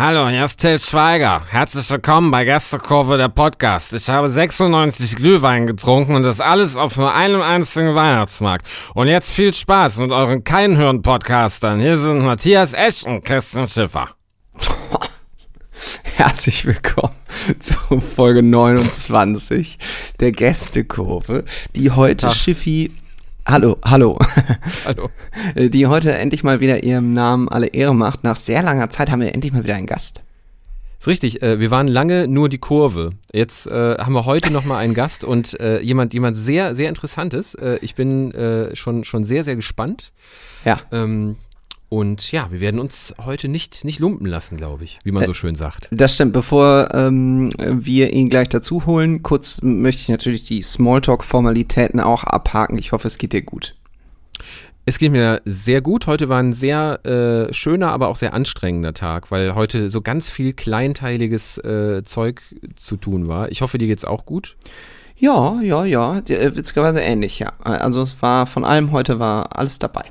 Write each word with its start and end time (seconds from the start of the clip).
Hallo, 0.00 0.28
hier 0.28 0.44
ist 0.44 0.60
Till 0.60 0.78
Schweiger. 0.78 1.42
Herzlich 1.50 1.90
willkommen 1.90 2.30
bei 2.30 2.44
Gästekurve 2.44 3.18
der 3.18 3.28
Podcast. 3.28 3.92
Ich 3.94 4.08
habe 4.08 4.28
96 4.28 5.16
Glühwein 5.16 5.66
getrunken 5.66 6.14
und 6.14 6.22
das 6.22 6.38
alles 6.38 6.76
auf 6.76 6.96
nur 6.96 7.12
einem 7.12 7.42
einzigen 7.42 7.96
Weihnachtsmarkt. 7.96 8.64
Und 8.94 9.08
jetzt 9.08 9.32
viel 9.32 9.52
Spaß 9.52 9.98
mit 9.98 10.12
euren 10.12 10.44
Keinhören-Podcastern. 10.44 11.80
Hier 11.80 11.98
sind 11.98 12.20
Matthias 12.20 12.74
Esch 12.74 13.06
und 13.06 13.24
Christian 13.24 13.66
Schiffer. 13.66 14.10
Herzlich 16.04 16.64
willkommen 16.64 17.16
zu 17.58 17.74
Folge 18.00 18.44
29 18.44 19.78
der 20.20 20.30
Gästekurve, 20.30 21.44
die 21.74 21.90
heute 21.90 22.28
Ach. 22.28 22.34
Schiffi 22.36 22.92
Hallo, 23.50 23.78
hallo. 23.82 24.18
Hallo. 24.84 25.08
Die 25.56 25.86
heute 25.86 26.12
endlich 26.12 26.44
mal 26.44 26.60
wieder 26.60 26.84
ihrem 26.84 27.14
Namen 27.14 27.48
alle 27.48 27.68
Ehre 27.68 27.94
macht. 27.94 28.22
Nach 28.22 28.36
sehr 28.36 28.62
langer 28.62 28.90
Zeit 28.90 29.10
haben 29.10 29.22
wir 29.22 29.34
endlich 29.34 29.54
mal 29.54 29.64
wieder 29.64 29.74
einen 29.74 29.86
Gast. 29.86 30.22
Ist 30.98 31.06
richtig, 31.06 31.40
äh, 31.42 31.58
wir 31.58 31.70
waren 31.70 31.88
lange 31.88 32.28
nur 32.28 32.50
die 32.50 32.58
Kurve. 32.58 33.12
Jetzt 33.32 33.66
äh, 33.66 33.96
haben 33.96 34.12
wir 34.12 34.26
heute 34.26 34.52
nochmal 34.52 34.84
einen 34.84 34.92
Gast 34.92 35.24
und 35.24 35.58
äh, 35.60 35.80
jemand, 35.80 36.12
jemand 36.12 36.36
sehr, 36.36 36.74
sehr 36.74 36.90
interessantes. 36.90 37.54
Äh, 37.54 37.78
ich 37.80 37.94
bin 37.94 38.32
äh, 38.32 38.76
schon, 38.76 39.04
schon 39.04 39.24
sehr, 39.24 39.44
sehr 39.44 39.56
gespannt. 39.56 40.12
Ja. 40.66 40.80
Ähm, 40.92 41.36
und 41.88 42.32
ja, 42.32 42.48
wir 42.50 42.60
werden 42.60 42.80
uns 42.80 43.14
heute 43.24 43.48
nicht, 43.48 43.84
nicht 43.84 43.98
lumpen 43.98 44.26
lassen, 44.26 44.58
glaube 44.58 44.84
ich, 44.84 44.98
wie 45.04 45.12
man 45.12 45.24
so 45.24 45.32
schön 45.32 45.54
sagt. 45.54 45.88
Das 45.90 46.14
stimmt. 46.14 46.34
Bevor 46.34 46.88
ähm, 46.92 47.50
wir 47.58 48.12
ihn 48.12 48.28
gleich 48.28 48.50
dazu 48.50 48.84
holen, 48.84 49.22
kurz 49.22 49.62
möchte 49.62 50.02
ich 50.02 50.08
natürlich 50.08 50.42
die 50.42 50.62
Smalltalk-Formalitäten 50.62 52.00
auch 52.00 52.24
abhaken. 52.24 52.78
Ich 52.78 52.92
hoffe, 52.92 53.08
es 53.08 53.16
geht 53.16 53.32
dir 53.32 53.40
gut. 53.40 53.74
Es 54.84 54.98
geht 54.98 55.12
mir 55.12 55.40
sehr 55.46 55.80
gut. 55.80 56.06
Heute 56.06 56.28
war 56.28 56.40
ein 56.40 56.52
sehr 56.52 57.04
äh, 57.06 57.52
schöner, 57.54 57.92
aber 57.92 58.08
auch 58.08 58.16
sehr 58.16 58.34
anstrengender 58.34 58.92
Tag, 58.92 59.30
weil 59.30 59.54
heute 59.54 59.88
so 59.88 60.02
ganz 60.02 60.30
viel 60.30 60.52
kleinteiliges 60.52 61.58
äh, 61.58 62.02
Zeug 62.04 62.42
zu 62.76 62.96
tun 62.96 63.28
war. 63.28 63.50
Ich 63.50 63.62
hoffe, 63.62 63.78
dir 63.78 63.86
geht's 63.86 64.04
auch 64.04 64.26
gut. 64.26 64.56
Ja, 65.16 65.60
ja, 65.62 65.84
ja. 65.84 66.18
Äh, 66.18 66.54
witzigerweise 66.54 67.00
ähnlich, 67.00 67.38
ja. 67.38 67.52
Also 67.60 68.02
es 68.02 68.20
war 68.20 68.46
von 68.46 68.64
allem 68.64 68.92
heute 68.92 69.18
war 69.18 69.58
alles 69.58 69.78
dabei. 69.78 70.04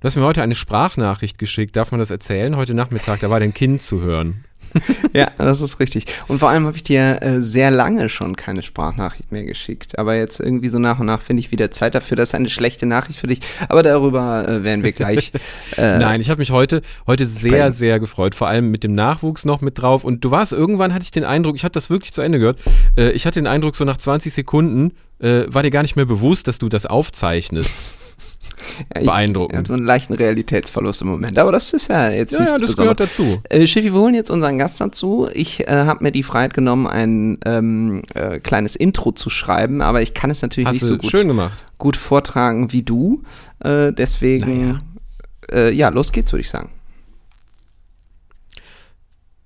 Du 0.00 0.06
hast 0.06 0.16
mir 0.16 0.24
heute 0.24 0.42
eine 0.42 0.54
Sprachnachricht 0.54 1.38
geschickt. 1.38 1.76
Darf 1.76 1.90
man 1.90 2.00
das 2.00 2.10
erzählen? 2.10 2.56
Heute 2.56 2.74
Nachmittag, 2.74 3.20
da 3.20 3.30
war 3.30 3.40
dein 3.40 3.54
Kind 3.54 3.82
zu 3.82 4.02
hören. 4.02 4.44
ja, 5.14 5.30
das 5.38 5.60
ist 5.60 5.80
richtig. 5.80 6.06
Und 6.26 6.38
vor 6.38 6.50
allem 6.50 6.66
habe 6.66 6.76
ich 6.76 6.82
dir 6.82 7.22
äh, 7.22 7.40
sehr 7.40 7.70
lange 7.70 8.08
schon 8.08 8.36
keine 8.36 8.62
Sprachnachricht 8.62 9.30
mehr 9.32 9.44
geschickt. 9.44 9.98
Aber 9.98 10.14
jetzt 10.16 10.40
irgendwie 10.40 10.68
so 10.68 10.78
nach 10.78 10.98
und 10.98 11.06
nach 11.06 11.20
finde 11.20 11.40
ich 11.40 11.50
wieder 11.50 11.70
Zeit 11.70 11.94
dafür. 11.94 12.16
Das 12.16 12.30
ist 12.30 12.34
eine 12.34 12.50
schlechte 12.50 12.86
Nachricht 12.86 13.18
für 13.18 13.26
dich. 13.26 13.40
Aber 13.68 13.82
darüber 13.82 14.46
äh, 14.46 14.64
werden 14.64 14.84
wir 14.84 14.92
gleich. 14.92 15.32
Äh, 15.76 15.98
Nein, 15.98 16.20
ich 16.20 16.30
habe 16.30 16.40
mich 16.40 16.50
heute, 16.50 16.82
heute 17.06 17.24
sehr, 17.24 17.52
sprechen. 17.52 17.72
sehr 17.72 18.00
gefreut. 18.00 18.34
Vor 18.34 18.48
allem 18.48 18.70
mit 18.70 18.84
dem 18.84 18.94
Nachwuchs 18.94 19.44
noch 19.44 19.60
mit 19.60 19.80
drauf. 19.80 20.02
Und 20.02 20.24
du 20.24 20.30
warst 20.30 20.52
irgendwann, 20.52 20.92
hatte 20.92 21.04
ich 21.04 21.10
den 21.10 21.24
Eindruck, 21.24 21.56
ich 21.56 21.64
habe 21.64 21.72
das 21.72 21.90
wirklich 21.90 22.12
zu 22.12 22.20
Ende 22.20 22.38
gehört. 22.38 22.58
Äh, 22.96 23.10
ich 23.10 23.26
hatte 23.26 23.38
den 23.38 23.46
Eindruck, 23.46 23.76
so 23.76 23.84
nach 23.84 23.96
20 23.96 24.32
Sekunden 24.32 24.92
äh, 25.20 25.44
war 25.46 25.62
dir 25.62 25.70
gar 25.70 25.82
nicht 25.82 25.96
mehr 25.96 26.06
bewusst, 26.06 26.48
dass 26.48 26.58
du 26.58 26.68
das 26.68 26.86
aufzeichnest. 26.86 27.97
Beeindruckend. 28.94 29.62
Ich 29.62 29.66
so 29.68 29.74
einen 29.74 29.84
leichten 29.84 30.14
Realitätsverlust 30.14 31.02
im 31.02 31.08
Moment. 31.08 31.38
Aber 31.38 31.52
das 31.52 31.72
ist 31.72 31.88
ja 31.88 32.10
jetzt 32.10 32.32
ja, 32.32 32.40
nichts 32.40 32.60
ja, 32.60 32.66
das 32.66 32.76
gehört 32.76 33.00
dazu. 33.00 33.42
Äh, 33.48 33.66
Schiffi, 33.66 33.92
wir 33.92 34.00
holen 34.00 34.14
jetzt 34.14 34.30
unseren 34.30 34.58
Gast 34.58 34.80
dazu. 34.80 35.28
Ich 35.32 35.66
äh, 35.66 35.70
habe 35.70 36.04
mir 36.04 36.12
die 36.12 36.22
Freiheit 36.22 36.54
genommen, 36.54 36.86
ein 36.86 37.38
ähm, 37.44 38.02
äh, 38.14 38.38
kleines 38.38 38.76
Intro 38.76 39.12
zu 39.12 39.30
schreiben, 39.30 39.82
aber 39.82 40.02
ich 40.02 40.14
kann 40.14 40.30
es 40.30 40.42
natürlich 40.42 40.68
Hast 40.68 40.74
nicht 40.74 40.84
so 40.84 40.98
gut, 40.98 41.12
gut, 41.78 41.96
vortragen 41.96 42.72
wie 42.72 42.82
du. 42.82 43.22
Äh, 43.60 43.92
deswegen, 43.92 44.62
naja. 44.62 44.80
Äh, 45.50 45.72
ja, 45.72 45.88
los 45.88 46.12
geht's, 46.12 46.32
würde 46.32 46.42
ich 46.42 46.50
sagen. 46.50 46.70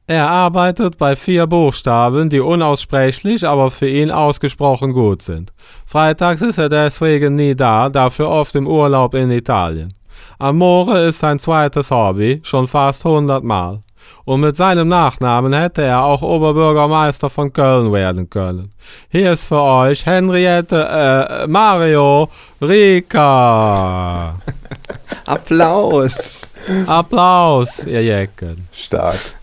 Er 0.07 0.29
arbeitet 0.29 0.99
bei 0.99 1.15
vier 1.15 1.47
Buchstaben, 1.47 2.29
die 2.29 2.41
unaussprechlich, 2.41 3.47
aber 3.47 3.71
für 3.71 3.89
ihn 3.89 4.11
ausgesprochen 4.11 4.93
gut 4.93 5.23
sind. 5.23 5.53
Freitags 5.87 6.43
ist 6.43 6.59
er 6.59 6.69
deswegen 6.69 7.37
nie 7.37 7.55
da, 7.55 7.89
dafür 7.89 8.29
oft 8.29 8.55
im 8.57 8.67
Urlaub 8.67 9.15
in 9.15 9.31
Italien. 9.31 9.95
Amore 10.39 11.07
ist 11.07 11.21
sein 11.21 11.39
zweites 11.39 11.91
Hobby, 11.93 12.41
schon 12.43 12.67
fast 12.67 13.05
hundertmal. 13.05 13.81
Und 14.25 14.41
mit 14.41 14.57
seinem 14.57 14.89
Nachnamen 14.89 15.53
hätte 15.53 15.83
er 15.83 16.05
auch 16.05 16.23
Oberbürgermeister 16.23 17.31
von 17.31 17.53
Köln 17.53 17.93
werden 17.93 18.29
können. 18.29 18.73
Hier 19.09 19.33
ist 19.33 19.45
für 19.45 19.61
euch 19.61 20.05
Henriette, 20.05 21.45
äh, 21.45 21.47
Mario 21.47 22.29
Rika. 22.61 24.35
Applaus. 25.27 26.43
Applaus, 26.87 27.85
ihr 27.87 28.03
Jecken. 28.03 28.69
Stark. 28.73 29.42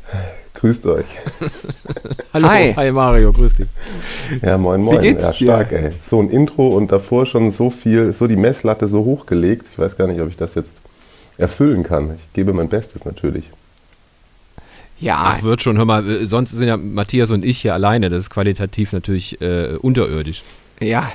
Grüßt 0.60 0.88
euch. 0.88 1.06
Hallo, 2.34 2.50
hi. 2.50 2.74
hi 2.76 2.92
Mario, 2.92 3.32
grüß 3.32 3.56
dich. 3.56 3.68
Ja, 4.42 4.58
moin, 4.58 4.82
moin. 4.82 5.02
ja, 5.02 5.34
stark, 5.34 5.70
dir? 5.70 5.78
ey. 5.78 5.92
So 6.02 6.22
ein 6.22 6.30
Intro 6.30 6.68
und 6.68 6.92
davor 6.92 7.26
schon 7.26 7.50
so 7.52 7.70
viel, 7.70 8.12
so 8.12 8.28
die 8.28 8.36
Messlatte 8.36 8.90
so 8.90 9.06
hochgelegt. 9.06 9.68
Ich 9.72 9.80
weiß 9.80 9.96
gar 9.96 10.08
nicht, 10.08 10.20
ob 10.20 10.28
ich 10.28 10.36
das 10.36 10.56
jetzt 10.56 10.82
erfüllen 11.38 11.84
kann. 11.84 12.16
Ich 12.18 12.34
gebe 12.34 12.52
mein 12.52 12.68
Bestes 12.68 13.06
natürlich. 13.06 13.50
Ja. 15.00 15.36
Ach, 15.38 15.44
wird 15.44 15.64
schon. 15.64 15.78
Hör 15.78 15.86
mal, 15.86 16.26
sonst 16.26 16.52
sind 16.52 16.68
ja 16.68 16.76
Matthias 16.76 17.32
und 17.32 17.46
ich 17.46 17.60
hier 17.60 17.74
alleine. 17.74 18.10
Das 18.10 18.24
ist 18.24 18.30
qualitativ 18.30 18.92
natürlich 18.92 19.40
äh, 19.40 19.78
unterirdisch. 19.80 20.44
Ja. 20.82 21.10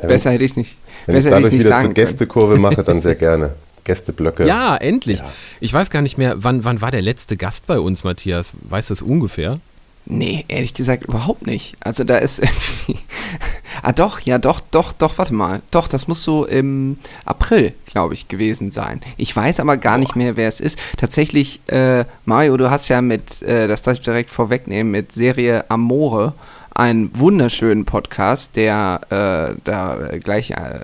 ja 0.00 0.06
besser 0.06 0.30
hätte 0.30 0.44
ich 0.44 0.52
es 0.52 0.56
nicht. 0.56 0.78
Wenn 1.06 1.16
besser 1.16 1.28
ich 1.30 1.34
dadurch 1.34 1.58
wieder 1.58 1.80
zur 1.80 1.92
Gästekurve 1.92 2.56
mache, 2.56 2.84
dann 2.84 3.00
sehr 3.00 3.16
gerne. 3.16 3.54
Gästeblöcke. 3.86 4.46
Ja, 4.46 4.76
endlich. 4.76 5.18
Ja. 5.18 5.32
Ich 5.60 5.72
weiß 5.72 5.88
gar 5.90 6.02
nicht 6.02 6.18
mehr, 6.18 6.44
wann, 6.44 6.64
wann 6.64 6.82
war 6.82 6.90
der 6.90 7.02
letzte 7.02 7.36
Gast 7.36 7.66
bei 7.66 7.78
uns, 7.78 8.04
Matthias? 8.04 8.52
Weißt 8.68 8.90
du 8.90 8.94
es 8.94 9.00
ungefähr? 9.00 9.60
Nee, 10.08 10.44
ehrlich 10.46 10.74
gesagt 10.74 11.04
überhaupt 11.04 11.46
nicht. 11.46 11.76
Also 11.80 12.04
da 12.04 12.18
ist 12.18 12.38
irgendwie. 12.38 13.00
ah 13.82 13.92
doch, 13.92 14.20
ja 14.20 14.38
doch, 14.38 14.60
doch, 14.60 14.92
doch, 14.92 15.18
warte 15.18 15.34
mal. 15.34 15.62
Doch, 15.72 15.88
das 15.88 16.06
muss 16.06 16.22
so 16.22 16.44
im 16.44 16.98
April, 17.24 17.72
glaube 17.86 18.14
ich, 18.14 18.28
gewesen 18.28 18.70
sein. 18.70 19.00
Ich 19.16 19.34
weiß 19.34 19.58
aber 19.58 19.76
gar 19.76 19.94
Boah. 19.94 19.98
nicht 19.98 20.14
mehr, 20.14 20.36
wer 20.36 20.48
es 20.48 20.60
ist. 20.60 20.78
Tatsächlich, 20.96 21.60
äh, 21.66 22.04
Mario, 22.24 22.56
du 22.56 22.70
hast 22.70 22.88
ja 22.88 23.02
mit, 23.02 23.42
äh, 23.42 23.66
das 23.66 23.82
darf 23.82 23.94
ich 23.94 24.04
direkt 24.04 24.30
vorwegnehmen, 24.30 24.92
mit 24.92 25.12
Serie 25.12 25.68
Amore 25.70 26.34
einen 26.76 27.10
wunderschönen 27.18 27.84
Podcast, 27.84 28.56
der 28.56 29.00
äh, 29.08 29.60
da 29.64 29.98
gleich, 30.22 30.50
äh, 30.50 30.80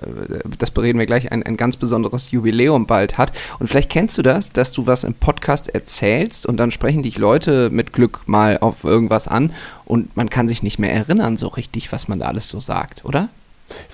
das 0.57 0.71
bereden 0.71 0.99
wir 0.99 1.05
gleich, 1.05 1.31
ein, 1.31 1.43
ein 1.43 1.55
ganz 1.55 1.77
besonderes 1.77 2.31
Jubiläum 2.31 2.87
bald 2.87 3.17
hat. 3.17 3.31
Und 3.59 3.67
vielleicht 3.67 3.89
kennst 3.89 4.17
du 4.17 4.21
das, 4.21 4.49
dass 4.49 4.71
du 4.71 4.87
was 4.87 5.03
im 5.03 5.13
Podcast 5.13 5.73
erzählst 5.73 6.45
und 6.45 6.57
dann 6.57 6.71
sprechen 6.71 7.03
dich 7.03 7.17
Leute 7.17 7.69
mit 7.69 7.93
Glück 7.93 8.21
mal 8.25 8.57
auf 8.59 8.83
irgendwas 8.83 9.27
an 9.27 9.53
und 9.85 10.15
man 10.17 10.29
kann 10.29 10.47
sich 10.47 10.63
nicht 10.63 10.79
mehr 10.79 10.93
erinnern 10.93 11.37
so 11.37 11.47
richtig, 11.47 11.91
was 11.91 12.07
man 12.07 12.19
da 12.19 12.25
alles 12.25 12.49
so 12.49 12.59
sagt, 12.59 13.05
oder? 13.05 13.29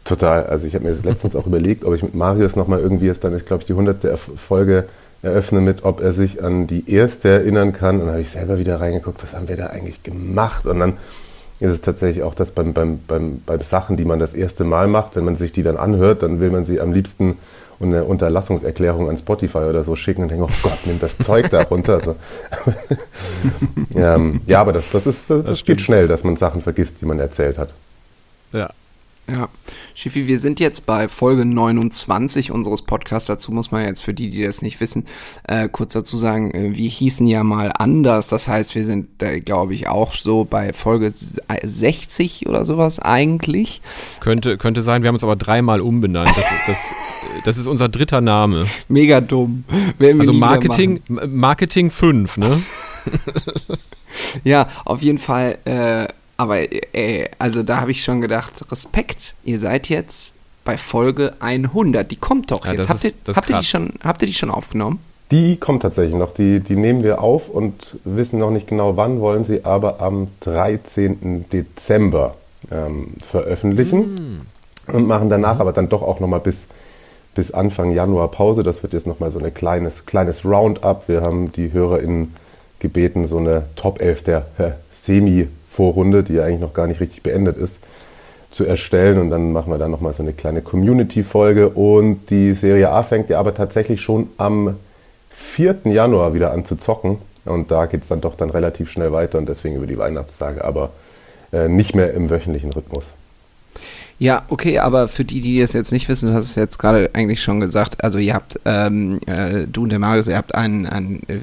Total. 0.04 0.46
Also 0.46 0.68
ich 0.68 0.76
habe 0.76 0.86
mir 0.86 0.96
letztens 1.04 1.36
auch 1.36 1.46
überlegt, 1.46 1.86
ob 1.86 1.94
ich 1.94 2.04
mit 2.04 2.16
Marius 2.16 2.56
nochmal 2.56 2.80
irgendwie 2.80 3.08
ist 3.08 3.24
dann 3.24 3.34
ist, 3.34 3.46
glaube 3.46 3.62
ich, 3.62 3.68
die 3.68 3.74
hundertste 3.74 4.16
Folge 4.18 4.88
eröffne 5.22 5.60
mit, 5.60 5.84
ob 5.84 6.02
er 6.02 6.14
sich 6.14 6.42
an 6.44 6.66
die 6.66 6.90
erste 6.90 7.30
erinnern 7.30 7.74
kann. 7.74 7.96
Und 7.96 8.06
dann 8.06 8.12
habe 8.12 8.22
ich 8.22 8.30
selber 8.30 8.58
wieder 8.58 8.80
reingeguckt, 8.80 9.22
was 9.22 9.36
haben 9.36 9.48
wir 9.48 9.58
da 9.58 9.68
eigentlich 9.68 10.04
gemacht? 10.04 10.66
Und 10.66 10.80
dann 10.80 10.98
ist 11.60 11.72
es 11.72 11.82
tatsächlich 11.82 12.24
auch, 12.24 12.34
dass 12.34 12.52
beim, 12.52 12.74
beim, 12.74 13.00
beim, 13.08 13.42
bei 13.46 13.58
Sachen, 13.60 13.98
die 13.98 14.06
man 14.06 14.20
das 14.20 14.34
erste 14.34 14.64
Mal 14.64 14.88
macht, 14.88 15.16
wenn 15.16 15.26
man 15.26 15.36
sich 15.36 15.52
die 15.52 15.64
dann 15.64 15.78
anhört, 15.78 16.24
dann 16.24 16.40
will 16.40 16.52
man 16.52 16.66
sie 16.66 16.80
am 16.80 16.94
liebsten 16.94 17.38
eine 17.82 18.04
Unterlassungserklärung 18.04 19.10
an 19.10 19.18
Spotify 19.18 19.60
oder 19.60 19.84
so 19.84 19.96
schicken 19.96 20.24
und 20.24 20.30
denkt, 20.30 20.44
oh 20.44 20.54
Gott, 20.64 20.80
nimm 20.86 21.00
das 21.00 21.18
Zeug 21.18 21.50
da 21.50 21.62
runter. 21.64 21.94
Also, 21.94 22.16
ähm, 23.96 24.42
ja, 24.46 24.60
aber 24.60 24.74
das, 24.74 24.90
das, 24.92 25.08
ist, 25.08 25.30
das, 25.30 25.46
das 25.46 25.66
geht 25.66 25.80
schnell, 25.80 26.08
dass 26.08 26.24
man 26.24 26.36
Sachen 26.36 26.62
vergisst, 26.62 27.02
die 27.02 27.06
man 27.06 27.20
erzählt 27.20 27.58
hat. 27.58 27.74
Ja. 28.52 28.70
Ja, 29.28 29.48
Schiffi, 30.00 30.28
wir 30.28 30.40
sind 30.40 30.62
jetzt 30.62 30.86
bei 30.86 31.10
Folge 31.10 31.44
29 31.44 32.52
unseres 32.54 32.84
Podcasts. 32.84 33.28
Dazu 33.28 33.52
muss 33.52 33.72
man 33.72 33.84
jetzt 33.84 34.00
für 34.00 34.14
die, 34.14 34.30
die 34.30 34.44
das 34.44 34.62
nicht 34.62 34.80
wissen, 34.80 35.04
äh, 35.46 35.68
kurz 35.68 35.92
dazu 35.92 36.16
sagen, 36.16 36.52
äh, 36.52 36.74
wir 36.74 36.88
hießen 36.88 37.28
ja 37.28 37.44
mal 37.44 37.70
anders. 37.78 38.30
Das 38.30 38.48
heißt, 38.48 38.76
wir 38.76 38.86
sind, 38.86 39.22
äh, 39.22 39.42
glaube 39.42 39.74
ich, 39.74 39.90
auch 39.90 40.14
so 40.14 40.46
bei 40.46 40.72
Folge 40.72 41.12
60 41.12 42.48
oder 42.48 42.64
sowas 42.64 43.00
eigentlich. 43.00 43.82
Könnte, 44.22 44.58
könnte 44.58 44.84
sein, 44.84 45.04
wir 45.04 45.10
haben 45.10 45.16
uns 45.16 45.26
aber 45.26 45.36
dreimal 45.36 45.82
umbenannt. 45.82 46.30
Das, 46.30 46.46
das, 46.66 46.96
das 47.44 47.58
ist 47.58 47.68
unser 47.68 47.90
dritter 47.90 48.22
Name. 48.22 48.68
Mega 48.88 49.20
dumm. 49.20 49.66
Also 50.00 50.32
Marketing, 50.32 51.02
Marketing 51.10 51.92
5, 51.92 52.38
ne? 52.38 52.64
ja, 54.46 54.70
auf 54.86 55.02
jeden 55.02 55.18
Fall 55.18 55.58
äh, 55.66 56.08
aber 56.40 56.60
ey, 56.94 57.28
also 57.38 57.64
da 57.64 57.82
habe 57.82 57.92
ich 57.92 58.02
schon 58.02 58.22
gedacht, 58.22 58.72
Respekt, 58.72 59.36
ihr 59.44 59.60
seid 59.60 59.90
jetzt 59.90 60.36
bei 60.64 60.78
Folge 60.78 61.34
100. 61.42 62.10
Die 62.10 62.16
kommt 62.16 62.52
doch 62.52 62.66
ja, 62.66 62.72
jetzt. 62.72 62.88
Habt, 62.88 63.04
ist, 63.04 63.14
ihr, 63.28 63.36
habt, 63.36 63.50
ihr 63.50 63.58
die 63.58 63.66
schon, 63.66 63.94
habt 64.02 64.22
ihr 64.22 64.28
die 64.28 64.34
schon 64.34 64.50
aufgenommen? 64.50 65.02
Die 65.32 65.58
kommt 65.58 65.82
tatsächlich 65.82 66.16
noch. 66.16 66.32
Die, 66.34 66.62
die 66.62 66.78
nehmen 66.78 67.04
wir 67.04 67.22
auf 67.22 67.50
und 67.50 67.98
wissen 68.06 68.40
noch 68.40 68.52
nicht 68.52 68.68
genau 68.68 68.96
wann, 68.96 69.20
wollen 69.20 69.44
sie 69.44 69.66
aber 69.66 70.00
am 70.00 70.30
13. 70.40 71.50
Dezember 71.52 72.36
ähm, 72.72 73.16
veröffentlichen 73.20 74.14
mm. 74.16 74.96
und 74.96 75.08
machen 75.08 75.30
danach 75.30 75.60
aber 75.60 75.74
dann 75.74 75.90
doch 75.90 76.04
auch 76.04 76.22
nochmal 76.22 76.40
bis, 76.40 76.70
bis 77.36 77.52
Anfang 77.52 77.92
Januar 77.92 78.32
Pause. 78.32 78.64
Das 78.64 78.82
wird 78.82 78.94
jetzt 78.94 79.08
nochmal 79.08 79.32
so 79.32 79.40
ein 79.40 79.54
kleines, 79.54 80.06
kleines 80.06 80.46
Roundup. 80.46 81.10
Wir 81.10 81.20
haben 81.20 81.52
die 81.52 81.74
HörerInnen 81.74 82.34
gebeten, 82.80 83.26
so 83.26 83.38
eine 83.38 83.64
Top 83.76 84.02
11 84.02 84.24
der 84.24 84.46
Semi-Vorrunde, 84.92 86.24
die 86.24 86.34
ja 86.34 86.46
eigentlich 86.46 86.62
noch 86.62 86.74
gar 86.74 86.88
nicht 86.88 87.00
richtig 87.00 87.24
beendet 87.24 87.58
ist, 87.58 87.82
zu 88.52 88.66
erstellen. 88.66 89.20
Und 89.20 89.30
dann 89.30 89.52
machen 89.52 89.72
wir 89.72 89.78
da 89.78 89.88
nochmal 89.88 90.14
so 90.14 90.24
eine 90.24 90.34
kleine 90.34 90.62
Community-Folge. 90.62 91.70
Und 91.70 92.30
die 92.30 92.54
Serie 92.54 92.90
A 92.92 93.04
fängt 93.04 93.30
ja 93.30 93.40
aber 93.40 93.54
tatsächlich 93.54 94.02
schon 94.02 94.30
am 94.38 94.76
4. 95.30 95.82
Januar 95.86 96.34
wieder 96.34 96.52
an 96.52 96.66
zu 96.66 96.76
zocken. 96.76 97.20
Und 97.46 97.72
da 97.72 97.86
geht 97.86 98.04
es 98.04 98.08
dann 98.08 98.22
doch 98.22 98.36
dann 98.36 98.50
relativ 98.50 98.92
schnell 98.92 99.12
weiter 99.12 99.38
und 99.38 99.48
deswegen 99.48 99.76
über 99.76 99.88
die 99.88 99.98
Weihnachtstage, 99.98 100.64
aber 100.64 100.92
äh, 101.52 101.68
nicht 101.68 101.96
mehr 101.96 102.14
im 102.14 102.30
wöchentlichen 102.30 102.72
Rhythmus. 102.72 103.14
Ja, 104.20 104.44
okay, 104.50 104.80
aber 104.80 105.08
für 105.08 105.24
die, 105.24 105.40
die 105.40 105.60
das 105.60 105.72
jetzt 105.74 105.94
nicht 105.94 106.10
wissen, 106.10 106.30
du 106.30 106.36
hast 106.36 106.50
es 106.50 106.56
jetzt 106.56 106.78
gerade 106.78 107.10
eigentlich 107.14 107.42
schon 107.42 107.62
gesagt, 107.62 108.04
also 108.04 108.18
ihr 108.18 108.34
habt, 108.34 108.60
ähm, 108.66 109.20
äh, 109.26 109.66
du 109.66 109.84
und 109.84 109.90
der 109.90 110.00
Marius, 110.00 110.28
ihr 110.28 110.36
habt 110.36 110.54
einen, 110.54 110.86
einen 110.86 111.22
äh, 111.30 111.40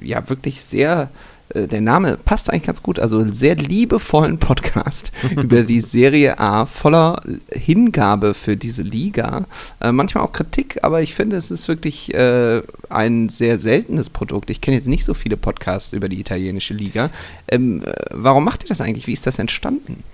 ja, 0.00 0.28
wirklich 0.28 0.60
sehr 0.60 1.10
äh, 1.54 1.66
der 1.66 1.80
Name 1.80 2.16
passt 2.16 2.50
eigentlich 2.50 2.64
ganz 2.64 2.82
gut, 2.82 2.98
also 2.98 3.26
sehr 3.28 3.56
liebevollen 3.56 4.38
Podcast 4.38 5.12
über 5.36 5.62
die 5.62 5.80
Serie 5.80 6.38
A, 6.38 6.66
voller 6.66 7.20
Hingabe 7.50 8.34
für 8.34 8.56
diese 8.56 8.82
Liga. 8.82 9.46
Äh, 9.80 9.92
manchmal 9.92 10.24
auch 10.24 10.32
Kritik, 10.32 10.78
aber 10.82 11.02
ich 11.02 11.14
finde, 11.14 11.36
es 11.36 11.50
ist 11.50 11.68
wirklich 11.68 12.14
äh, 12.14 12.62
ein 12.88 13.28
sehr 13.28 13.58
seltenes 13.58 14.10
Produkt. 14.10 14.50
Ich 14.50 14.60
kenne 14.60 14.76
jetzt 14.76 14.88
nicht 14.88 15.04
so 15.04 15.14
viele 15.14 15.36
Podcasts 15.36 15.92
über 15.92 16.08
die 16.08 16.20
italienische 16.20 16.74
Liga. 16.74 17.10
Ähm, 17.48 17.82
äh, 17.84 17.92
warum 18.12 18.44
macht 18.44 18.64
ihr 18.64 18.68
das 18.68 18.80
eigentlich? 18.80 19.06
Wie 19.06 19.12
ist 19.12 19.26
das 19.26 19.38
entstanden? 19.38 20.04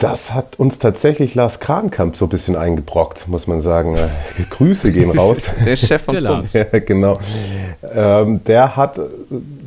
Das 0.00 0.32
hat 0.32 0.58
uns 0.58 0.78
tatsächlich 0.78 1.34
Lars 1.34 1.60
Krankamp 1.60 2.16
so 2.16 2.24
ein 2.24 2.30
bisschen 2.30 2.56
eingebrockt, 2.56 3.28
muss 3.28 3.46
man 3.46 3.60
sagen. 3.60 3.96
Äh, 3.96 4.08
Grüße 4.48 4.92
gehen 4.92 5.10
raus. 5.10 5.50
der 5.66 5.76
Chef 5.76 6.00
von 6.00 6.14
der 6.14 6.22
Lars. 6.22 6.54
Ja, 6.54 6.64
genau. 6.64 7.18
Ähm, 7.94 8.42
der 8.44 8.76
hat 8.76 8.98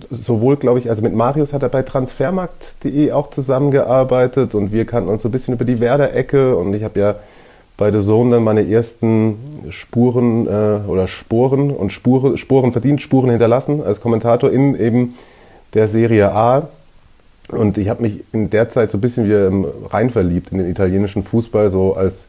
sowohl, 0.10 0.58
glaube 0.58 0.80
ich, 0.80 0.90
also 0.90 1.04
mit 1.04 1.14
Marius 1.14 1.54
hat 1.54 1.62
er 1.62 1.70
bei 1.70 1.84
transfermarkt.de 1.84 3.12
auch 3.12 3.30
zusammengearbeitet 3.30 4.56
und 4.56 4.72
wir 4.72 4.86
kannten 4.86 5.10
uns 5.10 5.22
so 5.22 5.30
ein 5.30 5.32
bisschen 5.32 5.54
über 5.54 5.66
die 5.66 5.80
Werder-Ecke 5.80 6.58
und 6.58 6.74
ich 6.74 6.84
habe 6.84 7.00
ja 7.00 7.16
bei 7.78 7.92
The 7.92 8.02
Zone 8.02 8.32
dann 8.32 8.44
meine 8.44 8.68
ersten 8.68 9.38
Spuren 9.70 10.48
äh, 10.48 10.80
oder 10.88 11.06
Sporen 11.06 11.70
und 11.70 11.92
Spure, 11.94 12.40
Sporen 12.40 12.72
verdient, 12.72 13.04
Spuren 13.04 13.30
hinterlassen 13.30 13.84
als 13.84 14.02
Kommentator 14.02 14.52
in 14.52 14.80
eben 14.80 15.14
der 15.76 15.88
Serie 15.88 16.32
A 16.32 16.70
und 17.58 17.78
ich 17.78 17.90
habe 17.90 18.02
mich 18.02 18.24
in 18.32 18.50
der 18.50 18.70
Zeit 18.70 18.92
so 18.92 18.98
ein 18.98 19.02
bisschen 19.02 19.26
wieder 19.26 19.52
rein 19.92 20.10
verliebt 20.10 20.52
in 20.52 20.58
den 20.58 20.70
italienischen 20.70 21.24
Fußball, 21.24 21.70
so 21.70 21.96
als 21.96 22.28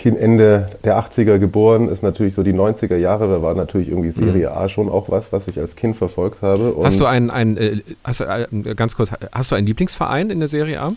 Kind 0.00 0.18
Ende 0.18 0.64
der 0.82 0.98
80er 0.98 1.38
geboren, 1.38 1.90
ist 1.90 2.02
natürlich 2.02 2.32
so 2.32 2.42
die 2.42 2.54
90er 2.54 2.96
Jahre, 2.96 3.28
da 3.28 3.42
war 3.42 3.54
natürlich 3.54 3.88
irgendwie 3.88 4.10
Serie 4.10 4.48
mhm. 4.48 4.56
A 4.56 4.68
schon 4.70 4.88
auch 4.88 5.10
was, 5.10 5.30
was 5.30 5.46
ich 5.46 5.60
als 5.60 5.76
Kind 5.76 5.94
verfolgt 5.94 6.40
habe. 6.40 6.72
Und 6.72 6.86
hast 6.86 6.98
du 7.00 7.04
einen, 7.04 7.28
ein, 7.28 7.58
äh, 7.58 7.82
hast 8.02 8.20
du, 8.20 8.24
äh, 8.24 8.74
ganz 8.74 8.96
kurz, 8.96 9.10
hast 9.30 9.50
du 9.50 9.56
einen 9.56 9.66
Lieblingsverein 9.66 10.30
in 10.30 10.40
der 10.40 10.48
Serie 10.48 10.80
A? 10.80 10.94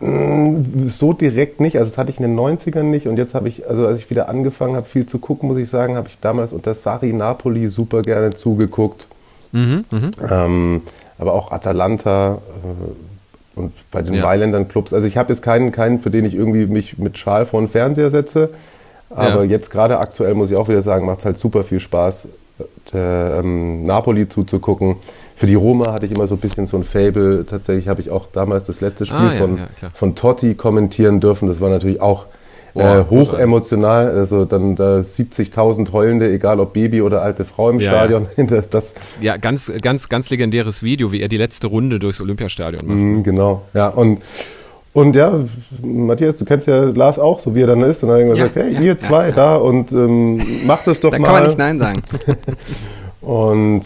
Mm, 0.00 0.88
so 0.88 1.12
direkt 1.12 1.60
nicht, 1.60 1.76
also 1.76 1.90
das 1.90 1.98
hatte 1.98 2.10
ich 2.12 2.18
in 2.18 2.22
den 2.22 2.34
90ern 2.34 2.84
nicht 2.84 3.08
und 3.08 3.18
jetzt 3.18 3.34
habe 3.34 3.46
ich, 3.46 3.68
also 3.68 3.86
als 3.86 4.00
ich 4.00 4.08
wieder 4.08 4.30
angefangen 4.30 4.74
habe, 4.74 4.86
viel 4.86 5.04
zu 5.04 5.18
gucken, 5.18 5.50
muss 5.50 5.58
ich 5.58 5.68
sagen, 5.68 5.96
habe 5.96 6.08
ich 6.08 6.18
damals 6.18 6.54
unter 6.54 6.72
Sari 6.72 7.12
Napoli 7.12 7.68
super 7.68 8.00
gerne 8.00 8.30
zugeguckt. 8.30 9.06
Mhm, 9.52 9.84
mh. 9.90 10.10
ähm, 10.30 10.82
aber 11.18 11.32
auch 11.32 11.52
Atalanta 11.52 12.38
äh, 12.62 13.58
und 13.58 13.72
bei 13.90 14.02
den 14.02 14.14
ja. 14.14 14.22
Mailändern 14.22 14.68
Clubs. 14.68 14.92
Also 14.92 15.06
ich 15.06 15.16
habe 15.16 15.32
jetzt 15.32 15.42
keinen, 15.42 15.70
keinen, 15.70 16.00
für 16.00 16.10
den 16.10 16.24
ich 16.24 16.34
irgendwie 16.34 16.66
mich 16.66 16.98
mit 16.98 17.18
Schal 17.18 17.46
vor 17.46 17.60
den 17.60 17.68
Fernseher 17.68 18.10
setze. 18.10 18.50
Aber 19.10 19.44
ja. 19.44 19.50
jetzt 19.50 19.70
gerade 19.70 19.98
aktuell 19.98 20.34
muss 20.34 20.50
ich 20.50 20.56
auch 20.56 20.68
wieder 20.68 20.82
sagen, 20.82 21.06
macht 21.06 21.20
es 21.20 21.24
halt 21.24 21.38
super 21.38 21.62
viel 21.62 21.78
Spaß, 21.78 22.26
der, 22.92 23.36
ähm, 23.38 23.84
Napoli 23.84 24.28
zuzugucken. 24.28 24.96
Für 25.36 25.46
die 25.46 25.54
Roma 25.54 25.92
hatte 25.92 26.06
ich 26.06 26.12
immer 26.12 26.26
so 26.26 26.34
ein 26.34 26.40
bisschen 26.40 26.66
so 26.66 26.76
ein 26.76 26.84
Fable. 26.84 27.46
Tatsächlich 27.46 27.88
habe 27.88 28.00
ich 28.00 28.10
auch 28.10 28.26
damals 28.32 28.64
das 28.64 28.80
letzte 28.80 29.06
Spiel 29.06 29.18
ah, 29.18 29.32
ja, 29.32 29.38
von, 29.38 29.60
von 29.92 30.14
Totti 30.14 30.54
kommentieren 30.54 31.20
dürfen. 31.20 31.46
Das 31.46 31.60
war 31.60 31.70
natürlich 31.70 32.00
auch 32.00 32.26
äh, 32.74 33.04
hoch 33.08 33.34
emotional. 33.34 34.10
Also 34.10 34.44
dann 34.44 34.76
da 34.76 34.98
70.000 35.00 35.92
Heulende, 35.92 36.30
egal 36.30 36.60
ob 36.60 36.72
Baby 36.72 37.02
oder 37.02 37.22
alte 37.22 37.44
Frau 37.44 37.70
im 37.70 37.80
ja, 37.80 37.90
Stadion. 37.90 38.26
Ja. 38.36 38.62
Das, 38.68 38.94
ja, 39.20 39.36
ganz, 39.36 39.70
ganz, 39.80 40.08
ganz 40.08 40.28
legendäres 40.30 40.82
Video, 40.82 41.12
wie 41.12 41.20
er 41.20 41.28
die 41.28 41.36
letzte 41.36 41.68
Runde 41.68 41.98
durchs 41.98 42.20
Olympiastadion 42.20 42.86
macht. 42.86 42.96
Mm, 42.96 43.22
genau, 43.22 43.62
ja. 43.74 43.88
Und, 43.88 44.20
und 44.92 45.16
ja, 45.16 45.32
Matthias, 45.82 46.36
du 46.36 46.44
kennst 46.44 46.66
ja 46.66 46.84
Lars 46.84 47.18
auch, 47.18 47.40
so 47.40 47.54
wie 47.54 47.62
er 47.62 47.68
dann 47.68 47.82
ist. 47.82 48.02
Und 48.02 48.10
dann 48.10 48.18
hat 48.18 48.24
er 48.24 48.36
ja, 48.36 48.46
gesagt, 48.48 48.56
hey, 48.56 48.84
ihr 48.84 48.98
zwei 48.98 49.30
da 49.30 49.56
und 49.56 49.92
ähm, 49.92 50.42
macht 50.66 50.86
es 50.88 51.00
doch 51.00 51.10
da 51.10 51.18
mal. 51.18 51.26
Da 51.26 51.32
kann 51.32 51.42
man 51.42 51.46
nicht 51.48 51.58
Nein 51.58 51.78
sagen. 51.78 52.02
und 53.20 53.82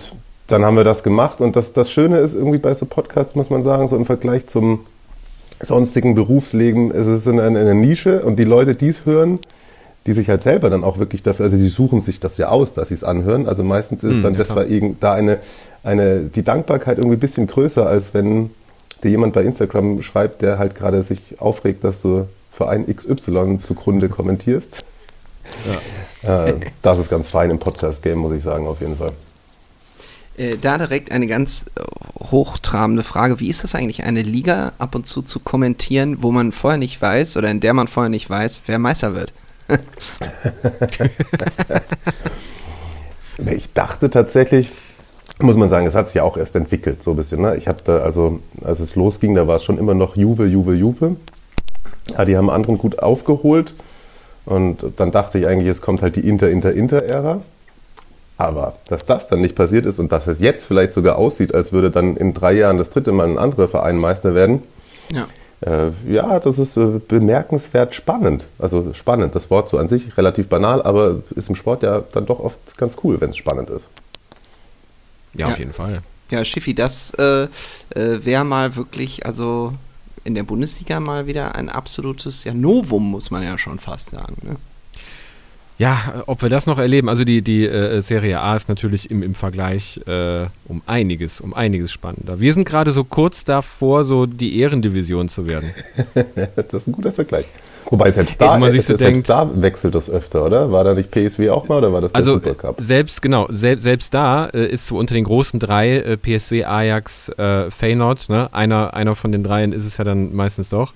dann 0.49 0.65
haben 0.65 0.77
wir 0.77 0.85
das 0.85 1.03
gemacht. 1.03 1.41
Und 1.41 1.57
das, 1.57 1.73
das 1.73 1.91
Schöne 1.91 2.19
ist 2.19 2.35
irgendwie 2.35 2.59
bei 2.59 2.75
so 2.75 2.87
Podcasts, 2.87 3.35
muss 3.35 3.51
man 3.51 3.63
sagen, 3.63 3.87
so 3.89 3.97
im 3.97 4.07
Vergleich 4.07 4.47
zum 4.47 4.81
sonstigen 5.61 6.15
Berufsleben 6.15 6.91
es 6.91 7.07
ist 7.07 7.21
es 7.21 7.27
in 7.27 7.41
einer 7.41 7.75
Nische 7.75 8.23
und 8.23 8.39
die 8.39 8.45
Leute, 8.45 8.75
die 8.75 8.89
es 8.89 9.07
hören, 9.07 9.39
die 10.07 10.13
sich 10.13 10.31
halt 10.31 10.43
selber 10.43 10.71
dann 10.71 10.85
auch 10.85 10.99
wirklich 10.99 11.23
dafür, 11.23 11.45
also 11.47 11.57
die 11.57 11.69
suchen 11.69 12.01
sich 12.01 12.21
das 12.21 12.39
ja 12.39 12.49
aus, 12.49 12.73
dass 12.73 12.89
sie 12.89 12.95
es 12.95 13.05
anhören. 13.05 13.47
Also 13.47 13.63
meistens 13.63 14.05
ist 14.05 14.17
hm, 14.17 14.23
dann, 14.23 14.33
ja, 14.35 14.39
das 14.39 14.55
war 14.55 14.65
da 15.01 15.13
eine, 15.13 15.39
eine, 15.83 16.21
die 16.21 16.43
Dankbarkeit 16.43 16.99
irgendwie 16.99 17.17
ein 17.17 17.21
bisschen 17.21 17.47
größer, 17.47 17.87
als 17.87 18.15
wenn 18.15 18.51
dir 19.03 19.11
jemand 19.11 19.35
bei 19.35 19.43
Instagram 19.43 20.01
schreibt, 20.03 20.43
der 20.43 20.59
halt 20.59 20.75
gerade 20.75 21.03
sich 21.03 21.41
aufregt, 21.41 21.85
dass 21.85 22.01
du 22.03 22.27
Verein 22.51 22.87
XY 22.87 23.61
zugrunde 23.63 24.09
kommentierst. 24.09 24.85
Ja. 26.25 26.47
Äh, 26.47 26.55
das 26.83 26.99
ist 26.99 27.11
ganz 27.11 27.29
fein 27.29 27.51
im 27.51 27.59
Podcast-Game, 27.59 28.19
muss 28.19 28.33
ich 28.33 28.43
sagen, 28.43 28.67
auf 28.67 28.81
jeden 28.81 28.97
Fall. 28.97 29.13
Äh, 30.39 30.57
da 30.57 30.79
direkt 30.79 31.11
eine 31.11 31.27
ganz 31.27 31.67
äh, 31.75 31.83
hochtrabende 32.31 33.03
Frage. 33.03 33.41
Wie 33.41 33.49
ist 33.49 33.65
das 33.65 33.75
eigentlich, 33.75 34.05
eine 34.05 34.23
Liga 34.23 34.73
ab 34.79 34.95
und 34.95 35.07
zu 35.07 35.21
zu 35.23 35.41
kommentieren, 35.41 36.23
wo 36.23 36.31
man 36.31 36.53
vorher 36.53 36.79
nicht 36.79 37.03
weiß 37.03 37.37
oder 37.37 37.51
in 37.51 37.59
der 37.61 37.75
man 37.75 37.89
vorher 37.89 38.09
nicht 38.09 38.31
weiß, 38.31 38.63
wer 38.67 38.79
Meister 38.79 39.15
wird? 39.15 39.33
ich 43.47 43.73
dachte 43.75 44.09
tatsächlich, 44.09 44.71
muss 45.41 45.57
man 45.57 45.69
sagen, 45.69 45.87
es 45.87 45.95
hat 45.95 46.07
sich 46.07 46.15
ja 46.15 46.23
auch 46.23 46.37
erst 46.37 46.57
entwickelt, 46.57 47.03
so 47.03 47.11
ein 47.11 47.17
bisschen. 47.17 47.43
Ne? 47.43 47.57
Ich 47.57 47.67
da, 47.85 47.99
also 47.99 48.41
als 48.63 48.81
es 48.81 48.95
losging, 48.95 49.35
da 49.35 49.47
war 49.47 49.57
es 49.57 49.65
schon 49.65 49.77
immer 49.77 49.95
noch 49.95 50.17
Juve, 50.17 50.47
Juve, 50.47 50.75
Juve. 50.75 51.17
Ja, 52.17 52.25
die 52.25 52.37
haben 52.37 52.49
anderen 52.49 52.79
gut 52.79 53.01
aufgeholt. 53.01 53.75
Und 54.47 54.85
dann 54.97 55.11
dachte 55.11 55.39
ich 55.39 55.47
eigentlich, 55.47 55.69
es 55.69 55.83
kommt 55.83 56.01
halt 56.01 56.17
die 56.17 56.27
Inter, 56.27 56.49
Inter, 56.49 56.73
Inter-Ära. 56.73 57.43
Aber 58.39 58.73
dass 58.89 59.05
das 59.05 59.27
dann 59.27 59.41
nicht 59.41 59.57
passiert 59.57 59.85
ist 59.85 59.99
und 59.99 60.13
dass 60.13 60.29
es 60.29 60.41
jetzt 60.41 60.65
vielleicht 60.65 60.93
sogar 60.93 61.17
aussieht, 61.17 61.55
als 61.55 61.73
würde 61.73 61.91
dann 61.91 62.17
in 62.17 62.35
drei 62.35 62.53
Jahren 62.53 62.79
das 62.79 62.89
dritte 62.91 63.11
Mal 63.13 63.29
ein 63.29 63.37
anderer 63.37 63.67
Verein 63.67 63.99
Meister 63.99 64.35
werden, 64.35 64.63
ja, 65.11 65.27
äh, 65.61 65.91
ja 66.09 66.39
das 66.39 66.59
ist 66.59 66.77
äh, 66.77 67.01
bemerkenswert 67.07 67.97
spannend. 67.97 68.47
Also 68.59 68.95
spannend, 68.95 69.35
das 69.35 69.51
Wort 69.51 69.69
so 69.69 69.77
an 69.77 69.89
sich 69.89 70.17
relativ 70.17 70.49
banal, 70.49 70.83
aber 70.83 71.21
ist 71.35 71.49
im 71.49 71.57
Sport 71.57 71.83
ja 71.83 72.05
dann 72.13 72.27
doch 72.27 72.39
oft 72.39 72.79
ganz 72.79 72.97
cool, 73.03 73.21
wenn 73.21 73.31
es 73.31 73.37
spannend 73.37 73.71
ist. 73.71 73.87
Ja, 75.35 75.47
ja, 75.47 75.53
auf 75.53 75.59
jeden 75.59 75.73
Fall. 75.73 76.03
Ja, 76.31 76.45
Schiffi, 76.45 76.75
das 76.75 77.11
äh, 77.19 77.45
äh, 77.45 77.49
wäre 78.25 78.45
mal 78.45 78.77
wirklich, 78.77 79.27
also 79.27 79.73
in 80.25 80.35
der 80.35 80.43
Bundesliga 80.45 81.01
mal 81.01 81.27
wieder 81.27 81.55
ein 81.55 81.69
absolutes 81.69 82.45
ja, 82.45 82.55
Novum, 82.55 83.11
muss 83.11 83.31
man 83.31 83.43
ja 83.43 83.57
schon 83.59 83.79
fast 83.79 84.11
sagen. 84.11 84.37
Ne? 84.43 84.57
Ja, 85.79 86.25
ob 86.27 86.43
wir 86.43 86.49
das 86.49 86.67
noch 86.67 86.79
erleben. 86.79 87.09
Also 87.09 87.25
die, 87.25 87.41
die 87.41 87.65
äh, 87.65 88.01
Serie 88.03 88.41
A 88.41 88.57
ist 88.57 88.69
natürlich 88.69 89.11
im, 89.13 89.23
im 89.23 89.35
Vergleich 89.35 90.01
äh, 90.07 90.47
um 90.67 90.83
einiges, 90.87 91.41
um 91.41 91.55
einiges 91.55 91.93
spannender. 91.93 92.41
Wir 92.41 92.53
sind 92.53 92.65
gerade 92.65 92.91
so 92.91 93.05
kurz 93.05 93.45
davor, 93.45 94.05
so 94.05 94.27
die 94.27 94.59
Ehrendivision 94.59 95.29
zu 95.29 95.49
werden. 95.49 95.71
das 96.57 96.75
ist 96.75 96.89
ein 96.89 96.93
guter 96.93 97.13
Vergleich. 97.13 97.47
Wobei 97.91 98.11
selbst 98.11 98.41
da, 98.41 98.59
man 98.59 98.71
sich 98.71 98.85
so 98.85 98.97
selbst 98.97 99.29
denkt, 99.29 99.29
da 99.31 99.63
wechselt 99.63 99.95
das 99.95 100.11
öfter, 100.11 100.45
oder? 100.45 100.71
War 100.71 100.85
da 100.85 100.95
nicht 100.95 101.11
PSW 101.11 101.49
auch 101.49 101.69
mal 101.69 101.79
oder 101.79 101.93
war 101.93 102.01
das 102.03 102.13
der 102.13 102.19
also, 102.19 102.35
Supercup? 102.35 102.77
Selbst, 102.81 103.23
genau, 103.23 103.47
selbst, 103.49 103.83
selbst 103.85 104.13
da 104.13 104.47
äh, 104.49 104.67
ist 104.67 104.89
so 104.89 104.99
unter 104.99 105.15
den 105.15 105.25
großen 105.25 105.59
drei 105.59 105.97
äh, 105.99 106.17
PSW, 106.19 106.65
Ajax, 106.65 107.31
äh, 107.31 107.71
Feyenoord, 107.71 108.29
ne? 108.29 108.53
einer, 108.53 108.93
einer 108.93 109.15
von 109.15 109.33
den 109.33 109.43
dreien 109.43 109.73
ist 109.73 109.87
es 109.87 109.97
ja 109.97 110.05
dann 110.05 110.35
meistens 110.35 110.69
doch. 110.69 110.93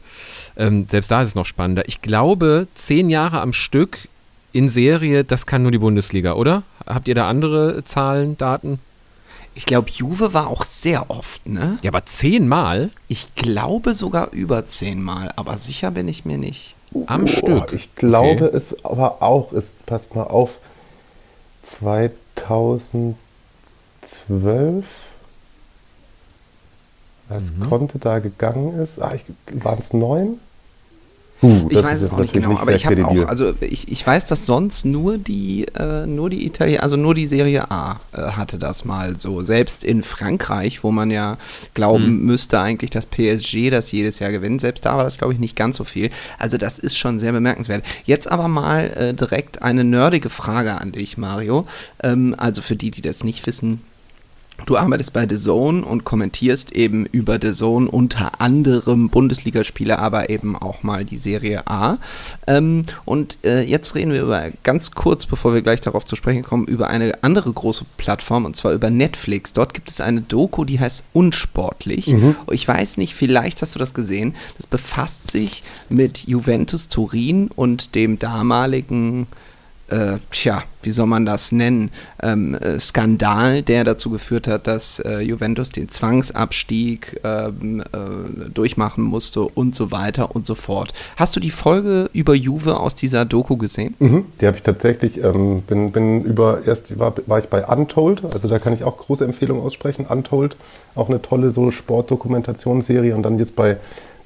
Ähm, 0.56 0.86
selbst 0.90 1.10
da 1.10 1.22
ist 1.22 1.28
es 1.30 1.34
noch 1.34 1.46
spannender. 1.46 1.84
Ich 1.86 2.02
glaube, 2.02 2.66
zehn 2.74 3.08
Jahre 3.08 3.40
am 3.40 3.54
Stück 3.54 4.08
in 4.52 4.68
Serie, 4.68 5.25
das 5.25 5.47
kann 5.47 5.62
nur 5.62 5.73
die 5.73 5.78
Bundesliga, 5.78 6.35
oder? 6.35 6.62
Habt 6.87 7.09
ihr 7.09 7.14
da 7.14 7.28
andere 7.28 7.85
Zahlen, 7.85 8.37
Daten? 8.37 8.78
Ich 9.54 9.66
glaube, 9.66 9.90
Juve 9.90 10.32
war 10.32 10.47
auch 10.49 10.64
sehr 10.64 11.11
oft, 11.11 11.47
ne? 11.47 11.76
Ja, 11.82 11.90
aber 11.90 12.06
zehnmal? 12.06 12.90
Ich 13.09 13.35
glaube 13.35 13.92
sogar 13.94 14.30
über 14.32 14.66
zehnmal, 14.66 15.30
aber 15.37 15.59
sicher 15.59 15.90
bin 15.90 16.09
ich 16.09 16.25
mir 16.25 16.38
nicht. 16.38 16.75
Am 17.06 17.25
oh, 17.25 17.26
Stück. 17.26 17.73
Ich 17.73 17.94
glaube 17.94 18.47
okay. 18.47 18.56
es 18.56 18.82
aber 18.85 19.23
auch, 19.23 19.52
ist, 19.52 19.85
passt 19.87 20.14
mal 20.14 20.25
auf, 20.25 20.59
2012, 21.62 23.16
als 27.28 27.52
mhm. 27.52 27.68
Conte 27.68 27.99
da 27.99 28.18
gegangen 28.18 28.78
ist, 28.80 29.00
ah, 29.00 29.12
waren 29.52 29.78
es 29.78 29.92
neun? 29.92 30.40
Uh, 31.42 31.66
ich 31.70 31.82
weiß 31.82 32.02
es 32.02 32.12
auch 32.12 32.18
nicht 32.18 32.32
genau, 32.32 32.56
aber 32.56 32.72
ich 32.72 32.87
habe 32.87 33.04
auch, 33.04 33.26
also 33.26 33.54
ich, 33.61 33.90
ich 33.90 34.06
weiß, 34.06 34.26
dass 34.26 34.46
sonst 34.46 34.84
nur 34.84 35.18
die, 35.18 35.66
äh, 35.76 36.06
nur 36.06 36.30
die 36.30 36.46
Italien, 36.46 36.80
also 36.80 36.96
nur 36.96 37.16
die 37.16 37.26
Serie 37.26 37.68
A 37.70 38.00
äh, 38.12 38.20
hatte 38.20 38.58
das 38.58 38.84
mal 38.84 39.18
so. 39.18 39.40
Selbst 39.40 39.82
in 39.82 40.04
Frankreich, 40.04 40.84
wo 40.84 40.92
man 40.92 41.11
ja 41.11 41.38
glauben 41.75 42.04
hm. 42.04 42.26
müsste 42.26 42.61
eigentlich, 42.61 42.90
dass 42.90 43.06
PSG 43.06 43.70
das 43.70 43.90
jedes 43.90 44.20
Jahr 44.20 44.30
gewinnt, 44.30 44.61
selbst 44.61 44.87
da 44.87 44.96
war 44.96 45.04
das, 45.04 45.18
glaube 45.18 45.32
ich, 45.32 45.40
nicht 45.40 45.56
ganz 45.56 45.76
so 45.76 45.84
viel. 45.84 46.11
Also 46.38 46.58
das 46.58 46.78
ist 46.78 46.96
schon 46.96 47.18
sehr 47.18 47.32
bemerkenswert. 47.32 47.84
Jetzt 48.04 48.30
aber 48.30 48.46
mal 48.46 48.92
äh, 48.96 49.14
direkt 49.14 49.62
eine 49.62 49.82
nerdige 49.82 50.30
Frage 50.30 50.80
an 50.80 50.92
dich, 50.92 51.18
Mario. 51.18 51.66
Ähm, 52.04 52.37
also 52.38 52.62
für 52.62 52.76
die, 52.76 52.90
die 52.90 53.02
das 53.02 53.25
nicht 53.25 53.44
wissen, 53.49 53.80
Du 54.66 54.76
arbeitest 54.76 55.12
bei 55.12 55.26
The 55.28 55.37
Zone 55.37 55.85
und 55.85 56.04
kommentierst 56.04 56.73
eben 56.73 57.07
über 57.07 57.38
The 57.40 57.52
Zone 57.52 57.90
unter 57.90 58.40
anderem 58.40 59.09
Bundesligaspiele, 59.09 59.99
aber 59.99 60.31
eben 60.31 60.57
auch 60.57 60.83
mal 60.83 61.04
die 61.04 61.19
Serie 61.19 61.66
A. 61.66 61.99
Ähm, 62.47 62.85
und 63.04 63.38
äh, 63.45 63.62
jetzt 63.62 63.95
reden 63.95 64.12
wir 64.12 64.23
über 64.23 64.50
ganz 64.62 64.92
kurz, 64.92 65.26
bevor 65.26 65.54
wir 65.54 65.62
gleich 65.62 65.81
darauf 65.81 66.04
zu 66.04 66.16
sprechen 66.16 66.42
kommen, 66.42 66.66
über 66.66 66.88
eine 66.88 67.23
andere 67.23 67.52
große 67.52 67.85
Plattform 67.97 68.45
und 68.45 68.57
zwar 68.57 68.73
über 68.73 68.90
Netflix. 68.90 69.52
Dort 69.52 69.75
gibt 69.75 69.90
es 69.90 70.00
eine 70.00 70.23
Doku, 70.23 70.64
die 70.64 70.81
heißt 70.81 71.04
Unsportlich. 71.12 72.09
Mhm. 72.09 72.37
Ich 72.50 72.66
weiß 72.66 72.97
nicht, 72.97 73.14
vielleicht 73.14 73.62
hast 73.62 73.75
du 73.75 73.78
das 73.78 73.95
gesehen. 73.95 74.35
Das 74.57 74.66
befasst 74.66 75.31
sich 75.31 75.62
mit 75.88 76.26
Juventus 76.26 76.88
Turin 76.88 77.50
und 77.54 77.95
dem 77.95 78.19
damaligen 78.19 79.26
äh, 79.92 80.18
tja, 80.30 80.64
wie 80.82 80.90
soll 80.90 81.06
man 81.06 81.26
das 81.26 81.52
nennen, 81.52 81.90
ähm, 82.22 82.54
äh, 82.54 82.80
Skandal, 82.80 83.62
der 83.62 83.84
dazu 83.84 84.11
geführt 84.11 84.49
hat, 84.49 84.66
dass 84.66 84.99
äh, 85.00 85.20
Juventus 85.20 85.70
den 85.70 85.88
Zwangsabstieg 85.88 87.20
ähm, 87.22 87.80
äh, 87.80 88.50
durchmachen 88.52 89.04
musste 89.04 89.42
und 89.42 89.75
so 89.75 89.92
weiter 89.92 90.34
und 90.34 90.46
so 90.46 90.54
fort. 90.54 90.92
Hast 91.16 91.37
du 91.37 91.40
die 91.40 91.50
Folge 91.50 92.08
über 92.12 92.34
Juve 92.34 92.80
aus 92.80 92.94
dieser 92.94 93.25
Doku 93.25 93.56
gesehen? 93.56 93.94
Mhm, 93.99 94.25
die 94.40 94.46
habe 94.46 94.56
ich 94.56 94.62
tatsächlich, 94.62 95.22
ähm, 95.22 95.62
bin, 95.62 95.92
bin 95.92 96.25
über, 96.25 96.61
erst 96.66 96.99
war, 96.99 97.14
war 97.26 97.38
ich 97.38 97.49
bei 97.49 97.64
Untold, 97.64 98.25
also 98.25 98.49
da 98.49 98.58
kann 98.58 98.72
ich 98.72 98.84
auch 98.84 98.96
große 98.96 99.25
Empfehlungen 99.25 99.62
aussprechen. 99.62 100.06
Untold, 100.06 100.56
auch 100.94 101.08
eine 101.08 101.20
tolle 101.20 101.50
so 101.50 101.70
Sportdokumentationsserie 101.70 103.14
und 103.14 103.22
dann 103.22 103.38
jetzt 103.38 103.54
bei 103.54 103.76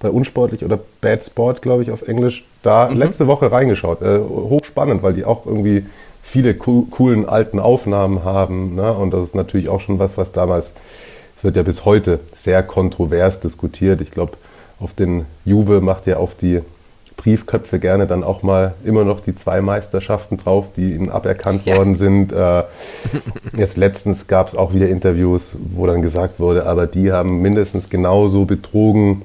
bei 0.06 0.12
Unsportlich 0.12 0.64
oder 0.64 0.78
Bad 1.00 1.24
Sport, 1.24 1.62
glaube 1.62 1.82
ich, 1.82 1.90
auf 1.90 2.06
Englisch, 2.06 2.44
da 2.62 2.88
mhm. 2.88 2.98
letzte 2.98 3.26
Woche 3.26 3.50
reingeschaut. 3.50 4.02
Äh, 4.02 4.20
hochspannend, 4.20 5.02
weil 5.02 5.14
die 5.14 5.24
auch 5.24 5.46
irgendwie 5.46 5.84
viele 6.22 6.54
co 6.54 6.86
coolen 6.90 7.28
alten 7.28 7.58
Aufnahmen 7.58 8.24
haben. 8.24 8.76
Ne? 8.76 8.92
Und 8.92 9.12
das 9.12 9.24
ist 9.24 9.34
natürlich 9.34 9.68
auch 9.68 9.80
schon 9.80 9.98
was, 9.98 10.16
was 10.16 10.30
damals, 10.30 10.74
es 11.36 11.44
wird 11.44 11.56
ja 11.56 11.64
bis 11.64 11.84
heute 11.84 12.20
sehr 12.34 12.62
kontrovers 12.62 13.40
diskutiert. 13.40 14.00
Ich 14.00 14.12
glaube, 14.12 14.32
auf 14.78 14.94
den 14.94 15.26
Juve 15.44 15.80
macht 15.80 16.06
ja 16.06 16.18
auf 16.18 16.36
die 16.36 16.60
Briefköpfe 17.16 17.78
gerne 17.80 18.06
dann 18.06 18.22
auch 18.22 18.42
mal 18.42 18.74
immer 18.84 19.04
noch 19.04 19.20
die 19.20 19.34
zwei 19.34 19.60
Meisterschaften 19.60 20.36
drauf, 20.36 20.68
die 20.76 20.94
ihnen 20.94 21.10
aberkannt 21.10 21.62
ja. 21.64 21.76
worden 21.76 21.96
sind. 21.96 22.32
Äh, 22.32 22.62
jetzt 23.56 23.76
letztens 23.76 24.28
gab 24.28 24.48
es 24.48 24.54
auch 24.54 24.72
wieder 24.72 24.88
Interviews, 24.88 25.56
wo 25.74 25.86
dann 25.86 26.02
gesagt 26.02 26.38
wurde, 26.38 26.66
aber 26.66 26.86
die 26.86 27.10
haben 27.10 27.40
mindestens 27.40 27.90
genauso 27.90 28.44
betrogen 28.44 29.22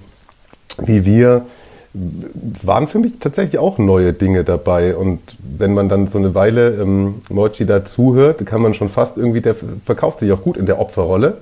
wie 0.86 1.06
wir, 1.06 1.46
waren 1.94 2.88
für 2.88 3.00
mich 3.00 3.20
tatsächlich 3.20 3.60
auch 3.60 3.78
neue 3.78 4.14
Dinge 4.14 4.44
dabei. 4.44 4.96
Und 4.96 5.20
wenn 5.42 5.74
man 5.74 5.90
dann 5.90 6.08
so 6.08 6.18
eine 6.18 6.34
Weile 6.34 6.82
ähm, 6.82 7.16
Mochi 7.30 7.66
da 7.66 7.84
zuhört, 7.84 8.46
kann 8.46 8.62
man 8.62 8.74
schon 8.74 8.90
fast 8.90 9.18
irgendwie, 9.18 9.42
der 9.42 9.56
verkauft 9.84 10.20
sich 10.20 10.32
auch 10.32 10.42
gut 10.42 10.58
in 10.58 10.66
der 10.66 10.80
Opferrolle. 10.80 11.38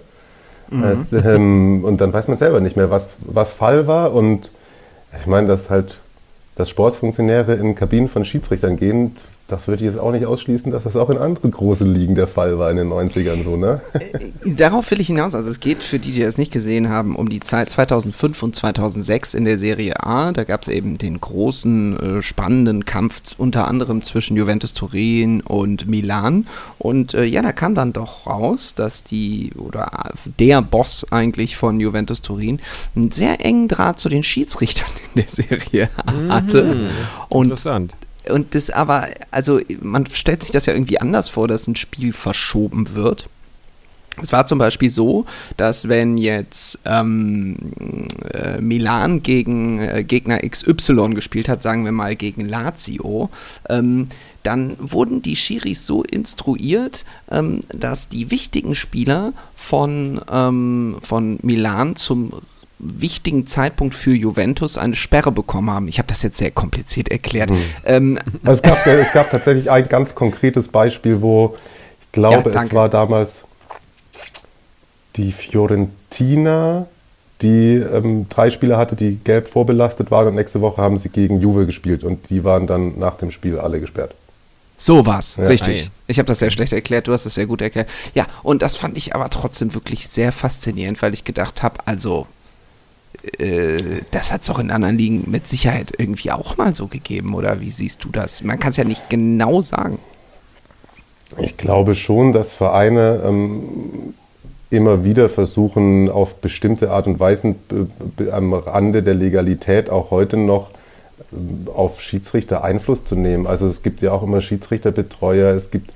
Mhm. 0.69 0.83
Heißt, 0.83 1.13
ähm, 1.13 1.83
und 1.83 2.01
dann 2.01 2.11
weiß 2.11 2.27
man 2.27 2.37
selber 2.37 2.59
nicht 2.61 2.75
mehr, 2.75 2.89
was, 2.89 3.13
was 3.19 3.51
Fall 3.53 3.85
war. 3.85 4.13
Und 4.13 4.49
ich 5.19 5.27
meine, 5.27 5.47
dass 5.47 5.69
halt, 5.69 5.97
dass 6.55 6.69
Sportsfunktionäre 6.69 7.53
in 7.53 7.75
Kabinen 7.75 8.09
von 8.09 8.25
Schiedsrichtern 8.25 8.75
gehen, 8.75 9.15
das 9.49 9.67
würde 9.67 9.83
ich 9.83 9.91
jetzt 9.91 9.99
auch 9.99 10.11
nicht 10.11 10.25
ausschließen, 10.25 10.71
dass 10.71 10.83
das 10.83 10.95
auch 10.95 11.09
in 11.09 11.17
anderen 11.17 11.51
großen 11.51 11.91
Ligen 11.91 12.15
der 12.15 12.27
Fall 12.27 12.59
war 12.59 12.69
in 12.71 12.77
den 12.77 12.87
90ern 12.87 13.43
so, 13.43 13.57
ne? 13.57 13.81
Äh, 13.93 14.53
darauf 14.55 14.89
will 14.91 15.01
ich 15.01 15.07
hinaus. 15.07 15.35
Also 15.35 15.49
es 15.49 15.59
geht 15.59 15.79
für 15.79 15.99
die, 15.99 16.11
die 16.11 16.21
das 16.21 16.37
nicht 16.37 16.51
gesehen 16.51 16.89
haben, 16.89 17.15
um 17.15 17.29
die 17.29 17.39
Zeit 17.39 17.69
2005 17.69 18.43
und 18.43 18.55
2006 18.55 19.33
in 19.33 19.45
der 19.45 19.57
Serie 19.57 20.03
A. 20.03 20.31
Da 20.31 20.43
gab 20.43 20.61
es 20.61 20.67
eben 20.67 20.97
den 20.97 21.19
großen, 21.19 21.99
äh, 21.99 22.21
spannenden 22.21 22.85
Kampf 22.85 23.21
unter 23.37 23.67
anderem 23.67 24.03
zwischen 24.03 24.37
Juventus 24.37 24.73
Turin 24.73 25.41
und 25.41 25.87
Milan. 25.87 26.47
Und 26.77 27.13
äh, 27.13 27.25
ja, 27.25 27.41
da 27.41 27.51
kam 27.51 27.75
dann 27.75 27.93
doch 27.93 28.27
raus, 28.27 28.75
dass 28.75 29.03
die, 29.03 29.51
oder 29.57 30.11
der 30.39 30.61
Boss 30.61 31.11
eigentlich 31.11 31.57
von 31.57 31.79
Juventus 31.79 32.21
Turin, 32.21 32.59
einen 32.95 33.11
sehr 33.11 33.43
engen 33.43 33.67
Draht 33.67 33.99
zu 33.99 34.09
den 34.09 34.23
Schiedsrichtern 34.23 34.89
in 35.13 35.21
der 35.23 35.29
Serie 35.29 35.89
A 36.05 36.13
hatte. 36.35 36.63
Mhm, 36.63 36.89
und 37.29 37.45
interessant 37.45 37.95
und 38.31 38.55
das 38.55 38.69
aber, 38.69 39.07
also 39.31 39.59
man 39.81 40.07
stellt 40.07 40.43
sich 40.43 40.51
das 40.51 40.65
ja 40.65 40.73
irgendwie 40.73 40.99
anders 40.99 41.29
vor, 41.29 41.47
dass 41.47 41.67
ein 41.67 41.75
Spiel 41.75 42.13
verschoben 42.13 42.95
wird. 42.95 43.27
Es 44.21 44.33
war 44.33 44.45
zum 44.45 44.59
Beispiel 44.59 44.89
so, 44.89 45.25
dass 45.57 45.87
wenn 45.87 46.17
jetzt 46.17 46.79
ähm, 46.85 47.57
äh, 48.33 48.59
Milan 48.59 49.23
gegen 49.23 49.79
äh, 49.79 50.03
Gegner 50.03 50.39
XY 50.39 51.13
gespielt 51.13 51.47
hat, 51.47 51.63
sagen 51.63 51.85
wir 51.85 51.91
mal 51.91 52.15
gegen 52.15 52.45
Lazio, 52.45 53.29
ähm, 53.69 54.07
dann 54.43 54.75
wurden 54.79 55.21
die 55.21 55.35
Schiris 55.35 55.85
so 55.85 56.03
instruiert, 56.03 57.05
ähm, 57.31 57.61
dass 57.69 58.09
die 58.09 58.31
wichtigen 58.31 58.75
Spieler 58.75 59.33
von, 59.55 60.21
ähm, 60.31 60.97
von 61.01 61.39
Milan 61.41 61.95
zum 61.95 62.33
wichtigen 62.79 63.45
Zeitpunkt 63.45 63.93
für 63.93 64.11
Juventus 64.11 64.77
eine 64.77 64.95
Sperre 64.95 65.31
bekommen 65.31 65.69
haben. 65.69 65.87
Ich 65.87 65.99
habe 65.99 66.07
das 66.07 66.23
jetzt 66.23 66.37
sehr 66.37 66.51
kompliziert 66.51 67.09
erklärt. 67.09 67.49
Mhm. 67.49 67.63
Ähm, 67.85 68.19
es, 68.45 68.61
gab, 68.61 68.85
es 68.87 69.11
gab 69.11 69.29
tatsächlich 69.29 69.69
ein 69.69 69.87
ganz 69.87 70.15
konkretes 70.15 70.69
Beispiel, 70.69 71.21
wo 71.21 71.57
ich 71.99 72.11
glaube, 72.13 72.51
ja, 72.51 72.63
es 72.63 72.73
war 72.73 72.89
damals 72.89 73.43
die 75.17 75.31
Fiorentina, 75.33 76.87
die 77.41 77.75
ähm, 77.75 78.27
drei 78.29 78.49
Spieler 78.49 78.77
hatte, 78.77 78.95
die 78.95 79.15
gelb 79.15 79.47
vorbelastet 79.47 80.09
waren 80.11 80.27
und 80.27 80.35
nächste 80.35 80.61
Woche 80.61 80.81
haben 80.81 80.97
sie 80.97 81.09
gegen 81.09 81.39
Juve 81.39 81.65
gespielt 81.65 82.03
und 82.03 82.29
die 82.29 82.43
waren 82.43 82.67
dann 82.67 82.97
nach 82.97 83.17
dem 83.17 83.31
Spiel 83.31 83.59
alle 83.59 83.79
gesperrt. 83.79 84.15
So 84.77 85.05
war's, 85.05 85.35
ja. 85.35 85.47
richtig. 85.47 85.91
Ich 86.07 86.19
habe 86.19 86.27
das 86.27 86.39
sehr 86.39 86.51
schlecht 86.51 86.71
erklärt, 86.71 87.07
du 87.07 87.11
hast 87.11 87.25
es 87.25 87.33
sehr 87.33 87.47
gut 87.47 87.61
erklärt. 87.61 87.89
Ja, 88.15 88.25
und 88.43 88.61
das 88.61 88.77
fand 88.77 88.97
ich 88.97 89.13
aber 89.13 89.29
trotzdem 89.29 89.73
wirklich 89.73 90.07
sehr 90.07 90.31
faszinierend, 90.31 91.01
weil 91.01 91.13
ich 91.13 91.25
gedacht 91.25 91.61
habe, 91.63 91.85
also 91.85 92.27
äh, 93.37 94.01
das 94.11 94.31
hat 94.31 94.43
es 94.43 94.49
auch 94.49 94.59
in 94.59 94.71
anderen 94.71 94.97
Ligen 94.97 95.29
mit 95.29 95.47
Sicherheit 95.47 95.93
irgendwie 95.97 96.31
auch 96.31 96.57
mal 96.57 96.75
so 96.75 96.87
gegeben, 96.87 97.33
oder 97.33 97.61
wie 97.61 97.71
siehst 97.71 98.03
du 98.03 98.09
das? 98.09 98.43
Man 98.43 98.59
kann 98.59 98.71
es 98.71 98.77
ja 98.77 98.83
nicht 98.83 99.09
genau 99.09 99.61
sagen. 99.61 99.99
Ich 101.37 101.57
glaube 101.57 101.95
schon, 101.95 102.33
dass 102.33 102.53
Vereine 102.53 103.21
ähm, 103.23 104.13
immer 104.71 105.03
wieder 105.03 105.29
versuchen, 105.29 106.09
auf 106.09 106.37
bestimmte 106.37 106.91
Art 106.91 107.07
und 107.07 107.19
Weise 107.19 107.55
am 108.31 108.53
Rande 108.53 109.03
der 109.03 109.13
Legalität 109.13 109.89
auch 109.89 110.11
heute 110.11 110.37
noch 110.37 110.71
äh, 111.31 111.69
auf 111.69 112.01
Schiedsrichter 112.01 112.63
Einfluss 112.63 113.05
zu 113.05 113.15
nehmen. 113.15 113.47
Also 113.47 113.67
es 113.67 113.83
gibt 113.83 114.01
ja 114.01 114.11
auch 114.11 114.23
immer 114.23 114.41
Schiedsrichterbetreuer, 114.41 115.53
es 115.55 115.71
gibt 115.71 115.91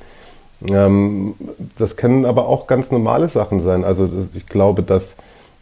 ähm, 0.69 1.35
das 1.77 1.97
können 1.97 2.25
aber 2.25 2.47
auch 2.47 2.67
ganz 2.67 2.91
normale 2.91 3.29
Sachen 3.29 3.59
sein. 3.59 3.83
Also 3.83 4.09
ich 4.33 4.45
glaube, 4.45 4.81
dass 4.83 5.15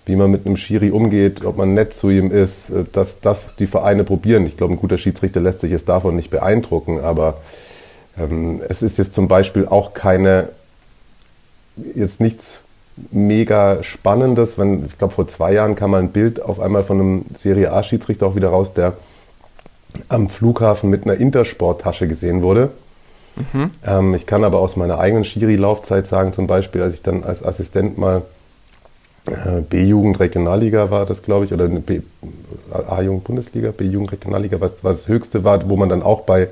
wie 0.06 0.16
man 0.16 0.32
mit 0.32 0.46
einem 0.46 0.58
Schiri 0.58 0.92
umgeht, 0.92 1.46
ob 1.46 1.58
man 1.58 1.74
nett 1.74 1.94
zu 1.94 2.10
ihm 2.10 2.32
ist, 2.32 2.70
äh, 2.70 2.86
dass 2.92 3.20
das 3.22 3.56
die 3.56 3.68
Vereine 3.68 4.04
probieren. 4.04 4.46
Ich 4.46 4.58
glaube, 4.58 4.74
ein 4.74 4.80
guter 4.80 4.98
Schiedsrichter 4.98 5.40
lässt 5.40 5.62
sich 5.62 5.72
jetzt 5.72 5.90
davon 5.90 6.16
nicht 6.16 6.30
beeindrucken, 6.30 7.00
aber 7.00 7.38
ähm, 8.18 8.62
es 8.68 8.82
ist 8.82 8.98
jetzt 8.98 9.14
zum 9.14 9.28
Beispiel 9.28 9.68
auch 9.68 9.94
keine, 9.94 10.50
jetzt 11.96 12.22
nichts 12.22 12.62
mega 13.12 13.84
Spannendes, 13.84 14.58
wenn, 14.58 14.86
ich 14.86 14.98
glaube, 14.98 15.14
vor 15.14 15.28
zwei 15.28 15.54
Jahren 15.54 15.76
kam 15.76 15.92
mal 15.92 16.02
ein 16.02 16.12
Bild 16.12 16.42
auf 16.42 16.60
einmal 16.60 16.84
von 16.84 17.00
einem 17.00 17.26
Serie 17.36 17.72
A-Schiedsrichter 17.72 18.28
auch 18.28 18.36
wieder 18.36 18.50
raus, 18.50 18.74
der 18.74 18.94
am 20.10 20.30
Flughafen 20.30 20.90
mit 20.90 21.06
einer 21.06 21.16
Intersport-Tasche 21.16 22.08
gesehen 22.08 22.42
wurde. 22.42 22.72
Mhm. 23.54 23.72
Ähm, 23.86 24.14
ich 24.14 24.26
kann 24.26 24.44
aber 24.44 24.60
aus 24.60 24.76
meiner 24.76 25.00
eigenen 25.00 25.26
Schiri-Laufzeit 25.26 26.06
sagen, 26.06 26.34
zum 26.34 26.48
Beispiel, 26.48 26.82
als 26.82 26.94
ich 26.96 27.02
dann 27.02 27.24
als 27.24 27.44
Assistent 27.44 27.98
mal 27.98 28.24
B-Jugend 29.26 30.20
Regionalliga 30.20 30.90
war 30.90 31.06
das, 31.06 31.22
glaube 31.22 31.46
ich, 31.46 31.54
oder 31.54 31.70
A-Jugend 32.72 33.24
Bundesliga, 33.24 33.72
B-Jugend 33.72 34.12
Regionalliga, 34.12 34.60
was, 34.60 34.84
was 34.84 34.98
das 34.98 35.08
höchste 35.08 35.44
war, 35.44 35.70
wo 35.70 35.78
man 35.78 35.90
dann 35.90 36.02
auch 36.02 36.22
bei, 36.22 36.50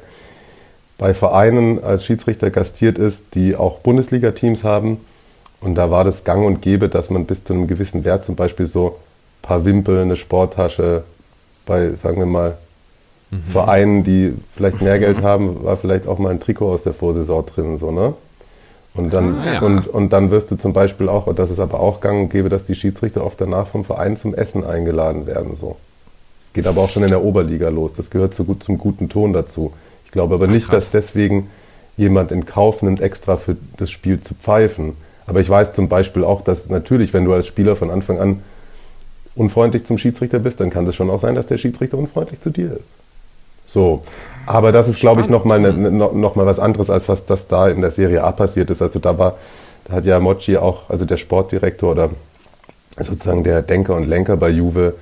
bei 0.97 1.13
Vereinen 1.13 1.83
als 1.83 2.05
Schiedsrichter 2.05 2.51
gastiert 2.51 2.99
ist, 2.99 3.33
die 3.33 3.55
auch 3.55 3.79
Bundesliga-Teams 3.79 4.63
haben. 4.63 4.97
Und 5.61 5.75
da 5.75 5.89
war 5.91 6.03
das 6.03 6.23
gang 6.23 6.45
und 6.45 6.61
gäbe, 6.61 6.89
dass 6.89 7.09
man 7.09 7.25
bis 7.25 7.43
zu 7.43 7.53
einem 7.53 7.67
gewissen 7.67 8.05
Wert 8.05 8.23
zum 8.23 8.35
Beispiel 8.35 8.67
so 8.67 8.87
ein 8.87 9.41
paar 9.41 9.65
Wimpel, 9.65 10.01
eine 10.01 10.15
Sporttasche 10.15 11.03
bei, 11.65 11.91
sagen 11.91 12.19
wir 12.19 12.25
mal, 12.25 12.57
mhm. 13.31 13.41
Vereinen, 13.41 14.03
die 14.03 14.33
vielleicht 14.53 14.81
mehr 14.81 14.99
Geld 14.99 15.21
haben, 15.23 15.63
war 15.63 15.75
vielleicht 15.75 16.07
auch 16.07 16.19
mal 16.19 16.29
ein 16.29 16.39
Trikot 16.39 16.71
aus 16.71 16.83
der 16.83 16.93
Vorsaison 16.93 17.45
drin, 17.45 17.79
so, 17.79 17.91
ne? 17.91 18.13
Und 18.95 19.13
dann, 19.13 19.39
ah, 19.39 19.53
ja. 19.53 19.61
und, 19.61 19.87
und 19.87 20.11
dann 20.11 20.31
wirst 20.31 20.51
du 20.51 20.55
zum 20.55 20.73
Beispiel 20.73 21.09
auch, 21.09 21.27
und 21.27 21.37
das 21.37 21.51
ist 21.51 21.59
aber 21.59 21.79
auch 21.79 22.01
gang 22.01 22.23
und 22.23 22.29
gäbe, 22.29 22.49
dass 22.49 22.63
die 22.63 22.75
Schiedsrichter 22.75 23.23
oft 23.23 23.39
danach 23.39 23.67
vom 23.67 23.85
Verein 23.85 24.17
zum 24.17 24.33
Essen 24.33 24.65
eingeladen 24.65 25.27
werden. 25.27 25.55
So. 25.55 25.77
Es 26.41 26.53
geht 26.53 26.67
aber 26.67 26.81
auch 26.81 26.89
schon 26.89 27.03
in 27.03 27.09
der 27.09 27.23
Oberliga 27.23 27.69
los. 27.69 27.93
Das 27.93 28.09
gehört 28.09 28.33
zu 28.33 28.43
gut, 28.43 28.63
zum 28.63 28.77
guten 28.77 29.07
Ton 29.07 29.33
dazu. 29.33 29.71
Ich 30.05 30.11
glaube 30.11 30.33
aber 30.33 30.47
nicht, 30.47 30.67
Ach, 30.69 30.73
dass 30.73 30.89
deswegen 30.89 31.49
jemand 31.95 32.31
in 32.31 32.45
Kauf 32.45 32.81
nimmt, 32.81 33.01
extra 33.01 33.37
für 33.37 33.57
das 33.77 33.91
Spiel 33.91 34.21
zu 34.21 34.33
pfeifen. 34.33 34.93
Aber 35.27 35.41
ich 35.41 35.49
weiß 35.49 35.73
zum 35.73 35.89
Beispiel 35.89 36.23
auch, 36.23 36.41
dass 36.41 36.69
natürlich, 36.69 37.13
wenn 37.13 37.25
du 37.25 37.33
als 37.33 37.45
Spieler 37.45 37.75
von 37.75 37.91
Anfang 37.91 38.19
an 38.19 38.41
unfreundlich 39.35 39.85
zum 39.85 39.97
Schiedsrichter 39.97 40.39
bist, 40.39 40.59
dann 40.59 40.71
kann 40.71 40.87
es 40.87 40.95
schon 40.95 41.09
auch 41.09 41.21
sein, 41.21 41.35
dass 41.35 41.45
der 41.45 41.57
Schiedsrichter 41.57 41.97
unfreundlich 41.97 42.41
zu 42.41 42.49
dir 42.49 42.71
ist. 42.73 42.95
So. 43.69 44.01
Aber 44.45 44.71
das 44.71 44.87
ist, 44.87 44.99
glaube 44.99 45.21
ich, 45.21 45.29
nochmal 45.29 45.59
ne, 45.59 45.91
noch 45.91 46.35
mal 46.35 46.45
was 46.45 46.57
anderes, 46.57 46.89
als 46.89 47.07
was 47.07 47.25
das 47.25 47.47
da 47.47 47.69
in 47.69 47.81
der 47.81 47.91
Serie 47.91 48.23
A 48.23 48.31
passiert 48.31 48.71
ist. 48.71 48.81
Also 48.81 48.97
da 48.97 49.19
war, 49.19 49.35
da 49.85 49.93
hat 49.93 50.05
ja 50.05 50.19
Mochi 50.19 50.57
auch, 50.57 50.89
also 50.89 51.05
der 51.05 51.17
Sportdirektor 51.17 51.91
oder 51.91 52.09
sozusagen 52.97 53.43
der 53.43 53.61
Denker 53.61 53.95
und 53.95 54.07
Lenker 54.07 54.37
bei 54.37 54.49
Juve, 54.49 54.95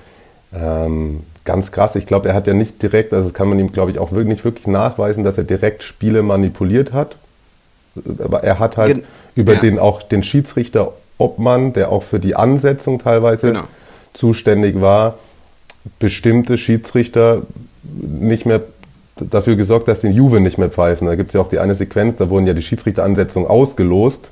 ähm, 0.54 1.24
ganz 1.46 1.72
krass. 1.72 1.96
Ich 1.96 2.06
glaube, 2.06 2.28
er 2.28 2.36
hat 2.36 2.46
ja 2.46 2.54
nicht 2.54 2.82
direkt, 2.84 3.14
also 3.14 3.30
das 3.30 3.34
kann 3.34 3.48
man 3.48 3.58
ihm, 3.58 3.72
glaube 3.72 3.92
ich, 3.92 4.00
auch 4.00 4.12
wirklich, 4.12 4.28
nicht 4.28 4.44
wirklich 4.44 4.68
nachweisen, 4.68 5.24
dass 5.24 5.38
er 5.38 5.46
direkt 5.46 5.84
Spiele 5.84 6.22
manipuliert 6.22 6.92
hat. 6.92 7.16
Aber 8.20 8.44
er 8.44 8.60
hat 8.60 8.76
halt 8.76 8.96
Gen 8.96 9.04
über 9.36 9.54
ja. 9.54 9.60
den 9.62 9.80
auch 9.80 10.04
den 10.04 10.24
Schiedsrichter 10.24 10.92
Obmann, 11.18 11.72
der 11.72 11.92
auch 11.92 12.04
für 12.04 12.20
die 12.20 12.36
Ansetzung 12.36 13.00
teilweise 13.00 13.48
genau. 13.48 13.64
zuständig 14.14 14.82
war, 14.82 15.16
bestimmte 16.00 16.58
Schiedsrichter 16.58 17.44
nicht 17.96 18.46
mehr 18.46 18.62
dafür 19.20 19.56
gesorgt, 19.56 19.88
dass 19.88 20.02
den 20.02 20.14
Juve 20.14 20.40
nicht 20.40 20.58
mehr 20.58 20.70
pfeifen. 20.70 21.08
Da 21.08 21.16
gibt 21.16 21.30
es 21.30 21.34
ja 21.34 21.42
auch 21.42 21.50
die 21.50 21.60
eine 21.60 21.76
Sequenz, 21.76 22.16
da 22.18 22.30
wurden 22.30 22.46
ja 22.48 22.54
die 22.54 22.62
Schiedsrichteransetzungen 22.62 23.50
ausgelost. 23.50 24.32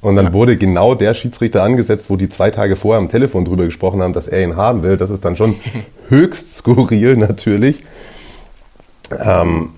Und 0.00 0.16
dann 0.16 0.26
ja. 0.26 0.32
wurde 0.32 0.56
genau 0.56 0.96
der 0.96 1.14
Schiedsrichter 1.14 1.62
angesetzt, 1.62 2.10
wo 2.10 2.16
die 2.16 2.28
zwei 2.28 2.50
Tage 2.50 2.74
vorher 2.74 2.98
am 2.98 3.08
Telefon 3.08 3.44
drüber 3.44 3.64
gesprochen 3.64 4.02
haben, 4.02 4.12
dass 4.12 4.26
er 4.26 4.42
ihn 4.42 4.56
haben 4.56 4.82
will. 4.82 4.96
Das 4.96 5.10
ist 5.10 5.24
dann 5.24 5.36
schon 5.36 5.54
höchst 6.08 6.56
skurril 6.56 7.16
natürlich. 7.16 7.84
Ähm. 9.20 9.70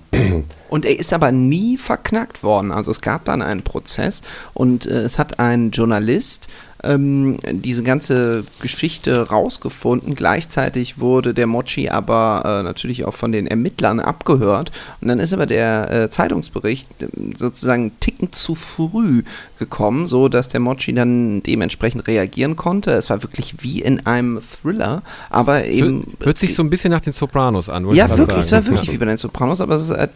Und 0.69 0.85
er 0.85 0.97
ist 0.97 1.13
aber 1.13 1.31
nie 1.31 1.77
verknackt 1.77 2.41
worden. 2.41 2.71
Also 2.71 2.89
es 2.89 3.01
gab 3.01 3.25
dann 3.25 3.41
einen 3.41 3.61
Prozess 3.63 4.21
und 4.53 4.87
äh, 4.87 5.01
es 5.01 5.19
hat 5.19 5.39
ein 5.39 5.71
Journalist 5.71 6.47
ähm, 6.83 7.37
diese 7.51 7.83
ganze 7.83 8.43
Geschichte 8.61 9.29
rausgefunden. 9.29 10.15
Gleichzeitig 10.15 10.99
wurde 10.99 11.33
der 11.33 11.47
Mochi 11.47 11.89
aber 11.89 12.43
äh, 12.45 12.63
natürlich 12.63 13.05
auch 13.05 13.13
von 13.13 13.31
den 13.31 13.47
Ermittlern 13.47 13.99
abgehört. 13.99 14.71
Und 15.01 15.07
dann 15.07 15.19
ist 15.19 15.33
aber 15.33 15.45
der 15.45 15.91
äh, 15.91 16.09
Zeitungsbericht 16.09 17.03
äh, 17.03 17.07
sozusagen 17.35 17.83
einen 17.83 17.99
Ticken 17.99 18.31
zu 18.31 18.55
früh 18.55 19.23
gekommen, 19.57 20.07
so 20.07 20.29
dass 20.29 20.49
der 20.49 20.59
Mochi 20.59 20.93
dann 20.93 21.41
dementsprechend 21.43 22.07
reagieren 22.07 22.55
konnte. 22.55 22.91
Es 22.91 23.09
war 23.09 23.23
wirklich 23.23 23.55
wie 23.59 23.81
in 23.81 24.05
einem 24.05 24.41
Thriller, 24.41 25.01
aber 25.29 25.65
eben. 25.65 26.13
Hört 26.19 26.37
sich 26.37 26.55
so 26.55 26.63
ein 26.63 26.69
bisschen 26.69 26.91
nach 26.91 27.01
den 27.01 27.13
Sopranos 27.13 27.69
an, 27.69 27.89
Ja, 27.91 28.09
wirklich, 28.09 28.27
sagen. 28.27 28.39
es 28.39 28.51
war 28.51 28.65
wirklich 28.65 28.87
ja. 28.87 28.93
wie 28.93 28.97
bei 28.97 29.05
den 29.05 29.17
Sopranos, 29.17 29.61
aber 29.61 29.75
es 29.75 29.89
ist 29.89 29.91
äh, 29.91 30.07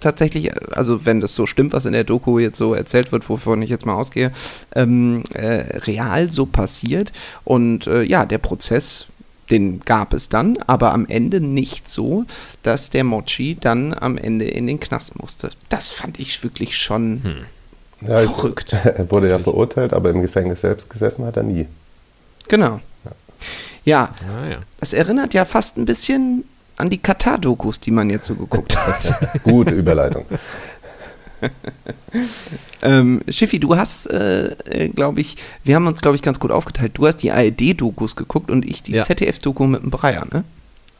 tatsächlich, 0.00 0.50
also 0.76 1.04
wenn 1.06 1.20
das 1.20 1.34
so 1.34 1.46
stimmt, 1.46 1.72
was 1.72 1.86
in 1.86 1.92
der 1.92 2.04
Doku 2.04 2.38
jetzt 2.38 2.56
so 2.56 2.74
erzählt 2.74 3.12
wird, 3.12 3.28
wovon 3.28 3.62
ich 3.62 3.70
jetzt 3.70 3.86
mal 3.86 3.94
ausgehe, 3.94 4.32
ähm, 4.74 5.22
äh, 5.34 5.78
real 5.86 6.01
so 6.30 6.46
passiert. 6.46 7.12
Und 7.44 7.86
äh, 7.86 8.02
ja, 8.02 8.24
der 8.24 8.38
Prozess 8.38 9.06
den 9.50 9.80
gab 9.80 10.14
es 10.14 10.30
dann, 10.30 10.56
aber 10.66 10.94
am 10.94 11.06
Ende 11.06 11.40
nicht 11.40 11.88
so, 11.88 12.24
dass 12.62 12.88
der 12.88 13.04
Mochi 13.04 13.58
dann 13.60 13.92
am 13.92 14.16
Ende 14.16 14.46
in 14.46 14.66
den 14.66 14.80
Knast 14.80 15.20
musste. 15.20 15.50
Das 15.68 15.90
fand 15.90 16.18
ich 16.18 16.42
wirklich 16.42 16.76
schon 16.76 17.20
hm. 17.22 17.46
Ja, 18.08 18.18
Verrückt. 18.18 18.72
Er 18.84 19.10
wurde 19.10 19.28
ja 19.28 19.38
verurteilt, 19.38 19.92
aber 19.92 20.10
im 20.10 20.22
Gefängnis 20.22 20.62
selbst 20.62 20.90
gesessen 20.90 21.24
hat 21.24 21.36
er 21.36 21.44
nie. 21.44 21.66
Genau. 22.48 22.80
Ja, 23.04 23.12
ja, 23.84 24.12
ah, 24.28 24.48
ja. 24.48 24.58
das 24.80 24.92
erinnert 24.92 25.34
ja 25.34 25.44
fast 25.44 25.76
ein 25.76 25.84
bisschen 25.84 26.44
an 26.76 26.90
die 26.90 26.98
Katar-Dokus, 26.98 27.80
die 27.80 27.90
man 27.90 28.10
jetzt 28.10 28.26
so 28.26 28.34
geguckt 28.34 28.76
hat. 28.76 29.42
Gute 29.44 29.74
Überleitung. 29.74 30.24
ähm, 32.82 33.20
Schiffi, 33.28 33.58
du 33.58 33.76
hast, 33.76 34.06
äh, 34.06 34.54
äh 34.66 34.88
glaube 34.88 35.20
ich, 35.20 35.36
wir 35.64 35.74
haben 35.74 35.86
uns, 35.86 36.00
glaube 36.00 36.16
ich, 36.16 36.22
ganz 36.22 36.40
gut 36.40 36.50
aufgeteilt. 36.50 36.92
Du 36.94 37.06
hast 37.06 37.18
die 37.18 37.32
ARD-Dokus 37.32 38.16
geguckt 38.16 38.50
und 38.50 38.64
ich 38.64 38.82
die 38.82 38.92
ja. 38.92 39.02
ZDF-Doku 39.02 39.66
mit 39.66 39.82
dem 39.82 39.90
Breyer, 39.90 40.26
ne? 40.32 40.44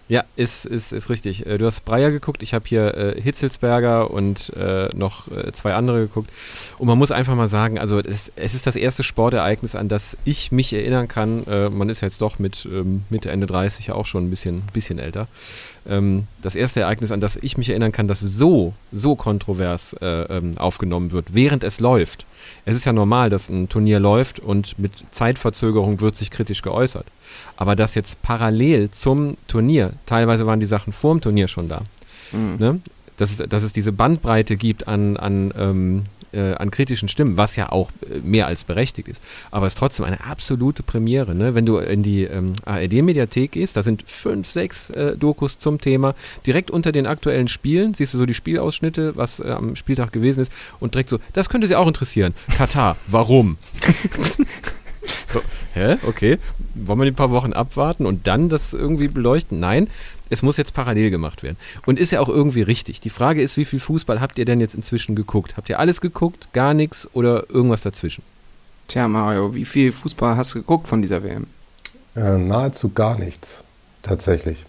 Ja, 0.09 0.25
ist, 0.37 0.67
ist, 0.67 0.93
ist 0.93 1.09
richtig. 1.09 1.47
Äh, 1.47 1.57
du 1.57 1.65
hast 1.65 1.87
Breyer 1.87 2.11
geguckt, 2.11 2.43
ich 2.43 2.53
habe 2.53 2.65
hier 2.67 2.95
äh, 2.95 3.21
Hitzelsberger 3.21 4.11
und 4.11 4.53
äh, 4.57 4.89
noch 4.95 5.27
äh, 5.29 5.53
zwei 5.53 5.73
andere 5.73 6.01
geguckt. 6.01 6.31
Und 6.77 6.87
man 6.87 6.99
muss 6.99 7.11
einfach 7.11 7.35
mal 7.35 7.49
sagen, 7.49 7.79
also 7.79 7.99
es, 7.99 8.31
es, 8.37 8.55
ist 8.55 8.67
das 8.67 8.77
erste 8.77 9.05
Sportereignis, 9.05 9.75
an 9.75 9.89
das 9.89 10.19
ich 10.27 10.53
mich 10.53 10.73
erinnern 10.75 11.09
kann. 11.09 11.47
Äh, 11.47 11.71
man 11.71 11.89
ist 11.89 12.03
jetzt 12.03 12.21
doch 12.21 12.39
mit 12.39 12.69
ähm, 12.71 13.05
Mitte, 13.09 13.31
Ende 13.31 13.47
30 13.47 13.87
ja 13.87 13.95
auch 13.95 14.05
schon 14.05 14.27
ein 14.27 14.31
bisschen, 14.31 14.63
bisschen 14.75 14.99
älter. 14.99 15.29
Ähm, 15.89 16.27
das 16.43 16.55
erste 16.55 16.81
Ereignis, 16.81 17.11
an 17.11 17.21
das 17.21 17.37
ich 17.37 17.57
mich 17.57 17.69
erinnern 17.69 17.93
kann, 17.93 18.09
das 18.09 18.21
so, 18.21 18.75
so 18.93 19.17
kontrovers 19.17 19.95
äh, 20.01 20.07
ähm, 20.07 20.57
aufgenommen 20.59 21.13
wird, 21.13 21.35
während 21.35 21.65
es 21.65 21.81
läuft. 21.81 22.25
Es 22.65 22.77
ist 22.77 22.85
ja 22.85 22.93
normal, 22.93 23.31
dass 23.31 23.49
ein 23.49 23.69
Turnier 23.69 23.99
läuft 23.99 24.39
und 24.39 24.79
mit 24.79 24.93
Zeitverzögerung 25.11 26.01
wird 26.01 26.17
sich 26.17 26.31
kritisch 26.31 26.63
geäußert. 26.63 27.07
Aber 27.57 27.77
dass 27.77 27.95
jetzt 27.95 28.23
parallel 28.23 28.91
zum 28.91 29.37
Turnier, 29.49 29.93
teilweise 30.07 30.47
waren 30.47 30.61
die 30.61 30.67
Sachen 30.67 30.93
vor 30.93 31.15
dem 31.15 31.21
Turnier 31.21 31.49
schon 31.49 31.69
da, 31.69 31.83
mhm. 32.33 32.57
ne? 32.59 32.81
dass, 33.17 33.41
es, 33.41 33.49
dass 33.49 33.63
es 33.63 33.73
diese 33.73 33.93
Bandbreite 33.93 34.57
gibt 34.57 34.89
an, 34.89 35.17
an, 35.17 35.53
ähm, 35.57 36.03
äh, 36.33 36.55
an 36.55 36.71
kritischen 36.71 37.09
Stimmen, 37.09 37.37
was 37.37 37.57
ja 37.57 37.71
auch 37.71 37.91
äh, 38.11 38.21
mehr 38.21 38.47
als 38.47 38.65
berechtigt 38.65 39.09
ist. 39.09 39.23
Aber 39.51 39.67
es 39.67 39.75
ist 39.75 39.79
trotzdem 39.79 40.05
eine 40.07 40.25
absolute 40.25 40.83
Premiere. 40.83 41.35
Ne? 41.35 41.55
Wenn 41.55 41.67
du 41.67 41.79
in 41.79 42.03
die 42.03 42.25
ähm, 42.25 42.55
ARD-Mediathek 42.65 43.53
gehst, 43.53 43.77
da 43.77 43.83
sind 43.83 44.05
fünf, 44.07 44.51
sechs 44.51 44.91
äh, 44.91 45.17
Dokus 45.17 45.59
zum 45.59 45.81
Thema. 45.81 46.15
Direkt 46.47 46.71
unter 46.71 46.93
den 46.93 47.07
aktuellen 47.07 47.49
Spielen 47.49 47.95
siehst 47.95 48.15
du 48.15 48.19
so 48.19 48.27
die 48.27 48.35
Spielausschnitte, 48.35 49.17
was 49.17 49.41
äh, 49.41 49.51
am 49.51 49.77
Spieltag 49.77 50.13
gewesen 50.13 50.41
ist, 50.41 50.53
und 50.81 50.95
direkt 50.95 51.11
so, 51.11 51.19
das 51.33 51.49
könnte 51.49 51.67
sie 51.67 51.77
auch 51.77 51.87
interessieren. 51.87 52.35
Katar, 52.57 52.97
warum? 53.09 53.59
So, 55.33 55.41
hä? 55.75 55.97
Okay. 56.07 56.39
Wollen 56.75 57.01
wir 57.01 57.05
die 57.07 57.13
paar 57.13 57.31
Wochen 57.31 57.53
abwarten 57.53 58.07
und 58.07 58.27
dann 58.27 58.49
das 58.49 58.73
irgendwie 58.73 59.09
beleuchten? 59.09 59.59
Nein, 59.59 59.89
es 60.33 60.43
muss 60.43 60.57
jetzt 60.57 60.75
parallel 60.75 61.11
gemacht 61.11 61.43
werden. 61.43 61.57
Und 61.87 61.99
ist 61.99 62.13
ja 62.13 62.21
auch 62.21 62.29
irgendwie 62.29 62.63
richtig. 62.63 63.01
Die 63.01 63.11
Frage 63.11 63.43
ist, 63.43 63.57
wie 63.57 63.65
viel 63.65 63.81
Fußball 63.81 64.21
habt 64.21 64.39
ihr 64.39 64.45
denn 64.45 64.61
jetzt 64.61 64.75
inzwischen 64.75 65.15
geguckt? 65.15 65.57
Habt 65.57 65.69
ihr 65.69 65.79
alles 65.79 66.01
geguckt, 66.01 66.49
gar 66.53 66.75
nichts 66.75 67.09
oder 67.13 67.51
irgendwas 67.51 67.83
dazwischen? 67.83 68.23
Tja, 68.89 69.09
Mario, 69.09 69.55
wie 69.55 69.65
viel 69.65 69.93
Fußball 69.93 70.37
hast 70.37 70.55
du 70.55 70.61
geguckt 70.61 70.89
von 70.89 71.03
dieser 71.03 71.23
WM? 71.23 71.47
Äh, 72.17 72.39
nahezu 72.39 72.91
gar 72.91 73.19
nichts, 73.19 73.63
tatsächlich. 74.03 74.65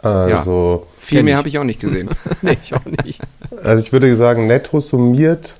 Also, 0.00 0.86
ja, 0.86 1.00
viel 1.00 1.22
mehr 1.22 1.36
habe 1.36 1.48
ich 1.48 1.58
auch 1.58 1.64
nicht 1.64 1.80
gesehen. 1.80 2.08
nee, 2.42 2.56
ich 2.62 2.74
auch 2.74 2.84
nicht. 3.04 3.20
Also 3.62 3.82
ich 3.82 3.92
würde 3.92 4.14
sagen, 4.14 4.46
netto 4.46 4.80
summiert 4.80 5.56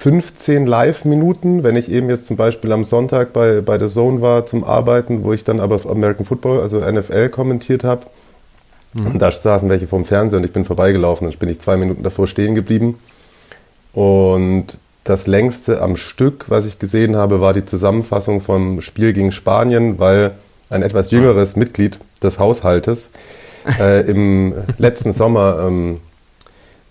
15 0.00 0.66
Live-Minuten, 0.66 1.62
wenn 1.62 1.76
ich 1.76 1.90
eben 1.90 2.08
jetzt 2.08 2.24
zum 2.24 2.38
Beispiel 2.38 2.72
am 2.72 2.84
Sonntag 2.84 3.34
bei, 3.34 3.60
bei 3.60 3.78
The 3.78 3.86
Zone 3.86 4.22
war 4.22 4.46
zum 4.46 4.64
Arbeiten, 4.64 5.24
wo 5.24 5.34
ich 5.34 5.44
dann 5.44 5.60
aber 5.60 5.78
American 5.86 6.24
Football, 6.24 6.62
also 6.62 6.80
NFL, 6.80 7.28
kommentiert 7.28 7.84
habe. 7.84 8.06
Mhm. 8.94 9.06
Und 9.08 9.18
da 9.20 9.30
saßen 9.30 9.68
welche 9.68 9.86
vorm 9.86 10.06
Fernseher 10.06 10.38
und 10.38 10.44
ich 10.46 10.54
bin 10.54 10.64
vorbeigelaufen. 10.64 11.28
Dann 11.28 11.38
bin 11.38 11.50
ich 11.50 11.60
zwei 11.60 11.76
Minuten 11.76 12.02
davor 12.02 12.26
stehen 12.26 12.54
geblieben. 12.54 12.98
Und 13.92 14.78
das 15.04 15.26
längste 15.26 15.82
am 15.82 15.98
Stück, 15.98 16.46
was 16.48 16.64
ich 16.64 16.78
gesehen 16.78 17.14
habe, 17.14 17.42
war 17.42 17.52
die 17.52 17.66
Zusammenfassung 17.66 18.40
vom 18.40 18.80
Spiel 18.80 19.12
gegen 19.12 19.32
Spanien, 19.32 19.98
weil 19.98 20.32
ein 20.70 20.82
etwas 20.82 21.10
jüngeres 21.10 21.56
Mitglied 21.56 21.98
des 22.22 22.38
Haushaltes 22.38 23.10
äh, 23.78 24.00
im 24.10 24.54
letzten 24.78 25.12
Sommer 25.12 25.66
ähm, 25.66 26.00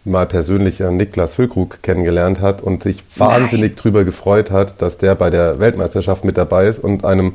mal 0.09 0.25
persönlich 0.25 0.79
Niklas 0.79 1.35
Füllkrug 1.35 1.81
kennengelernt 1.81 2.41
hat 2.41 2.61
und 2.61 2.83
sich 2.83 3.03
wahnsinnig 3.15 3.71
Nein. 3.71 3.81
drüber 3.81 4.03
gefreut 4.03 4.51
hat, 4.51 4.81
dass 4.81 4.97
der 4.97 5.15
bei 5.15 5.29
der 5.29 5.59
Weltmeisterschaft 5.59 6.25
mit 6.25 6.37
dabei 6.37 6.67
ist 6.67 6.79
und 6.79 7.05
einem 7.05 7.33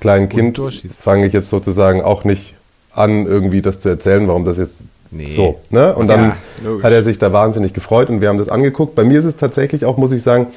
kleinen 0.00 0.28
Kind 0.28 0.60
fange 0.98 1.26
ich 1.26 1.32
jetzt 1.32 1.48
sozusagen 1.48 2.02
auch 2.02 2.24
nicht 2.24 2.54
an, 2.92 3.26
irgendwie 3.26 3.62
das 3.62 3.80
zu 3.80 3.88
erzählen, 3.88 4.26
warum 4.28 4.44
das 4.44 4.58
jetzt 4.58 4.84
nee. 5.10 5.26
so. 5.26 5.60
Ne? 5.70 5.94
Und 5.94 6.08
dann 6.08 6.34
ja, 6.64 6.82
hat 6.82 6.92
er 6.92 7.02
sich 7.02 7.18
da 7.18 7.32
wahnsinnig 7.32 7.72
gefreut 7.72 8.08
und 8.08 8.20
wir 8.20 8.28
haben 8.28 8.38
das 8.38 8.48
angeguckt. 8.48 8.94
Bei 8.94 9.04
mir 9.04 9.18
ist 9.18 9.24
es 9.24 9.36
tatsächlich 9.36 9.84
auch, 9.84 9.96
muss 9.96 10.12
ich 10.12 10.22
sagen, 10.22 10.48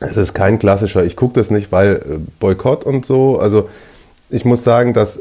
es 0.00 0.16
ist 0.16 0.34
kein 0.34 0.58
klassischer, 0.58 1.04
ich 1.04 1.14
gucke 1.14 1.34
das 1.34 1.50
nicht, 1.50 1.72
weil 1.72 1.96
äh, 1.96 2.18
Boykott 2.38 2.84
und 2.84 3.04
so. 3.04 3.38
Also 3.38 3.68
ich 4.30 4.44
muss 4.44 4.64
sagen, 4.64 4.94
dass 4.94 5.20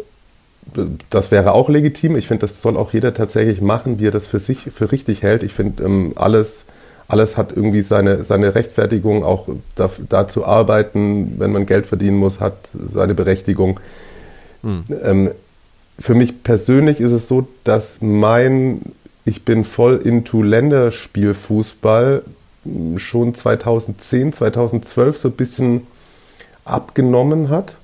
das 1.09 1.31
wäre 1.31 1.53
auch 1.53 1.69
legitim. 1.69 2.15
Ich 2.15 2.27
finde, 2.27 2.41
das 2.41 2.61
soll 2.61 2.77
auch 2.77 2.93
jeder 2.93 3.13
tatsächlich 3.13 3.61
machen, 3.61 3.99
wie 3.99 4.07
er 4.07 4.11
das 4.11 4.27
für 4.27 4.39
sich 4.39 4.69
für 4.71 4.91
richtig 4.91 5.23
hält. 5.23 5.43
Ich 5.43 5.53
finde, 5.53 5.83
ähm, 5.83 6.13
alles, 6.15 6.65
alles 7.07 7.37
hat 7.37 7.51
irgendwie 7.55 7.81
seine, 7.81 8.23
seine 8.23 8.55
Rechtfertigung, 8.55 9.23
auch 9.23 9.47
da, 9.75 9.89
da, 10.09 10.27
zu 10.27 10.45
arbeiten, 10.45 11.35
wenn 11.39 11.51
man 11.51 11.65
Geld 11.65 11.87
verdienen 11.87 12.17
muss, 12.17 12.39
hat 12.39 12.69
seine 12.73 13.13
Berechtigung. 13.13 13.79
Hm. 14.63 14.83
Ähm, 15.03 15.31
für 15.97 16.15
mich 16.15 16.43
persönlich 16.43 17.01
ist 17.01 17.11
es 17.11 17.27
so, 17.27 17.47
dass 17.63 17.97
mein, 18.01 18.81
ich 19.25 19.43
bin 19.43 19.63
voll 19.63 19.97
into 19.97 20.41
Länderspielfußball 20.41 22.23
schon 22.97 23.33
2010, 23.33 24.33
2012 24.33 25.17
so 25.17 25.29
ein 25.29 25.33
bisschen 25.33 25.87
abgenommen 26.65 27.49
hat 27.49 27.75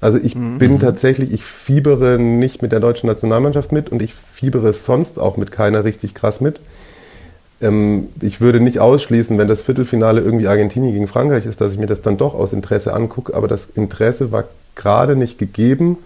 Also 0.00 0.18
ich 0.18 0.34
mhm. 0.34 0.58
bin 0.58 0.78
tatsächlich, 0.78 1.32
ich 1.32 1.44
fiebere 1.44 2.18
nicht 2.18 2.62
mit 2.62 2.72
der 2.72 2.80
deutschen 2.80 3.06
Nationalmannschaft 3.06 3.72
mit 3.72 3.90
und 3.90 4.00
ich 4.00 4.14
fiebere 4.14 4.72
sonst 4.72 5.18
auch 5.18 5.36
mit 5.36 5.52
keiner 5.52 5.84
richtig 5.84 6.14
krass 6.14 6.40
mit. 6.40 6.60
Ähm, 7.60 8.08
ich 8.20 8.40
würde 8.40 8.60
nicht 8.60 8.78
ausschließen, 8.78 9.36
wenn 9.36 9.48
das 9.48 9.62
Viertelfinale 9.62 10.20
irgendwie 10.20 10.48
Argentinien 10.48 10.94
gegen 10.94 11.08
Frankreich 11.08 11.46
ist, 11.46 11.60
dass 11.60 11.72
ich 11.72 11.78
mir 11.78 11.86
das 11.86 12.00
dann 12.00 12.16
doch 12.16 12.34
aus 12.34 12.52
Interesse 12.52 12.94
angucke, 12.94 13.34
aber 13.34 13.48
das 13.48 13.68
Interesse 13.74 14.32
war 14.32 14.44
gerade 14.74 15.16
nicht 15.16 15.38
gegeben. 15.38 15.98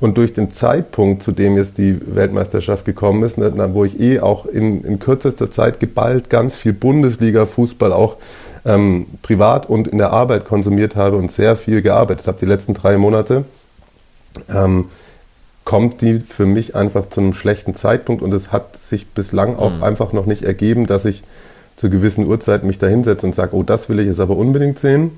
Und 0.00 0.18
durch 0.18 0.34
den 0.34 0.50
Zeitpunkt, 0.50 1.22
zu 1.22 1.32
dem 1.32 1.56
jetzt 1.56 1.78
die 1.78 1.98
Weltmeisterschaft 2.14 2.84
gekommen 2.84 3.22
ist, 3.22 3.38
ne, 3.38 3.52
wo 3.72 3.84
ich 3.84 4.00
eh 4.00 4.20
auch 4.20 4.44
in, 4.44 4.82
in 4.84 4.98
kürzester 4.98 5.50
Zeit 5.50 5.80
geballt 5.80 6.28
ganz 6.28 6.56
viel 6.56 6.72
Bundesliga-Fußball 6.72 7.92
auch 7.92 8.16
ähm, 8.64 9.06
privat 9.22 9.68
und 9.68 9.88
in 9.88 9.98
der 9.98 10.12
Arbeit 10.12 10.44
konsumiert 10.44 10.96
habe 10.96 11.16
und 11.16 11.30
sehr 11.30 11.56
viel 11.56 11.82
gearbeitet 11.82 12.26
habe 12.26 12.38
die 12.38 12.46
letzten 12.46 12.74
drei 12.74 12.96
Monate, 12.96 13.44
ähm, 14.48 14.86
kommt 15.64 16.02
die 16.02 16.18
für 16.18 16.46
mich 16.46 16.74
einfach 16.74 17.08
zu 17.08 17.20
einem 17.20 17.32
schlechten 17.32 17.74
Zeitpunkt 17.74 18.22
und 18.22 18.32
es 18.34 18.52
hat 18.52 18.76
sich 18.76 19.08
bislang 19.08 19.56
auch 19.56 19.76
mhm. 19.76 19.82
einfach 19.82 20.12
noch 20.12 20.26
nicht 20.26 20.42
ergeben, 20.42 20.86
dass 20.86 21.04
ich 21.04 21.22
zu 21.76 21.90
gewissen 21.90 22.26
Uhrzeiten 22.26 22.66
mich 22.66 22.78
da 22.78 22.86
hinsetze 22.86 23.26
und 23.26 23.34
sage, 23.34 23.56
oh, 23.56 23.62
das 23.62 23.88
will 23.88 23.98
ich 23.98 24.06
jetzt 24.06 24.20
aber 24.20 24.36
unbedingt 24.36 24.78
sehen. 24.78 25.10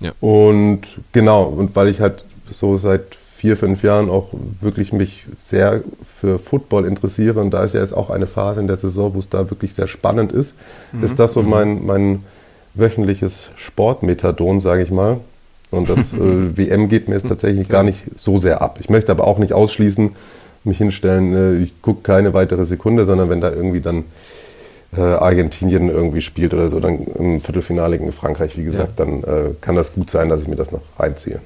Ja. 0.00 0.12
Und 0.20 0.80
genau, 1.12 1.44
und 1.44 1.74
weil 1.76 1.88
ich 1.88 2.00
halt 2.00 2.24
so 2.50 2.78
seit 2.78 3.14
vier, 3.14 3.56
fünf 3.56 3.84
Jahren 3.84 4.10
auch 4.10 4.28
wirklich 4.60 4.92
mich 4.92 5.24
sehr 5.36 5.82
für 6.02 6.40
Football 6.40 6.84
interessiere 6.84 7.40
und 7.40 7.52
da 7.52 7.62
ist 7.62 7.74
ja 7.74 7.80
jetzt 7.80 7.94
auch 7.94 8.10
eine 8.10 8.26
Phase 8.26 8.60
in 8.60 8.66
der 8.66 8.76
Saison, 8.76 9.14
wo 9.14 9.20
es 9.20 9.28
da 9.28 9.48
wirklich 9.48 9.74
sehr 9.74 9.86
spannend 9.86 10.32
ist, 10.32 10.54
mhm. 10.92 11.04
ist 11.04 11.18
das 11.20 11.34
so 11.34 11.42
mhm. 11.42 11.48
mein, 11.48 11.86
mein 11.86 12.24
wöchentliches 12.78 13.50
Sportmethadon, 13.56 14.60
sage 14.60 14.82
ich 14.82 14.90
mal. 14.90 15.20
Und 15.70 15.90
das 15.90 15.98
äh, 16.14 16.56
WM 16.56 16.88
geht 16.88 17.08
mir 17.08 17.14
jetzt 17.14 17.28
tatsächlich 17.28 17.68
gar 17.68 17.82
nicht 17.82 18.04
so 18.16 18.38
sehr 18.38 18.62
ab. 18.62 18.78
Ich 18.80 18.88
möchte 18.88 19.12
aber 19.12 19.26
auch 19.26 19.38
nicht 19.38 19.52
ausschließen, 19.52 20.12
mich 20.64 20.78
hinstellen, 20.78 21.34
äh, 21.34 21.62
ich 21.62 21.82
gucke 21.82 22.02
keine 22.02 22.34
weitere 22.34 22.64
Sekunde, 22.64 23.04
sondern 23.04 23.30
wenn 23.30 23.40
da 23.40 23.50
irgendwie 23.50 23.80
dann 23.80 24.04
äh, 24.96 25.00
Argentinien 25.00 25.88
irgendwie 25.88 26.20
spielt 26.20 26.54
oder 26.54 26.68
so, 26.68 26.80
dann 26.80 27.04
im 27.18 27.40
Viertelfinale 27.40 27.98
gegen 27.98 28.12
Frankreich, 28.12 28.56
wie 28.56 28.64
gesagt, 28.64 28.98
ja. 28.98 29.04
dann 29.04 29.22
äh, 29.22 29.50
kann 29.60 29.74
das 29.74 29.92
gut 29.92 30.10
sein, 30.10 30.28
dass 30.28 30.40
ich 30.40 30.48
mir 30.48 30.56
das 30.56 30.72
noch 30.72 30.82
reinziehe. 30.98 31.40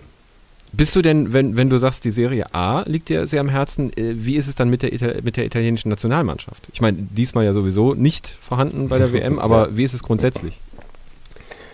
Bist 0.75 0.97
du 0.97 1.03
denn, 1.03 1.35
wenn, 1.35 1.55
wenn 1.57 1.69
du 1.69 1.77
sagst, 1.77 2.05
die 2.05 2.11
Serie 2.11 2.55
A 2.55 2.83
liegt 2.87 3.11
dir 3.11 3.27
sehr 3.27 3.41
am 3.43 3.51
Herzen, 3.51 3.93
äh, 3.95 4.15
wie 4.15 4.37
ist 4.37 4.47
es 4.47 4.55
dann 4.55 4.71
mit 4.71 4.83
der, 4.83 5.23
mit 5.23 5.37
der 5.37 5.45
italienischen 5.45 5.91
Nationalmannschaft? 5.91 6.67
Ich 6.73 6.81
meine, 6.81 6.97
diesmal 6.99 7.45
ja 7.45 7.53
sowieso 7.53 7.95
nicht 7.95 8.35
vorhanden 8.41 8.89
bei 8.89 8.99
der 8.99 9.13
WM, 9.13 9.39
aber 9.41 9.77
wie 9.77 9.85
ist 9.85 9.93
es 9.93 10.03
grundsätzlich? 10.03 10.59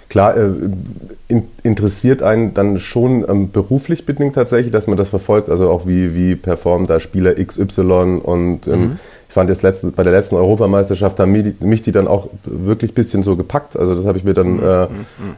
Klar, 0.09 0.37
äh, 0.37 0.51
in, 1.29 1.45
interessiert 1.63 2.23
einen 2.23 2.55
dann 2.55 2.79
schon 2.81 3.27
ähm, 3.29 3.51
beruflich 3.51 4.07
bedingt 4.07 4.35
tatsächlich, 4.35 4.73
dass 4.73 4.87
man 4.87 4.97
das 4.97 5.11
verfolgt, 5.11 5.51
also 5.51 5.71
auch 5.71 5.87
wie, 5.87 6.15
wie 6.15 6.35
performt 6.35 6.89
da 6.89 6.99
Spieler 6.99 7.35
XY 7.35 8.21
und 8.23 8.67
ähm, 8.67 8.81
mhm. 8.81 8.99
ich 9.29 9.35
fand 9.35 9.51
jetzt 9.51 9.63
letzte, 9.63 9.91
bei 9.91 10.03
der 10.03 10.13
letzten 10.13 10.37
Europameisterschaft 10.37 11.21
haben 11.21 11.33
mich, 11.33 11.61
mich 11.61 11.83
die 11.83 11.93
dann 11.93 12.09
auch 12.09 12.29
wirklich 12.45 12.93
ein 12.93 12.95
bisschen 12.95 13.23
so 13.23 13.37
gepack, 13.37 13.77
also 13.79 13.95
das 13.95 14.07
habe 14.07 14.17
ich 14.17 14.25
mir 14.25 14.33
dann... 14.33 14.57
Mhm. 14.57 14.63
Äh, 14.63 14.87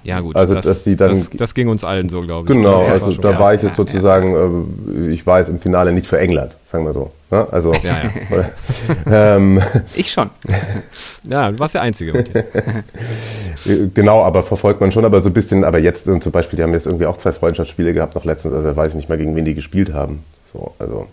ja 0.05 0.21
gut, 0.21 0.37
also 0.37 0.55
das, 0.55 0.65
dass 0.65 0.85
die 0.85 0.95
dann, 0.95 1.11
das, 1.11 1.31
das 1.31 1.55
ging 1.55 1.69
uns 1.69 1.83
allen 1.83 2.09
so, 2.09 2.23
glaube 2.23 2.49
ich. 2.49 2.57
Genau, 2.57 2.83
also 2.83 3.11
da 3.21 3.41
war 3.41 3.53
ich 3.55 3.63
jetzt 3.63 3.75
sozusagen, 3.75 4.69
äh, 4.89 5.11
ich 5.11 5.27
war 5.27 5.41
jetzt 5.41 5.49
im 5.49 5.59
Finale 5.59 5.93
nicht 5.93 6.07
für 6.07 6.21
England, 6.21 6.53
sagen 6.71 6.85
wir 6.85 6.93
so. 6.93 7.11
Ne? 7.31 7.47
Also, 7.53 7.73
ja, 7.75 8.03
ja. 8.31 8.51
ähm, 9.37 9.63
ich 9.95 10.11
schon. 10.11 10.31
Ja, 11.25 11.53
du 11.53 11.59
warst 11.61 11.75
der 11.75 11.83
Einzige. 11.83 12.25
genau, 13.95 14.25
aber 14.25 14.43
verfolgt 14.43 14.81
man 14.81 14.91
schon, 14.91 15.05
aber 15.05 15.21
so 15.21 15.29
ein 15.29 15.33
bisschen, 15.33 15.63
aber 15.63 15.79
jetzt 15.79 16.05
zum 16.05 16.33
Beispiel, 16.33 16.57
die 16.57 16.63
haben 16.65 16.73
jetzt 16.73 16.87
irgendwie 16.87 17.07
auch 17.07 17.17
zwei 17.17 17.31
Freundschaftsspiele 17.31 17.95
gehabt, 17.95 18.17
noch 18.17 18.25
letztens, 18.25 18.55
also 18.55 18.75
weiß 18.75 18.91
ich 18.91 18.97
nicht 18.97 19.09
mal, 19.09 19.19
gegen 19.19 19.37
wen 19.37 19.45
die 19.45 19.55
gespielt 19.55 19.93
haben. 19.93 20.25
So, 20.53 20.75
also. 20.81 21.07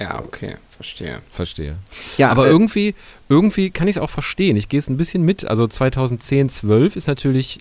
Ja, 0.00 0.18
okay, 0.18 0.54
verstehe. 0.74 1.18
Verstehe. 1.30 1.76
Ja, 2.16 2.30
aber 2.30 2.46
äh, 2.46 2.50
irgendwie, 2.50 2.94
irgendwie 3.28 3.70
kann 3.70 3.86
ich 3.86 3.96
es 3.96 4.02
auch 4.02 4.10
verstehen. 4.10 4.56
Ich 4.56 4.68
gehe 4.70 4.78
es 4.78 4.88
ein 4.88 4.96
bisschen 4.96 5.24
mit. 5.24 5.44
Also 5.44 5.66
2010, 5.66 6.48
12 6.48 6.96
ist 6.96 7.06
natürlich 7.06 7.60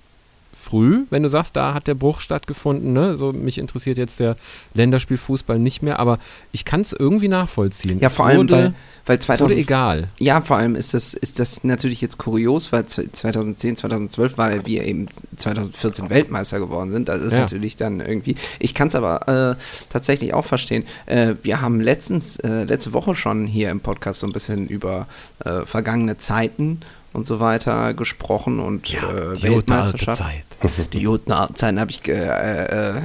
früh, 0.54 1.04
wenn 1.10 1.24
du 1.24 1.30
sagst, 1.30 1.56
da 1.56 1.74
hat 1.74 1.88
der 1.88 1.96
Bruch 1.96 2.22
stattgefunden. 2.22 2.94
Ne? 2.94 3.18
So, 3.18 3.34
mich 3.34 3.58
interessiert 3.58 3.98
jetzt 3.98 4.20
der 4.20 4.38
Länderspielfußball 4.76 5.58
nicht 5.58 5.82
mehr, 5.82 6.00
aber 6.00 6.20
ich 6.52 6.64
kann 6.64 6.82
es 6.82 6.94
irgendwie 6.94 7.28
nachvollziehen. 7.28 8.00
Ja, 8.00 8.10
vor 8.10 8.28
allem, 8.28 8.50
weil, 8.50 8.74
weil 9.06 9.20
2000, 9.20 9.50
wurde 9.50 9.60
egal. 9.60 10.08
Ja, 10.20 10.42
vor 10.42 10.58
allem 10.58 10.76
ist 10.76 10.94
das, 10.94 11.16
ist 11.16 11.40
das 11.40 11.64
natürlich 11.64 12.02
jetzt 12.02 12.20
kurios, 12.20 12.72
weil 12.72 12.86
2010, 12.86 13.78
2012, 13.78 14.38
weil 14.38 14.66
wir 14.66 14.86
eben 14.86 15.08
2014 15.36 16.10
Weltmeister 16.10 16.60
geworden 16.60 16.92
sind. 16.92 17.10
Das 17.10 17.22
ist 17.22 17.34
ja. 17.34 17.40
natürlich 17.40 17.76
dann 17.76 18.00
irgendwie. 18.00 18.36
Ich 18.60 18.76
kann 18.76 18.90
es 18.90 18.96
aber 18.96 19.58
äh, 19.58 19.64
tatsächlich 19.90 20.34
auch 20.34 20.46
verstehen. 20.46 20.86
Äh, 21.08 21.36
wir 21.42 21.62
haben 21.62 21.82
letztens, 21.82 22.38
äh, 22.38 22.64
letzte 22.64 22.94
Woche 22.94 23.16
schon 23.16 23.48
hier 23.48 23.72
im 23.72 23.80
Podcast 23.80 24.20
so 24.20 24.28
ein 24.28 24.34
bisschen 24.34 24.68
über 24.68 25.08
äh, 25.44 25.66
vergangene 25.66 26.18
Zeiten 26.18 26.82
und 27.14 27.28
so 27.28 27.40
weiter 27.40 27.94
gesprochen 27.94 28.60
und 28.60 28.90
ja, 28.90 29.02
äh, 29.04 29.42
Weltmeisterschaft. 29.42 30.18
Zeit. 30.18 30.44
Die 30.94 31.04
guten 31.04 31.32
Zeiten 31.56 31.80
habe 31.80 31.92
ich, 31.92 32.08
äh, 32.08 32.94
äh, 32.94 33.02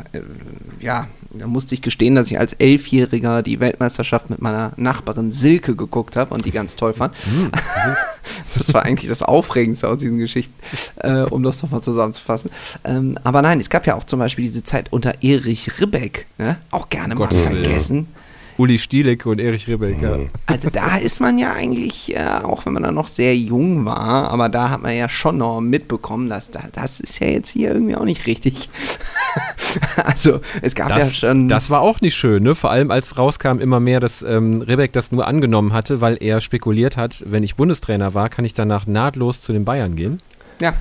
ja, 0.80 1.06
da 1.30 1.46
musste 1.46 1.74
ich 1.74 1.82
gestehen, 1.82 2.14
dass 2.14 2.30
ich 2.30 2.38
als 2.38 2.54
Elfjähriger 2.54 3.42
die 3.42 3.60
Weltmeisterschaft 3.60 4.30
mit 4.30 4.40
meiner 4.40 4.72
Nachbarin 4.76 5.30
Silke 5.30 5.76
geguckt 5.76 6.16
habe 6.16 6.32
und 6.34 6.46
die 6.46 6.50
ganz 6.50 6.76
toll 6.76 6.94
fand. 6.94 7.14
Mhm. 7.28 7.50
das 8.56 8.74
war 8.74 8.82
eigentlich 8.82 9.08
das 9.08 9.22
Aufregendste 9.22 9.88
aus 9.88 9.98
diesen 9.98 10.18
Geschichten, 10.18 10.54
äh, 10.96 11.22
um 11.22 11.42
das 11.42 11.62
nochmal 11.62 11.80
zusammenzufassen. 11.82 12.50
Ähm, 12.84 13.18
aber 13.22 13.42
nein, 13.42 13.60
es 13.60 13.70
gab 13.70 13.86
ja 13.86 13.94
auch 13.94 14.04
zum 14.04 14.18
Beispiel 14.18 14.44
diese 14.44 14.62
Zeit 14.62 14.92
unter 14.92 15.22
Erich 15.22 15.80
Ribbeck, 15.80 16.26
ne? 16.38 16.56
auch 16.70 16.88
gerne 16.88 17.14
mal 17.14 17.28
vergessen. 17.28 18.08
Ja 18.10 18.20
Uli 18.58 18.78
Stielek 18.78 19.24
und 19.24 19.40
Erich 19.40 19.68
Ribbeck, 19.68 20.02
ja. 20.02 20.18
Also 20.46 20.68
da 20.68 20.96
ist 20.96 21.20
man 21.20 21.38
ja 21.38 21.52
eigentlich, 21.52 22.14
äh, 22.14 22.26
auch 22.42 22.66
wenn 22.66 22.72
man 22.72 22.82
da 22.82 22.90
noch 22.90 23.06
sehr 23.06 23.36
jung 23.36 23.84
war, 23.84 24.30
aber 24.30 24.48
da 24.48 24.70
hat 24.70 24.82
man 24.82 24.96
ja 24.96 25.08
schon 25.08 25.38
noch 25.38 25.60
mitbekommen, 25.60 26.28
dass 26.28 26.50
da, 26.50 26.64
das 26.72 26.98
ist 26.98 27.20
ja 27.20 27.28
jetzt 27.28 27.50
hier 27.50 27.72
irgendwie 27.72 27.94
auch 27.94 28.04
nicht 28.04 28.26
richtig. 28.26 28.68
also 30.04 30.40
es 30.60 30.74
gab 30.74 30.88
das, 30.88 30.98
ja 30.98 31.28
schon. 31.28 31.48
Das 31.48 31.70
war 31.70 31.82
auch 31.82 32.00
nicht 32.00 32.16
schön, 32.16 32.42
ne? 32.42 32.56
Vor 32.56 32.72
allem 32.72 32.90
als 32.90 33.16
rauskam 33.16 33.60
immer 33.60 33.78
mehr, 33.78 34.00
dass 34.00 34.22
ähm, 34.22 34.60
Ribbeck 34.62 34.92
das 34.92 35.12
nur 35.12 35.28
angenommen 35.28 35.72
hatte, 35.72 36.00
weil 36.00 36.16
er 36.20 36.40
spekuliert 36.40 36.96
hat, 36.96 37.22
wenn 37.26 37.44
ich 37.44 37.54
Bundestrainer 37.54 38.14
war, 38.14 38.28
kann 38.28 38.44
ich 38.44 38.54
danach 38.54 38.88
nahtlos 38.88 39.40
zu 39.40 39.52
den 39.52 39.64
Bayern 39.64 39.94
gehen. 39.94 40.20
Ja. 40.60 40.74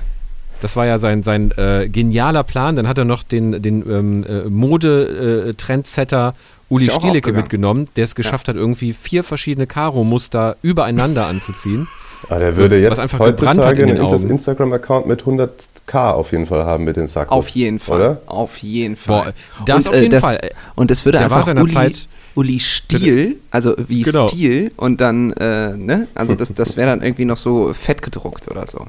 Das 0.62 0.76
war 0.76 0.88
ja 0.88 0.98
sein, 0.98 1.22
sein 1.22 1.52
äh, 1.52 1.88
genialer 1.88 2.44
Plan. 2.44 2.76
Dann 2.76 2.88
hat 2.88 2.98
er 2.98 3.06
noch 3.06 3.22
den, 3.22 3.62
den 3.62 3.88
ähm, 3.88 4.24
äh, 4.24 4.50
Mode-Trendsetter 4.50 6.30
äh, 6.30 6.57
Uli 6.70 6.90
Stielecke 6.90 7.32
mitgenommen, 7.32 7.88
der 7.96 8.04
es 8.04 8.16
geschafft 8.16 8.48
ja. 8.48 8.54
hat, 8.54 8.60
irgendwie 8.60 8.94
vier 8.94 9.24
verschiedene 9.24 9.68
Karo-Muster 9.68 10.58
übereinander 10.62 11.26
anzuziehen. 11.28 11.88
Ah, 12.30 12.40
der 12.40 12.58
würde 12.58 12.80
jetzt 12.80 13.00
einfach 13.00 13.20
heutzutage 13.20 13.84
einen 13.84 14.30
Instagram-Account 14.30 15.08
mit 15.08 15.24
100k 15.24 16.12
auf 16.12 16.32
jeden 16.32 16.48
Fall 16.48 16.66
haben 16.66 16.84
mit 16.84 16.98
den 16.98 17.08
Sachen. 17.08 17.30
Auf 17.30 17.48
jeden 17.50 17.80
Fall. 17.80 18.00
Oder? 18.00 18.22
Auf 18.26 18.58
jeden 18.58 18.96
Fall. 18.96 19.34
Boah, 19.60 19.66
das 19.66 19.86
und, 19.86 19.90
auf 19.90 20.02
jeden 20.02 20.08
äh, 20.08 20.10
das, 20.10 20.24
Fall. 20.24 20.52
Und 20.76 20.92
es 20.92 21.06
würde 21.06 21.20
der 21.20 21.26
einfach 21.26 21.48
Uli, 21.48 21.74
Zeit 21.74 22.08
Uli 22.36 22.60
Stiel, 22.60 23.38
also 23.52 23.76
wie 23.78 24.02
genau. 24.02 24.28
Stil 24.28 24.70
und 24.78 25.00
dann, 25.00 25.32
äh, 25.34 25.78
ne? 25.78 26.08
Also 26.16 26.36
das, 26.36 26.54
das 26.54 26.76
wäre 26.76 26.90
dann 26.90 27.02
irgendwie 27.02 27.26
noch 27.26 27.38
so 27.38 27.74
fett 27.74 28.02
gedruckt 28.02 28.48
oder 28.50 28.68
so. 28.68 28.86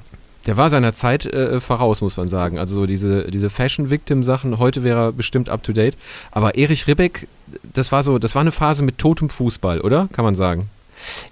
Der 0.48 0.56
war 0.56 0.70
seiner 0.70 0.94
Zeit 0.94 1.26
äh, 1.26 1.60
voraus, 1.60 2.00
muss 2.00 2.16
man 2.16 2.30
sagen. 2.30 2.58
Also 2.58 2.74
so 2.74 2.86
diese, 2.86 3.30
diese 3.30 3.50
Fashion-Victim-Sachen, 3.50 4.58
heute 4.58 4.82
wäre 4.82 4.98
er 4.98 5.12
bestimmt 5.12 5.50
up 5.50 5.62
to 5.62 5.74
date. 5.74 5.94
Aber 6.30 6.54
Erich 6.56 6.86
Ribbeck, 6.86 7.28
das 7.74 7.92
war 7.92 8.02
so, 8.02 8.18
das 8.18 8.34
war 8.34 8.40
eine 8.40 8.50
Phase 8.50 8.82
mit 8.82 8.96
totem 8.96 9.28
Fußball, 9.28 9.82
oder? 9.82 10.08
Kann 10.10 10.24
man 10.24 10.34
sagen. 10.34 10.70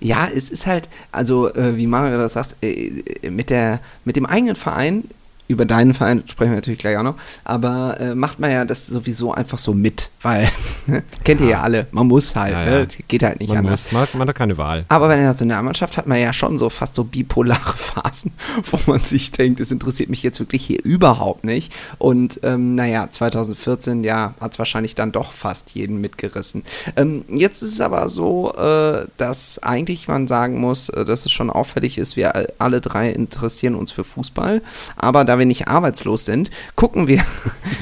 Ja, 0.01 0.29
es 0.29 0.51
ist 0.51 0.67
halt, 0.67 0.91
also 1.13 1.49
äh, 1.55 1.79
wie 1.79 1.87
Mario 1.87 2.19
das 2.19 2.35
sagt, 2.35 2.57
äh, 2.61 3.03
mit, 3.31 3.49
der, 3.49 3.81
mit 4.05 4.17
dem 4.17 4.27
eigenen 4.27 4.55
Verein 4.55 5.05
über 5.49 5.65
deinen 5.65 5.95
Verein 5.95 6.25
sprechen 6.27 6.51
wir 6.51 6.57
natürlich 6.57 6.79
gleich 6.79 6.97
auch 6.97 7.03
noch, 7.03 7.17
aber 7.45 8.01
äh, 8.01 8.15
macht 8.15 8.39
man 8.39 8.51
ja 8.51 8.65
das 8.65 8.87
sowieso 8.87 9.33
einfach 9.33 9.59
so 9.59 9.75
mit, 9.75 10.11
weil, 10.23 10.49
ne, 10.87 11.03
kennt 11.25 11.41
ihr 11.41 11.49
ja 11.49 11.61
alle, 11.61 11.87
man 11.91 12.07
muss 12.07 12.35
halt, 12.35 12.53
ja, 12.53 12.65
ja. 12.65 12.71
Ne, 12.81 12.89
geht 13.09 13.23
halt 13.23 13.41
nicht 13.41 13.51
man 13.51 13.59
anders. 13.59 13.93
Muss, 13.93 14.15
man, 14.15 14.19
man 14.19 14.29
hat 14.29 14.37
keine 14.37 14.57
Wahl. 14.59 14.85
Aber 14.89 15.09
bei 15.09 15.17
der 15.17 15.27
Nationalmannschaft 15.27 15.97
hat 15.97 16.07
man 16.07 16.19
ja 16.19 16.33
schon 16.33 16.59
so 16.59 16.69
fast 16.71 16.95
so 16.95 17.05
bipolare 17.05 17.77
Phasen, 17.77 18.33
wo 18.71 18.79
man 18.91 19.01
sich 19.01 19.31
denkt, 19.31 19.61
es 19.61 19.71
interessiert 19.71 20.11
mich 20.11 20.23
jetzt 20.23 20.41
wirklich 20.41 20.65
hier 20.65 20.83
überhaupt 20.85 21.45
nicht. 21.45 21.73
Und 21.99 22.41
ähm, 22.43 22.75
naja, 22.75 23.09
2014, 23.11 24.05
ja, 24.05 24.35
hat 24.41 24.53
es 24.53 24.59
wahrscheinlich 24.59 24.95
dann 24.95 25.13
doch 25.13 25.33
fast 25.33 25.71
jeden 25.73 26.01
mitgerissen. 26.01 26.65
Ähm, 26.97 27.25
jetzt 27.29 27.63
ist 27.63 27.73
es 27.73 27.81
aber 27.81 28.09
so, 28.09 28.53
äh, 28.55 29.07
dass 29.17 29.61
eigentlich 29.63 30.09
man 30.09 30.27
sagen 30.27 30.61
muss, 30.61 30.89
äh, 30.89 31.05
dass 31.05 31.27
es 31.27 31.33
schon 31.33 31.51
auffällig 31.51 31.99
ist, 31.99 32.17
wir 32.17 32.47
alle 32.59 32.81
drei 32.81 33.11
interessieren 33.11 33.75
uns 33.75 33.93
für 33.93 34.05
Fußball, 34.05 34.63
aber 34.97 35.25
da 35.25 35.36
wir 35.39 35.47
nicht 35.47 35.69
arbeitslos 35.69 36.25
sind, 36.25 36.51
gucken 36.75 37.07
wir, 37.07 37.25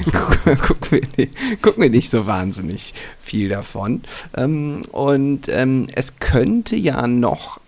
gucken, 0.67 0.91
wir 0.91 1.01
nicht, 1.17 1.61
gucken 1.61 1.83
wir 1.83 1.89
nicht 1.89 2.09
so 2.09 2.25
wahnsinnig 2.25 2.93
viel 3.19 3.49
davon. 3.49 4.01
Ähm, 4.35 4.83
und 4.91 5.49
ähm, 5.49 5.87
es 5.93 6.19
könnte 6.19 6.75
ja 6.75 7.07
noch 7.07 7.59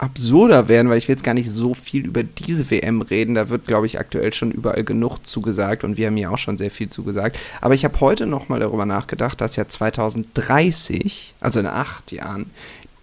absurder 0.00 0.68
werden, 0.68 0.88
weil 0.88 0.96
ich 0.96 1.08
will 1.08 1.14
jetzt 1.14 1.24
gar 1.24 1.34
nicht 1.34 1.50
so 1.50 1.74
viel 1.74 2.06
über 2.06 2.22
diese 2.22 2.70
WM 2.70 3.02
reden. 3.02 3.34
Da 3.34 3.50
wird, 3.50 3.66
glaube 3.66 3.84
ich, 3.84 3.98
aktuell 3.98 4.32
schon 4.32 4.50
überall 4.50 4.82
genug 4.82 5.18
zugesagt 5.26 5.84
und 5.84 5.98
wir 5.98 6.06
haben 6.06 6.16
ja 6.16 6.30
auch 6.30 6.38
schon 6.38 6.56
sehr 6.56 6.70
viel 6.70 6.88
zugesagt. 6.88 7.38
Aber 7.60 7.74
ich 7.74 7.84
habe 7.84 8.00
heute 8.00 8.26
nochmal 8.26 8.60
darüber 8.60 8.86
nachgedacht, 8.86 9.40
dass 9.40 9.56
ja 9.56 9.68
2030, 9.68 11.34
also 11.40 11.60
in 11.60 11.66
acht 11.66 12.12
Jahren, 12.12 12.46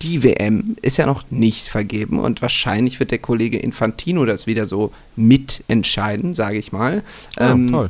die 0.01 0.23
WM 0.23 0.77
ist 0.81 0.97
ja 0.97 1.05
noch 1.05 1.23
nicht 1.29 1.67
vergeben 1.67 2.19
und 2.19 2.41
wahrscheinlich 2.41 2.99
wird 2.99 3.11
der 3.11 3.17
Kollege 3.17 3.57
Infantino 3.57 4.25
das 4.25 4.45
wieder 4.45 4.65
so 4.65 4.91
mitentscheiden, 5.15 6.35
sage 6.35 6.57
ich 6.57 6.71
mal. 6.71 7.03
Ja, 7.39 7.51
ähm, 7.51 7.71
toll. 7.71 7.89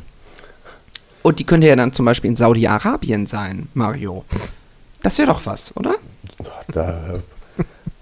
Und 1.22 1.38
die 1.38 1.44
könnte 1.44 1.66
ja 1.66 1.76
dann 1.76 1.92
zum 1.92 2.06
Beispiel 2.06 2.30
in 2.30 2.36
Saudi-Arabien 2.36 3.26
sein, 3.26 3.68
Mario. 3.74 4.24
Das 5.02 5.18
wäre 5.18 5.28
doch 5.28 5.44
was, 5.44 5.76
oder? 5.76 5.96
Da 6.68 7.20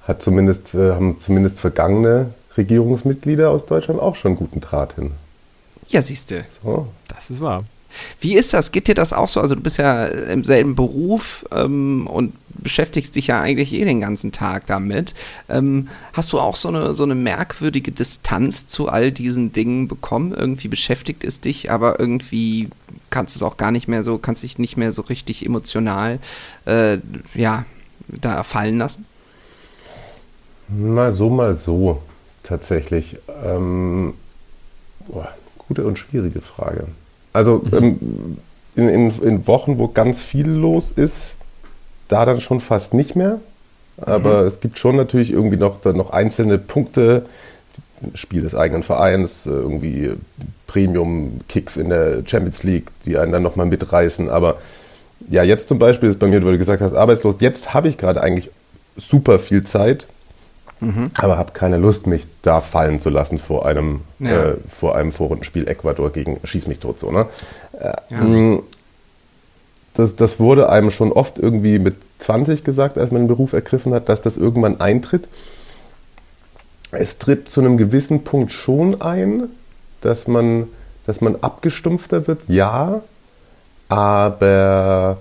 hat 0.03 0.23
zumindest, 0.23 0.75
äh, 0.75 0.92
haben 0.92 1.19
zumindest 1.19 1.59
vergangene 1.59 2.35
Regierungsmitglieder 2.57 3.51
aus 3.51 3.66
Deutschland 3.66 4.01
auch 4.01 4.16
schon 4.16 4.37
guten 4.37 4.61
Draht 4.61 4.95
hin. 4.95 5.12
Ja, 5.88 6.03
siehst 6.03 6.31
du. 6.31 6.45
So. 6.62 6.88
Das 7.09 7.31
ist 7.31 7.40
wahr. 7.40 7.64
Wie 8.20 8.35
ist 8.35 8.52
das? 8.54 8.72
Geht 8.72 8.88
dir 8.88 8.94
das 8.94 9.12
auch 9.12 9.28
so? 9.28 9.40
Also 9.40 9.54
du 9.54 9.61
bist 9.61 9.78
ja 9.78 10.06
im 10.06 10.44
selben 10.44 10.74
Beruf 10.74 11.44
ähm, 11.52 12.06
und 12.06 12.32
beschäftigst 12.62 13.14
dich 13.14 13.28
ja 13.28 13.40
eigentlich 13.40 13.72
eh 13.72 13.85
den 13.85 14.00
ganzen 14.00 14.32
Tag 14.32 14.66
damit. 14.66 15.14
Ähm, 15.48 15.88
hast 16.12 16.32
du 16.32 16.40
auch 16.40 16.56
so 16.56 16.68
eine, 16.68 16.94
so 16.94 17.04
eine 17.04 17.14
merkwürdige 17.14 17.92
Distanz 17.92 18.66
zu 18.66 18.88
all 18.88 19.12
diesen 19.12 19.52
Dingen 19.52 19.88
bekommen? 19.88 20.32
Irgendwie 20.32 20.68
beschäftigt 20.68 21.24
es 21.24 21.40
dich, 21.40 21.70
aber 21.70 22.00
irgendwie 22.00 22.68
kannst 23.11 23.37
es 23.37 23.42
auch 23.42 23.56
gar 23.56 23.70
nicht 23.70 23.88
mehr 23.88 24.04
so, 24.04 24.18
kannst 24.18 24.42
dich 24.42 24.59
nicht 24.59 24.76
mehr 24.76 24.92
so 24.92 25.02
richtig 25.02 25.44
emotional 25.44 26.18
äh, 26.66 26.98
ja, 27.35 27.64
da 28.09 28.42
fallen 28.42 28.78
lassen? 28.78 29.06
Mal 30.68 31.12
so, 31.12 31.30
mal 31.30 31.54
so, 31.54 32.02
tatsächlich. 32.42 33.16
Ähm, 33.44 34.14
boah, 35.06 35.28
gute 35.59 35.87
und 35.87 35.98
schwierige 35.98 36.40
Frage. 36.40 36.88
Also 37.37 37.62
ähm, 37.70 38.38
in, 38.77 38.88
in, 38.88 39.11
in, 39.20 39.46
Wochen, 39.46 39.79
wo 39.79 39.88
ganz 39.88 40.22
viel 40.22 40.49
los 40.49 40.90
ist, 40.90 41.35
da 42.09 42.25
dann 42.25 42.40
schon 42.40 42.61
fast 42.61 42.94
nicht 42.94 43.14
mehr. 43.14 43.40
Aber 43.99 44.40
mhm. 44.40 44.46
es 44.46 44.61
gibt 44.61 44.79
schon 44.79 44.96
natürlich 44.96 45.33
irgendwie 45.33 45.59
noch, 45.59 45.79
dann 45.79 45.99
noch 45.99 46.11
einzelne 46.11 46.57
Punkte, 46.57 47.27
Spiel 48.14 48.40
des 48.40 48.55
eigenen 48.55 48.83
Vereins, 48.83 49.44
äh, 49.44 49.51
irgendwie 49.51 50.12
Premium-Kicks 50.66 51.77
in 51.77 51.90
der 51.90 52.22
Champions 52.25 52.62
League, 52.62 52.87
die 53.05 53.18
einen 53.18 53.33
dann 53.33 53.42
nochmal 53.42 53.66
mitreißen. 53.66 54.31
Aber 54.31 54.57
ja, 55.29 55.42
jetzt 55.42 55.68
zum 55.68 55.79
Beispiel 55.79 56.09
ist 56.09 56.18
bei 56.18 56.29
mir, 56.29 56.42
weil 56.42 56.53
du 56.53 56.59
gesagt 56.59 56.81
hast, 56.81 56.94
arbeitslos, 56.94 57.37
jetzt 57.40 57.75
habe 57.75 57.88
ich 57.88 57.99
gerade 57.99 58.22
eigentlich 58.22 58.51
super 58.96 59.38
viel 59.38 59.62
Zeit 59.62 60.07
Mhm. 60.80 61.10
Aber 61.14 61.38
habe 61.38 61.52
keine 61.52 61.78
Lust, 61.78 62.06
mich 62.06 62.26
da 62.42 62.60
fallen 62.60 63.00
zu 63.00 63.08
lassen 63.08 63.38
vor 63.38 63.66
einem, 63.66 64.02
ja. 64.18 64.50
äh, 64.50 64.56
vor 64.68 64.96
einem 64.96 65.12
Vorrundenspiel 65.12 65.66
Ecuador 65.68 66.12
gegen 66.12 66.38
Schieß 66.44 66.66
mich 66.66 66.80
tot 66.80 66.98
so. 66.98 67.10
Ne? 67.10 67.26
Äh, 67.80 67.92
ja. 68.10 68.20
Mm, 68.22 68.62
das, 69.94 70.16
das 70.16 70.38
wurde 70.38 70.68
einem 70.68 70.90
schon 70.90 71.12
oft 71.12 71.38
irgendwie 71.38 71.78
mit 71.78 71.96
20 72.18 72.64
gesagt, 72.64 72.98
als 72.98 73.10
man 73.10 73.22
den 73.22 73.28
Beruf 73.28 73.54
ergriffen 73.54 73.94
hat, 73.94 74.08
dass 74.08 74.20
das 74.20 74.36
irgendwann 74.36 74.80
eintritt. 74.80 75.28
Es 76.90 77.18
tritt 77.18 77.48
zu 77.48 77.60
einem 77.60 77.78
gewissen 77.78 78.24
Punkt 78.24 78.52
schon 78.52 79.00
ein, 79.00 79.48
dass 80.02 80.28
man, 80.28 80.68
dass 81.06 81.22
man 81.22 81.36
abgestumpfter 81.36 82.26
wird, 82.26 82.42
ja, 82.48 83.00
aber 83.88 85.16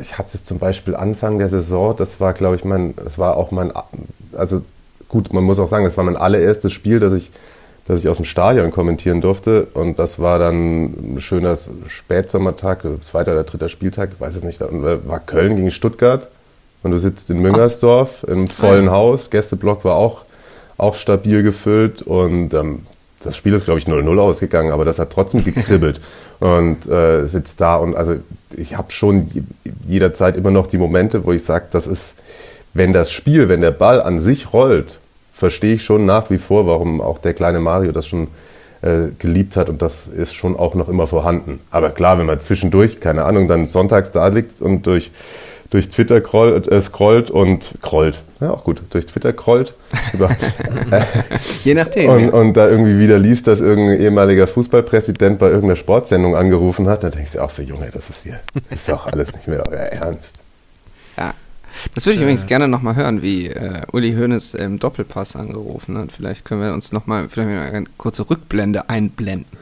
ich 0.00 0.18
hatte 0.18 0.30
es 0.34 0.44
zum 0.44 0.58
Beispiel 0.58 0.94
Anfang 0.94 1.38
der 1.38 1.48
Saison, 1.48 1.96
das 1.96 2.20
war, 2.20 2.32
glaube 2.32 2.56
ich, 2.56 2.64
mein, 2.64 2.94
das 2.96 3.18
war 3.18 3.36
auch 3.36 3.50
mein, 3.50 3.72
also 4.32 4.62
gut, 5.08 5.32
man 5.32 5.44
muss 5.44 5.58
auch 5.58 5.68
sagen, 5.68 5.84
das 5.84 5.96
war 5.96 6.04
mein 6.04 6.16
allererstes 6.16 6.72
Spiel, 6.72 7.00
das 7.00 7.12
ich, 7.12 7.30
das 7.86 8.00
ich 8.00 8.08
aus 8.08 8.16
dem 8.16 8.24
Stadion 8.24 8.70
kommentieren 8.70 9.20
durfte. 9.20 9.68
Und 9.74 9.98
das 9.98 10.18
war 10.18 10.38
dann 10.38 11.14
ein 11.14 11.20
schöner 11.20 11.56
Spätsommertag, 11.86 12.84
zweiter 13.02 13.32
oder 13.32 13.44
dritter 13.44 13.68
Spieltag, 13.68 14.10
ich 14.14 14.20
weiß 14.20 14.34
es 14.34 14.42
nicht, 14.42 14.60
war 14.60 15.20
Köln 15.20 15.56
gegen 15.56 15.70
Stuttgart. 15.70 16.28
Und 16.82 16.90
du 16.90 16.98
sitzt 16.98 17.30
in 17.30 17.40
Müngersdorf 17.40 18.24
im 18.24 18.46
vollen 18.46 18.90
Haus, 18.90 19.30
Gästeblock 19.30 19.84
war 19.84 19.94
auch, 19.94 20.24
auch 20.76 20.94
stabil 20.96 21.42
gefüllt 21.42 22.02
und 22.02 22.52
ähm, 22.52 22.82
das 23.24 23.36
Spiel 23.36 23.54
ist, 23.54 23.64
glaube 23.64 23.80
ich, 23.80 23.86
0-0 23.86 24.18
ausgegangen, 24.18 24.72
aber 24.72 24.84
das 24.84 24.98
hat 24.98 25.10
trotzdem 25.10 25.44
gekribbelt. 25.44 26.00
und 26.40 26.86
äh, 26.86 27.26
sitzt 27.26 27.60
da 27.60 27.76
und 27.76 27.96
also 27.96 28.16
ich 28.56 28.76
habe 28.76 28.90
schon 28.90 29.30
jederzeit 29.86 30.36
immer 30.36 30.50
noch 30.50 30.66
die 30.66 30.78
Momente, 30.78 31.24
wo 31.24 31.32
ich 31.32 31.44
sage, 31.44 31.66
das 31.70 31.86
ist, 31.86 32.14
wenn 32.74 32.92
das 32.92 33.10
Spiel, 33.10 33.48
wenn 33.48 33.60
der 33.60 33.70
Ball 33.70 34.02
an 34.02 34.18
sich 34.18 34.52
rollt, 34.52 34.98
verstehe 35.32 35.74
ich 35.74 35.84
schon 35.84 36.06
nach 36.06 36.30
wie 36.30 36.38
vor, 36.38 36.66
warum 36.66 37.00
auch 37.00 37.18
der 37.18 37.34
kleine 37.34 37.60
Mario 37.60 37.92
das 37.92 38.06
schon 38.06 38.28
äh, 38.82 39.08
geliebt 39.18 39.56
hat 39.56 39.68
und 39.68 39.80
das 39.80 40.06
ist 40.06 40.34
schon 40.34 40.56
auch 40.56 40.74
noch 40.74 40.88
immer 40.88 41.06
vorhanden. 41.06 41.60
Aber 41.70 41.90
klar, 41.90 42.18
wenn 42.18 42.26
man 42.26 42.40
zwischendurch, 42.40 43.00
keine 43.00 43.24
Ahnung, 43.24 43.48
dann 43.48 43.66
sonntags 43.66 44.12
da 44.12 44.26
liegt 44.28 44.60
und 44.60 44.86
durch 44.86 45.10
durch 45.74 45.88
Twitter 45.88 46.20
scrollt, 46.20 46.68
äh, 46.68 46.80
scrollt 46.80 47.32
und 47.32 47.74
krollt. 47.82 48.22
Ja, 48.40 48.52
auch 48.52 48.62
gut. 48.62 48.80
Durch 48.90 49.06
Twitter 49.06 49.32
krollt. 49.32 49.74
Je 51.64 51.74
nachdem. 51.74 52.10
Und, 52.10 52.20
ja. 52.20 52.30
und, 52.30 52.52
da 52.52 52.68
irgendwie 52.68 53.00
wieder 53.00 53.18
liest, 53.18 53.48
dass 53.48 53.58
irgendein 53.58 54.00
ehemaliger 54.00 54.46
Fußballpräsident 54.46 55.40
bei 55.40 55.46
irgendeiner 55.46 55.74
Sportsendung 55.74 56.36
angerufen 56.36 56.88
hat, 56.88 57.02
dann 57.02 57.10
denkst 57.10 57.32
du 57.32 57.40
auch 57.40 57.50
so, 57.50 57.60
Junge, 57.60 57.90
das 57.92 58.08
ist 58.08 58.22
hier, 58.22 58.38
das 58.54 58.62
ist 58.70 58.88
doch 58.88 59.08
alles 59.08 59.32
nicht 59.32 59.48
mehr 59.48 59.64
euer 59.68 59.80
Ernst. 59.80 60.36
Ja. 61.16 61.34
Das 61.96 62.06
würde 62.06 62.14
ich 62.14 62.22
übrigens 62.22 62.46
gerne 62.46 62.68
nochmal 62.68 62.94
hören, 62.94 63.20
wie 63.20 63.48
äh, 63.48 63.82
Uli 63.90 64.14
Hoeneß 64.14 64.54
im 64.54 64.78
Doppelpass 64.78 65.34
angerufen 65.34 65.98
hat. 65.98 66.12
Vielleicht 66.12 66.44
können 66.44 66.62
wir 66.62 66.72
uns 66.72 66.92
nochmal 66.92 67.28
eine 67.36 67.84
kurze 67.98 68.30
Rückblende 68.30 68.88
einblenden. 68.88 69.58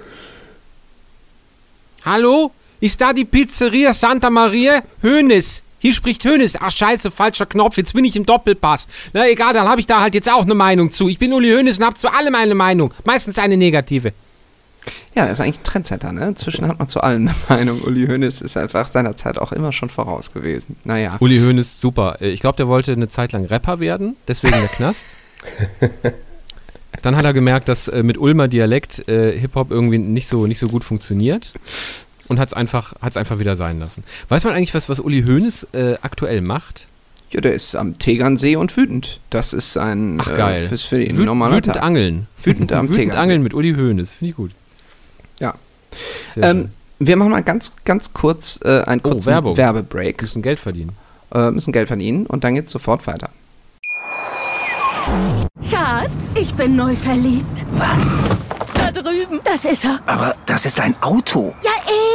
Hallo? 2.05 2.51
Ist 2.81 3.01
da 3.01 3.15
die 3.15 3.25
Pizzeria 3.25 3.95
Santa 3.95 4.29
Maria? 4.29 4.83
Hoeneß, 5.03 5.63
hier 5.83 5.93
spricht 5.93 6.25
Hönes. 6.25 6.57
Ach 6.59 6.71
scheiße, 6.71 7.11
falscher 7.11 7.45
Knopf, 7.45 7.77
jetzt 7.77 7.93
bin 7.93 8.05
ich 8.05 8.15
im 8.15 8.25
Doppelpass. 8.25 8.87
Na 9.13 9.29
egal, 9.29 9.53
dann 9.53 9.69
habe 9.69 9.81
ich 9.81 9.87
da 9.89 10.01
halt 10.01 10.15
jetzt 10.15 10.31
auch 10.31 10.43
eine 10.43 10.55
Meinung 10.55 10.91
zu. 10.91 11.09
Ich 11.09 11.19
bin 11.19 11.33
Uli 11.33 11.51
Hönes 11.51 11.79
und 11.79 11.85
habe 11.85 11.97
zu 11.97 12.09
allem 12.11 12.37
eine 12.37 12.55
Meinung. 12.55 12.95
Meistens 13.05 13.37
eine 13.37 13.57
negative. 13.57 14.13
Ja, 15.17 15.25
er 15.27 15.33
ist 15.33 15.41
eigentlich 15.41 15.59
ein 15.59 15.65
Trendsetter, 15.65 16.13
ne? 16.13 16.29
Inzwischen 16.29 16.69
hat 16.69 16.79
man 16.79 16.87
zu 16.87 17.01
allem 17.01 17.29
eine 17.29 17.35
Meinung. 17.49 17.83
Uli 17.83 18.07
Hoeneß 18.07 18.43
ist 18.43 18.57
einfach 18.57 18.91
seiner 18.91 19.17
Zeit 19.17 19.39
auch 19.39 19.51
immer 19.51 19.73
schon 19.73 19.91
voraus 19.91 20.33
gewesen. 20.33 20.77
Naja. 20.85 21.17
Uli 21.19 21.41
Hoeneß, 21.41 21.81
super. 21.81 22.17
Ich 22.21 22.41
glaube, 22.41 22.57
der 22.57 22.69
wollte 22.69 22.93
eine 22.93 23.09
Zeit 23.09 23.33
lang 23.33 23.45
Rapper 23.47 23.81
werden, 23.81 24.17
deswegen 24.29 24.55
der 24.55 24.69
Knast. 24.69 25.07
Dann 27.03 27.17
hat 27.17 27.25
er 27.25 27.33
gemerkt, 27.33 27.69
dass 27.69 27.89
äh, 27.89 28.05
mit 28.05 28.19
Ulmer 28.19 28.47
Dialekt 28.47 29.09
äh, 29.09 29.37
Hip-Hop 29.37 29.73
irgendwie 29.73 29.99
nicht 29.99 30.29
so, 30.29 30.47
nicht 30.47 30.61
so 30.61 30.69
gut 30.69 30.85
funktioniert 30.85 31.53
und 32.33 32.41
hat 32.41 32.49
es 32.49 32.55
einfach, 32.55 32.95
hat's 33.01 33.17
einfach 33.17 33.39
wieder 33.39 33.57
sein 33.57 33.79
lassen. 33.79 34.03
Weiß 34.29 34.45
man 34.45 34.55
eigentlich, 34.55 34.75
was, 34.75 34.89
was 34.89 35.01
Uli 35.01 35.23
Hoeneß 35.23 35.69
äh, 35.75 35.95
aktuell 36.01 36.41
macht? 36.41 36.87
Ja, 37.31 37.41
der 37.41 37.53
ist 37.53 37.77
am 37.77 37.99
Tegernsee 37.99 38.57
und 38.57 38.77
wütend. 38.77 39.21
Das 39.31 39.53
ist 39.53 39.77
ein 39.77 40.19
Ach, 40.21 40.29
geil. 40.29 40.65
Äh, 40.65 40.69
fürs, 40.69 40.83
für 40.83 41.03
ihn 41.03 41.17
Wüt, 41.17 41.27
normaler 41.27 41.57
Wütend 41.57 41.77
Tag. 41.77 41.85
angeln. 41.85 42.27
Wütend 42.43 42.73
am 42.73 42.89
wütend 42.91 43.15
angeln 43.15 43.43
mit 43.43 43.55
Uli 43.55 43.75
Hoeneß. 43.75 44.15
Finde 44.15 44.31
ich 44.31 44.37
gut. 44.37 44.53
Ja. 45.41 45.55
Ähm, 46.37 46.71
wir 46.99 47.17
machen 47.17 47.31
mal 47.31 47.43
ganz, 47.43 47.73
ganz 47.85 48.13
kurz 48.15 48.59
äh, 48.65 48.83
einen 48.83 49.01
oh, 49.05 49.11
kurzen 49.11 49.35
oh, 49.45 49.57
Werbebreak. 49.57 50.23
Müssen 50.23 50.43
Geld 50.43 50.59
verdienen. 50.59 50.97
Äh, 51.35 51.51
müssen 51.51 51.73
Geld 51.73 51.89
verdienen 51.89 52.27
und 52.27 52.45
dann 52.45 52.55
geht's 52.55 52.73
sofort 52.73 53.07
weiter. 53.07 53.29
Schatz, 55.69 56.35
ich 56.35 56.55
bin 56.55 56.77
neu 56.77 56.97
verliebt. 56.97 57.67
Was? 57.73 58.19
drüben. 58.93 59.41
Das 59.45 59.65
ist 59.65 59.85
er. 59.85 60.01
Aber 60.07 60.35
das 60.47 60.67
ist 60.67 60.81
ein 60.81 60.95
Auto. 61.01 61.55
Ja, 61.63 61.71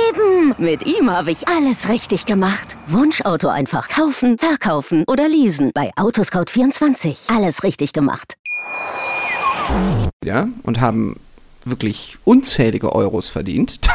eben. 0.10 0.56
Mit 0.58 0.86
ihm 0.86 1.10
habe 1.10 1.32
ich 1.32 1.48
alles 1.48 1.90
richtig 1.90 2.26
gemacht. 2.26 2.78
Wunschauto 2.88 3.48
einfach 3.48 3.90
kaufen, 3.90 4.38
verkaufen 4.38 5.04
oder 5.08 5.28
leasen. 5.28 5.72
Bei 5.74 5.92
Autoscout24. 5.96 7.34
Alles 7.36 7.64
richtig 7.64 7.94
gemacht. 7.94 8.36
Ja, 10.24 10.48
und 10.64 10.80
haben 10.80 11.18
wirklich 11.66 12.18
unzählige 12.24 12.94
Euros 12.94 13.28
verdient. 13.28 13.80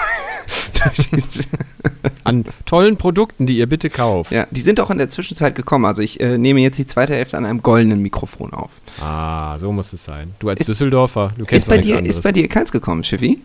an 2.24 2.44
tollen 2.66 2.96
Produkten, 2.96 3.46
die 3.46 3.56
ihr 3.56 3.66
bitte 3.68 3.88
kauft. 3.88 4.32
Ja, 4.32 4.46
die 4.50 4.60
sind 4.60 4.80
auch 4.80 4.90
in 4.90 4.98
der 4.98 5.08
Zwischenzeit 5.08 5.54
gekommen. 5.54 5.84
Also 5.84 6.02
ich 6.02 6.20
äh, 6.20 6.38
nehme 6.38 6.60
jetzt 6.60 6.78
die 6.78 6.86
zweite 6.86 7.14
Hälfte 7.14 7.36
an 7.36 7.46
einem 7.46 7.62
goldenen 7.62 8.00
Mikrofon 8.00 8.52
auf. 8.52 8.70
Ah, 9.00 9.56
so 9.58 9.72
muss 9.72 9.92
es 9.92 10.04
sein. 10.04 10.34
Du 10.38 10.48
als 10.48 10.60
ist, 10.60 10.68
Düsseldorfer, 10.68 11.28
du 11.38 11.44
kennst 11.44 11.66
ist 11.66 11.70
bei 11.70 11.78
dir 11.78 11.98
anderes. 11.98 12.16
Ist 12.16 12.22
bei 12.22 12.32
dir 12.32 12.48
keins 12.48 12.72
gekommen, 12.72 13.04
Schiffi? 13.04 13.38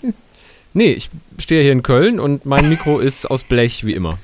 Nee, 0.73 0.91
ich 0.91 1.09
stehe 1.37 1.63
hier 1.63 1.71
in 1.71 1.83
Köln 1.83 2.19
und 2.19 2.45
mein 2.45 2.69
Mikro 2.69 2.99
ist 2.99 3.25
aus 3.25 3.43
Blech, 3.43 3.85
wie 3.85 3.93
immer. 3.93 4.19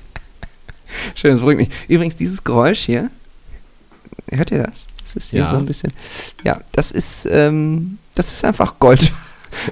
Schön, 1.16 1.32
das 1.32 1.40
beruhigt 1.40 1.60
mich. 1.60 1.70
Übrigens, 1.88 2.16
dieses 2.16 2.44
Geräusch 2.44 2.82
hier, 2.82 3.10
hört 4.30 4.52
ihr 4.52 4.64
das? 4.64 4.88
Das 5.02 5.16
ist 5.16 5.32
hier 5.32 5.42
ja. 5.42 5.50
so 5.50 5.58
ein 5.58 5.66
bisschen. 5.66 5.92
Ja, 6.44 6.62
das 6.72 6.92
ist, 6.92 7.28
ähm, 7.30 7.98
das 8.16 8.32
ist 8.34 8.46
einfach 8.46 8.80
Gold. 8.80 9.12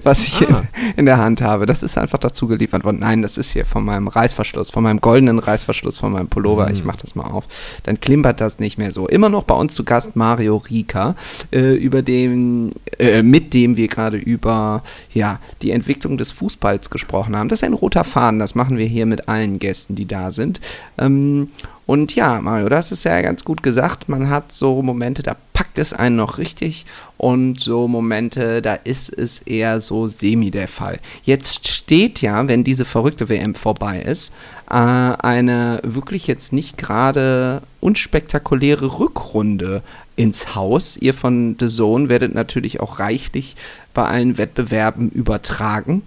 Was 0.04 0.24
ich 0.26 0.48
ah. 0.48 0.64
in, 0.76 0.94
in, 0.98 1.06
der 1.06 1.18
Hand 1.18 1.42
habe. 1.42 1.66
Das 1.66 1.84
ist 1.84 1.98
einfach 1.98 2.18
dazu 2.18 2.48
geliefert 2.48 2.84
worden. 2.84 3.00
Nein, 3.00 3.22
das 3.22 3.38
ist 3.38 3.52
hier 3.52 3.66
von 3.66 3.84
meinem 3.84 4.08
Reißverschluss, 4.08 4.70
von 4.70 4.84
meinem 4.84 5.02
goldenen 5.02 5.40
Reißverschluss, 5.40 6.00
von 6.00 6.12
meinem 6.12 6.28
Pullover. 6.28 6.68
Mhm. 6.68 6.74
Ich 6.74 6.84
mache 6.84 6.98
das 7.02 7.16
mal 7.16 7.26
auf. 7.26 7.46
Dann 7.84 8.00
klimpert 8.00 8.42
das 8.42 8.60
nicht 8.60 8.78
mehr 8.78 8.92
so. 8.92 9.08
Immer 9.08 9.30
noch 9.30 9.44
bei 9.44 9.56
uns 9.56 9.74
zu 9.74 9.84
Gast 9.84 10.16
Mario 10.16 10.58
Rika, 10.58 11.16
äh, 11.52 11.76
über 11.76 12.02
den, 12.02 12.72
äh, 13.00 13.24
mit 13.24 13.54
dem 13.54 13.78
wir 13.78 13.88
gerade 13.88 14.18
über 14.18 14.84
ja, 15.14 15.40
die 15.62 15.72
Entwicklung 15.72 16.18
des 16.18 16.32
Fußballs 16.32 16.90
gesprochen 16.90 17.36
haben. 17.36 17.50
Das 17.50 17.60
ist 17.60 17.64
ein 17.64 17.74
roter 17.74 18.04
Faden. 18.04 18.40
Das 18.40 18.56
machen 18.56 18.78
wir 18.78 18.86
hier 18.86 19.06
mit 19.06 19.28
allen 19.28 19.60
Gästen, 19.60 19.96
die 19.96 20.08
da 20.08 20.32
sind. 20.32 20.62
Ähm, 20.98 21.50
und 21.86 22.16
ja, 22.16 22.40
Mario, 22.42 22.70
das 22.70 22.92
ist 22.92 23.04
ja 23.04 23.22
ganz 23.22 23.44
gut 23.44 23.64
gesagt. 23.64 24.08
Man 24.08 24.30
hat 24.30 24.52
so 24.52 24.82
Momente, 24.82 25.24
da 25.24 25.36
packt 25.54 25.78
es 25.78 25.94
einen 25.94 26.16
noch 26.16 26.38
richtig 26.38 26.86
und 27.18 27.60
so 27.60 27.88
Momente, 27.88 28.62
da 28.62 28.76
ist 28.76 29.10
es 29.10 29.40
eher 29.40 29.82
so 29.82 30.08
semi 30.08 30.52
der 30.52 30.68
Fall. 30.68 31.00
Jetzt 31.24 31.68
steht 31.68 32.22
ja, 32.22 32.48
wenn 32.48 32.64
diese 32.64 32.86
verrückte 32.86 33.30
WM 33.30 33.56
vorbei 33.56 34.02
ist, 34.02 34.34
äh, 34.70 34.74
eine 34.74 35.80
wirklich 35.84 36.28
jetzt 36.28 36.54
nicht 36.54 36.78
gerade 36.78 37.62
unspektakuläre 37.80 39.00
Rückrunde 39.00 39.82
ins 40.16 40.56
Haus. 40.56 40.98
Ihr 40.98 41.14
von 41.14 41.56
The 41.60 41.68
Zone 41.68 42.10
werdet 42.10 42.34
natürlich 42.36 42.80
auch 42.80 43.00
reichlich 43.00 43.56
bei 43.94 44.06
allen 44.06 44.38
Wettbewerben 44.38 45.10
übertragen. 45.10 46.04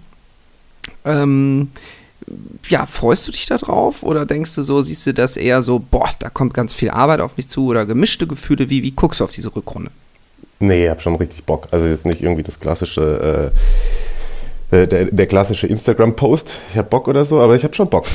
Ähm, 1.03 1.69
ja, 2.69 2.85
freust 2.85 3.27
du 3.27 3.31
dich 3.31 3.45
da 3.45 3.57
drauf 3.57 4.03
oder 4.03 4.25
denkst 4.25 4.55
du 4.55 4.63
so, 4.63 4.81
siehst 4.81 5.05
du 5.05 5.13
das 5.13 5.37
eher 5.37 5.61
so, 5.61 5.79
boah, 5.79 6.09
da 6.19 6.29
kommt 6.29 6.53
ganz 6.53 6.73
viel 6.73 6.89
Arbeit 6.89 7.19
auf 7.19 7.37
mich 7.37 7.47
zu 7.47 7.67
oder 7.67 7.85
gemischte 7.85 8.25
Gefühle? 8.27 8.69
Wie, 8.69 8.81
wie 8.83 8.91
guckst 8.91 9.19
du 9.19 9.23
auf 9.23 9.31
diese 9.31 9.55
Rückrunde? 9.55 9.91
Nee, 10.59 10.85
ich 10.85 10.89
hab 10.89 11.01
schon 11.01 11.15
richtig 11.15 11.43
Bock. 11.43 11.67
Also 11.71 11.85
jetzt 11.85 12.05
nicht 12.05 12.21
irgendwie 12.21 12.43
das 12.43 12.59
klassische, 12.59 13.51
äh, 14.71 14.77
äh 14.77 14.87
der, 14.87 15.05
der 15.05 15.27
klassische 15.27 15.67
Instagram-Post, 15.67 16.57
ich 16.71 16.77
hab 16.77 16.89
Bock 16.89 17.07
oder 17.07 17.25
so, 17.25 17.39
aber 17.39 17.55
ich 17.55 17.63
hab 17.63 17.75
schon 17.75 17.89
Bock. 17.89 18.05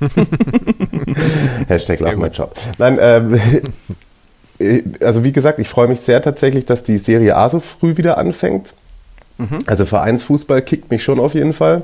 Hashtag 1.68 2.00
love 2.00 2.16
my 2.16 2.28
job. 2.28 2.54
Nein, 2.78 2.98
ähm, 3.00 3.40
äh, 4.58 4.82
also 5.04 5.24
wie 5.24 5.32
gesagt, 5.32 5.58
ich 5.58 5.68
freue 5.68 5.88
mich 5.88 6.00
sehr 6.00 6.20
tatsächlich, 6.20 6.66
dass 6.66 6.82
die 6.82 6.98
Serie 6.98 7.36
A 7.36 7.48
so 7.48 7.60
früh 7.60 7.96
wieder 7.96 8.18
anfängt. 8.18 8.74
Mhm. 9.38 9.60
Also 9.66 9.86
Vereinsfußball 9.86 10.60
kickt 10.62 10.90
mich 10.90 11.02
schon 11.02 11.18
auf 11.18 11.34
jeden 11.34 11.52
Fall. 11.52 11.82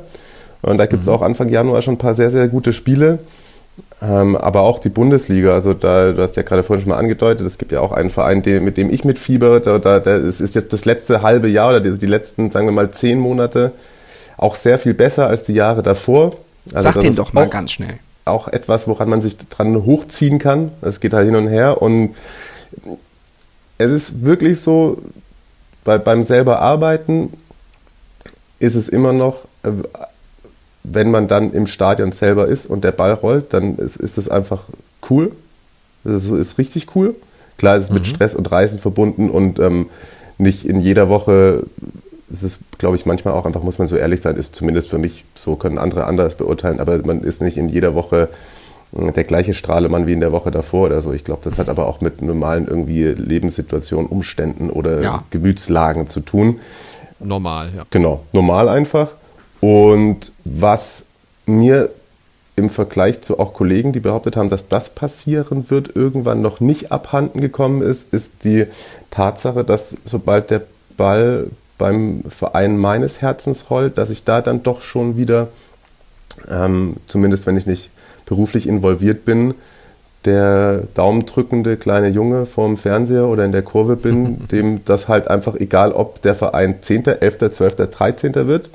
Und 0.63 0.79
da 0.79 0.87
gibt 0.87 1.03
es 1.03 1.09
mhm. 1.09 1.15
auch 1.15 1.23
Anfang 1.23 1.49
Januar 1.49 1.83
schon 1.83 1.95
ein 1.95 1.99
paar 1.99 2.15
sehr, 2.15 2.31
sehr 2.31 2.49
gute 2.49 2.73
Spiele. 2.73 3.21
Ähm, 4.03 4.37
aber 4.37 4.61
auch 4.61 4.79
die 4.79 4.89
Bundesliga, 4.89 5.53
also 5.53 5.75
da, 5.75 6.13
du 6.13 6.23
hast 6.23 6.37
ja 6.37 6.43
gerade 6.43 6.63
vorhin 6.63 6.83
schon 6.83 6.91
mal 6.91 6.99
angedeutet, 6.99 7.47
es 7.47 7.59
gibt 7.59 7.73
ja 7.73 7.81
auch 7.81 7.93
einen 7.93 8.11
Verein, 8.11 8.43
den, 8.43 8.65
mit 8.65 8.77
dem 8.77 8.91
ich 8.91 9.05
mitfiebere, 9.05 9.61
da, 9.61 9.79
da, 9.79 10.01
da 10.01 10.17
ist 10.17 10.41
jetzt 10.41 10.73
das 10.73 10.85
letzte 10.85 11.23
halbe 11.23 11.49
Jahr 11.49 11.71
oder 11.71 11.81
die, 11.81 11.99
die, 11.99 12.07
letzten, 12.07 12.51
sagen 12.51 12.67
wir 12.67 12.73
mal, 12.73 12.91
zehn 12.91 13.19
Monate 13.19 13.73
auch 14.37 14.55
sehr 14.55 14.79
viel 14.79 14.95
besser 14.95 15.27
als 15.27 15.43
die 15.43 15.53
Jahre 15.53 15.83
davor. 15.83 16.37
Also 16.73 16.91
Sag 16.91 17.01
den 17.01 17.15
doch 17.15 17.33
mal 17.33 17.49
ganz 17.49 17.73
schnell. 17.73 17.99
Auch 18.25 18.49
etwas, 18.49 18.89
woran 18.89 19.09
man 19.09 19.21
sich 19.21 19.37
dran 19.37 19.85
hochziehen 19.85 20.39
kann. 20.39 20.73
Es 20.83 21.01
geht 21.01 21.13
halt 21.13 21.27
hin 21.27 21.37
und 21.37 21.49
her 21.49 21.83
und 21.83 22.15
es 23.77 23.93
ist 23.93 24.25
wirklich 24.25 24.61
so, 24.61 24.99
bei, 25.85 25.99
beim 25.99 26.25
selber 26.25 26.61
Arbeiten 26.61 27.33
ist 28.59 28.75
es 28.75 28.89
immer 28.89 29.13
noch 29.13 29.45
äh, 29.63 29.71
wenn 30.83 31.11
man 31.11 31.29
dann 31.29 31.53
im 31.53 31.67
Stadion 31.67 32.13
selber 32.13 32.47
ist 32.47 32.67
und 32.67 32.85
der 32.85 32.93
Ball 32.93 33.13
rollt, 33.13 33.53
dann 33.53 33.77
ist, 33.77 33.97
ist 33.97 34.19
das 34.19 34.29
einfach 34.29 34.65
cool. 35.11 35.33
Das 36.05 36.25
ist, 36.25 36.31
ist 36.31 36.59
richtig 36.59 36.95
cool. 36.95 37.15
Klar 37.59 37.77
ist 37.77 37.85
es 37.85 37.91
mhm. 37.91 37.97
mit 37.97 38.07
Stress 38.07 38.35
und 38.35 38.51
Reisen 38.51 38.79
verbunden 38.79 39.29
und 39.31 39.59
ähm, 39.59 39.91
nicht 40.39 40.65
in 40.65 40.81
jeder 40.81 41.09
Woche 41.09 41.65
ist 42.31 42.43
es, 42.43 42.59
glaube 42.79 42.97
ich, 42.97 43.07
manchmal 43.07 43.35
auch 43.35 43.45
einfach, 43.45 43.63
muss 43.63 43.79
man 43.79 43.89
so 43.89 43.97
ehrlich 43.97 44.21
sein, 44.21 44.37
ist 44.37 44.55
zumindest 44.55 44.89
für 44.89 44.99
mich, 44.99 45.25
so 45.35 45.57
können 45.57 45.79
andere 45.79 46.07
anders 46.07 46.37
beurteilen, 46.37 46.81
aber 46.81 46.99
man 46.99 47.23
ist 47.23 47.43
nicht 47.43 47.57
in 47.57 47.69
jeder 47.69 47.95
Woche 47.95 48.29
äh, 48.97 49.13
der 49.13 49.25
gleiche 49.25 49.53
Strahlemann 49.53 50.07
wie 50.07 50.13
in 50.13 50.21
der 50.21 50.33
Woche 50.33 50.51
davor 50.51 50.87
oder 50.87 51.03
so. 51.03 51.13
Ich 51.13 51.25
glaube, 51.25 51.43
das 51.45 51.59
hat 51.59 51.69
aber 51.69 51.87
auch 51.87 52.01
mit 52.01 52.23
normalen 52.23 52.67
irgendwie 52.67 53.05
Lebenssituationen, 53.05 54.07
Umständen 54.07 54.71
oder 54.71 55.03
ja. 55.03 55.25
Gemütslagen 55.31 56.07
zu 56.07 56.21
tun. 56.21 56.61
Normal, 57.19 57.71
ja. 57.77 57.85
Genau, 57.91 58.23
normal 58.33 58.69
einfach. 58.69 59.11
Und 59.61 60.33
was 60.45 61.05
mir 61.47 61.91
im 62.57 62.69
Vergleich 62.69 63.23
zu 63.23 63.39
auch 63.39 63.53
Kollegen, 63.53 63.93
die 63.93 64.01
behauptet 64.01 64.37
haben, 64.37 64.51
dass 64.51 64.69
das 64.69 64.91
passieren 64.91 65.71
wird, 65.71 65.95
irgendwann 65.97 66.43
noch 66.43 66.61
nicht 66.61 66.93
abhanden 66.93 67.41
gekommen 67.41 67.83
ist, 67.83 68.13
ist 68.13 68.45
die 68.45 68.67
Tatsache, 69.11 69.65
dass 69.65 69.97
sobald 70.05 70.51
der 70.51 70.63
Ball 70.97 71.49
beim 71.79 72.23
Verein 72.29 72.77
meines 72.77 73.23
Herzens 73.23 73.71
rollt, 73.71 73.97
dass 73.97 74.11
ich 74.11 74.25
da 74.25 74.43
dann 74.43 74.63
doch 74.63 74.83
schon 74.83 75.17
wieder, 75.17 75.49
ähm, 76.49 76.97
zumindest 77.07 77.47
wenn 77.47 77.57
ich 77.57 77.67
nicht 77.67 77.91
beruflich 78.27 78.67
involviert 78.67 79.25
bin, 79.25 79.55
der 80.27 80.83
daumendrückende 80.93 81.79
kleine 81.79 82.09
Junge 82.09 82.45
vorm 82.45 82.77
Fernseher 82.77 83.27
oder 83.27 83.47
in 83.47 83.53
der 83.53 83.63
Kurve 83.63 83.97
bin, 83.97 84.47
dem 84.53 84.85
das 84.85 85.09
halt 85.09 85.29
einfach 85.29 85.55
egal, 85.55 85.93
ob 85.93 86.21
der 86.21 86.35
Verein 86.35 86.83
10., 86.83 87.07
11., 87.07 87.51
12., 87.51 87.77
13. 87.91 88.35
wird, 88.47 88.69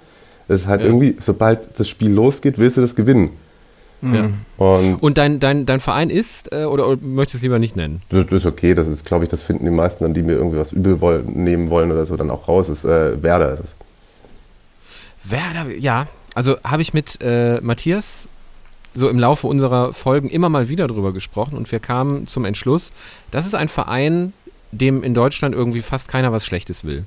es 0.48 0.62
ist 0.62 0.68
halt 0.68 0.82
ja. 0.82 0.88
irgendwie, 0.88 1.16
sobald 1.20 1.80
das 1.80 1.90
Spiel 1.90 2.12
losgeht, 2.12 2.58
willst 2.58 2.78
du 2.78 2.82
das 2.82 2.96
gewinnen. 2.96 3.32
Ja. 4.02 4.30
Und, 4.58 4.96
und 4.96 5.18
dein, 5.18 5.40
dein, 5.40 5.66
dein 5.66 5.80
Verein 5.80 6.10
ist, 6.10 6.52
äh, 6.52 6.66
oder, 6.66 6.88
oder 6.88 7.02
möchtest 7.02 7.36
du 7.36 7.38
es 7.38 7.42
lieber 7.44 7.60
nicht 7.60 7.76
nennen? 7.76 8.02
Das, 8.10 8.26
das 8.28 8.42
ist 8.42 8.46
okay, 8.46 8.74
das 8.74 8.88
ist, 8.88 9.06
glaube 9.06 9.24
ich, 9.24 9.30
das 9.30 9.42
finden 9.42 9.66
die 9.66 9.72
meisten 9.72 10.04
dann, 10.04 10.14
die 10.14 10.22
mir 10.22 10.34
irgendwie 10.34 10.58
was 10.58 10.72
übel 10.72 11.02
wollen, 11.02 11.44
nehmen 11.44 11.70
wollen 11.70 11.92
oder 11.92 12.06
so, 12.06 12.16
dann 12.16 12.30
auch 12.30 12.48
raus. 12.48 12.68
Das 12.68 12.80
ist 12.80 12.86
äh, 12.86 13.22
Werder. 13.24 13.58
Ist 13.64 13.76
Werder, 15.24 15.72
ja. 15.78 16.08
Also 16.36 16.58
habe 16.64 16.82
ich 16.82 16.94
mit 16.94 17.20
äh, 17.22 17.60
Matthias 17.62 18.28
so 18.94 19.10
im 19.10 19.18
Laufe 19.18 19.48
unserer 19.48 19.94
Folgen 19.94 20.30
immer 20.30 20.50
mal 20.50 20.70
wieder 20.70 20.88
drüber 20.88 21.12
gesprochen 21.12 21.58
und 21.58 21.72
wir 21.72 21.80
kamen 21.80 22.28
zum 22.28 22.46
Entschluss, 22.46 22.92
das 23.32 23.46
ist 23.46 23.56
ein 23.56 23.68
Verein, 23.68 24.34
dem 24.72 25.04
in 25.04 25.14
Deutschland 25.14 25.56
irgendwie 25.56 25.82
fast 25.82 26.08
keiner 26.08 26.32
was 26.32 26.46
Schlechtes 26.46 26.84
will. 26.84 27.06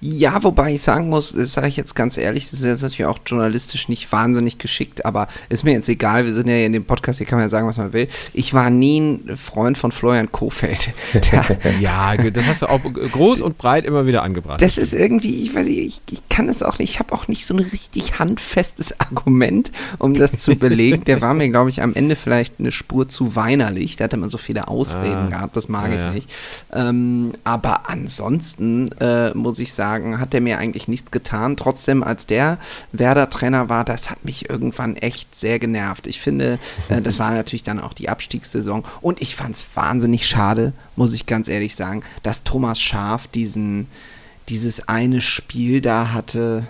Ja, 0.00 0.42
wobei 0.42 0.74
ich 0.74 0.82
sagen 0.82 1.08
muss, 1.08 1.32
das 1.32 1.52
sage 1.52 1.68
ich 1.68 1.76
jetzt 1.76 1.94
ganz 1.94 2.16
ehrlich, 2.16 2.50
das 2.50 2.60
ist 2.60 2.66
jetzt 2.66 2.82
natürlich 2.82 3.06
auch 3.06 3.20
journalistisch 3.24 3.88
nicht 3.88 4.10
wahnsinnig 4.10 4.58
geschickt, 4.58 5.04
aber 5.04 5.28
ist 5.48 5.62
mir 5.62 5.72
jetzt 5.72 5.88
egal, 5.88 6.26
wir 6.26 6.34
sind 6.34 6.48
ja 6.48 6.56
in 6.56 6.72
dem 6.72 6.84
Podcast, 6.84 7.18
hier 7.18 7.26
kann 7.26 7.38
man 7.38 7.44
ja 7.44 7.48
sagen, 7.48 7.68
was 7.68 7.76
man 7.76 7.92
will. 7.92 8.08
Ich 8.34 8.52
war 8.52 8.70
nie 8.70 8.98
ein 8.98 9.36
Freund 9.36 9.78
von 9.78 9.92
Florian 9.92 10.32
Kofeld. 10.32 10.90
ja, 11.80 12.16
das 12.16 12.46
hast 12.46 12.62
du 12.62 12.66
auch 12.66 12.80
groß 12.82 13.42
und 13.42 13.58
breit 13.58 13.84
immer 13.84 14.06
wieder 14.06 14.24
angebracht. 14.24 14.60
Das 14.60 14.76
ist 14.76 14.92
irgendwie, 14.92 15.44
ich 15.44 15.54
weiß 15.54 15.66
nicht, 15.66 15.78
ich, 15.78 16.00
ich 16.10 16.28
kann 16.28 16.48
es 16.48 16.62
auch 16.64 16.78
nicht, 16.78 16.90
ich 16.90 16.98
habe 16.98 17.12
auch 17.12 17.28
nicht 17.28 17.46
so 17.46 17.54
ein 17.54 17.60
richtig 17.60 18.18
handfestes 18.18 18.98
Argument, 18.98 19.70
um 19.98 20.14
das 20.14 20.38
zu 20.38 20.56
belegen. 20.56 21.04
Der 21.04 21.20
war 21.20 21.34
mir, 21.34 21.48
glaube 21.48 21.70
ich, 21.70 21.80
am 21.80 21.94
Ende 21.94 22.16
vielleicht 22.16 22.58
eine 22.58 22.72
Spur 22.72 23.08
zu 23.08 23.36
weinerlich. 23.36 23.96
Der 23.96 24.04
hatte 24.04 24.16
immer 24.16 24.28
so 24.28 24.38
viele 24.38 24.66
Ausreden 24.66 25.26
ah, 25.26 25.30
gehabt, 25.30 25.56
das 25.56 25.68
mag 25.68 25.90
ja, 25.90 25.94
ich 25.94 26.00
ja. 26.00 26.10
nicht. 26.10 26.30
Ähm, 26.72 27.32
aber 27.44 27.88
ansonsten 27.88 28.90
äh, 29.00 29.32
muss 29.34 29.51
ich 29.58 29.72
sagen, 29.74 29.92
sagen, 29.92 30.20
hat 30.20 30.34
er 30.34 30.40
mir 30.40 30.58
eigentlich 30.58 30.88
nichts 30.88 31.10
getan. 31.10 31.56
Trotzdem, 31.56 32.02
als 32.02 32.26
der 32.26 32.58
Werder-Trainer 32.92 33.68
war, 33.68 33.84
das 33.84 34.10
hat 34.10 34.24
mich 34.24 34.48
irgendwann 34.48 34.96
echt 34.96 35.34
sehr 35.34 35.58
genervt. 35.58 36.06
Ich 36.06 36.20
finde, 36.20 36.58
äh, 36.88 37.00
das 37.00 37.18
war 37.18 37.32
natürlich 37.32 37.62
dann 37.62 37.80
auch 37.80 37.92
die 37.92 38.08
Abstiegssaison. 38.08 38.84
Und 39.00 39.20
ich 39.20 39.34
fand 39.34 39.56
es 39.56 39.66
wahnsinnig 39.74 40.26
schade, 40.26 40.72
muss 40.96 41.14
ich 41.14 41.26
ganz 41.26 41.48
ehrlich 41.48 41.74
sagen, 41.76 42.02
dass 42.22 42.44
Thomas 42.44 42.80
Schaf 42.80 43.26
diesen, 43.26 43.88
dieses 44.48 44.88
eine 44.88 45.20
Spiel 45.20 45.80
da 45.80 46.12
hatte 46.12 46.66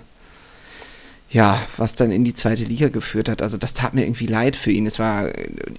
ja, 1.33 1.59
was 1.79 1.95
dann 1.95 2.13
in 2.13 2.25
die 2.25 2.35
zweite 2.35 2.65
Liga 2.65 2.89
geführt 2.89 3.29
hat. 3.29 3.43
Also 3.43 3.57
das 3.57 3.73
tat 3.73 3.95
mir 3.95 4.05
irgendwie 4.05 4.27
leid 4.27 4.55
für 4.55 4.71
ihn. 4.71 4.87
Es 4.87 4.99
war 4.99 5.31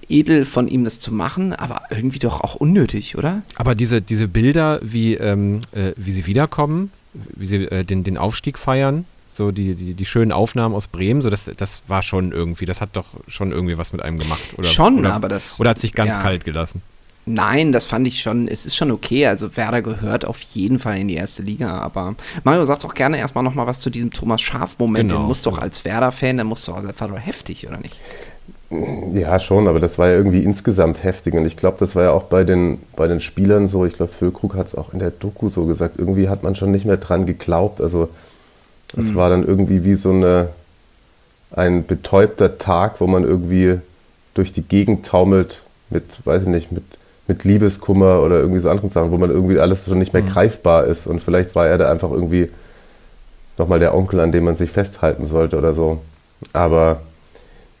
edel 0.08 0.46
von 0.46 0.66
ihm, 0.66 0.84
das 0.84 0.98
zu 0.98 1.14
machen, 1.14 1.52
aber 1.52 1.80
irgendwie 1.90 2.18
doch 2.18 2.40
auch 2.40 2.56
unnötig, 2.56 3.16
oder? 3.16 3.42
Aber 3.54 3.76
diese, 3.76 4.02
diese 4.02 4.26
Bilder, 4.26 4.80
wie, 4.82 5.14
ähm, 5.14 5.60
äh, 5.72 5.92
wie 5.96 6.12
sie 6.12 6.26
wiederkommen, 6.26 6.90
wie 7.12 7.46
sie 7.46 7.64
äh, 7.66 7.84
den, 7.84 8.02
den 8.02 8.18
Aufstieg 8.18 8.58
feiern, 8.58 9.04
so 9.32 9.52
die, 9.52 9.76
die, 9.76 9.94
die 9.94 10.06
schönen 10.06 10.32
Aufnahmen 10.32 10.74
aus 10.74 10.88
Bremen, 10.88 11.22
so 11.22 11.30
das, 11.30 11.50
das 11.56 11.82
war 11.86 12.02
schon 12.02 12.32
irgendwie, 12.32 12.66
das 12.66 12.80
hat 12.80 12.90
doch 12.94 13.06
schon 13.28 13.52
irgendwie 13.52 13.78
was 13.78 13.92
mit 13.92 14.02
einem 14.02 14.18
gemacht. 14.18 14.54
Oder, 14.58 14.68
schon, 14.68 15.00
oder, 15.00 15.14
aber 15.14 15.28
das. 15.28 15.60
Oder 15.60 15.70
hat 15.70 15.78
sich 15.78 15.92
ganz 15.92 16.16
ja. 16.16 16.22
kalt 16.22 16.44
gelassen. 16.44 16.82
Nein, 17.26 17.72
das 17.72 17.86
fand 17.86 18.06
ich 18.06 18.20
schon, 18.20 18.48
es 18.48 18.66
ist 18.66 18.76
schon 18.76 18.90
okay. 18.90 19.26
Also 19.26 19.56
Werder 19.56 19.80
gehört 19.80 20.26
auf 20.26 20.40
jeden 20.40 20.78
Fall 20.78 20.98
in 20.98 21.08
die 21.08 21.14
erste 21.14 21.42
Liga. 21.42 21.78
Aber 21.78 22.14
Mario, 22.42 22.64
sag 22.64 22.80
doch 22.80 22.94
gerne 22.94 23.18
erstmal 23.18 23.44
nochmal 23.44 23.66
was 23.66 23.80
zu 23.80 23.88
diesem 23.88 24.10
Thomas 24.10 24.42
Schaf-Moment. 24.42 25.08
Genau. 25.08 25.22
Den 25.22 25.28
muss 25.28 25.42
doch 25.42 25.58
als 25.58 25.84
Werder-Fan, 25.84 26.36
der 26.36 26.44
muss 26.44 26.66
doch, 26.66 26.82
das 26.82 27.00
war 27.00 27.08
doch 27.08 27.18
heftig, 27.18 27.66
oder 27.66 27.78
nicht? 27.78 27.96
Ja, 29.12 29.38
schon, 29.38 29.68
aber 29.68 29.80
das 29.80 29.98
war 29.98 30.08
ja 30.08 30.14
irgendwie 30.14 30.42
insgesamt 30.42 31.02
heftig. 31.02 31.34
Und 31.34 31.46
ich 31.46 31.56
glaube, 31.56 31.76
das 31.78 31.94
war 31.96 32.04
ja 32.04 32.10
auch 32.10 32.24
bei 32.24 32.44
den, 32.44 32.78
bei 32.96 33.06
den 33.06 33.20
Spielern 33.20 33.68
so. 33.68 33.86
Ich 33.86 33.94
glaube, 33.94 34.12
Füllkrug 34.12 34.54
hat 34.54 34.66
es 34.66 34.74
auch 34.74 34.92
in 34.92 34.98
der 34.98 35.10
Doku 35.10 35.48
so 35.48 35.64
gesagt. 35.64 35.98
Irgendwie 35.98 36.28
hat 36.28 36.42
man 36.42 36.56
schon 36.56 36.72
nicht 36.72 36.84
mehr 36.84 36.96
dran 36.96 37.24
geglaubt. 37.24 37.80
Also, 37.80 38.08
es 38.96 39.10
mhm. 39.10 39.14
war 39.14 39.30
dann 39.30 39.46
irgendwie 39.46 39.84
wie 39.84 39.94
so 39.94 40.10
eine, 40.10 40.48
ein 41.52 41.86
betäubter 41.86 42.58
Tag, 42.58 43.00
wo 43.00 43.06
man 43.06 43.24
irgendwie 43.24 43.78
durch 44.34 44.52
die 44.52 44.62
Gegend 44.62 45.06
taumelt 45.06 45.62
mit, 45.90 46.18
weiß 46.24 46.42
ich 46.42 46.48
nicht, 46.48 46.72
mit, 46.72 46.84
mit 47.26 47.44
Liebeskummer 47.44 48.20
oder 48.20 48.40
irgendwie 48.40 48.60
so 48.60 48.70
anderen 48.70 48.90
Sachen, 48.90 49.10
wo 49.10 49.18
man 49.18 49.30
irgendwie 49.30 49.58
alles 49.58 49.86
schon 49.86 49.98
nicht 49.98 50.12
mehr 50.12 50.22
mhm. 50.22 50.28
greifbar 50.28 50.84
ist. 50.84 51.06
Und 51.06 51.22
vielleicht 51.22 51.54
war 51.54 51.66
er 51.66 51.78
da 51.78 51.90
einfach 51.90 52.10
irgendwie 52.10 52.50
nochmal 53.56 53.78
der 53.78 53.94
Onkel, 53.94 54.20
an 54.20 54.32
dem 54.32 54.44
man 54.44 54.54
sich 54.54 54.70
festhalten 54.70 55.24
sollte 55.24 55.56
oder 55.56 55.74
so. 55.74 56.00
Aber 56.52 57.00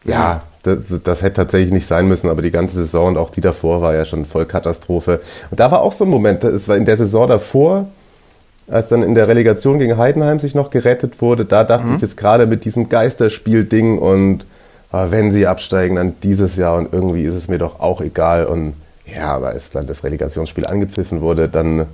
ja, 0.04 0.42
das, 0.62 0.78
das, 1.02 1.22
hätte 1.22 1.34
tatsächlich 1.34 1.72
nicht 1.72 1.86
sein 1.86 2.08
müssen, 2.08 2.30
aber 2.30 2.40
die 2.40 2.50
ganze 2.50 2.76
Saison 2.76 3.08
und 3.08 3.16
auch 3.18 3.30
die 3.30 3.40
davor 3.40 3.82
war 3.82 3.94
ja 3.94 4.04
schon 4.04 4.24
voll 4.24 4.46
Katastrophe. 4.46 5.20
Und 5.50 5.60
da 5.60 5.70
war 5.70 5.82
auch 5.82 5.92
so 5.92 6.04
ein 6.04 6.10
Moment, 6.10 6.42
es 6.44 6.68
war 6.68 6.76
in 6.76 6.84
der 6.84 6.96
Saison 6.96 7.28
davor, 7.28 7.86
als 8.68 8.88
dann 8.88 9.02
in 9.02 9.14
der 9.14 9.28
Relegation 9.28 9.78
gegen 9.78 9.98
Heidenheim 9.98 10.38
sich 10.38 10.54
noch 10.54 10.70
gerettet 10.70 11.20
wurde, 11.20 11.44
da 11.44 11.64
dachte 11.64 11.88
mhm. 11.88 11.96
ich 11.96 12.02
jetzt 12.02 12.16
gerade 12.16 12.46
mit 12.46 12.64
diesem 12.64 12.88
Geisterspiel-Ding 12.88 13.98
und 13.98 14.46
ah, 14.90 15.08
wenn 15.10 15.30
sie 15.30 15.46
absteigen, 15.46 15.96
dann 15.96 16.14
dieses 16.22 16.56
Jahr 16.56 16.78
und 16.78 16.92
irgendwie 16.92 17.24
ist 17.24 17.34
es 17.34 17.48
mir 17.48 17.58
doch 17.58 17.80
auch 17.80 18.00
egal. 18.00 18.46
Und 18.46 18.74
ja, 19.16 19.28
aber 19.28 19.48
als 19.48 19.70
dann 19.70 19.86
das 19.86 20.04
Relegationsspiel 20.04 20.66
angepfiffen 20.66 21.20
wurde, 21.20 21.48
dann 21.48 21.86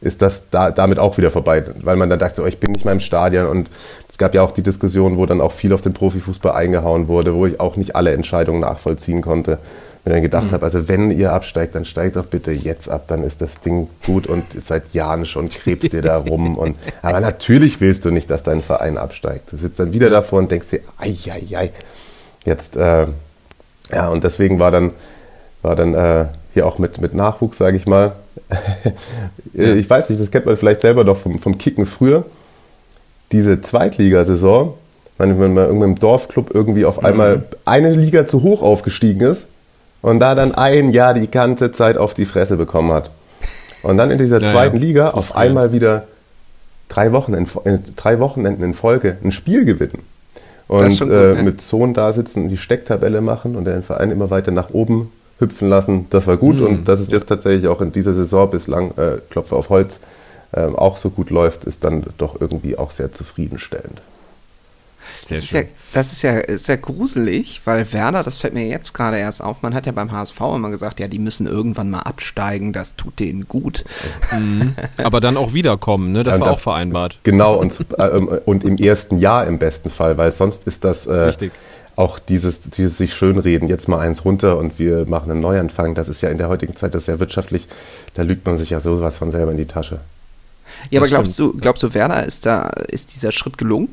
ist 0.00 0.20
das 0.20 0.50
da, 0.50 0.70
damit 0.70 0.98
auch 0.98 1.16
wieder 1.16 1.30
vorbei, 1.30 1.64
weil 1.80 1.96
man 1.96 2.10
dann 2.10 2.18
dachte, 2.18 2.42
oh, 2.42 2.46
ich 2.46 2.60
bin 2.60 2.72
nicht 2.72 2.84
mehr 2.84 2.92
im 2.92 3.00
Stadion 3.00 3.46
und 3.46 3.70
es 4.10 4.18
gab 4.18 4.34
ja 4.34 4.42
auch 4.42 4.52
die 4.52 4.62
Diskussion, 4.62 5.16
wo 5.16 5.24
dann 5.24 5.40
auch 5.40 5.52
viel 5.52 5.72
auf 5.72 5.80
den 5.80 5.94
Profifußball 5.94 6.52
eingehauen 6.52 7.08
wurde, 7.08 7.34
wo 7.34 7.46
ich 7.46 7.60
auch 7.60 7.76
nicht 7.76 7.96
alle 7.96 8.12
Entscheidungen 8.12 8.60
nachvollziehen 8.60 9.22
konnte. 9.22 9.58
Wenn 10.04 10.12
ich 10.12 10.16
dann 10.18 10.22
gedacht 10.22 10.44
mhm. 10.44 10.52
habe, 10.52 10.64
also 10.64 10.88
wenn 10.88 11.10
ihr 11.10 11.32
absteigt, 11.32 11.74
dann 11.74 11.84
steigt 11.84 12.14
doch 12.16 12.26
bitte 12.26 12.52
jetzt 12.52 12.88
ab, 12.88 13.04
dann 13.08 13.24
ist 13.24 13.40
das 13.40 13.60
Ding 13.60 13.88
gut 14.04 14.26
und 14.26 14.44
seit 14.56 14.92
Jahren 14.94 15.24
schon 15.24 15.48
krebst 15.48 15.94
ihr 15.94 16.02
da 16.02 16.18
rum. 16.18 16.56
Und, 16.56 16.76
aber 17.02 17.20
natürlich 17.20 17.80
willst 17.80 18.04
du 18.04 18.10
nicht, 18.10 18.30
dass 18.30 18.42
dein 18.42 18.62
Verein 18.62 18.98
absteigt. 18.98 19.50
Du 19.50 19.56
sitzt 19.56 19.80
dann 19.80 19.92
wieder 19.92 20.10
davor 20.10 20.38
und 20.40 20.50
denkst 20.50 20.70
dir, 20.70 20.80
ei, 20.98 21.16
ei, 21.30 21.56
ei. 21.56 21.70
Jetzt, 22.44 22.76
äh, 22.76 23.06
ja, 23.90 24.08
und 24.10 24.22
deswegen 24.22 24.60
war 24.60 24.70
dann, 24.70 24.92
war 25.66 25.74
dann 25.76 25.94
äh, 25.94 26.26
hier 26.54 26.66
auch 26.66 26.78
mit, 26.78 27.00
mit 27.00 27.12
Nachwuchs, 27.12 27.58
sage 27.58 27.76
ich 27.76 27.86
mal, 27.86 28.12
ich 29.52 29.90
weiß 29.90 30.08
nicht, 30.08 30.20
das 30.20 30.30
kennt 30.30 30.46
man 30.46 30.56
vielleicht 30.56 30.80
selber 30.80 31.04
doch 31.04 31.16
vom, 31.16 31.38
vom 31.38 31.58
Kicken 31.58 31.86
früher. 31.86 32.24
Diese 33.32 33.60
Zweitligasaison, 33.60 34.74
wenn 35.18 35.36
man 35.36 35.56
irgendeinem 35.56 35.96
Dorfclub 35.96 36.54
irgendwie 36.54 36.84
auf 36.84 37.04
einmal 37.04 37.38
mhm. 37.38 37.42
eine 37.64 37.90
Liga 37.90 38.26
zu 38.26 38.42
hoch 38.42 38.62
aufgestiegen 38.62 39.22
ist 39.22 39.48
und 40.02 40.20
da 40.20 40.36
dann 40.36 40.54
ein 40.54 40.90
Jahr 40.90 41.14
die 41.14 41.28
ganze 41.30 41.72
Zeit 41.72 41.96
auf 41.96 42.14
die 42.14 42.26
Fresse 42.26 42.56
bekommen 42.56 42.92
hat. 42.92 43.10
Und 43.82 43.96
dann 43.98 44.12
in 44.12 44.18
dieser 44.18 44.40
ja, 44.40 44.50
zweiten 44.50 44.76
ja. 44.76 44.82
Liga 44.82 45.10
auf 45.10 45.26
früher. 45.26 45.38
einmal 45.38 45.72
wieder 45.72 46.04
drei, 46.88 47.10
Wochen 47.10 47.34
in, 47.34 47.48
drei 47.96 48.20
Wochenenden 48.20 48.62
in 48.62 48.74
Folge 48.74 49.16
ein 49.24 49.32
Spiel 49.32 49.64
gewinnen. 49.64 50.04
Und 50.68 51.00
gut, 51.00 51.10
äh, 51.10 51.34
ne? 51.34 51.42
mit 51.42 51.60
Sohn 51.60 51.92
da 51.92 52.12
sitzen 52.12 52.44
und 52.44 52.48
die 52.50 52.56
Stecktabelle 52.56 53.20
machen 53.20 53.56
und 53.56 53.64
den 53.64 53.82
Verein 53.82 54.12
immer 54.12 54.30
weiter 54.30 54.52
nach 54.52 54.70
oben 54.70 55.10
hüpfen 55.38 55.68
lassen. 55.68 56.06
Das 56.10 56.26
war 56.26 56.36
gut 56.36 56.60
mhm. 56.60 56.66
und 56.66 56.88
dass 56.88 57.00
es 57.00 57.10
jetzt 57.10 57.26
tatsächlich 57.26 57.68
auch 57.68 57.80
in 57.80 57.92
dieser 57.92 58.14
Saison 58.14 58.50
bislang, 58.50 58.92
äh, 58.96 59.18
Klopfe 59.30 59.56
auf 59.56 59.68
Holz, 59.68 60.00
äh, 60.52 60.62
auch 60.62 60.96
so 60.96 61.10
gut 61.10 61.30
läuft, 61.30 61.64
ist 61.64 61.84
dann 61.84 62.04
doch 62.18 62.40
irgendwie 62.40 62.78
auch 62.78 62.90
sehr 62.90 63.12
zufriedenstellend. 63.12 64.00
Das 65.28 65.38
ist, 65.38 65.52
ja, 65.52 65.62
das 65.92 66.12
ist 66.12 66.22
ja 66.22 66.40
sehr 66.58 66.78
gruselig, 66.78 67.62
weil 67.64 67.90
Werder, 67.92 68.22
das 68.22 68.38
fällt 68.38 68.54
mir 68.54 68.66
jetzt 68.66 68.92
gerade 68.92 69.18
erst 69.18 69.42
auf, 69.42 69.62
man 69.62 69.72
hat 69.74 69.86
ja 69.86 69.92
beim 69.92 70.10
HSV 70.10 70.40
immer 70.54 70.70
gesagt, 70.70 71.00
ja, 71.00 71.08
die 71.08 71.18
müssen 71.18 71.46
irgendwann 71.46 71.90
mal 71.90 72.00
absteigen, 72.00 72.72
das 72.72 72.96
tut 72.96 73.18
denen 73.18 73.46
gut. 73.46 73.84
Mhm. 74.32 74.74
Aber 74.98 75.20
dann 75.20 75.36
auch 75.36 75.52
wiederkommen, 75.52 76.12
ne? 76.12 76.24
das 76.24 76.38
ja, 76.38 76.44
war 76.44 76.52
auch 76.52 76.60
vereinbart. 76.60 77.20
Genau, 77.22 77.56
und, 77.56 77.78
äh, 77.98 78.08
und 78.44 78.64
im 78.64 78.76
ersten 78.78 79.18
Jahr 79.18 79.46
im 79.46 79.58
besten 79.58 79.90
Fall, 79.90 80.16
weil 80.16 80.32
sonst 80.32 80.66
ist 80.66 80.84
das... 80.84 81.06
Äh, 81.06 81.14
Richtig 81.14 81.52
auch 81.96 82.18
dieses, 82.18 82.60
dieses 82.60 82.98
sich 82.98 83.14
schönreden, 83.14 83.68
jetzt 83.68 83.88
mal 83.88 83.98
eins 83.98 84.24
runter 84.24 84.58
und 84.58 84.78
wir 84.78 85.06
machen 85.06 85.30
einen 85.30 85.40
Neuanfang, 85.40 85.94
das 85.94 86.08
ist 86.08 86.20
ja 86.20 86.28
in 86.28 86.36
der 86.36 86.50
heutigen 86.50 86.76
Zeit, 86.76 86.94
das 86.94 87.04
ist 87.04 87.08
ja 87.08 87.18
wirtschaftlich, 87.18 87.66
da 88.14 88.22
lügt 88.22 88.44
man 88.44 88.58
sich 88.58 88.70
ja 88.70 88.80
sowas 88.80 89.16
von 89.16 89.30
selber 89.30 89.50
in 89.50 89.56
die 89.56 89.66
Tasche. 89.66 90.00
Ja, 90.90 91.00
das 91.00 91.08
aber 91.08 91.08
glaubst 91.08 91.38
du, 91.38 91.52
glaubst 91.54 91.82
du, 91.82 91.94
Werder, 91.94 92.24
ist 92.26 92.44
da, 92.44 92.68
ist 92.88 93.14
dieser 93.14 93.32
Schritt 93.32 93.56
gelungen? 93.56 93.88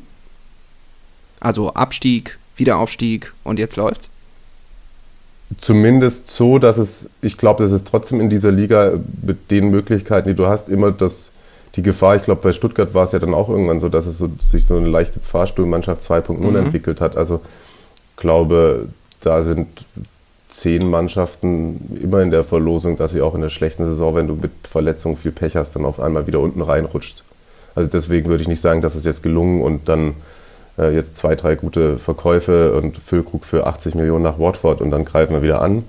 Also 1.40 1.72
Abstieg, 1.72 2.38
Wiederaufstieg 2.56 3.32
und 3.42 3.58
jetzt 3.58 3.76
läuft? 3.76 4.10
Zumindest 5.60 6.28
so, 6.28 6.58
dass 6.58 6.76
es, 6.76 7.08
ich 7.22 7.38
glaube, 7.38 7.62
dass 7.62 7.72
es 7.72 7.84
trotzdem 7.84 8.20
in 8.20 8.28
dieser 8.28 8.52
Liga 8.52 8.92
mit 9.22 9.50
den 9.50 9.70
Möglichkeiten, 9.70 10.28
die 10.28 10.34
du 10.34 10.46
hast, 10.46 10.68
immer 10.68 10.90
das, 10.90 11.30
die 11.76 11.82
Gefahr, 11.82 12.16
ich 12.16 12.22
glaube, 12.22 12.42
bei 12.42 12.52
Stuttgart 12.52 12.92
war 12.92 13.04
es 13.04 13.12
ja 13.12 13.18
dann 13.18 13.34
auch 13.34 13.48
irgendwann 13.48 13.80
so, 13.80 13.88
dass 13.88 14.04
es 14.06 14.18
so, 14.18 14.30
sich 14.40 14.66
so 14.66 14.76
eine 14.76 14.88
leichte 14.88 15.20
Fahrstuhlmannschaft 15.20 16.02
2.0 16.02 16.38
mhm. 16.38 16.56
entwickelt 16.56 17.00
hat. 17.00 17.16
Also 17.16 17.40
glaube, 18.16 18.88
da 19.20 19.42
sind 19.42 19.84
zehn 20.50 20.88
Mannschaften 20.88 21.98
immer 22.00 22.22
in 22.22 22.30
der 22.30 22.44
Verlosung, 22.44 22.96
dass 22.96 23.10
sie 23.10 23.20
auch 23.20 23.34
in 23.34 23.40
der 23.40 23.48
schlechten 23.48 23.86
Saison, 23.86 24.14
wenn 24.14 24.28
du 24.28 24.34
mit 24.34 24.52
Verletzungen 24.62 25.16
viel 25.16 25.32
Pech 25.32 25.56
hast, 25.56 25.74
dann 25.74 25.84
auf 25.84 25.98
einmal 25.98 26.26
wieder 26.26 26.40
unten 26.40 26.62
reinrutscht. 26.62 27.24
Also 27.74 27.90
deswegen 27.90 28.28
würde 28.28 28.42
ich 28.42 28.48
nicht 28.48 28.60
sagen, 28.60 28.80
dass 28.80 28.94
es 28.94 29.04
jetzt 29.04 29.22
gelungen 29.22 29.62
und 29.62 29.88
dann 29.88 30.14
äh, 30.78 30.94
jetzt 30.94 31.16
zwei, 31.16 31.34
drei 31.34 31.56
gute 31.56 31.98
Verkäufe 31.98 32.72
und 32.74 32.98
Füllkrug 32.98 33.44
für 33.44 33.66
80 33.66 33.96
Millionen 33.96 34.22
nach 34.22 34.38
Watford 34.38 34.80
und 34.80 34.92
dann 34.92 35.04
greifen 35.04 35.32
wir 35.32 35.42
wieder 35.42 35.60
an. 35.60 35.82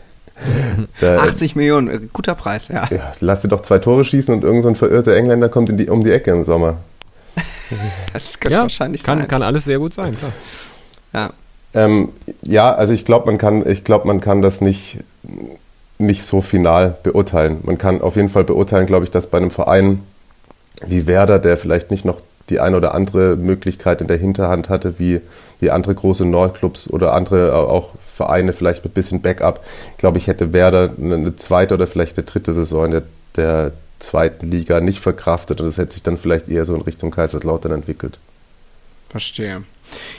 da, 1.00 1.18
80 1.20 1.56
Millionen, 1.56 1.88
äh, 1.88 2.00
guter 2.12 2.34
Preis, 2.34 2.68
ja. 2.68 2.86
ja. 2.90 3.12
Lass 3.20 3.40
dir 3.40 3.48
doch 3.48 3.62
zwei 3.62 3.78
Tore 3.78 4.04
schießen 4.04 4.34
und 4.34 4.44
irgendein 4.44 4.74
so 4.74 4.80
verirrter 4.80 5.16
Engländer 5.16 5.48
kommt 5.48 5.68
die, 5.68 5.88
um 5.88 6.04
die 6.04 6.12
Ecke 6.12 6.30
im 6.30 6.44
Sommer. 6.44 6.76
das 8.12 8.38
könnte 8.38 8.54
ja, 8.54 8.62
wahrscheinlich 8.62 9.02
kann, 9.02 9.18
sein. 9.20 9.28
Kann 9.28 9.42
alles 9.42 9.64
sehr 9.64 9.78
gut 9.78 9.94
sein, 9.94 10.16
klar. 10.16 10.32
Ja. 11.12 11.30
Ähm, 11.74 12.10
ja, 12.42 12.74
also 12.74 12.92
ich 12.92 13.04
glaube, 13.04 13.26
man 13.26 13.38
kann, 13.38 13.68
ich 13.68 13.84
glaube, 13.84 14.06
man 14.06 14.20
kann 14.20 14.42
das 14.42 14.60
nicht, 14.60 14.98
nicht 15.98 16.22
so 16.22 16.40
final 16.40 16.96
beurteilen. 17.02 17.58
Man 17.64 17.78
kann 17.78 18.00
auf 18.00 18.16
jeden 18.16 18.28
Fall 18.28 18.44
beurteilen, 18.44 18.86
glaube 18.86 19.04
ich, 19.04 19.10
dass 19.10 19.26
bei 19.26 19.38
einem 19.38 19.50
Verein 19.50 20.00
wie 20.86 21.06
Werder, 21.06 21.38
der 21.38 21.56
vielleicht 21.56 21.90
nicht 21.90 22.04
noch 22.04 22.20
die 22.50 22.60
eine 22.60 22.76
oder 22.76 22.94
andere 22.94 23.36
Möglichkeit 23.36 24.00
in 24.00 24.06
der 24.06 24.18
Hinterhand 24.18 24.68
hatte, 24.68 24.98
wie, 24.98 25.20
wie 25.58 25.70
andere 25.70 25.94
große 25.94 26.24
Nordclubs 26.24 26.88
oder 26.88 27.12
andere 27.12 27.54
auch 27.54 27.94
Vereine 28.00 28.52
vielleicht 28.52 28.84
mit 28.84 28.94
bisschen 28.94 29.20
Backup, 29.20 29.64
glaube 29.98 30.18
ich, 30.18 30.26
hätte 30.26 30.52
Werder 30.52 30.90
eine 30.98 31.36
zweite 31.36 31.74
oder 31.74 31.86
vielleicht 31.86 32.16
eine 32.16 32.24
dritte 32.24 32.52
Saison 32.52 32.86
in 32.86 32.90
der, 32.92 33.02
der 33.36 33.72
zweiten 33.98 34.50
Liga 34.50 34.80
nicht 34.80 35.00
verkraftet 35.00 35.60
und 35.60 35.66
es 35.66 35.78
hätte 35.78 35.94
sich 35.94 36.02
dann 36.02 36.18
vielleicht 36.18 36.48
eher 36.48 36.64
so 36.64 36.74
in 36.74 36.82
Richtung 36.82 37.10
Kaiserslautern 37.10 37.72
entwickelt. 37.72 38.18
Verstehe. 39.08 39.64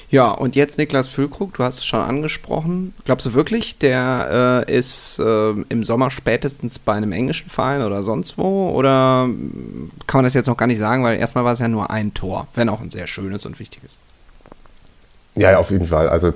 Ja, 0.09 0.31
und 0.31 0.55
jetzt 0.55 0.77
Niklas 0.77 1.07
Füllkrug, 1.07 1.53
du 1.55 1.63
hast 1.63 1.79
es 1.79 1.85
schon 1.85 1.99
angesprochen. 1.99 2.93
Glaubst 3.03 3.25
du 3.25 3.33
wirklich, 3.33 3.77
der 3.77 4.65
äh, 4.67 4.73
ist 4.73 5.19
äh, 5.19 5.49
im 5.69 5.83
Sommer 5.83 6.11
spätestens 6.11 6.79
bei 6.79 6.93
einem 6.93 7.11
englischen 7.11 7.49
Verein 7.49 7.81
oder 7.81 8.03
sonst 8.03 8.37
wo? 8.37 8.69
Oder 8.69 9.27
kann 10.07 10.19
man 10.19 10.23
das 10.23 10.33
jetzt 10.33 10.47
noch 10.47 10.55
gar 10.55 10.67
nicht 10.67 10.79
sagen, 10.79 11.03
weil 11.03 11.19
erstmal 11.19 11.43
war 11.43 11.53
es 11.53 11.59
ja 11.59 11.67
nur 11.67 11.91
ein 11.91 12.13
Tor, 12.13 12.47
wenn 12.55 12.69
auch 12.69 12.79
ein 12.79 12.89
sehr 12.89 13.07
schönes 13.07 13.45
und 13.45 13.59
wichtiges. 13.59 13.97
Ja, 15.35 15.51
ja 15.51 15.57
auf 15.57 15.71
jeden 15.71 15.87
Fall. 15.87 16.07
Also, 16.07 16.33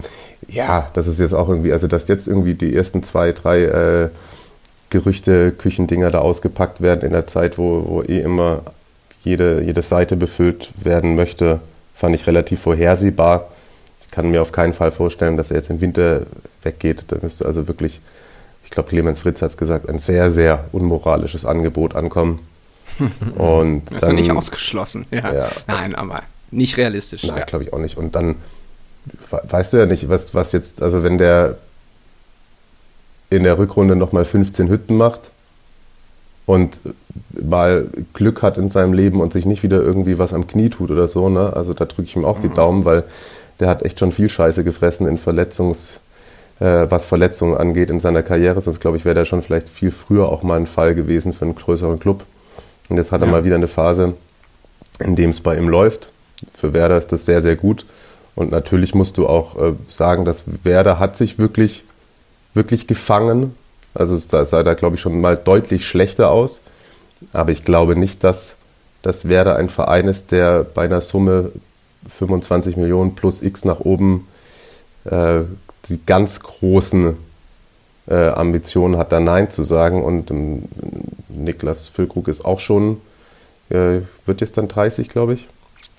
ja, 0.49 0.89
das 0.93 1.07
ist 1.07 1.19
jetzt 1.19 1.33
auch 1.33 1.47
irgendwie, 1.47 1.71
also 1.71 1.87
dass 1.87 2.09
jetzt 2.09 2.27
irgendwie 2.27 2.55
die 2.55 2.75
ersten 2.75 3.03
zwei, 3.03 3.31
drei 3.31 3.63
äh, 3.63 4.09
Gerüchte, 4.89 5.53
Küchendinger 5.53 6.11
da 6.11 6.19
ausgepackt 6.19 6.81
werden 6.81 7.03
in 7.03 7.13
der 7.13 7.25
Zeit, 7.25 7.57
wo, 7.57 7.85
wo 7.87 8.03
eh 8.03 8.19
immer 8.19 8.63
jede, 9.23 9.61
jede 9.63 9.81
Seite 9.81 10.17
befüllt 10.17 10.71
werden 10.83 11.15
möchte 11.15 11.61
fand 12.01 12.15
ich 12.15 12.25
relativ 12.25 12.59
vorhersehbar. 12.61 13.47
Ich 14.01 14.09
kann 14.09 14.31
mir 14.31 14.41
auf 14.41 14.51
keinen 14.51 14.73
Fall 14.73 14.91
vorstellen, 14.91 15.37
dass 15.37 15.51
er 15.51 15.57
jetzt 15.57 15.69
im 15.69 15.79
Winter 15.81 16.21
weggeht. 16.63 17.05
Da 17.09 17.17
müsste 17.21 17.45
also 17.45 17.67
wirklich, 17.67 18.01
ich 18.65 18.71
glaube, 18.71 18.89
Clemens 18.89 19.19
Fritz 19.19 19.41
hat 19.43 19.51
es 19.51 19.57
gesagt, 19.57 19.87
ein 19.87 19.99
sehr, 19.99 20.31
sehr 20.31 20.65
unmoralisches 20.71 21.45
Angebot 21.45 21.95
ankommen. 21.95 22.39
Und 23.37 23.91
ist 23.91 24.01
ja 24.01 24.13
nicht 24.13 24.31
ausgeschlossen. 24.31 25.05
Ja. 25.11 25.31
ja. 25.31 25.49
Nein, 25.67 25.95
aber 25.95 26.23
nicht 26.49 26.75
realistisch. 26.77 27.23
Nein, 27.23 27.37
ja. 27.37 27.45
glaube 27.45 27.65
ich 27.65 27.73
auch 27.73 27.79
nicht. 27.79 27.97
Und 27.97 28.15
dann 28.15 28.35
weißt 29.29 29.73
du 29.73 29.77
ja 29.77 29.85
nicht, 29.85 30.09
was, 30.09 30.33
was 30.33 30.51
jetzt, 30.51 30.81
also 30.81 31.03
wenn 31.03 31.19
der 31.19 31.57
in 33.29 33.43
der 33.43 33.57
Rückrunde 33.57 33.95
nochmal 33.95 34.25
15 34.25 34.69
Hütten 34.69 34.97
macht, 34.97 35.30
und 36.45 36.81
mal 37.39 37.87
Glück 38.13 38.41
hat 38.41 38.57
in 38.57 38.69
seinem 38.69 38.93
Leben 38.93 39.21
und 39.21 39.33
sich 39.33 39.45
nicht 39.45 39.63
wieder 39.63 39.81
irgendwie 39.81 40.17
was 40.17 40.33
am 40.33 40.47
Knie 40.47 40.69
tut 40.69 40.91
oder 40.91 41.07
so. 41.07 41.29
Ne? 41.29 41.53
Also 41.55 41.73
da 41.73 41.85
drücke 41.85 42.03
ich 42.03 42.15
ihm 42.15 42.25
auch 42.25 42.39
mhm. 42.39 42.41
die 42.43 42.55
Daumen, 42.55 42.85
weil 42.85 43.03
der 43.59 43.69
hat 43.69 43.83
echt 43.83 43.99
schon 43.99 44.11
viel 44.11 44.29
Scheiße 44.29 44.63
gefressen 44.63 45.07
in 45.07 45.17
Verletzungs, 45.17 45.99
äh, 46.59 46.87
was 46.89 47.05
Verletzungen 47.05 47.57
angeht 47.57 47.89
in 47.89 47.99
seiner 47.99 48.23
Karriere. 48.23 48.59
Sonst 48.61 48.79
glaube 48.79 48.97
ich, 48.97 49.05
wäre 49.05 49.15
der 49.15 49.25
schon 49.25 49.41
vielleicht 49.41 49.69
viel 49.69 49.91
früher 49.91 50.29
auch 50.29 50.43
mal 50.43 50.59
ein 50.59 50.67
Fall 50.67 50.95
gewesen 50.95 51.33
für 51.33 51.45
einen 51.45 51.55
größeren 51.55 51.99
Club. 51.99 52.25
Und 52.89 52.97
jetzt 52.97 53.11
hat 53.11 53.21
er 53.21 53.27
mal 53.27 53.45
wieder 53.45 53.55
eine 53.55 53.67
Phase, 53.67 54.15
in 54.99 55.15
dem 55.15 55.29
es 55.29 55.39
bei 55.39 55.57
ihm 55.57 55.69
läuft. 55.69 56.11
Für 56.53 56.73
Werder 56.73 56.97
ist 56.97 57.11
das 57.11 57.25
sehr, 57.25 57.41
sehr 57.41 57.55
gut. 57.55 57.85
Und 58.35 58.51
natürlich 58.51 58.95
musst 58.95 59.17
du 59.17 59.27
auch 59.27 59.55
äh, 59.57 59.73
sagen, 59.89 60.25
dass 60.25 60.43
Werder 60.63 60.99
hat 60.99 61.15
sich 61.15 61.37
wirklich, 61.37 61.83
wirklich 62.53 62.87
gefangen 62.87 63.55
also 63.93 64.19
da 64.29 64.45
sah 64.45 64.63
da, 64.63 64.73
glaube 64.73 64.95
ich, 64.95 65.01
schon 65.01 65.19
mal 65.19 65.37
deutlich 65.37 65.85
schlechter 65.85 66.31
aus. 66.31 66.61
Aber 67.33 67.51
ich 67.51 67.63
glaube 67.63 67.95
nicht, 67.95 68.23
dass, 68.23 68.55
dass 69.01 69.27
Werder 69.27 69.55
ein 69.55 69.69
Verein 69.69 70.07
ist, 70.07 70.31
der 70.31 70.63
bei 70.63 70.85
einer 70.85 71.01
Summe 71.01 71.51
25 72.09 72.77
Millionen 72.77 73.15
plus 73.15 73.41
X 73.41 73.65
nach 73.65 73.79
oben 73.79 74.27
äh, 75.05 75.41
die 75.85 75.99
ganz 76.05 76.39
großen 76.39 77.17
äh, 78.07 78.29
Ambitionen 78.29 78.97
hat, 78.97 79.11
da 79.11 79.19
Nein 79.19 79.49
zu 79.49 79.63
sagen. 79.63 80.03
Und 80.03 80.31
ähm, 80.31 80.63
Niklas 81.29 81.87
Füllkrug 81.87 82.27
ist 82.27 82.43
auch 82.43 82.59
schon 82.59 82.97
äh, 83.71 84.01
wird 84.25 84.41
jetzt 84.41 84.57
dann 84.57 84.67
30, 84.67 85.09
glaube 85.09 85.33
ich. 85.33 85.47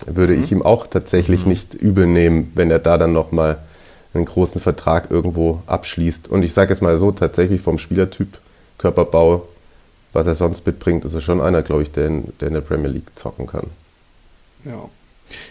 Würde 0.05 0.33
mhm. 0.35 0.43
ich 0.43 0.51
ihm 0.51 0.61
auch 0.61 0.87
tatsächlich 0.87 1.43
mhm. 1.43 1.49
nicht 1.49 1.73
übel 1.73 2.07
nehmen, 2.07 2.51
wenn 2.55 2.71
er 2.71 2.79
da 2.79 2.97
dann 2.97 3.13
nochmal 3.13 3.57
einen 4.13 4.25
großen 4.25 4.61
Vertrag 4.61 5.09
irgendwo 5.09 5.61
abschließt. 5.65 6.27
Und 6.27 6.43
ich 6.43 6.53
sage 6.53 6.71
es 6.71 6.81
mal 6.81 6.97
so, 6.97 7.11
tatsächlich 7.11 7.61
vom 7.61 7.77
Spielertyp, 7.77 8.37
Körperbau, 8.77 9.47
was 10.13 10.27
er 10.27 10.35
sonst 10.35 10.65
mitbringt, 10.65 11.05
ist 11.05 11.13
er 11.13 11.21
schon 11.21 11.41
einer, 11.41 11.63
glaube 11.63 11.83
ich, 11.83 11.91
der 11.91 12.07
in, 12.07 12.33
der 12.39 12.49
in 12.49 12.53
der 12.53 12.61
Premier 12.61 12.89
League 12.89 13.11
zocken 13.15 13.47
kann. 13.47 13.67
Ja. 14.65 14.89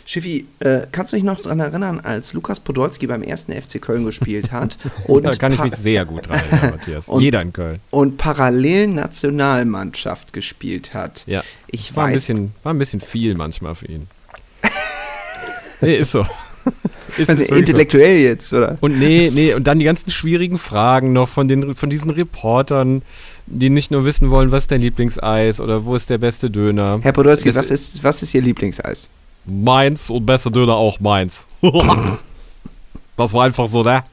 Schiffi, 0.05 0.47
äh, 0.61 0.87
kannst 0.93 1.13
du 1.13 1.17
dich 1.17 1.25
noch 1.25 1.41
daran 1.41 1.59
erinnern, 1.59 2.01
als 2.01 2.35
Lukas 2.35 2.61
Podolski 2.61 3.09
beim 3.09 3.23
ersten 3.23 3.53
FC 3.53 3.81
Köln 3.81 4.05
gespielt 4.05 4.53
hat? 4.53 4.79
Und 5.09 5.25
da 5.25 5.33
kann 5.33 5.53
ich 5.53 5.63
mich 5.63 5.75
sehr 5.75 6.05
gut 6.05 6.29
dran 6.29 6.39
erinnern, 6.39 6.71
Matthias. 6.73 7.09
und, 7.09 7.21
Jeder 7.21 7.43
in 7.43 7.53
Köln. 7.53 7.81
Und 7.91 8.17
parallel 8.17 8.89
Nationalmannschaft 8.89 10.33
gespielt 10.33 10.95
hat. 10.95 11.25
Ja. 11.27 11.43
Ich 11.67 11.97
war 11.97 12.05
weiß. 12.05 12.11
Ein 12.11 12.15
bisschen, 12.15 12.55
war 12.63 12.75
ein 12.75 12.79
bisschen 12.79 13.01
viel 13.01 13.35
manchmal 13.35 13.75
für 13.75 13.87
ihn. 13.87 14.07
nee, 15.81 15.95
ist 15.95 16.13
so. 16.13 16.25
Ist 17.19 17.29
also 17.29 17.55
intellektuell 17.55 18.19
so. 18.19 18.23
jetzt, 18.25 18.53
oder? 18.53 18.79
Und 18.81 18.99
nee, 18.99 19.31
nee, 19.33 19.55
und 19.55 19.67
dann 19.67 19.79
die 19.79 19.85
ganzen 19.85 20.11
schwierigen 20.11 20.59
Fragen 20.59 21.13
noch 21.13 21.29
von, 21.29 21.49
den, 21.49 21.75
von 21.75 21.91
diesen 21.91 22.11
Reportern, 22.11 23.03
die 23.47 23.71
nicht 23.71 23.91
nur 23.91 24.05
wissen 24.05 24.31
wollen, 24.31 24.51
was 24.51 24.65
ist 24.65 24.71
dein 24.71 24.81
Lieblingseis 24.81 25.61
oder 25.61 25.85
wo 25.85 25.95
ist 25.95 26.11
der 26.11 26.19
beste 26.19 26.51
Döner. 26.51 26.99
Herr 27.03 27.13
Podolski, 27.13 27.55
was 27.55 27.71
ist, 27.71 28.03
was 28.03 28.23
ist 28.23 28.35
Ihr 28.35 28.43
Lieblingseis? 28.43 29.09
Meins 29.45 30.11
und 30.11 30.25
bester 30.25 30.51
Döner 30.51 30.77
auch 30.77 31.01
meins. 31.01 31.45
das 33.17 33.33
war 33.33 33.45
einfach 33.45 33.69
so, 33.69 33.83
ne? 33.83 34.05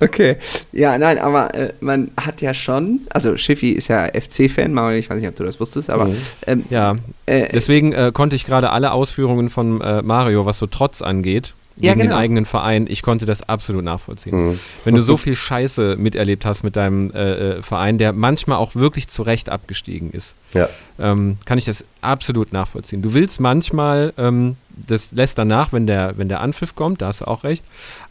Okay. 0.00 0.36
Ja, 0.72 0.96
nein, 0.96 1.18
aber 1.18 1.54
äh, 1.54 1.72
man 1.80 2.10
hat 2.20 2.40
ja 2.40 2.54
schon, 2.54 3.00
also 3.10 3.36
Schiffi 3.36 3.70
ist 3.70 3.88
ja 3.88 4.06
FC-Fan, 4.06 4.72
Mario, 4.72 4.98
ich 4.98 5.10
weiß 5.10 5.18
nicht, 5.18 5.28
ob 5.28 5.36
du 5.36 5.44
das 5.44 5.58
wusstest, 5.58 5.90
aber. 5.90 6.06
Mhm. 6.06 6.16
Ähm, 6.46 6.64
ja, 6.70 6.96
äh, 7.26 7.48
deswegen 7.52 7.92
äh, 7.92 8.12
konnte 8.14 8.36
ich 8.36 8.46
gerade 8.46 8.70
alle 8.70 8.92
Ausführungen 8.92 9.50
von 9.50 9.80
äh, 9.80 10.02
Mario, 10.02 10.46
was 10.46 10.58
so 10.58 10.66
Trotz 10.66 11.02
angeht, 11.02 11.54
gegen 11.78 11.86
ja, 11.86 11.94
genau. 11.94 12.06
den 12.06 12.12
eigenen 12.12 12.44
Verein, 12.44 12.86
ich 12.88 13.02
konnte 13.02 13.24
das 13.24 13.48
absolut 13.48 13.84
nachvollziehen. 13.84 14.48
Mhm. 14.48 14.60
Wenn 14.84 14.94
du 14.96 15.00
so 15.00 15.16
viel 15.16 15.36
Scheiße 15.36 15.96
miterlebt 15.96 16.44
hast 16.44 16.64
mit 16.64 16.74
deinem 16.74 17.12
äh, 17.12 17.58
äh, 17.58 17.62
Verein, 17.62 17.98
der 17.98 18.12
manchmal 18.12 18.58
auch 18.58 18.74
wirklich 18.74 19.08
zu 19.08 19.22
Recht 19.22 19.48
abgestiegen 19.48 20.10
ist, 20.10 20.34
ja. 20.54 20.68
ähm, 20.98 21.38
kann 21.44 21.56
ich 21.56 21.66
das 21.66 21.84
absolut 22.00 22.52
nachvollziehen. 22.52 23.00
Du 23.00 23.14
willst 23.14 23.40
manchmal, 23.40 24.12
ähm, 24.18 24.56
das 24.70 25.12
lässt 25.12 25.38
danach, 25.38 25.72
wenn 25.72 25.86
der, 25.86 26.14
wenn 26.16 26.28
der 26.28 26.40
Anpfiff 26.40 26.74
kommt, 26.74 27.00
da 27.00 27.08
hast 27.08 27.20
du 27.20 27.26
auch 27.26 27.44
recht, 27.44 27.64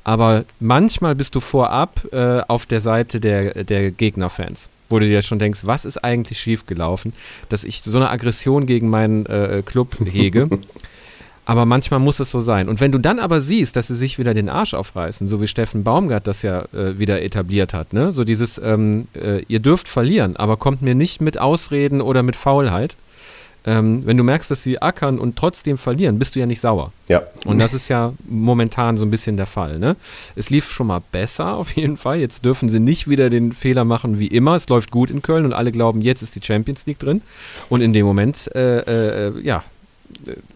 aber 0.08 0.46
manchmal 0.62 1.16
bist 1.16 1.36
du 1.36 1.42
vorab 1.42 2.08
äh, 2.14 2.40
auf 2.48 2.66
der 2.66 2.80
Seite 2.80 3.20
der, 3.20 3.66
der 3.66 3.92
Gegnerfans 3.92 4.70
wo 4.90 5.00
du 5.00 5.06
dir 5.06 5.22
schon 5.22 5.38
denkst, 5.38 5.62
was 5.64 5.84
ist 5.84 5.98
eigentlich 5.98 6.40
schiefgelaufen, 6.40 7.12
dass 7.50 7.66
ich 7.66 7.82
so 7.82 7.98
eine 7.98 8.10
Aggression 8.10 8.66
gegen 8.68 8.90
meinen 8.90 9.26
äh, 9.26 9.62
Club 9.66 9.98
hege. 10.06 10.48
Aber 11.44 11.66
manchmal 11.66 12.00
muss 12.00 12.22
es 12.22 12.32
so 12.32 12.40
sein. 12.40 12.70
Und 12.70 12.80
wenn 12.80 12.94
du 12.94 12.98
dann 12.98 13.20
aber 13.20 13.42
siehst, 13.42 13.76
dass 13.76 13.88
sie 13.88 13.96
sich 13.96 14.18
wieder 14.18 14.34
den 14.34 14.48
Arsch 14.48 14.74
aufreißen, 14.74 15.28
so 15.28 15.42
wie 15.42 15.48
Steffen 15.48 15.84
Baumgart 15.84 16.26
das 16.26 16.42
ja 16.42 16.62
äh, 16.74 16.98
wieder 17.00 17.22
etabliert 17.22 17.74
hat, 17.74 17.92
ne? 17.92 18.14
so 18.14 18.24
dieses, 18.24 18.62
ähm, 18.64 19.10
äh, 19.14 19.44
ihr 19.50 19.60
dürft 19.60 19.90
verlieren, 19.90 20.38
aber 20.38 20.56
kommt 20.56 20.82
mir 20.82 20.96
nicht 20.96 21.20
mit 21.20 21.38
Ausreden 21.38 22.00
oder 22.00 22.24
mit 22.24 22.38
Faulheit. 22.38 22.96
Ähm, 23.66 24.06
wenn 24.06 24.16
du 24.16 24.24
merkst, 24.24 24.50
dass 24.50 24.64
sie 24.64 24.82
ackern 24.82 25.20
und 25.20 25.36
trotzdem 25.36 25.78
verlieren, 25.78 26.20
bist 26.20 26.36
du 26.36 26.40
ja 26.40 26.46
nicht 26.46 26.62
sauer. 26.62 26.94
Ja. 27.08 27.24
Und 27.46 27.60
das 27.60 27.74
ist 27.74 27.90
ja 27.90 28.14
momentan 28.28 28.98
so 28.98 29.06
ein 29.06 29.12
bisschen 29.12 29.36
der 29.36 29.46
Fall. 29.46 29.78
Ne? 29.80 29.96
Es 30.36 30.50
lief 30.50 30.72
schon 30.72 30.88
mal 30.88 31.02
besser 31.12 31.56
auf 31.58 31.76
jeden 31.76 31.98
Fall. 31.98 32.20
Jetzt 32.20 32.46
dürfen 32.46 32.70
sie 32.70 32.80
nicht 32.80 33.10
wieder 33.10 33.30
den 33.30 33.52
Fehler 33.52 33.84
machen 33.84 34.20
wie 34.20 34.28
immer. 34.28 34.56
Es 34.56 34.70
läuft 34.70 34.92
gut 34.92 35.10
in 35.10 35.22
Köln 35.22 35.46
und 35.46 35.54
alle 35.54 35.72
glauben, 35.72 36.02
jetzt 36.02 36.22
ist 36.22 36.36
die 36.36 36.42
Champions 36.42 36.86
League 36.86 37.00
drin. 37.00 37.22
Und 37.70 37.82
in 37.82 37.94
dem 37.94 38.06
Moment, 38.06 38.50
äh, 38.56 39.28
äh, 39.28 39.42
ja, 39.42 39.64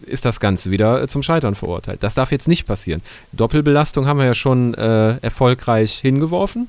ist 0.06 0.24
das 0.24 0.40
Ganze 0.40 0.70
wieder 0.70 1.06
zum 1.08 1.22
Scheitern 1.22 1.54
verurteilt. 1.54 2.02
Das 2.02 2.14
darf 2.14 2.32
jetzt 2.32 2.48
nicht 2.48 2.66
passieren. 2.66 3.02
Doppelbelastung 3.32 4.06
haben 4.06 4.18
wir 4.18 4.26
ja 4.26 4.34
schon 4.34 4.74
äh, 4.74 5.18
erfolgreich 5.18 5.98
hingeworfen. 5.98 6.68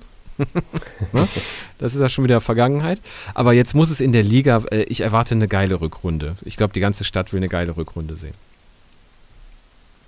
Ne? 1.12 1.28
das 1.78 1.94
ist 1.94 2.02
ja 2.02 2.10
schon 2.10 2.24
wieder 2.24 2.42
Vergangenheit. 2.42 3.00
Aber 3.34 3.54
jetzt 3.54 3.76
muss 3.76 3.90
es 3.90 4.02
in 4.02 4.12
der 4.12 4.24
Liga, 4.24 4.64
äh, 4.72 4.84
ich 4.84 5.02
erwarte 5.02 5.36
eine 5.36 5.48
geile 5.48 5.82
Rückrunde. 5.82 6.36
Ich 6.44 6.58
glaube, 6.58 6.74
die 6.74 6.80
ganze 6.80 7.04
Stadt 7.04 7.34
will 7.34 7.40
eine 7.40 7.50
geile 7.50 7.76
Rückrunde 7.76 8.16
sehen. 8.16 8.34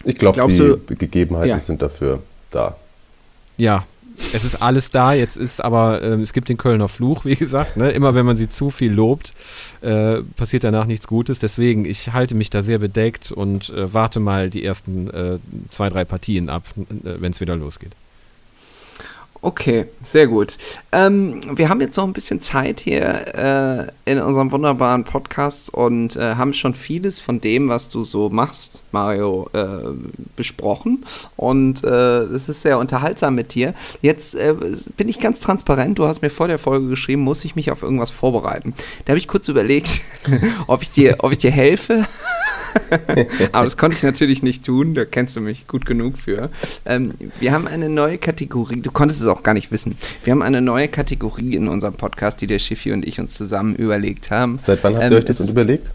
Ich 0.03 0.15
glaube, 0.15 0.45
die 0.47 0.57
du, 0.57 0.77
Gegebenheiten 0.95 1.49
ja. 1.49 1.59
sind 1.59 1.81
dafür 1.81 2.21
da. 2.51 2.75
Ja, 3.57 3.85
es 4.33 4.43
ist 4.43 4.61
alles 4.61 4.91
da, 4.91 5.13
jetzt 5.13 5.35
ist 5.37 5.63
aber, 5.63 6.01
äh, 6.01 6.21
es 6.21 6.33
gibt 6.33 6.49
den 6.49 6.57
Kölner 6.57 6.87
Fluch, 6.87 7.25
wie 7.25 7.35
gesagt, 7.35 7.77
ne? 7.77 7.91
immer 7.91 8.15
wenn 8.15 8.25
man 8.25 8.37
sie 8.37 8.49
zu 8.49 8.69
viel 8.69 8.93
lobt, 8.93 9.33
äh, 9.81 10.21
passiert 10.35 10.63
danach 10.63 10.85
nichts 10.85 11.07
Gutes. 11.07 11.39
Deswegen, 11.39 11.85
ich 11.85 12.13
halte 12.13 12.35
mich 12.35 12.49
da 12.49 12.63
sehr 12.63 12.79
bedeckt 12.79 13.31
und 13.31 13.69
äh, 13.69 13.93
warte 13.93 14.19
mal 14.19 14.49
die 14.49 14.63
ersten 14.63 15.09
äh, 15.09 15.39
zwei, 15.69 15.89
drei 15.89 16.05
Partien 16.05 16.49
ab, 16.49 16.63
äh, 16.77 17.15
wenn 17.19 17.31
es 17.31 17.41
wieder 17.41 17.55
losgeht. 17.55 17.91
Okay, 19.45 19.85
sehr 20.01 20.25
gut. 20.25 20.57
Ähm, 20.91 21.39
wir 21.55 21.69
haben 21.69 21.79
jetzt 21.79 21.95
noch 21.97 22.05
ein 22.05 22.13
bisschen 22.13 22.41
Zeit 22.41 22.79
hier 22.79 23.91
äh, 24.07 24.11
in 24.11 24.19
unserem 24.19 24.51
wunderbaren 24.51 25.03
Podcast 25.03 25.71
und 25.71 26.15
äh, 26.15 26.33
haben 26.33 26.51
schon 26.51 26.73
vieles 26.73 27.19
von 27.19 27.39
dem, 27.41 27.69
was 27.69 27.89
du 27.89 28.03
so 28.03 28.31
machst, 28.31 28.81
Mario, 28.91 29.47
äh, 29.53 29.93
besprochen. 30.35 31.05
Und 31.37 31.83
es 31.83 32.49
ist 32.49 32.63
sehr 32.63 32.79
unterhaltsam 32.79 33.35
mit 33.35 33.53
dir. 33.53 33.75
Jetzt 34.01 34.33
äh, 34.33 34.55
bin 34.97 35.09
ich 35.09 35.19
ganz 35.19 35.41
transparent. 35.41 35.99
Du 35.99 36.07
hast 36.07 36.23
mir 36.23 36.31
vor 36.31 36.47
der 36.47 36.57
Folge 36.57 36.87
geschrieben, 36.87 37.21
muss 37.21 37.45
ich 37.45 37.55
mich 37.55 37.69
auf 37.69 37.83
irgendwas 37.83 38.09
vorbereiten. 38.09 38.73
Da 39.05 39.11
habe 39.11 39.19
ich 39.19 39.27
kurz 39.27 39.47
überlegt, 39.47 40.01
ob 40.67 40.81
ich 40.81 40.89
dir, 40.89 41.17
ob 41.19 41.31
ich 41.31 41.37
dir 41.37 41.51
helfe. 41.51 42.07
Aber 43.51 43.63
das 43.63 43.77
konnte 43.77 43.97
ich 43.97 44.03
natürlich 44.03 44.43
nicht 44.43 44.65
tun, 44.65 44.93
da 44.95 45.05
kennst 45.05 45.35
du 45.35 45.41
mich 45.41 45.67
gut 45.67 45.85
genug 45.85 46.17
für. 46.17 46.49
Ähm, 46.85 47.11
wir 47.39 47.51
haben 47.51 47.67
eine 47.67 47.89
neue 47.89 48.17
Kategorie, 48.17 48.81
du 48.81 48.91
konntest 48.91 49.21
es 49.21 49.27
auch 49.27 49.43
gar 49.43 49.53
nicht 49.53 49.71
wissen. 49.71 49.97
Wir 50.23 50.31
haben 50.31 50.41
eine 50.41 50.61
neue 50.61 50.87
Kategorie 50.87 51.55
in 51.55 51.67
unserem 51.67 51.93
Podcast, 51.95 52.41
die 52.41 52.47
der 52.47 52.59
Schiffi 52.59 52.91
und 52.91 53.05
ich 53.05 53.19
uns 53.19 53.35
zusammen 53.35 53.75
überlegt 53.75 54.31
haben. 54.31 54.57
Seit 54.59 54.83
wann 54.83 54.95
habt 54.95 55.05
ihr 55.05 55.11
ähm, 55.11 55.17
euch 55.17 55.25
das 55.25 55.49
überlegt? 55.49 55.91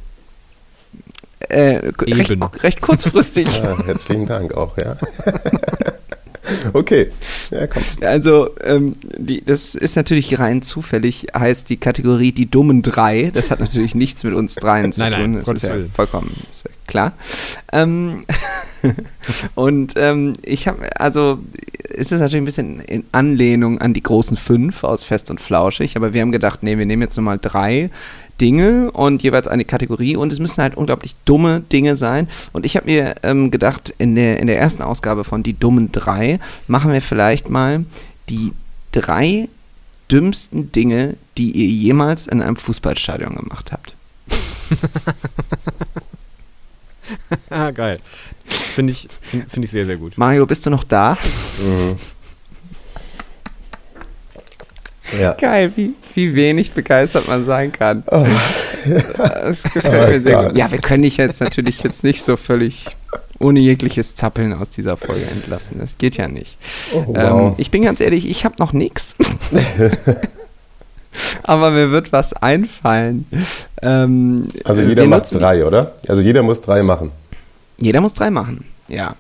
Äh, 1.49 1.93
recht, 2.03 2.63
recht, 2.63 2.81
kurzfristig. 2.81 3.63
ja, 3.63 3.79
herzlichen 3.85 4.27
Dank 4.27 4.55
auch, 4.55 4.77
ja. 4.79 4.97
Okay, 6.73 7.11
ja, 7.51 7.67
komm. 7.67 7.83
Also, 8.03 8.51
ähm, 8.65 8.95
die, 9.19 9.45
das 9.45 9.75
ist 9.75 9.97
natürlich 9.97 10.39
rein 10.39 10.63
zufällig, 10.63 11.29
heißt 11.37 11.69
die 11.69 11.77
Kategorie 11.77 12.33
die 12.33 12.51
dummen 12.51 12.83
drei. 12.83 13.31
Das 13.33 13.51
hat 13.51 13.61
natürlich 13.61 13.95
nichts 13.95 14.25
mit 14.25 14.35
uns 14.35 14.55
dreien 14.55 14.93
zu 14.93 15.01
nein, 15.01 15.13
tun. 15.13 15.33
Nein, 15.33 15.43
das 15.45 15.57
ist 15.57 15.63
ja 15.63 15.75
Willen. 15.75 15.91
vollkommen 15.93 16.33
ist 16.51 16.65
ja 16.65 16.71
klar. 16.87 17.13
Ähm, 17.73 18.25
und 19.55 19.95
ähm, 19.97 20.35
ich 20.43 20.69
habe, 20.69 20.89
also, 20.99 21.39
ist 21.89 22.13
es 22.13 22.21
natürlich 22.21 22.43
ein 22.43 22.47
bisschen 22.47 22.81
in 22.81 23.05
Anlehnung 23.13 23.81
an 23.81 23.95
die 23.95 24.03
großen 24.03 24.37
fünf 24.37 24.85
aus 24.85 25.03
Fest 25.03 25.31
und 25.31 25.41
Flauschig, 25.41 25.97
aber 25.97 26.13
wir 26.13 26.21
haben 26.21 26.33
gedacht, 26.33 26.63
nee, 26.63 26.79
wir 26.79 26.87
nehmen 26.87 27.03
jetzt 27.03 27.17
nochmal 27.17 27.39
drei, 27.41 27.91
Dinge 28.41 28.91
und 28.93 29.23
jeweils 29.23 29.49
eine 29.49 29.65
Kategorie 29.65 30.17
und 30.17 30.33
es 30.33 30.39
müssen 30.39 30.63
halt 30.63 30.77
unglaublich 30.77 31.15
dumme 31.25 31.61
Dinge 31.61 31.97
sein. 31.97 32.29
Und 32.53 32.65
ich 32.65 32.77
habe 32.77 32.87
mir 32.87 33.17
ähm, 33.23 33.51
gedacht, 33.51 33.93
in 33.99 34.15
der, 34.15 34.41
in 34.41 34.47
der 34.47 34.59
ersten 34.59 34.83
Ausgabe 34.83 35.25
von 35.25 35.43
Die 35.43 35.59
Dummen 35.59 35.93
drei 35.93 36.39
machen 36.67 36.93
wir 36.93 37.03
vielleicht 37.03 37.51
mal 37.51 37.85
die 38.29 38.53
drei 38.93 39.49
dümmsten 40.11 40.73
Dinge, 40.73 41.17
die 41.37 41.53
ihr 41.53 41.67
jemals 41.67 42.27
in 42.27 42.43
einem 42.43 42.57
Fußballstadion 42.57 43.37
gemacht 43.37 43.73
habt. 43.73 43.95
ah, 47.51 47.71
geil. 47.71 48.01
Finde 48.45 48.93
ich, 48.93 49.09
find, 49.21 49.51
find 49.51 49.65
ich 49.65 49.71
sehr, 49.71 49.87
sehr 49.87 49.97
gut. 49.97 50.17
Mario, 50.17 50.47
bist 50.47 50.67
du 50.67 50.71
noch 50.71 50.85
da? 50.85 51.17
Mhm. 51.61 51.97
Ja. 55.19 55.33
Geil, 55.33 55.73
wie, 55.77 55.95
wie 56.17 56.35
wenig 56.35 56.73
begeistert 56.73 57.29
man 57.29 57.45
sein 57.45 57.73
kann. 57.73 58.03
Oh. 58.11 58.27
Das 59.19 59.63
gefällt 59.63 60.09
oh, 60.09 60.11
mir 60.11 60.23
sehr 60.23 60.45
gut. 60.45 60.57
Ja, 60.57 60.71
wir 60.71 60.79
können 60.79 61.03
dich 61.03 61.17
jetzt 61.17 61.41
natürlich 61.41 61.83
jetzt 61.83 62.05
nicht 62.05 62.23
so 62.23 62.37
völlig 62.37 62.97
ohne 63.39 63.61
jegliches 63.61 64.15
Zappeln 64.15 64.53
aus 64.53 64.69
dieser 64.69 64.97
Folge 64.97 65.23
entlassen. 65.23 65.79
Das 65.81 65.99
geht 65.99 66.17
ja 66.17 66.29
nicht. 66.29 66.57
Oh, 66.95 67.05
wow. 67.07 67.17
ähm, 67.17 67.55
ich 67.57 67.71
bin 67.71 67.83
ganz 67.83 68.01
ehrlich, 68.01 68.29
ich 68.29 68.45
habe 68.45 68.57
noch 68.59 68.73
nichts. 68.73 69.17
Aber 71.43 71.71
mir 71.71 71.91
wird 71.91 72.13
was 72.13 72.33
einfallen. 72.35 73.27
Ähm, 73.83 74.47
also 74.65 74.83
jeder 74.83 75.07
macht 75.07 75.35
drei, 75.35 75.65
oder? 75.65 75.95
Also 76.07 76.21
jeder 76.21 76.43
muss 76.43 76.61
drei 76.61 76.83
machen. 76.83 77.11
Jeder 77.79 78.01
muss 78.01 78.13
drei 78.13 78.31
machen, 78.31 78.65
ja. 78.89 79.15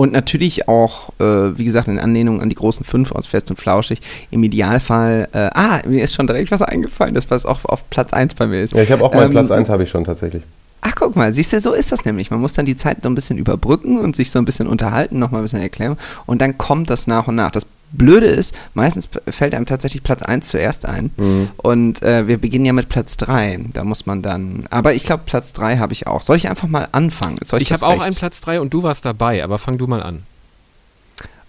Und 0.00 0.14
natürlich 0.14 0.66
auch, 0.66 1.10
äh, 1.20 1.58
wie 1.58 1.64
gesagt, 1.66 1.86
in 1.86 1.98
Anlehnung 1.98 2.40
an 2.40 2.48
die 2.48 2.54
großen 2.54 2.86
fünf 2.86 3.12
aus 3.12 3.26
Fest 3.26 3.50
und 3.50 3.58
Flauschig, 3.60 4.00
im 4.30 4.42
Idealfall, 4.42 5.28
äh, 5.32 5.50
ah, 5.52 5.82
mir 5.86 6.02
ist 6.02 6.14
schon 6.14 6.26
direkt 6.26 6.50
was 6.50 6.62
eingefallen, 6.62 7.14
das 7.14 7.30
was 7.30 7.44
auch 7.44 7.66
auf 7.66 7.84
Platz 7.90 8.14
1 8.14 8.32
bei 8.32 8.46
mir 8.46 8.62
ist. 8.62 8.74
Ja, 8.74 8.80
ich 8.80 8.90
habe 8.90 9.04
auch 9.04 9.12
mal 9.12 9.26
ähm, 9.26 9.30
Platz 9.30 9.50
1 9.50 9.68
habe 9.68 9.82
ich 9.82 9.90
schon 9.90 10.04
tatsächlich. 10.04 10.42
Ach, 10.82 10.94
guck 10.94 11.16
mal, 11.16 11.32
siehst 11.34 11.52
du, 11.52 11.60
so 11.60 11.72
ist 11.72 11.92
das 11.92 12.04
nämlich. 12.04 12.30
Man 12.30 12.40
muss 12.40 12.54
dann 12.54 12.66
die 12.66 12.76
Zeit 12.76 12.98
so 13.02 13.08
ein 13.08 13.14
bisschen 13.14 13.38
überbrücken 13.38 13.98
und 13.98 14.16
sich 14.16 14.30
so 14.30 14.38
ein 14.38 14.44
bisschen 14.44 14.66
unterhalten, 14.66 15.18
nochmal 15.18 15.40
ein 15.40 15.44
bisschen 15.44 15.60
erklären 15.60 15.96
und 16.26 16.40
dann 16.40 16.56
kommt 16.58 16.90
das 16.90 17.06
nach 17.06 17.28
und 17.28 17.34
nach. 17.34 17.50
Das 17.50 17.66
Blöde 17.92 18.26
ist, 18.26 18.54
meistens 18.74 19.08
fällt 19.28 19.54
einem 19.54 19.66
tatsächlich 19.66 20.02
Platz 20.02 20.22
1 20.22 20.48
zuerst 20.48 20.86
ein. 20.86 21.10
Mhm. 21.16 21.50
Und 21.56 22.02
äh, 22.02 22.28
wir 22.28 22.38
beginnen 22.38 22.64
ja 22.64 22.72
mit 22.72 22.88
Platz 22.88 23.16
3. 23.16 23.66
Da 23.72 23.84
muss 23.84 24.06
man 24.06 24.22
dann. 24.22 24.66
Aber 24.70 24.94
ich 24.94 25.04
glaube, 25.04 25.24
Platz 25.26 25.52
3 25.52 25.78
habe 25.78 25.92
ich 25.92 26.06
auch. 26.06 26.22
Soll 26.22 26.36
ich 26.36 26.48
einfach 26.48 26.68
mal 26.68 26.88
anfangen? 26.92 27.38
ich 27.42 27.52
ich 27.52 27.72
habe 27.72 27.86
auch 27.86 28.00
einen 28.00 28.14
Platz 28.14 28.40
3 28.40 28.60
und 28.60 28.72
du 28.72 28.82
warst 28.82 29.04
dabei, 29.04 29.42
aber 29.42 29.58
fang 29.58 29.76
du 29.76 29.86
mal 29.86 30.02
an. 30.02 30.22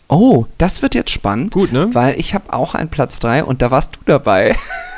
Oh, 0.07 0.45
das 0.57 0.81
wird 0.81 0.95
jetzt 0.95 1.11
spannend. 1.11 1.53
Gut, 1.53 1.71
ne? 1.71 1.89
Weil 1.93 2.19
ich 2.19 2.33
habe 2.33 2.51
auch 2.51 2.75
einen 2.75 2.89
Platz 2.89 3.19
3 3.19 3.43
und 3.43 3.61
da 3.61 3.71
warst 3.71 3.95
du 3.95 3.99
dabei. 4.05 4.55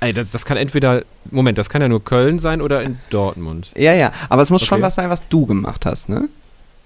Ey, 0.00 0.12
das, 0.12 0.30
das 0.30 0.44
kann 0.44 0.56
entweder, 0.56 1.02
Moment, 1.30 1.58
das 1.58 1.68
kann 1.68 1.82
ja 1.82 1.88
nur 1.88 2.04
Köln 2.04 2.38
sein 2.38 2.62
oder 2.62 2.82
in 2.82 2.98
Dortmund. 3.10 3.70
Ja, 3.76 3.94
ja, 3.94 4.12
aber 4.28 4.42
es 4.42 4.50
muss 4.50 4.62
okay. 4.62 4.68
schon 4.68 4.82
was 4.82 4.94
sein, 4.94 5.10
was 5.10 5.26
du 5.28 5.46
gemacht 5.46 5.86
hast, 5.86 6.08
ne? 6.08 6.28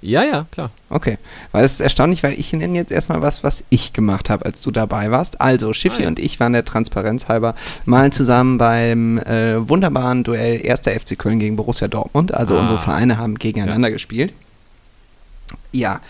Ja, 0.02 0.24
ja, 0.24 0.46
klar. 0.50 0.70
Okay, 0.90 1.16
weil 1.52 1.64
es 1.64 1.74
ist 1.74 1.80
erstaunlich, 1.80 2.24
weil 2.24 2.32
ich 2.32 2.52
nenne 2.52 2.76
jetzt 2.76 2.90
erstmal 2.90 3.22
was, 3.22 3.44
was 3.44 3.62
ich 3.70 3.92
gemacht 3.92 4.30
habe, 4.30 4.44
als 4.44 4.60
du 4.60 4.72
dabei 4.72 5.12
warst. 5.12 5.40
Also, 5.40 5.72
Schiffi 5.72 5.98
ah, 5.98 6.02
ja. 6.02 6.08
und 6.08 6.18
ich 6.18 6.40
waren 6.40 6.52
der 6.52 6.64
Transparenz 6.64 7.28
halber 7.28 7.54
mal 7.84 8.12
zusammen 8.12 8.58
beim 8.58 9.18
äh, 9.18 9.68
wunderbaren 9.68 10.24
Duell 10.24 10.60
1. 10.68 10.80
FC 10.80 11.16
Köln 11.16 11.38
gegen 11.38 11.54
Borussia 11.54 11.86
Dortmund. 11.86 12.34
Also, 12.34 12.56
ah. 12.56 12.62
unsere 12.62 12.80
Vereine 12.80 13.16
haben 13.16 13.36
gegeneinander 13.36 13.88
ja. 13.88 13.92
gespielt. 13.92 14.32
Ja, 15.70 16.00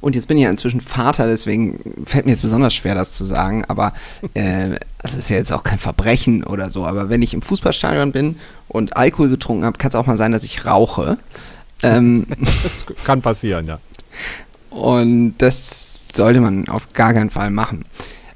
und 0.00 0.14
jetzt 0.14 0.28
bin 0.28 0.36
ich 0.36 0.44
ja 0.44 0.50
inzwischen 0.50 0.80
Vater, 0.80 1.26
deswegen 1.26 1.80
fällt 2.04 2.26
mir 2.26 2.32
jetzt 2.32 2.42
besonders 2.42 2.74
schwer, 2.74 2.94
das 2.94 3.12
zu 3.12 3.24
sagen. 3.24 3.64
Aber 3.66 3.92
äh, 4.34 4.76
das 5.02 5.14
ist 5.14 5.30
ja 5.30 5.36
jetzt 5.36 5.52
auch 5.52 5.64
kein 5.64 5.78
Verbrechen 5.78 6.44
oder 6.44 6.70
so. 6.70 6.84
Aber 6.86 7.08
wenn 7.08 7.22
ich 7.22 7.34
im 7.34 7.42
Fußballstadion 7.42 8.12
bin 8.12 8.36
und 8.68 8.96
Alkohol 8.96 9.28
getrunken 9.28 9.64
habe, 9.64 9.78
kann 9.78 9.88
es 9.88 9.94
auch 9.94 10.06
mal 10.06 10.16
sein, 10.16 10.32
dass 10.32 10.44
ich 10.44 10.64
rauche. 10.64 11.18
Ähm, 11.82 12.26
kann 13.04 13.22
passieren, 13.22 13.66
ja. 13.66 13.78
Und 14.70 15.36
das 15.38 15.96
sollte 16.14 16.40
man 16.40 16.68
auf 16.68 16.92
gar 16.92 17.12
keinen 17.12 17.30
Fall 17.30 17.50
machen. 17.50 17.84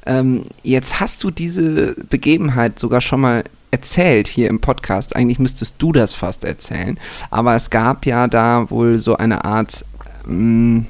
Ähm, 0.07 0.43
jetzt 0.63 1.01
hast 1.01 1.23
du 1.23 1.31
diese 1.31 1.95
Begebenheit 2.09 2.79
sogar 2.79 3.01
schon 3.01 3.21
mal 3.21 3.45
erzählt 3.71 4.27
hier 4.27 4.49
im 4.49 4.61
Podcast. 4.61 5.15
Eigentlich 5.15 5.39
müsstest 5.39 5.77
du 5.79 5.93
das 5.93 6.15
fast 6.15 6.45
erzählen. 6.45 6.99
Aber 7.31 7.55
es 7.55 7.71
gab 7.71 8.07
ja 8.07 8.27
da 8.27 8.71
wohl 8.71 8.99
so 8.99 9.17
eine 9.17 9.45
Art. 9.45 9.85
Mh, 10.27 10.35
mm, 10.35 10.87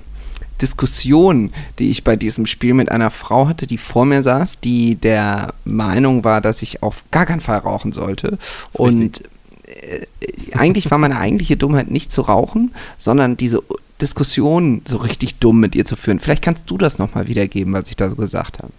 Diskussion, 0.61 1.53
die 1.79 1.91
ich 1.91 2.05
bei 2.05 2.17
diesem 2.17 2.47
Spiel 2.47 2.75
mit 2.75 2.91
einer 2.91 3.11
Frau 3.11 3.49
hatte, 3.49 3.67
die 3.67 3.79
vor 3.79 4.05
mir 4.05 4.23
saß, 4.23 4.61
die 4.61 4.97
der 4.97 5.55
Meinung 5.65 6.25
war, 6.25 6.41
dass 6.41 6.63
ich 6.63 6.83
auf 6.83 7.05
gar 7.11 7.27
keinen 7.27 7.41
Fall 7.41 7.59
rauchen 7.59 7.93
sollte. 7.93 8.39
Und 8.73 9.23
äh, 9.67 10.07
eigentlich 10.53 10.91
war 10.91 10.99
meine 10.99 11.19
eigentliche 11.19 11.57
Dummheit 11.57 11.91
nicht 11.91 12.13
zu 12.13 12.23
rauchen, 12.23 12.73
sondern 12.99 13.37
diese 13.37 13.63
Diskussion 14.01 14.83
so 14.87 14.97
richtig 14.97 15.37
dumm 15.37 15.61
mit 15.61 15.75
ihr 15.75 15.85
zu 15.85 15.97
führen. 15.97 16.21
Vielleicht 16.21 16.43
kannst 16.43 16.71
du 16.71 16.79
das 16.79 16.99
nochmal 16.99 17.29
wiedergeben, 17.29 17.73
was 17.73 17.89
ich 17.89 17.97
da 17.97 18.09
so 18.09 18.17
gesagt 18.17 18.59
habe. 18.59 18.73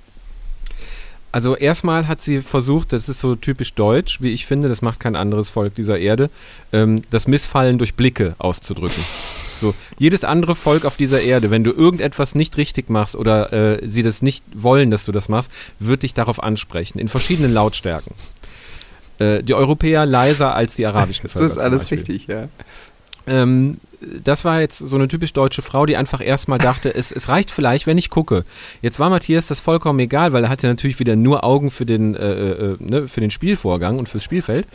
Also 1.32 1.56
erstmal 1.56 2.08
hat 2.08 2.22
sie 2.22 2.42
versucht, 2.42 2.92
das 2.92 3.08
ist 3.08 3.22
so 3.22 3.36
typisch 3.36 3.74
deutsch, 3.74 4.22
wie 4.22 4.32
ich 4.32 4.46
finde, 4.46 4.68
das 4.68 4.82
macht 4.82 5.00
kein 5.00 5.16
anderes 5.16 5.50
Volk 5.50 5.76
dieser 5.76 5.98
Erde, 5.98 6.30
ähm, 6.74 7.02
das 7.10 7.28
Missfallen 7.28 7.78
durch 7.78 7.94
Blicke 7.94 8.36
auszudrücken. 8.38 9.02
So, 9.62 9.74
jedes 9.98 10.24
andere 10.24 10.56
Volk 10.56 10.86
auf 10.86 10.98
dieser 10.98 11.22
Erde, 11.22 11.52
wenn 11.52 11.64
du 11.64 11.72
irgendetwas 11.72 12.36
nicht 12.36 12.58
richtig 12.58 12.90
machst 12.90 13.16
oder 13.16 13.54
äh, 13.54 13.88
sie 13.88 14.04
das 14.04 14.22
nicht 14.22 14.44
wollen, 14.54 14.92
dass 14.92 15.06
du 15.06 15.12
das 15.12 15.30
machst, 15.30 15.52
wird 15.80 16.04
dich 16.04 16.14
darauf 16.14 16.44
ansprechen, 16.44 17.00
in 17.00 17.08
verschiedenen 17.08 17.54
Lautstärken. 17.54 18.14
Äh, 19.20 19.44
die 19.44 19.54
Europäer 19.54 20.06
leiser 20.06 20.56
als 20.56 20.76
die 20.76 20.86
arabischen 20.86 21.30
Völker. 21.30 21.46
Das 21.48 21.58
ist 21.58 21.60
alles 21.60 21.92
richtig, 21.92 22.28
ja. 22.28 22.48
Ähm, 23.28 23.78
das 24.24 24.44
war 24.46 24.62
jetzt 24.62 24.80
so 24.80 24.96
eine 24.96 25.08
typisch 25.08 25.34
deutsche 25.34 25.62
Frau, 25.62 25.86
die 25.86 25.98
einfach 25.98 26.22
erstmal 26.22 26.58
dachte, 26.58 26.94
es, 26.94 27.12
es 27.12 27.30
reicht 27.30 27.52
vielleicht, 27.52 27.88
wenn 27.88 27.98
ich 27.98 28.10
gucke. 28.10 28.44
Jetzt 28.82 29.00
war 29.00 29.10
Matthias 29.10 29.48
das 29.48 29.60
vollkommen 29.60 30.00
egal, 30.00 30.34
weil 30.34 30.44
er 30.44 30.50
hatte 30.50 30.68
natürlich 30.68 31.00
wieder 31.00 31.16
nur 31.16 31.44
Augen 31.44 31.72
für 31.72 31.86
den, 31.86 32.16
äh, 32.16 32.32
äh, 32.32 32.78
ne, 32.80 33.08
für 33.08 33.22
den 33.22 33.32
Spielvorgang 33.32 34.00
und 34.00 34.10
fürs 34.10 34.24
Spielfeld. 34.24 34.68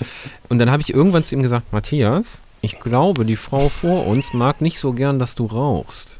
Und 0.48 0.58
dann 0.58 0.70
habe 0.70 0.82
ich 0.82 0.94
irgendwann 0.94 1.24
zu 1.24 1.34
ihm 1.34 1.42
gesagt, 1.42 1.72
Matthias, 1.72 2.40
ich 2.60 2.80
glaube, 2.80 3.24
die 3.24 3.36
Frau 3.36 3.68
vor 3.68 4.06
uns 4.06 4.32
mag 4.32 4.60
nicht 4.60 4.78
so 4.78 4.92
gern, 4.92 5.18
dass 5.18 5.34
du 5.34 5.46
rauchst. 5.46 6.14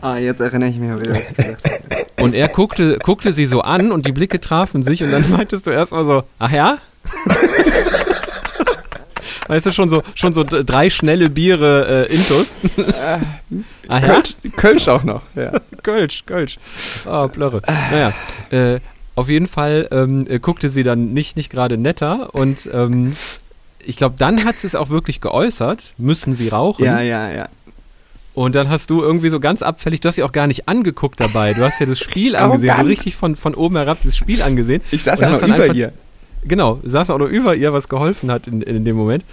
Ah, 0.00 0.16
jetzt 0.16 0.40
erinnere 0.40 0.70
ich 0.70 0.76
mich 0.76 0.90
wieder, 0.98 1.14
was 1.14 1.32
gesagt 1.32 1.90
Und 2.20 2.34
er 2.34 2.48
guckte, 2.48 2.98
guckte 3.02 3.32
sie 3.32 3.46
so 3.46 3.60
an 3.60 3.92
und 3.92 4.06
die 4.06 4.12
Blicke 4.12 4.40
trafen 4.40 4.82
sich 4.82 5.02
und 5.02 5.10
dann 5.12 5.30
meintest 5.30 5.66
du 5.66 5.70
erstmal 5.70 6.04
so, 6.04 6.22
ach 6.38 6.50
ja? 6.50 6.78
Weißt 9.48 9.66
du, 9.66 9.72
schon 9.72 9.90
so, 9.90 10.02
schon 10.14 10.32
so 10.32 10.44
drei 10.44 10.90
schnelle 10.90 11.30
Biere 11.30 12.06
äh, 12.08 12.14
Intus. 12.14 12.58
Äh, 12.76 13.18
ah, 13.88 14.00
Kölsch? 14.00 14.36
Kölsch 14.56 14.88
auch 14.88 15.04
noch, 15.04 15.22
ja. 15.34 15.52
Kölsch, 15.82 16.24
Kölsch. 16.26 16.58
Ah, 17.04 17.24
oh, 17.24 17.28
Plörre. 17.28 17.62
Naja, 17.66 18.12
äh, 18.50 18.80
auf 19.14 19.28
jeden 19.28 19.48
Fall 19.48 19.88
ähm, 19.90 20.26
äh, 20.28 20.38
guckte 20.38 20.68
sie 20.68 20.82
dann 20.84 21.12
nicht, 21.12 21.36
nicht 21.36 21.50
gerade 21.50 21.76
netter 21.76 22.34
und 22.34 22.68
ähm, 22.72 23.16
ich 23.84 23.96
glaube, 23.96 24.16
dann 24.18 24.44
hat 24.44 24.58
sie 24.58 24.66
es 24.66 24.74
auch 24.74 24.90
wirklich 24.90 25.20
geäußert, 25.20 25.94
müssen 25.96 26.36
sie 26.36 26.48
rauchen. 26.48 26.84
Ja, 26.84 27.00
ja, 27.00 27.30
ja. 27.30 27.48
Und 28.34 28.54
dann 28.54 28.68
hast 28.68 28.90
du 28.90 29.02
irgendwie 29.02 29.30
so 29.30 29.40
ganz 29.40 29.62
abfällig, 29.62 30.00
du 30.00 30.08
hast 30.08 30.14
sie 30.14 30.22
auch 30.22 30.30
gar 30.30 30.46
nicht 30.46 30.68
angeguckt 30.68 31.18
dabei. 31.18 31.54
Du 31.54 31.64
hast 31.64 31.80
ja 31.80 31.86
das 31.86 31.98
Spiel 31.98 32.36
angesehen, 32.36 32.72
so 32.76 32.84
richtig 32.84 33.16
von, 33.16 33.34
von 33.34 33.54
oben 33.54 33.76
herab 33.76 33.98
das 34.04 34.16
Spiel 34.16 34.42
angesehen. 34.42 34.82
Ich 34.92 35.02
saß 35.02 35.18
ja 35.18 35.30
noch 35.30 35.42
über 35.42 35.54
einfach, 35.54 35.74
ihr. 35.74 35.92
Genau, 36.48 36.80
saß 36.82 37.10
auch 37.10 37.18
noch 37.18 37.28
über 37.28 37.54
ihr, 37.54 37.72
was 37.72 37.88
geholfen 37.88 38.30
hat 38.30 38.46
in, 38.46 38.62
in 38.62 38.84
dem 38.84 38.96
Moment. 38.96 39.24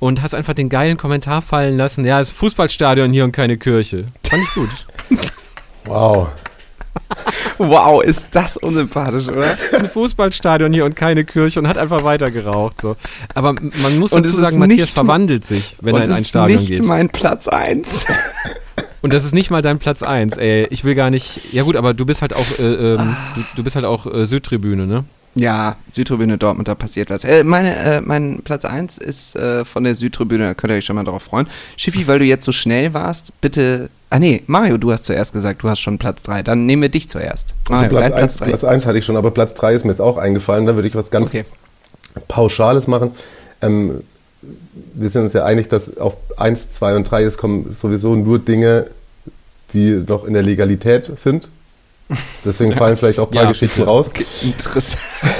Und 0.00 0.22
hast 0.22 0.34
einfach 0.34 0.54
den 0.54 0.68
geilen 0.68 0.96
Kommentar 0.96 1.40
fallen 1.40 1.76
lassen, 1.76 2.04
ja, 2.04 2.20
es 2.20 2.28
ist 2.28 2.36
Fußballstadion 2.36 3.12
hier 3.12 3.24
und 3.24 3.32
keine 3.32 3.56
Kirche. 3.56 4.04
Fand 4.28 4.42
ich 4.42 4.54
gut. 4.54 4.86
wow. 5.84 6.28
Wow, 7.58 8.02
ist 8.02 8.28
das 8.32 8.56
unsympathisch, 8.56 9.28
oder? 9.28 9.56
Ein 9.72 9.88
Fußballstadion 9.88 10.72
hier 10.72 10.84
und 10.84 10.96
keine 10.96 11.24
Kirche 11.24 11.60
und 11.60 11.68
hat 11.68 11.78
einfach 11.78 12.02
weiter 12.04 12.30
geraucht. 12.30 12.80
So. 12.80 12.96
Aber 13.34 13.52
man 13.52 13.98
muss 13.98 14.10
dazu 14.10 14.28
sagen, 14.28 14.58
Matthias 14.58 14.90
verwandelt 14.90 15.44
sich, 15.44 15.76
wenn 15.80 15.94
er 15.94 16.04
in 16.04 16.12
ein 16.12 16.24
Stadion 16.24 16.58
geht. 16.58 16.70
Das 16.70 16.70
ist 16.70 16.80
nicht 16.80 16.88
mein 16.88 17.08
Platz 17.08 17.48
1. 17.48 18.06
Und 19.02 19.12
das 19.12 19.24
ist 19.24 19.34
nicht 19.34 19.50
mal 19.50 19.62
dein 19.62 19.78
Platz 19.78 20.02
1, 20.02 20.38
ey. 20.38 20.66
Ich 20.70 20.84
will 20.84 20.94
gar 20.94 21.10
nicht. 21.10 21.52
Ja 21.52 21.62
gut, 21.62 21.76
aber 21.76 21.92
du 21.92 22.06
bist 22.06 22.22
halt 22.22 22.32
auch, 22.32 22.58
äh, 22.58 22.94
ähm, 22.94 23.16
du, 23.34 23.42
du, 23.56 23.62
bist 23.62 23.76
halt 23.76 23.84
auch 23.84 24.06
äh, 24.06 24.26
Südtribüne, 24.26 24.86
ne? 24.86 25.04
Ja, 25.34 25.76
Südtribüne 25.92 26.38
Dortmund, 26.38 26.68
da 26.68 26.74
passiert 26.74 27.10
was. 27.10 27.24
Äh, 27.24 27.42
meine, 27.42 27.76
äh, 27.76 28.00
mein 28.00 28.42
Platz 28.44 28.64
1 28.64 28.98
ist 28.98 29.34
äh, 29.34 29.64
von 29.64 29.82
der 29.82 29.94
Südtribüne, 29.94 30.44
da 30.44 30.54
könnt 30.54 30.72
ihr 30.72 30.76
euch 30.76 30.84
schon 30.84 30.96
mal 30.96 31.04
darauf 31.04 31.24
freuen. 31.24 31.48
Schiffi, 31.76 32.06
weil 32.06 32.20
du 32.20 32.24
jetzt 32.24 32.44
so 32.44 32.52
schnell 32.52 32.94
warst, 32.94 33.40
bitte. 33.40 33.90
Ah 34.10 34.20
nee, 34.20 34.44
Mario, 34.46 34.78
du 34.78 34.92
hast 34.92 35.04
zuerst 35.04 35.32
gesagt, 35.32 35.64
du 35.64 35.68
hast 35.68 35.80
schon 35.80 35.98
Platz 35.98 36.22
3. 36.22 36.44
Dann 36.44 36.66
nehmen 36.66 36.82
wir 36.82 36.88
dich 36.88 37.08
zuerst. 37.08 37.54
Also 37.68 37.82
Mario, 37.82 37.98
Platz, 37.98 38.40
1, 38.42 38.50
Platz 38.50 38.64
1 38.64 38.86
hatte 38.86 38.98
ich 38.98 39.04
schon, 39.04 39.16
aber 39.16 39.32
Platz 39.32 39.54
3 39.54 39.74
ist 39.74 39.84
mir 39.84 39.90
jetzt 39.90 40.00
auch 40.00 40.18
eingefallen. 40.18 40.66
Da 40.66 40.76
würde 40.76 40.86
ich 40.86 40.94
was 40.94 41.10
ganz 41.10 41.30
okay. 41.30 41.44
Pauschales 42.28 42.86
machen. 42.86 43.10
Ähm, 43.60 44.04
wir 44.94 45.10
sind 45.10 45.22
uns 45.22 45.32
ja 45.32 45.44
einig, 45.44 45.68
dass 45.68 45.96
auf 45.98 46.16
1, 46.36 46.70
2 46.70 46.96
und 46.96 47.10
3 47.10 47.24
es 47.24 47.38
kommen 47.38 47.72
sowieso 47.72 48.14
nur 48.14 48.38
Dinge, 48.38 48.86
die 49.72 50.04
noch 50.06 50.24
in 50.24 50.34
der 50.34 50.42
Legalität 50.42 51.10
sind. 51.18 51.48
Deswegen 52.44 52.72
fallen 52.74 52.96
vielleicht 52.96 53.18
auch 53.18 53.28
ein 53.28 53.34
paar 53.34 53.42
ja, 53.44 53.48
Geschichten 53.48 53.80
bitte. 53.80 53.90
raus. 53.90 54.08
Okay, 54.08 54.26
interessant. 54.42 55.02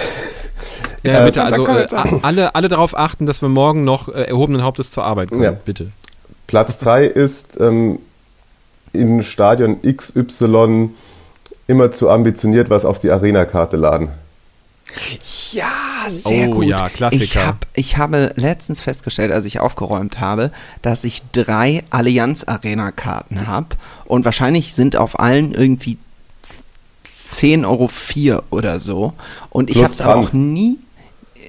Ja, 1.07 1.21
äh, 1.21 1.27
bitte, 1.27 1.45
also 1.45 1.67
äh, 1.67 1.87
alle, 2.23 2.55
alle 2.55 2.69
darauf 2.71 2.97
achten, 2.97 3.27
dass 3.27 3.43
wir 3.43 3.51
morgen 3.51 3.85
noch 3.85 4.09
äh, 4.09 4.23
erhobenen 4.23 4.63
Hauptes 4.63 4.91
zur 4.91 5.05
Arbeit 5.05 5.29
kommen, 5.29 5.43
ja. 5.43 5.51
bitte. 5.51 5.91
Platz 6.47 6.79
3 6.79 7.05
ist 7.05 7.61
ähm, 7.61 7.99
in 8.95 9.23
Stadion 9.23 9.81
XY 9.83 10.91
immer 11.67 11.93
zu 11.93 12.09
ambitioniert 12.09 12.71
was 12.71 12.87
auf 12.87 12.99
die 12.99 13.11
Arena-Karte 13.11 13.77
laden. 13.77 14.09
Ja, 15.53 15.71
sehr 16.09 16.49
oh, 16.49 16.53
gut. 16.53 16.67
Ja, 16.67 16.89
Klassiker. 16.89 17.25
Ich, 17.25 17.37
hab, 17.37 17.67
ich 17.75 17.97
habe 17.97 18.33
letztens 18.37 18.81
festgestellt, 18.81 19.33
als 19.33 19.45
ich 19.45 19.61
aufgeräumt 19.61 20.21
habe, 20.21 20.53
dass 20.83 21.05
ich 21.05 21.23
drei 21.33 21.83
Allianz 21.91 22.45
Arena 22.45 22.93
Karten 22.93 23.47
habe 23.47 23.69
und 24.05 24.25
wahrscheinlich 24.25 24.75
sind 24.75 24.97
auf 24.97 25.19
allen 25.19 25.53
irgendwie 25.53 25.99
10,04 27.35 28.33
Euro 28.33 28.43
oder 28.51 28.81
so. 28.81 29.13
Und 29.51 29.71
ich 29.71 29.83
habe 29.83 29.93
es 29.93 30.01
auch 30.01 30.33
nie, 30.33 30.79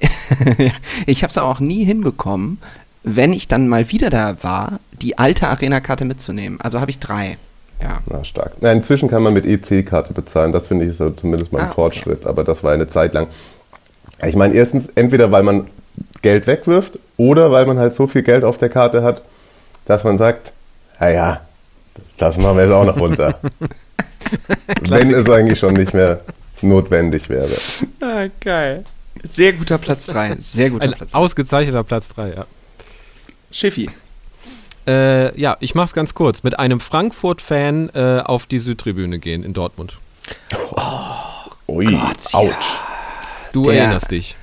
ich 1.06 1.22
habe 1.22 1.30
es 1.30 1.38
auch 1.38 1.60
nie 1.60 1.84
hinbekommen, 1.84 2.58
wenn 3.02 3.32
ich 3.32 3.48
dann 3.48 3.68
mal 3.68 3.90
wieder 3.90 4.10
da 4.10 4.36
war, 4.42 4.80
die 5.00 5.18
alte 5.18 5.48
Arena-Karte 5.48 6.04
mitzunehmen. 6.04 6.60
Also 6.60 6.80
habe 6.80 6.90
ich 6.90 6.98
drei. 6.98 7.38
Ja. 7.80 7.98
Na, 8.06 8.24
stark. 8.24 8.52
Na, 8.60 8.72
inzwischen 8.72 9.08
kann 9.08 9.22
man 9.22 9.34
mit 9.34 9.46
EC-Karte 9.46 10.12
bezahlen. 10.12 10.52
Das 10.52 10.66
finde 10.66 10.86
ich 10.86 10.96
so 10.96 11.10
zumindest 11.10 11.52
mal 11.52 11.60
ein 11.60 11.68
ah, 11.68 11.72
Fortschritt. 11.72 12.20
Okay. 12.20 12.28
Aber 12.28 12.42
das 12.42 12.64
war 12.64 12.72
eine 12.72 12.88
Zeit 12.88 13.14
lang. 13.14 13.28
Ich 14.24 14.34
meine, 14.34 14.54
erstens, 14.54 14.88
entweder 14.94 15.30
weil 15.30 15.42
man 15.42 15.68
Geld 16.22 16.46
wegwirft 16.46 16.98
oder 17.16 17.52
weil 17.52 17.66
man 17.66 17.78
halt 17.78 17.94
so 17.94 18.06
viel 18.06 18.22
Geld 18.22 18.44
auf 18.44 18.58
der 18.58 18.70
Karte 18.70 19.02
hat, 19.02 19.22
dass 19.84 20.04
man 20.04 20.18
sagt, 20.18 20.52
naja, 20.98 21.42
das 22.16 22.38
machen 22.38 22.56
wir 22.56 22.64
jetzt 22.64 22.72
auch 22.72 22.84
noch 22.84 22.98
runter. 22.98 23.38
Wenn 24.88 25.12
es 25.12 25.28
eigentlich 25.28 25.58
schon 25.58 25.74
nicht 25.74 25.94
mehr 25.94 26.20
notwendig 26.62 27.28
wäre. 27.28 27.50
Ah, 28.00 28.26
geil. 28.40 28.84
Sehr 29.22 29.52
guter 29.54 29.78
Platz 29.78 30.06
3. 30.06 30.36
Sehr 30.38 30.70
guter 30.70 30.84
Ein 30.84 30.92
Platz 30.92 31.14
Ausgezeichneter 31.14 31.84
Platz 31.84 32.08
3, 32.10 32.28
ja. 32.34 32.46
Schiffi. 33.50 33.88
Äh, 34.86 35.38
ja, 35.40 35.56
ich 35.60 35.74
mach's 35.74 35.92
ganz 35.94 36.14
kurz. 36.14 36.42
Mit 36.42 36.58
einem 36.58 36.80
Frankfurt-Fan 36.80 37.90
äh, 37.94 38.20
auf 38.24 38.46
die 38.46 38.58
Südtribüne 38.58 39.18
gehen 39.18 39.42
in 39.42 39.52
Dortmund. 39.52 39.98
Oh, 40.72 40.82
Ui, 41.68 41.86
Gott, 41.86 42.34
ouch. 42.34 42.48
ja. 42.50 42.58
Du 43.52 43.64
Der- 43.64 43.80
erinnerst 43.80 44.10
dich. 44.10 44.36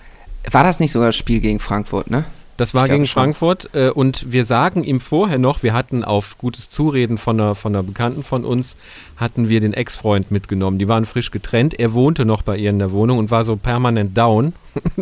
War 0.51 0.63
das 0.65 0.79
nicht 0.81 0.91
sogar 0.91 1.09
das 1.09 1.15
Spiel 1.15 1.39
gegen 1.39 1.59
Frankfurt, 1.61 2.09
ne? 2.11 2.25
Das 2.57 2.73
war 2.73 2.87
gegen 2.87 3.05
schon. 3.05 3.23
Frankfurt 3.23 3.69
äh, 3.73 3.89
und 3.89 4.31
wir 4.31 4.45
sagen 4.45 4.83
ihm 4.83 4.99
vorher 4.99 5.39
noch, 5.39 5.63
wir 5.63 5.73
hatten 5.73 6.03
auf 6.03 6.37
gutes 6.37 6.69
Zureden 6.69 7.17
von 7.17 7.39
einer, 7.39 7.55
von 7.55 7.75
einer 7.75 7.83
Bekannten 7.83 8.23
von 8.23 8.45
uns, 8.45 8.75
hatten 9.17 9.49
wir 9.49 9.59
den 9.59 9.73
Ex-Freund 9.73 10.29
mitgenommen. 10.31 10.77
Die 10.77 10.87
waren 10.87 11.05
frisch 11.05 11.31
getrennt. 11.31 11.79
Er 11.79 11.93
wohnte 11.93 12.25
noch 12.25 12.43
bei 12.43 12.57
ihr 12.57 12.69
in 12.69 12.79
der 12.79 12.91
Wohnung 12.91 13.17
und 13.17 13.31
war 13.31 13.43
so 13.43 13.55
permanent 13.55 14.15
down. 14.17 14.53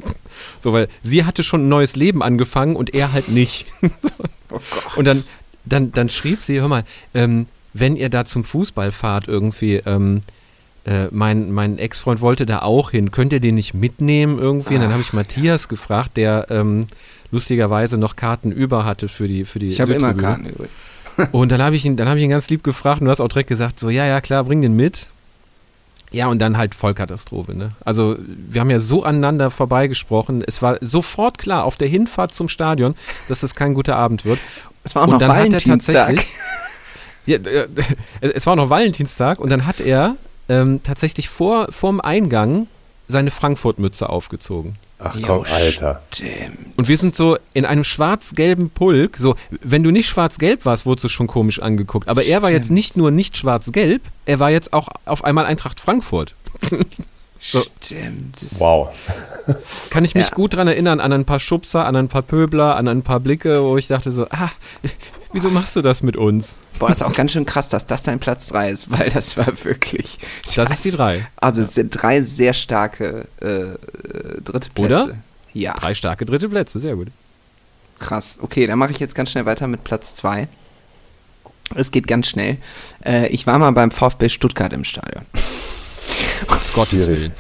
so, 0.60 0.72
weil 0.72 0.88
sie 1.04 1.26
hatte 1.26 1.44
schon 1.44 1.66
ein 1.66 1.70
neues 1.70 1.96
Leben 1.96 2.24
angefangen 2.24 2.76
und 2.76 2.94
er 2.94 3.14
halt 3.14 3.30
nicht. 3.30 3.68
Oh. 4.54 4.60
Und 4.98 5.06
dann, 5.06 5.24
dann, 5.64 5.94
dann 5.94 6.10
schrieb 6.10 6.42
sie, 6.42 6.60
hör 6.60 6.68
mal, 6.68 6.84
ähm, 7.14 7.46
wenn 7.74 7.96
ihr 7.96 8.10
da 8.10 8.26
zum 8.26 8.44
Fußball 8.44 8.92
fahrt 8.92 9.30
irgendwie, 9.30 9.76
ähm, 9.86 10.20
äh, 10.86 11.08
mein, 11.12 11.52
mein 11.52 11.78
Ex-Freund 11.78 12.22
wollte 12.22 12.46
da 12.46 12.62
auch 12.64 12.92
hin, 12.92 13.12
könnt 13.12 13.34
ihr 13.34 13.40
den 13.40 13.56
nicht 13.56 13.74
mitnehmen 13.74 14.40
irgendwie? 14.40 14.76
Und 14.76 14.82
dann 14.82 14.92
habe 14.92 15.02
ich 15.02 15.14
Matthias 15.14 15.68
gefragt, 15.68 16.18
der 16.18 16.48
ähm, 16.50 16.88
lustigerweise 17.32 17.98
noch 17.98 18.16
Karten 18.16 18.52
über 18.52 18.86
hatte 18.86 19.08
für 19.08 19.28
die 19.28 19.46
für 19.46 19.60
die 19.60 19.70
Ich 19.70 19.82
habe 19.82 19.94
immer. 19.94 20.14
Karten 20.14 20.48
übrig. 20.48 20.70
Und 21.32 21.52
dann 21.52 21.62
habe 21.62 21.76
ich 21.76 21.86
ihn, 21.86 21.98
dann 21.98 22.08
habe 22.08 22.20
ich 22.20 22.24
ihn 22.24 22.30
ganz 22.30 22.50
lieb 22.50 22.64
gefragt 22.64 23.02
und 23.02 23.06
du 23.06 23.12
hast 23.12 23.20
auch 23.20 23.28
direkt 23.28 23.50
gesagt, 23.50 23.80
so 23.80 23.90
ja, 23.90 24.06
ja, 24.06 24.22
klar, 24.22 24.44
bring 24.44 24.62
den 24.62 24.76
mit. 24.76 25.08
Ja, 26.14 26.28
und 26.28 26.40
dann 26.40 26.58
halt 26.58 26.76
Vollkatastrophe, 26.76 27.56
ne? 27.56 27.72
Also, 27.86 28.18
wir 28.20 28.60
haben 28.60 28.70
ja 28.70 28.80
so 28.80 29.04
aneinander 29.04 29.50
vorbeigesprochen. 29.50 30.44
Es 30.46 30.62
war 30.62 30.78
sofort 30.82 31.38
klar 31.38 31.64
auf 31.64 31.78
der 31.78 31.88
Hinfahrt 31.88 32.34
zum 32.34 32.50
Stadion, 32.50 32.96
dass 33.30 33.40
das 33.40 33.56
kein 33.56 33.74
guter 33.74 33.96
Abend 33.96 34.26
wird. 34.26 34.40
Es 34.84 34.94
war 34.94 35.04
auch 35.04 35.08
und 35.08 35.14
noch 35.14 35.20
dann 35.20 35.32
hat 35.32 35.38
er 35.38 35.44
Valentinstag. 35.46 36.08
tatsächlich. 36.08 36.36
Ja, 37.26 37.38
äh, 37.38 37.68
es 38.22 38.46
war 38.46 38.58
noch 38.58 38.70
Valentinstag 38.70 39.40
und 39.40 39.50
dann 39.50 39.66
hat 39.66 39.80
er 39.80 40.18
ähm, 40.50 40.82
tatsächlich 40.84 41.30
vor 41.30 41.72
vorm 41.72 42.02
Eingang 42.02 42.68
seine 43.08 43.32
Frankfurt-Mütze 43.32 44.10
aufgezogen. 44.10 44.76
Ach 45.04 45.16
komm, 45.26 45.44
Alter. 45.52 46.02
Stimmt. 46.14 46.78
Und 46.78 46.88
wir 46.88 46.98
sind 46.98 47.16
so 47.16 47.38
in 47.54 47.66
einem 47.66 47.84
schwarz-gelben 47.84 48.70
Pulk. 48.70 49.18
So, 49.18 49.36
wenn 49.62 49.84
du 49.84 49.90
nicht 49.92 50.08
schwarz-gelb 50.08 50.64
warst, 50.66 50.86
wurdest 50.86 51.06
du 51.06 51.10
schon 51.10 51.28
komisch 51.28 51.60
angeguckt. 51.60 52.08
Aber 52.08 52.24
er 52.24 52.42
war 52.44 52.52
jetzt 52.52 52.66
Stimmt. 52.66 52.76
nicht 52.78 52.98
nur 52.98 53.10
nicht 53.12 53.36
schwarz-gelb, 53.38 54.02
er 54.26 54.40
war 54.40 54.52
jetzt 54.52 54.74
auch 54.74 54.90
auf 55.06 55.24
einmal 55.24 55.46
Eintracht 55.46 55.80
Frankfurt. 55.80 56.36
So. 57.44 57.60
Stimmt. 57.82 58.38
Wow. 58.60 58.90
Kann 59.90 60.06
ich 60.06 60.14
mich 60.14 60.30
Ja. 60.30 60.36
gut 60.36 60.54
dran 60.54 60.68
erinnern 60.68 61.00
an 61.00 61.12
ein 61.12 61.26
paar 61.26 61.40
Schubser, 61.40 61.88
an 61.88 61.96
ein 61.96 62.08
paar 62.08 62.22
Pöbler, 62.22 62.76
an 62.76 62.88
ein 62.88 63.02
paar 63.02 63.20
Blicke, 63.20 63.64
wo 63.64 63.78
ich 63.80 63.88
dachte 63.88 64.12
so, 64.12 64.28
ah, 64.30 64.52
wieso 65.34 65.50
machst 65.50 65.76
du 65.76 65.82
das 65.82 66.04
mit 66.04 66.16
uns? 66.16 66.58
Boah, 66.82 66.90
ist 66.90 67.04
auch 67.04 67.14
ganz 67.14 67.32
schön 67.32 67.46
krass, 67.46 67.68
dass 67.68 67.86
das 67.86 68.02
dein 68.04 68.20
Platz 68.20 68.48
3 68.48 68.72
ist, 68.72 68.90
weil 68.92 69.10
das 69.12 69.38
war 69.38 69.48
wirklich. 69.64 70.18
Das 70.56 70.72
ist 70.72 70.84
die 70.84 70.92
drei. 70.92 71.28
Also 71.38 71.62
es 71.62 71.76
sind 71.76 71.92
drei 71.92 72.22
sehr 72.24 72.54
starke 72.54 73.28
äh, 73.42 73.46
äh, 73.46 73.78
dritte 74.44 74.70
Plätze. 74.72 75.04
Oder? 75.06 75.16
Ja, 75.54 75.74
Drei 75.74 75.94
starke 75.94 76.26
dritte 76.26 76.50
Plätze, 76.50 76.80
sehr 76.80 76.96
gut. 76.96 77.10
krass. 78.00 78.40
Okay, 78.42 78.66
dann 78.68 78.80
mache 78.80 78.92
ich 78.92 79.00
jetzt 79.00 79.14
ganz 79.16 79.30
schnell 79.32 79.46
weiter 79.46 79.68
mit 79.68 79.84
Platz 79.84 80.16
2. 80.16 80.48
Es 81.76 81.92
geht 81.92 82.08
ganz 82.08 82.28
schnell. 82.28 82.58
Äh, 83.06 83.28
ich 83.28 83.46
war 83.48 83.60
mal 83.60 83.72
beim 83.72 83.92
VfB 83.92 84.30
Stuttgart 84.30 84.74
im 84.74 84.84
Stadion. 84.84 85.26
Gottes. 86.74 87.08
Willen. 87.08 87.32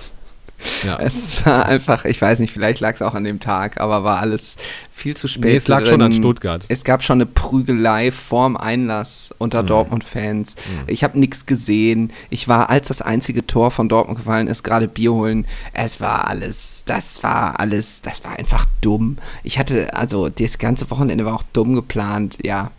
Ja. 0.84 1.00
Es 1.00 1.44
war 1.46 1.66
einfach, 1.66 2.06
ich 2.06 2.22
weiß 2.22 2.38
nicht, 2.40 2.54
vielleicht 2.54 2.82
lag 2.82 2.94
es 2.94 3.02
auch 3.02 3.16
an 3.16 3.24
dem 3.24 3.40
Tag, 3.40 3.80
aber 3.80 4.04
war 4.04 4.20
alles 4.20 4.58
viel 5.02 5.18
zu 5.18 5.28
spät. 5.28 5.46
Nee, 5.46 5.56
es 5.56 5.68
lag 5.68 5.80
drin. 5.80 5.88
schon 5.88 6.02
an 6.04 6.14
Stuttgart. 6.14 6.64
Es 6.68 6.84
gab 6.84 7.02
schon 7.04 7.18
eine 7.18 7.26
Prügelei 7.26 8.12
vorm 8.12 8.56
Einlass 8.56 9.34
unter 9.40 9.64
Dortmund-Fans. 9.64 10.56
Ich 10.86 11.04
habe 11.04 11.20
nichts 11.20 11.46
gesehen. 11.48 12.12
Ich 12.30 12.48
war, 12.48 12.70
als 12.70 12.88
das 12.90 13.02
einzige 13.02 13.46
Tor 13.48 13.72
von 13.72 13.90
Dortmund 13.90 14.20
gefallen 14.20 14.48
ist, 14.48 14.64
gerade 14.64 14.88
Bier 14.88 15.14
holen. 15.14 15.46
Es 15.74 16.00
war 16.00 16.28
alles, 16.28 16.84
das 16.86 17.24
war 17.24 17.60
alles, 17.60 18.02
das 18.02 18.24
war 18.24 18.38
einfach 18.38 18.66
dumm. 18.82 19.18
Ich 19.44 19.58
hatte, 19.58 19.96
also 19.96 20.30
das 20.30 20.60
ganze 20.60 20.90
Wochenende 20.92 21.26
war 21.26 21.36
auch 21.36 21.44
dumm 21.52 21.74
geplant. 21.74 22.38
Ja, 22.44 22.72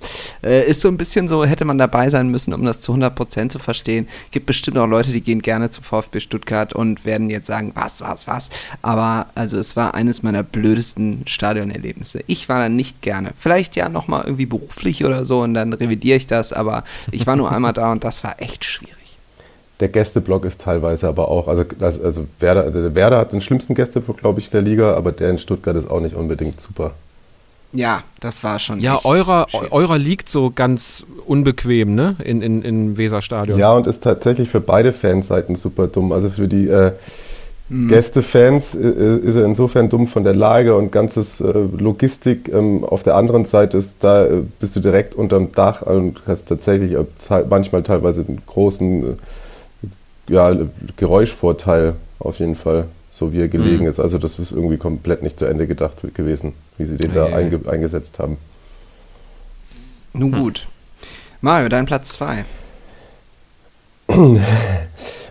äh, 0.44 0.64
ist 0.68 0.80
so 0.80 0.88
ein 0.88 0.96
bisschen 0.96 1.26
so, 1.26 1.44
hätte 1.44 1.64
man 1.64 1.78
dabei 1.78 2.08
sein 2.10 2.28
müssen, 2.28 2.54
um 2.54 2.64
das 2.64 2.80
zu 2.80 2.92
100% 2.94 3.48
zu 3.48 3.58
verstehen. 3.58 4.06
Gibt 4.30 4.46
bestimmt 4.46 4.78
auch 4.78 4.86
Leute, 4.86 5.10
die 5.10 5.22
gehen 5.22 5.42
gerne 5.42 5.70
zum 5.70 5.82
VfB 5.82 6.20
Stuttgart 6.20 6.72
und 6.72 7.04
werden 7.04 7.30
jetzt 7.30 7.48
sagen, 7.48 7.72
was, 7.74 8.00
was, 8.00 8.28
was. 8.28 8.50
Aber 8.80 9.26
also 9.34 9.58
es 9.58 9.74
war 9.74 9.94
eines 9.94 10.22
meiner 10.22 10.44
blödesten 10.44 11.22
Stadionerlebnisse. 11.26 12.11
Ich 12.26 12.48
war 12.48 12.60
da 12.60 12.68
nicht 12.68 13.02
gerne. 13.02 13.32
Vielleicht 13.38 13.76
ja 13.76 13.88
nochmal 13.88 14.24
irgendwie 14.24 14.46
beruflich 14.46 15.04
oder 15.04 15.24
so 15.24 15.40
und 15.40 15.54
dann 15.54 15.72
revidiere 15.72 16.16
ich 16.16 16.26
das, 16.26 16.52
aber 16.52 16.84
ich 17.10 17.26
war 17.26 17.36
nur 17.36 17.50
einmal 17.52 17.72
da 17.72 17.92
und 17.92 18.04
das 18.04 18.24
war 18.24 18.40
echt 18.40 18.64
schwierig. 18.64 18.96
Der 19.80 19.88
Gästeblock 19.88 20.44
ist 20.44 20.60
teilweise 20.60 21.08
aber 21.08 21.28
auch, 21.28 21.48
also, 21.48 21.64
das, 21.64 22.00
also 22.00 22.26
Werder, 22.38 22.62
also 22.62 22.82
der 22.82 22.94
Werder 22.94 23.18
hat 23.18 23.32
den 23.32 23.40
schlimmsten 23.40 23.74
Gästeblock, 23.74 24.18
glaube 24.18 24.38
ich, 24.38 24.48
der 24.48 24.62
Liga, 24.62 24.94
aber 24.94 25.12
der 25.12 25.30
in 25.30 25.38
Stuttgart 25.38 25.76
ist 25.76 25.90
auch 25.90 26.00
nicht 26.00 26.14
unbedingt 26.14 26.60
super. 26.60 26.92
Ja, 27.72 28.02
das 28.20 28.44
war 28.44 28.58
schon. 28.58 28.80
Ja, 28.80 28.96
echt 28.96 29.06
eurer, 29.06 29.46
schwierig. 29.48 29.72
eurer 29.72 29.98
liegt 29.98 30.28
so 30.28 30.52
ganz 30.54 31.04
unbequem, 31.26 31.94
ne? 31.94 32.16
In, 32.22 32.42
in, 32.42 32.62
in 32.62 32.96
Weserstadion. 32.98 33.58
Ja, 33.58 33.72
und 33.72 33.86
ist 33.86 34.04
tatsächlich 34.04 34.50
für 34.50 34.60
beide 34.60 34.92
Fanseiten 34.92 35.56
super 35.56 35.86
dumm. 35.86 36.12
Also 36.12 36.28
für 36.28 36.48
die 36.48 36.68
äh, 36.68 36.92
Gästefans 37.88 38.74
äh, 38.74 39.16
ist 39.18 39.34
er 39.36 39.44
insofern 39.46 39.88
dumm 39.88 40.06
von 40.06 40.24
der 40.24 40.34
Lage 40.34 40.76
und 40.76 40.92
ganzes 40.92 41.40
äh, 41.40 41.52
Logistik. 41.78 42.48
Ähm, 42.52 42.84
auf 42.84 43.02
der 43.02 43.16
anderen 43.16 43.44
Seite 43.44 43.78
ist 43.78 44.04
da 44.04 44.26
äh, 44.26 44.42
bist 44.60 44.76
du 44.76 44.80
direkt 44.80 45.14
unterm 45.14 45.52
Dach 45.52 45.82
und 45.82 46.20
hast 46.26 46.48
tatsächlich 46.48 46.92
äh, 46.92 47.04
manchmal 47.48 47.82
teilweise 47.82 48.24
einen 48.26 48.42
großen 48.46 49.12
äh, 49.12 49.14
ja, 50.28 50.54
Geräuschvorteil 50.96 51.94
auf 52.18 52.38
jeden 52.40 52.54
Fall, 52.56 52.86
so 53.10 53.32
wie 53.32 53.40
er 53.40 53.48
gelegen 53.48 53.84
Mhm. 53.84 53.88
ist. 53.90 54.00
Also 54.00 54.18
das 54.18 54.38
ist 54.38 54.52
irgendwie 54.52 54.76
komplett 54.76 55.22
nicht 55.22 55.38
zu 55.38 55.46
Ende 55.46 55.66
gedacht 55.66 56.02
gewesen, 56.14 56.52
wie 56.78 56.84
sie 56.84 56.96
den 56.96 57.14
da 57.14 57.26
ei. 57.26 57.34
einge 57.36 57.60
eingesetzt 57.68 58.18
haben. 58.18 58.36
Nun 60.12 60.32
gut. 60.32 60.68
Mario, 61.40 61.68
dein 61.70 61.86
Platz 61.86 62.12
2. 62.12 62.44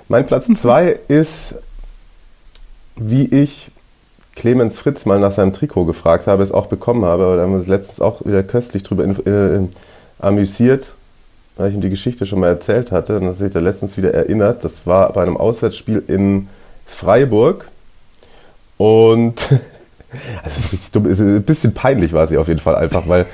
Mein 0.07 0.25
Platz 0.25 0.47
zwei 0.55 0.97
ist, 1.07 1.55
wie 2.95 3.25
ich 3.25 3.71
Clemens 4.35 4.77
Fritz 4.77 5.05
mal 5.05 5.19
nach 5.19 5.31
seinem 5.31 5.53
Trikot 5.53 5.85
gefragt 5.85 6.27
habe, 6.27 6.43
es 6.43 6.51
auch 6.51 6.67
bekommen 6.67 7.05
habe. 7.05 7.23
Aber 7.25 7.35
da 7.35 7.43
haben 7.43 7.51
wir 7.51 7.59
uns 7.59 7.67
letztens 7.67 8.01
auch 8.01 8.25
wieder 8.25 8.43
köstlich 8.43 8.83
drüber 8.83 9.03
in, 9.03 9.11
äh, 9.25 9.67
amüsiert, 10.19 10.91
weil 11.57 11.69
ich 11.69 11.75
ihm 11.75 11.81
die 11.81 11.89
Geschichte 11.89 12.25
schon 12.25 12.39
mal 12.39 12.47
erzählt 12.47 12.91
hatte. 12.91 13.17
Und 13.17 13.25
das 13.25 13.39
sich 13.39 13.51
da 13.51 13.59
letztens 13.59 13.97
wieder 13.97 14.13
erinnert. 14.13 14.63
Das 14.63 14.87
war 14.87 15.11
bei 15.13 15.21
einem 15.21 15.37
Auswärtsspiel 15.37 16.03
in 16.07 16.47
Freiburg. 16.85 17.67
Und 18.77 19.35
das 20.43 20.57
ist 20.57 20.71
richtig 20.71 20.91
dumm. 20.91 21.05
Ist 21.05 21.19
ein 21.19 21.43
bisschen 21.43 21.73
peinlich 21.73 22.13
war 22.13 22.27
sie 22.27 22.37
auf 22.37 22.47
jeden 22.47 22.59
Fall 22.59 22.75
einfach, 22.75 23.07
weil 23.07 23.25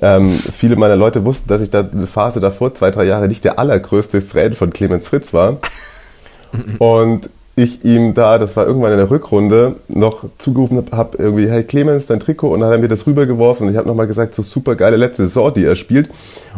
ähm, 0.00 0.30
viele 0.30 0.76
meiner 0.76 0.96
Leute 0.96 1.24
wussten, 1.24 1.48
dass 1.48 1.62
ich 1.62 1.70
da 1.70 1.80
eine 1.80 2.06
Phase 2.06 2.40
davor, 2.40 2.74
zwei, 2.74 2.90
drei 2.90 3.04
Jahre, 3.04 3.28
nicht 3.28 3.44
der 3.44 3.58
allergrößte 3.58 4.20
Fan 4.22 4.54
von 4.54 4.72
Clemens 4.72 5.08
Fritz 5.08 5.32
war. 5.32 5.58
Und 6.78 7.28
ich 7.58 7.86
ihm 7.86 8.12
da, 8.12 8.36
das 8.36 8.54
war 8.54 8.66
irgendwann 8.66 8.92
in 8.92 8.98
der 8.98 9.10
Rückrunde, 9.10 9.76
noch 9.88 10.24
zugerufen 10.36 10.76
habe, 10.76 10.94
hab 10.94 11.18
irgendwie, 11.18 11.48
hey 11.48 11.64
Clemens, 11.64 12.06
dein 12.06 12.20
Trikot, 12.20 12.50
und 12.52 12.60
dann 12.60 12.68
hat 12.68 12.76
er 12.76 12.80
mir 12.80 12.88
das 12.88 13.06
rübergeworfen 13.06 13.66
und 13.66 13.72
ich 13.72 13.78
habe 13.78 13.88
nochmal 13.88 14.06
gesagt, 14.06 14.34
so 14.34 14.42
super 14.42 14.74
geile 14.74 14.98
letzte 14.98 15.26
Saison, 15.26 15.54
die 15.54 15.64
er 15.64 15.74
spielt. 15.74 16.10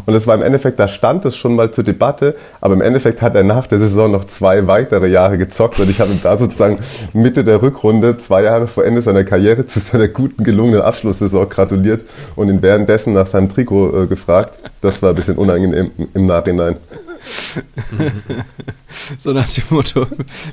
Und 0.07 0.15
das 0.15 0.27
war 0.27 0.35
im 0.35 0.43
Endeffekt, 0.43 0.81
da 0.81 0.89
stand 0.89 1.25
es 1.25 1.37
schon 1.37 1.55
mal 1.55 1.71
zur 1.71 1.85
Debatte, 1.85 2.35
aber 2.61 2.75
im 2.75 2.81
Endeffekt 2.81 3.23
hat 3.23 3.37
er 3.37 3.45
nach 3.45 3.69
der 3.69 3.79
Saison 3.79 4.11
noch 4.11 4.25
zwei 4.25 4.67
weitere 4.67 5.07
Jahre 5.07 5.39
gezockt 5.39 5.79
und 5.79 5.89
ich 5.89 6.01
habe 6.01 6.11
ihm 6.11 6.21
da 6.21 6.37
sozusagen 6.37 6.81
Mitte 7.13 7.45
der 7.45 7.63
Rückrunde, 7.63 8.17
zwei 8.17 8.43
Jahre 8.43 8.67
vor 8.67 8.85
Ende 8.85 9.01
seiner 9.01 9.23
Karriere, 9.23 9.67
zu 9.67 9.79
seiner 9.79 10.09
guten, 10.09 10.43
gelungenen 10.43 10.83
Abschlusssaison 10.83 11.49
gratuliert 11.49 12.01
und 12.35 12.49
ihn 12.49 12.61
währenddessen 12.61 13.13
nach 13.13 13.29
seinem 13.29 13.55
Trikot 13.55 14.03
äh, 14.03 14.07
gefragt. 14.09 14.59
Das 14.81 15.01
war 15.01 15.11
ein 15.11 15.17
bisschen 15.17 15.37
unangenehm 15.37 15.93
im 16.13 16.27
Nachhinein. 16.27 16.77
So 19.19 19.33
nach 19.33 19.51
dem 19.53 19.65
Motto, 19.71 20.07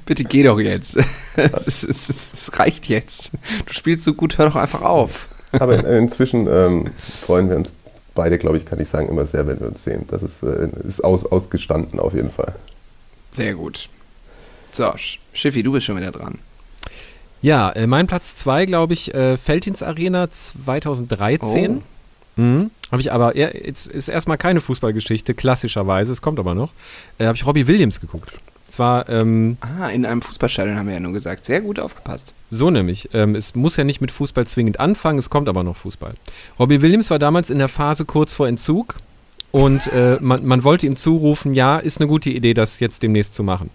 bitte 0.05 0.23
geh 0.23 0.43
doch 0.43 0.59
jetzt. 0.59 0.97
Es, 1.35 1.67
es, 1.83 2.09
ist- 2.09 2.33
es 2.33 2.59
reicht 2.59 2.87
jetzt. 2.87 3.31
Du 3.65 3.73
spielst 3.73 4.03
so 4.05 4.13
gut, 4.13 4.37
hör 4.37 4.47
doch 4.49 4.55
einfach 4.55 4.81
auf. 4.81 5.27
Aber 5.51 5.77
in, 5.79 5.85
inzwischen 5.85 6.47
ähm, 6.47 6.91
freuen 7.21 7.49
wir 7.49 7.55
uns 7.57 7.75
beide, 8.13 8.37
glaube 8.37 8.57
ich, 8.57 8.65
kann 8.65 8.79
ich 8.79 8.89
sagen, 8.89 9.09
immer 9.09 9.25
sehr, 9.25 9.47
wenn 9.47 9.59
wir 9.59 9.67
uns 9.67 9.83
sehen. 9.83 10.05
Das 10.07 10.23
ist, 10.23 10.43
äh, 10.43 10.69
ist 10.87 11.03
aus, 11.03 11.25
ausgestanden 11.25 11.99
auf 11.99 12.13
jeden 12.13 12.29
Fall. 12.29 12.53
Sehr 13.31 13.53
gut. 13.55 13.89
So, 14.71 14.85
Sch- 14.93 15.17
Schiffi, 15.33 15.63
du 15.63 15.71
bist 15.73 15.85
schon 15.85 15.97
wieder 15.97 16.11
dran. 16.11 16.39
Ja, 17.41 17.69
äh, 17.71 17.85
mein 17.87 18.07
Platz 18.07 18.35
2, 18.37 18.65
glaube 18.65 18.93
ich, 18.93 19.13
äh, 19.13 19.37
Feldins 19.37 19.83
Arena 19.83 20.29
2013. 20.31 21.83
Mhm. 22.35 22.71
Habe 22.91 23.01
ich 23.01 23.11
aber, 23.11 23.35
ja, 23.37 23.49
jetzt 23.49 23.87
ist 23.87 24.07
erstmal 24.07 24.37
keine 24.37 24.61
Fußballgeschichte, 24.61 25.33
klassischerweise, 25.33 26.11
es 26.11 26.21
kommt 26.21 26.39
aber 26.39 26.53
noch. 26.55 26.71
Äh, 27.17 27.25
Habe 27.25 27.35
ich 27.35 27.45
Robbie 27.45 27.67
Williams 27.67 27.99
geguckt. 27.99 28.31
Zwar 28.67 29.07
ähm, 29.09 29.57
Ah, 29.61 29.87
in 29.89 30.05
einem 30.05 30.21
Fußballstadion 30.21 30.77
haben 30.77 30.87
wir 30.87 30.95
ja 30.95 30.99
nur 30.99 31.13
gesagt. 31.13 31.45
Sehr 31.45 31.61
gut 31.61 31.79
aufgepasst. 31.79 32.33
so 32.49 32.69
nämlich. 32.71 33.09
Ähm, 33.13 33.35
es 33.35 33.55
muss 33.55 33.75
ja 33.77 33.83
nicht 33.83 34.01
mit 34.01 34.11
Fußball 34.11 34.47
zwingend 34.47 34.79
anfangen, 34.79 35.19
es 35.19 35.29
kommt 35.29 35.47
aber 35.49 35.63
noch 35.63 35.77
Fußball. 35.77 36.15
Robbie 36.59 36.81
Williams 36.81 37.09
war 37.09 37.19
damals 37.19 37.49
in 37.49 37.59
der 37.59 37.67
Phase 37.69 38.05
kurz 38.05 38.33
vor 38.33 38.47
Entzug 38.47 38.95
und 39.51 39.87
äh, 39.93 40.17
man, 40.19 40.45
man 40.45 40.63
wollte 40.63 40.85
ihm 40.87 40.95
zurufen, 40.97 41.53
ja, 41.53 41.77
ist 41.77 41.99
eine 41.99 42.07
gute 42.07 42.29
Idee, 42.29 42.53
das 42.53 42.79
jetzt 42.79 43.03
demnächst 43.03 43.35
zu 43.35 43.43
machen. 43.43 43.69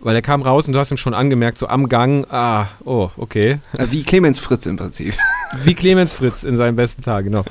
Weil 0.00 0.14
er 0.14 0.22
kam 0.22 0.42
raus 0.42 0.66
und 0.66 0.74
du 0.74 0.78
hast 0.78 0.90
ihm 0.90 0.96
schon 0.96 1.14
angemerkt, 1.14 1.58
so 1.58 1.68
am 1.68 1.88
Gang, 1.88 2.26
ah, 2.30 2.66
oh, 2.84 3.10
okay. 3.16 3.58
Wie 3.72 4.02
Clemens 4.02 4.38
Fritz 4.38 4.66
im 4.66 4.76
Prinzip. 4.76 5.14
Wie 5.64 5.74
Clemens 5.74 6.12
Fritz 6.12 6.42
in 6.42 6.56
seinem 6.56 6.76
besten 6.76 7.02
Tag, 7.02 7.24
genau. 7.24 7.44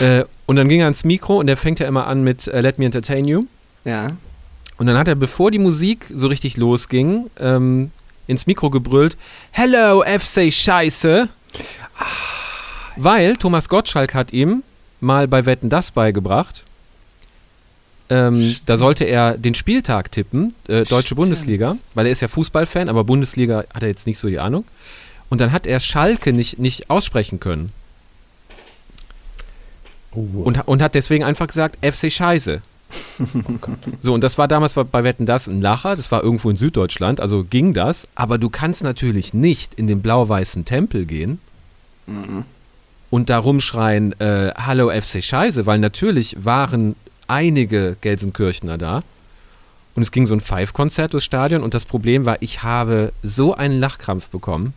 Äh, 0.00 0.24
und 0.46 0.56
dann 0.56 0.68
ging 0.68 0.80
er 0.80 0.86
ans 0.86 1.04
Mikro 1.04 1.38
und 1.38 1.46
der 1.46 1.56
fängt 1.56 1.80
ja 1.80 1.88
immer 1.88 2.06
an 2.06 2.22
mit 2.22 2.48
uh, 2.48 2.58
Let 2.58 2.78
Me 2.78 2.84
Entertain 2.84 3.24
You. 3.24 3.46
Ja. 3.84 4.08
Und 4.76 4.86
dann 4.86 4.98
hat 4.98 5.08
er, 5.08 5.14
bevor 5.14 5.50
die 5.50 5.58
Musik 5.58 6.06
so 6.14 6.28
richtig 6.28 6.56
losging, 6.56 7.30
ähm, 7.40 7.90
ins 8.26 8.46
Mikro 8.46 8.70
gebrüllt, 8.70 9.16
Hello, 9.50 10.02
FC 10.02 10.52
Scheiße. 10.52 11.28
Weil 12.96 13.36
Thomas 13.36 13.68
Gottschalk 13.68 14.14
hat 14.14 14.32
ihm 14.32 14.62
mal 15.00 15.26
bei 15.26 15.46
Wetten 15.46 15.68
das 15.68 15.90
beigebracht. 15.90 16.64
Ähm, 18.10 18.56
da 18.64 18.78
sollte 18.78 19.04
er 19.04 19.36
den 19.36 19.54
Spieltag 19.54 20.10
tippen, 20.10 20.54
äh, 20.66 20.84
Deutsche 20.84 21.08
Stimmt. 21.08 21.20
Bundesliga, 21.20 21.76
weil 21.94 22.06
er 22.06 22.12
ist 22.12 22.20
ja 22.20 22.28
Fußballfan, 22.28 22.88
aber 22.88 23.04
Bundesliga 23.04 23.64
hat 23.72 23.82
er 23.82 23.88
jetzt 23.88 24.06
nicht 24.06 24.18
so 24.18 24.28
die 24.28 24.38
Ahnung. 24.38 24.64
Und 25.28 25.40
dann 25.40 25.52
hat 25.52 25.66
er 25.66 25.78
Schalke 25.78 26.32
nicht, 26.32 26.58
nicht 26.58 26.88
aussprechen 26.88 27.38
können. 27.38 27.72
Oh. 30.12 30.42
Und, 30.44 30.66
und 30.66 30.80
hat 30.80 30.94
deswegen 30.94 31.22
einfach 31.22 31.46
gesagt, 31.46 31.78
FC 31.84 32.10
Scheiße. 32.10 32.62
Oh 33.20 33.72
so, 34.00 34.14
und 34.14 34.22
das 34.22 34.38
war 34.38 34.48
damals 34.48 34.72
bei, 34.72 34.82
bei 34.82 35.04
Wetten 35.04 35.26
das 35.26 35.46
ein 35.46 35.60
Lacher, 35.60 35.94
das 35.94 36.10
war 36.10 36.22
irgendwo 36.22 36.48
in 36.48 36.56
Süddeutschland, 36.56 37.20
also 37.20 37.44
ging 37.44 37.74
das, 37.74 38.08
aber 38.14 38.38
du 38.38 38.48
kannst 38.48 38.82
natürlich 38.82 39.34
nicht 39.34 39.74
in 39.74 39.86
den 39.86 40.00
blau-weißen 40.00 40.64
Tempel 40.64 41.04
gehen 41.04 41.38
mhm. 42.06 42.44
und 43.10 43.28
da 43.28 43.38
rumschreien, 43.38 44.18
äh, 44.20 44.54
Hallo 44.56 44.90
FC 44.90 45.22
Scheiße, 45.22 45.66
weil 45.66 45.80
natürlich 45.80 46.36
waren 46.42 46.96
einige 47.28 47.96
Gelsenkirchner 48.00 48.78
da. 48.78 49.02
Und 49.94 50.02
es 50.02 50.10
ging 50.12 50.26
so 50.26 50.34
ein 50.34 50.40
Five-Konzert 50.40 51.12
durchs 51.12 51.26
Stadion 51.26 51.62
und 51.62 51.74
das 51.74 51.84
Problem 51.84 52.24
war, 52.24 52.40
ich 52.40 52.62
habe 52.62 53.12
so 53.22 53.54
einen 53.54 53.78
Lachkrampf 53.80 54.28
bekommen. 54.28 54.74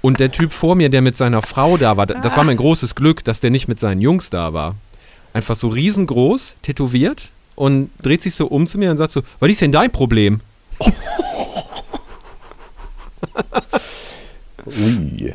Und 0.00 0.18
der 0.18 0.32
Typ 0.32 0.52
vor 0.52 0.74
mir, 0.74 0.88
der 0.88 1.02
mit 1.02 1.16
seiner 1.16 1.42
Frau 1.42 1.76
da 1.76 1.96
war, 1.96 2.06
das 2.06 2.36
war 2.36 2.44
mein 2.44 2.56
großes 2.56 2.94
Glück, 2.94 3.22
dass 3.24 3.40
der 3.40 3.50
nicht 3.50 3.68
mit 3.68 3.78
seinen 3.78 4.00
Jungs 4.00 4.30
da 4.30 4.52
war. 4.52 4.74
Einfach 5.32 5.54
so 5.54 5.68
riesengroß, 5.68 6.56
tätowiert 6.62 7.28
und 7.54 7.90
dreht 8.02 8.22
sich 8.22 8.34
so 8.34 8.46
um 8.46 8.66
zu 8.66 8.78
mir 8.78 8.90
und 8.90 8.96
sagt 8.96 9.12
so, 9.12 9.22
was 9.38 9.50
ist 9.50 9.60
denn 9.60 9.72
dein 9.72 9.92
Problem? 9.92 10.40
Ui. 14.66 15.34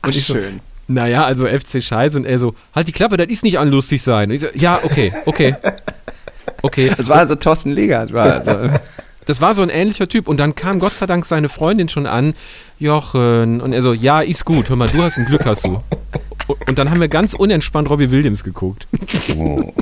Ach, 0.00 0.08
und 0.08 0.16
ich 0.16 0.24
schön. 0.24 0.56
So, 0.56 0.71
naja, 0.92 1.24
also 1.24 1.46
FC 1.46 1.82
Scheiße 1.82 2.16
und 2.16 2.24
er 2.24 2.38
so, 2.38 2.54
halt 2.74 2.88
die 2.88 2.92
Klappe, 2.92 3.16
das 3.16 3.28
ist 3.28 3.44
nicht 3.44 3.58
an 3.58 3.70
lustig 3.70 4.02
sein. 4.02 4.30
Und 4.30 4.36
ich 4.36 4.42
so, 4.42 4.48
ja, 4.54 4.78
okay, 4.82 5.12
okay. 5.26 5.54
Okay. 6.62 6.92
Das 6.96 7.08
war 7.08 7.18
also 7.18 7.34
Thorsten 7.34 7.72
Legert, 7.72 8.12
war. 8.12 8.80
Das 9.24 9.40
war 9.40 9.54
so 9.54 9.62
ein 9.62 9.68
ähnlicher 9.68 10.08
Typ. 10.08 10.26
Und 10.26 10.40
dann 10.40 10.56
kam 10.56 10.80
Gott 10.80 10.94
sei 10.94 11.06
Dank 11.06 11.24
seine 11.26 11.48
Freundin 11.48 11.88
schon 11.88 12.06
an, 12.06 12.34
Jochen. 12.80 13.60
Und 13.60 13.72
er 13.72 13.80
so, 13.80 13.92
ja, 13.92 14.20
ist 14.20 14.44
gut. 14.44 14.68
Hör 14.68 14.74
mal, 14.74 14.88
du 14.88 15.00
hast 15.00 15.16
ein 15.16 15.26
Glück, 15.26 15.46
hast 15.46 15.64
du. 15.64 15.80
Und 16.66 16.78
dann 16.78 16.90
haben 16.90 17.00
wir 17.00 17.06
ganz 17.06 17.32
unentspannt 17.32 17.88
Robbie 17.88 18.10
Williams 18.10 18.42
geguckt. 18.42 18.88
Oh. 19.36 19.72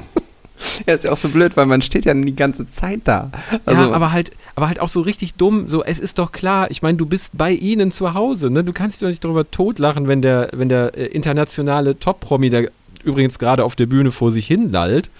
Ja, 0.86 0.94
ist 0.94 1.04
ja 1.04 1.12
auch 1.12 1.16
so 1.16 1.28
blöd, 1.28 1.56
weil 1.56 1.66
man 1.66 1.82
steht 1.82 2.04
ja 2.04 2.14
die 2.14 2.34
ganze 2.34 2.68
Zeit 2.70 3.00
da. 3.04 3.30
Also 3.64 3.82
ja, 3.82 3.92
aber 3.92 4.12
halt, 4.12 4.32
aber 4.54 4.68
halt 4.68 4.80
auch 4.80 4.88
so 4.88 5.00
richtig 5.00 5.34
dumm. 5.34 5.68
So, 5.68 5.84
es 5.84 5.98
ist 5.98 6.18
doch 6.18 6.32
klar, 6.32 6.70
ich 6.70 6.82
meine, 6.82 6.98
du 6.98 7.06
bist 7.06 7.32
bei 7.34 7.52
ihnen 7.52 7.92
zu 7.92 8.14
Hause, 8.14 8.50
ne? 8.50 8.64
Du 8.64 8.72
kannst 8.72 8.96
dich 8.96 9.00
doch 9.00 9.08
nicht 9.08 9.24
darüber 9.24 9.50
totlachen, 9.50 10.08
wenn 10.08 10.22
der, 10.22 10.50
wenn 10.52 10.68
der 10.68 10.96
äh, 10.96 11.06
internationale 11.06 11.98
Top-Promi, 11.98 12.50
der 12.50 12.70
übrigens 13.04 13.38
gerade 13.38 13.64
auf 13.64 13.76
der 13.76 13.86
Bühne 13.86 14.10
vor 14.10 14.30
sich 14.30 14.46
hin 14.46 14.70
lallt, 14.70 15.10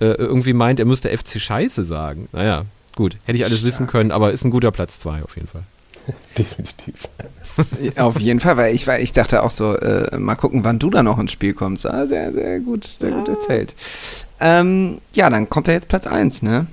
äh, 0.00 0.06
irgendwie 0.06 0.52
meint, 0.52 0.78
er 0.78 0.86
müsste 0.86 1.16
FC 1.16 1.40
Scheiße 1.40 1.84
sagen. 1.84 2.28
Naja, 2.32 2.64
Gut, 2.98 3.16
hätte 3.26 3.38
ich 3.38 3.44
alles 3.44 3.58
Stark. 3.58 3.68
wissen 3.68 3.86
können, 3.86 4.10
aber 4.10 4.32
ist 4.32 4.42
ein 4.42 4.50
guter 4.50 4.72
Platz 4.72 4.98
2 4.98 5.22
auf 5.22 5.36
jeden 5.36 5.46
Fall. 5.46 5.62
Definitiv. 6.36 7.08
auf 7.96 8.18
jeden 8.18 8.40
Fall, 8.40 8.56
weil 8.56 8.74
ich, 8.74 8.88
weil 8.88 9.00
ich 9.04 9.12
dachte 9.12 9.44
auch 9.44 9.52
so, 9.52 9.76
äh, 9.76 10.18
mal 10.18 10.34
gucken, 10.34 10.64
wann 10.64 10.80
du 10.80 10.90
da 10.90 11.04
noch 11.04 11.20
ins 11.20 11.30
Spiel 11.30 11.54
kommst. 11.54 11.86
Ah, 11.86 12.08
sehr, 12.08 12.32
sehr 12.32 12.58
gut, 12.58 12.84
sehr 12.86 13.12
gut 13.12 13.28
erzählt. 13.28 13.76
Ähm, 14.40 14.98
ja, 15.12 15.30
dann 15.30 15.48
kommt 15.48 15.68
er 15.68 15.74
jetzt 15.74 15.88
Platz 15.88 16.06
1, 16.06 16.42
ne? 16.42 16.66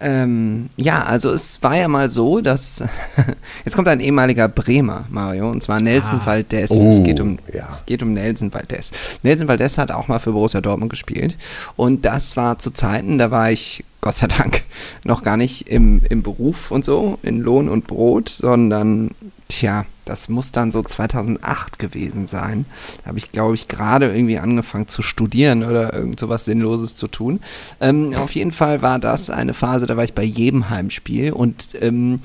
Ähm, 0.00 0.68
ja, 0.76 1.04
also 1.04 1.30
es 1.30 1.62
war 1.62 1.76
ja 1.76 1.88
mal 1.88 2.10
so, 2.10 2.40
dass 2.40 2.84
jetzt 3.64 3.74
kommt 3.74 3.88
ein 3.88 4.00
ehemaliger 4.00 4.48
Bremer, 4.48 5.04
Mario, 5.08 5.50
und 5.50 5.62
zwar 5.62 5.80
Nelson 5.80 6.20
ah. 6.20 6.26
Valdez. 6.26 6.70
Oh, 6.70 6.90
es, 6.90 7.02
geht 7.02 7.20
um, 7.20 7.38
ja. 7.52 7.68
es 7.70 7.86
geht 7.86 8.02
um 8.02 8.12
Nelson 8.12 8.52
Valdez. 8.52 8.90
Nelson 9.22 9.48
Valdez 9.48 9.78
hat 9.78 9.90
auch 9.90 10.08
mal 10.08 10.18
für 10.18 10.32
Borussia 10.32 10.60
Dortmund 10.60 10.90
gespielt 10.90 11.36
und 11.76 12.04
das 12.04 12.36
war 12.36 12.58
zu 12.58 12.72
Zeiten, 12.72 13.18
da 13.18 13.30
war 13.30 13.50
ich 13.50 13.84
Gott 14.00 14.16
sei 14.16 14.26
Dank 14.26 14.62
noch 15.04 15.22
gar 15.22 15.38
nicht 15.38 15.68
im, 15.68 16.02
im 16.10 16.22
Beruf 16.22 16.70
und 16.70 16.84
so, 16.84 17.18
in 17.22 17.40
Lohn 17.40 17.70
und 17.70 17.86
Brot, 17.86 18.28
sondern 18.28 19.12
tja, 19.54 19.86
das 20.04 20.28
muss 20.28 20.52
dann 20.52 20.72
so 20.72 20.82
2008 20.82 21.78
gewesen 21.78 22.26
sein. 22.26 22.66
Da 23.02 23.08
habe 23.08 23.18
ich, 23.18 23.30
glaube 23.30 23.54
ich, 23.54 23.68
gerade 23.68 24.12
irgendwie 24.12 24.38
angefangen 24.38 24.88
zu 24.88 25.00
studieren 25.00 25.62
oder 25.62 25.94
irgend 25.94 26.18
so 26.18 26.28
was 26.28 26.44
Sinnloses 26.44 26.96
zu 26.96 27.06
tun. 27.06 27.40
Ähm, 27.80 28.14
auf 28.14 28.34
jeden 28.34 28.52
Fall 28.52 28.82
war 28.82 28.98
das 28.98 29.30
eine 29.30 29.54
Phase, 29.54 29.86
da 29.86 29.96
war 29.96 30.04
ich 30.04 30.14
bei 30.14 30.24
jedem 30.24 30.70
Heimspiel 30.70 31.32
und 31.32 31.68
ähm, 31.80 32.20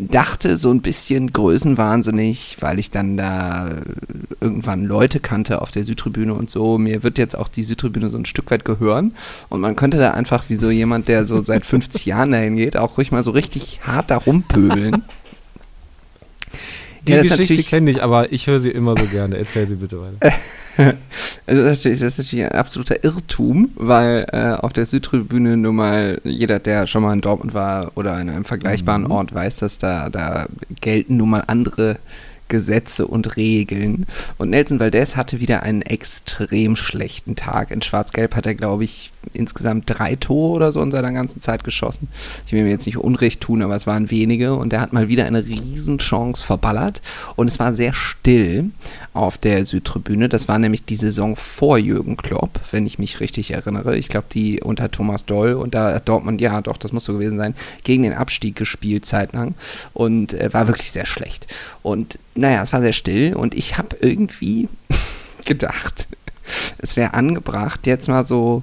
dachte 0.00 0.56
so 0.56 0.70
ein 0.70 0.80
bisschen 0.80 1.32
größenwahnsinnig, 1.32 2.56
weil 2.60 2.78
ich 2.78 2.90
dann 2.90 3.16
da 3.16 3.76
irgendwann 4.40 4.84
Leute 4.84 5.20
kannte 5.20 5.60
auf 5.60 5.72
der 5.72 5.84
Südtribüne 5.84 6.32
und 6.32 6.48
so. 6.48 6.78
Mir 6.78 7.02
wird 7.02 7.18
jetzt 7.18 7.36
auch 7.36 7.48
die 7.48 7.64
Südtribüne 7.64 8.08
so 8.08 8.16
ein 8.16 8.24
Stück 8.24 8.50
weit 8.50 8.64
gehören. 8.64 9.14
Und 9.48 9.60
man 9.60 9.76
könnte 9.76 9.98
da 9.98 10.12
einfach 10.12 10.48
wie 10.48 10.56
so 10.56 10.70
jemand, 10.70 11.08
der 11.08 11.26
so 11.26 11.44
seit 11.44 11.66
50 11.66 12.06
Jahren 12.06 12.30
dahin 12.30 12.56
geht, 12.56 12.76
auch 12.76 12.96
ruhig 12.96 13.10
mal 13.10 13.24
so 13.24 13.32
richtig 13.32 13.80
hart 13.82 14.10
da 14.10 14.16
rumpöbeln. 14.16 15.02
Die 17.06 17.12
ja, 17.12 17.22
Geschichte 17.22 17.62
kenne 17.62 17.90
ich, 17.90 18.02
aber 18.02 18.32
ich 18.32 18.46
höre 18.46 18.60
sie 18.60 18.70
immer 18.70 18.96
so 18.96 19.04
gerne. 19.06 19.38
Erzähl 19.38 19.66
sie 19.66 19.76
bitte 19.76 19.98
weiter. 20.00 20.36
also 21.46 21.62
das, 21.62 21.84
ist 21.84 22.18
natürlich 22.18 22.44
ein 22.44 22.52
absoluter 22.52 23.02
Irrtum, 23.02 23.70
weil 23.74 24.26
äh, 24.32 24.52
auf 24.52 24.72
der 24.72 24.84
Südtribüne 24.84 25.56
nur 25.56 25.72
mal 25.72 26.20
jeder, 26.24 26.58
der 26.58 26.86
schon 26.86 27.02
mal 27.02 27.12
in 27.12 27.20
Dortmund 27.20 27.54
war 27.54 27.92
oder 27.96 28.20
in 28.20 28.28
einem 28.28 28.44
vergleichbaren 28.44 29.04
mhm. 29.04 29.10
Ort, 29.10 29.34
weiß, 29.34 29.58
dass 29.58 29.78
da, 29.78 30.10
da 30.10 30.46
gelten 30.80 31.16
nun 31.16 31.30
mal 31.30 31.44
andere 31.46 31.96
Gesetze 32.50 33.06
und 33.06 33.36
Regeln. 33.36 34.04
Und 34.36 34.50
Nelson 34.50 34.78
Valdez 34.78 35.16
hatte 35.16 35.40
wieder 35.40 35.62
einen 35.62 35.80
extrem 35.80 36.76
schlechten 36.76 37.36
Tag. 37.36 37.70
In 37.70 37.80
Schwarz-Gelb 37.80 38.36
hat 38.36 38.44
er, 38.44 38.54
glaube 38.54 38.84
ich, 38.84 39.12
insgesamt 39.32 39.84
drei 39.86 40.16
Tore 40.16 40.56
oder 40.56 40.72
so 40.72 40.82
in 40.82 40.90
seiner 40.90 41.12
ganzen 41.12 41.40
Zeit 41.40 41.64
geschossen. 41.64 42.08
Ich 42.46 42.52
will 42.52 42.62
mir 42.62 42.70
jetzt 42.70 42.86
nicht 42.86 42.98
Unrecht 42.98 43.40
tun, 43.40 43.62
aber 43.62 43.76
es 43.76 43.86
waren 43.86 44.10
wenige. 44.10 44.54
Und 44.54 44.72
er 44.72 44.80
hat 44.80 44.92
mal 44.92 45.08
wieder 45.08 45.24
eine 45.24 45.46
Riesenchance 45.46 46.44
verballert. 46.44 47.00
Und 47.36 47.48
es 47.48 47.58
war 47.58 47.72
sehr 47.72 47.94
still 47.94 48.70
auf 49.12 49.38
der 49.38 49.64
Südtribüne. 49.64 50.28
Das 50.28 50.48
war 50.48 50.58
nämlich 50.58 50.84
die 50.84 50.96
Saison 50.96 51.36
vor 51.36 51.78
Jürgen 51.78 52.16
Klopp, 52.16 52.60
wenn 52.70 52.86
ich 52.86 52.98
mich 52.98 53.20
richtig 53.20 53.52
erinnere. 53.52 53.96
Ich 53.96 54.08
glaube, 54.08 54.26
die 54.32 54.60
unter 54.60 54.90
Thomas 54.90 55.24
Doll 55.24 55.54
und 55.54 55.74
da 55.74 55.94
hat 55.94 56.08
Dortmund, 56.08 56.40
ja 56.40 56.60
doch, 56.60 56.76
das 56.76 56.92
muss 56.92 57.04
so 57.04 57.12
gewesen 57.12 57.38
sein, 57.38 57.54
gegen 57.84 58.02
den 58.02 58.14
Abstieg 58.14 58.56
gespielt 58.56 59.06
zeitlang. 59.06 59.54
Und 59.92 60.32
äh, 60.32 60.52
war 60.52 60.66
wirklich 60.66 60.90
sehr 60.90 61.06
schlecht. 61.06 61.46
Und 61.82 62.18
naja, 62.40 62.62
es 62.62 62.72
war 62.72 62.80
sehr 62.80 62.92
still 62.92 63.34
und 63.34 63.54
ich 63.54 63.78
habe 63.78 63.96
irgendwie 64.00 64.68
gedacht, 65.44 66.08
es 66.78 66.96
wäre 66.96 67.14
angebracht, 67.14 67.86
jetzt 67.86 68.08
mal 68.08 68.26
so 68.26 68.62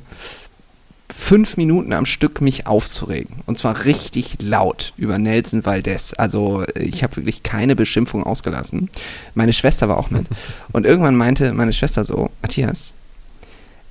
fünf 1.14 1.58
Minuten 1.58 1.94
am 1.94 2.06
Stück 2.06 2.42
mich 2.42 2.68
aufzuregen. 2.68 3.38
Und 3.46 3.58
zwar 3.58 3.86
richtig 3.86 4.38
laut 4.42 4.94
über 4.98 5.18
Nelson 5.18 5.66
Valdez. 5.66 6.14
Also 6.14 6.64
ich 6.76 7.04
habe 7.04 7.18
wirklich 7.18 7.44
keine 7.44 7.76
Beschimpfung 7.76 8.24
ausgelassen. 8.24 8.90
Meine 9.34 9.54
Schwester 9.54 9.90
war 9.90 9.98
auch 9.98 10.12
mit. 10.12 10.28
Und 10.72 10.86
irgendwann 10.86 11.16
meinte 11.16 11.54
meine 11.54 11.74
Schwester 11.74 12.04
so, 12.04 12.30
Matthias, 12.42 12.94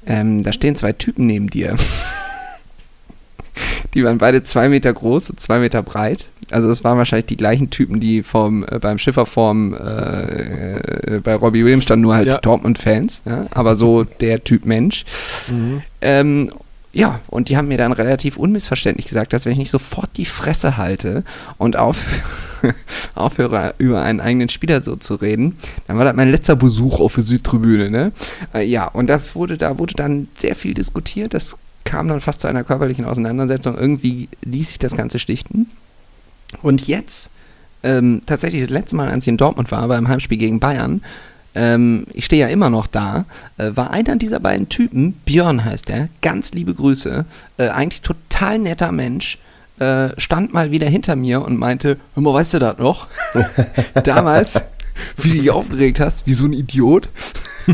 ähm, 0.07 0.45
da 0.45 0.53
stehen 0.53 0.77
zwei 0.77 0.93
Typen 0.93 1.27
neben 1.27 1.49
dir. 1.49 1.75
Die 3.95 4.05
waren 4.05 4.19
beide 4.19 4.43
zwei 4.43 4.69
Meter 4.69 4.93
groß 4.93 5.31
und 5.31 5.41
zwei 5.41 5.59
Meter 5.59 5.83
breit. 5.83 6.27
Also 6.51 6.71
es 6.71 6.85
waren 6.85 6.99
wahrscheinlich 6.99 7.27
die 7.27 7.37
gleichen 7.37 7.71
Typen, 7.71 8.01
die 8.01 8.23
vom, 8.23 8.65
äh, 8.65 8.79
beim 8.79 8.99
Schifferform 8.99 9.75
äh, 9.75 11.17
äh, 11.17 11.21
bei 11.23 11.35
Robbie 11.35 11.65
Williams 11.65 11.85
standen, 11.85 12.03
nur 12.03 12.15
halt 12.15 12.29
ja. 12.29 12.39
Dortmund-Fans. 12.39 13.23
Ja? 13.25 13.47
Aber 13.51 13.75
so 13.75 14.05
der 14.05 14.45
Typ 14.45 14.65
Mensch. 14.65 15.05
Mhm. 15.51 15.83
Ähm, 16.01 16.53
ja, 16.97 17.21
und 17.27 17.51
die 17.51 17.59
haben 17.59 17.69
mir 17.69 17.77
dann 17.77 17.93
relativ 17.93 18.39
unmissverständlich 18.39 19.07
gesagt, 19.07 19.35
dass 19.35 19.45
wenn 19.45 19.53
ich 19.53 19.59
nicht 19.59 19.71
sofort 19.71 20.09
die 20.17 20.25
Fresse 20.25 20.79
halte 20.79 21.25
und 21.59 21.77
auf, 21.77 21.99
aufhöre, 23.15 23.75
über 23.77 24.03
einen 24.03 24.21
eigenen 24.21 24.49
Spieler 24.49 24.81
so 24.81 24.97
zu 24.97 25.17
reden, 25.17 25.59
dann 25.87 25.99
war 25.99 26.07
das 26.07 26.17
mein 26.17 26.31
letzter 26.31 26.57
Besuch 26.57 27.01
auf 27.01 27.15
der 27.15 27.25
Südtribüne. 27.25 27.91
Ne? 27.91 28.13
Äh, 28.55 28.65
ja, 28.65 28.87
und 28.87 29.09
da 29.09 29.21
wurde, 29.35 29.59
da 29.59 29.79
wurde 29.79 29.93
dann 29.93 30.29
sehr 30.39 30.55
viel 30.55 30.73
diskutiert. 30.73 31.35
Das 31.35 31.59
kam 31.85 32.09
dann 32.09 32.23
fast 32.23 32.41
zu 32.41 32.49
einer 32.49 32.65
körperlichen 32.65 33.05
Auseinandersetzung. 33.05 33.77
Irgendwie 33.77 34.31
ließ 34.43 34.69
sich 34.69 34.79
das 34.79 34.97
Ganze 34.97 35.19
schlichten. 35.19 35.69
Und 36.63 36.87
jetzt, 36.87 37.31
ähm, 37.83 38.23
tatsächlich 38.27 38.63
das 38.63 38.71
letzte 38.71 38.97
Mal, 38.97 39.09
als 39.09 39.25
ich 39.25 39.29
in 39.29 39.37
Dortmund 39.37 39.71
war, 39.71 39.87
beim 39.89 40.09
Heimspiel 40.09 40.39
gegen 40.39 40.61
Bayern, 40.61 41.03
ähm, 41.55 42.07
ich 42.13 42.27
stehe 42.27 42.43
ja 42.43 42.49
immer 42.49 42.69
noch 42.69 42.87
da, 42.87 43.25
äh, 43.57 43.71
war 43.75 43.91
einer 43.91 44.17
dieser 44.17 44.41
beiden 44.41 44.69
Typen, 44.69 45.13
Björn 45.25 45.65
heißt 45.65 45.89
er, 45.91 46.09
ganz 46.21 46.53
liebe 46.53 46.75
Grüße, 46.75 47.25
äh, 47.57 47.69
eigentlich 47.69 48.03
total 48.03 48.59
netter 48.59 48.93
Mensch, 48.93 49.39
äh, 49.79 50.09
stand 50.19 50.53
mal 50.53 50.71
wieder 50.71 50.87
hinter 50.87 51.17
mir 51.17 51.43
und 51.43 51.57
meinte, 51.57 51.97
hör 52.15 52.23
mal, 52.23 52.35
weißt 52.35 52.55
du 52.55 52.59
das 52.59 52.79
noch? 52.79 53.07
Damals, 54.05 54.61
wie 55.17 55.31
du 55.31 55.35
dich 55.41 55.51
aufgeregt 55.51 55.99
hast, 55.99 56.27
wie 56.27 56.35
so 56.35 56.45
ein 56.45 56.53
Idiot. 56.53 57.09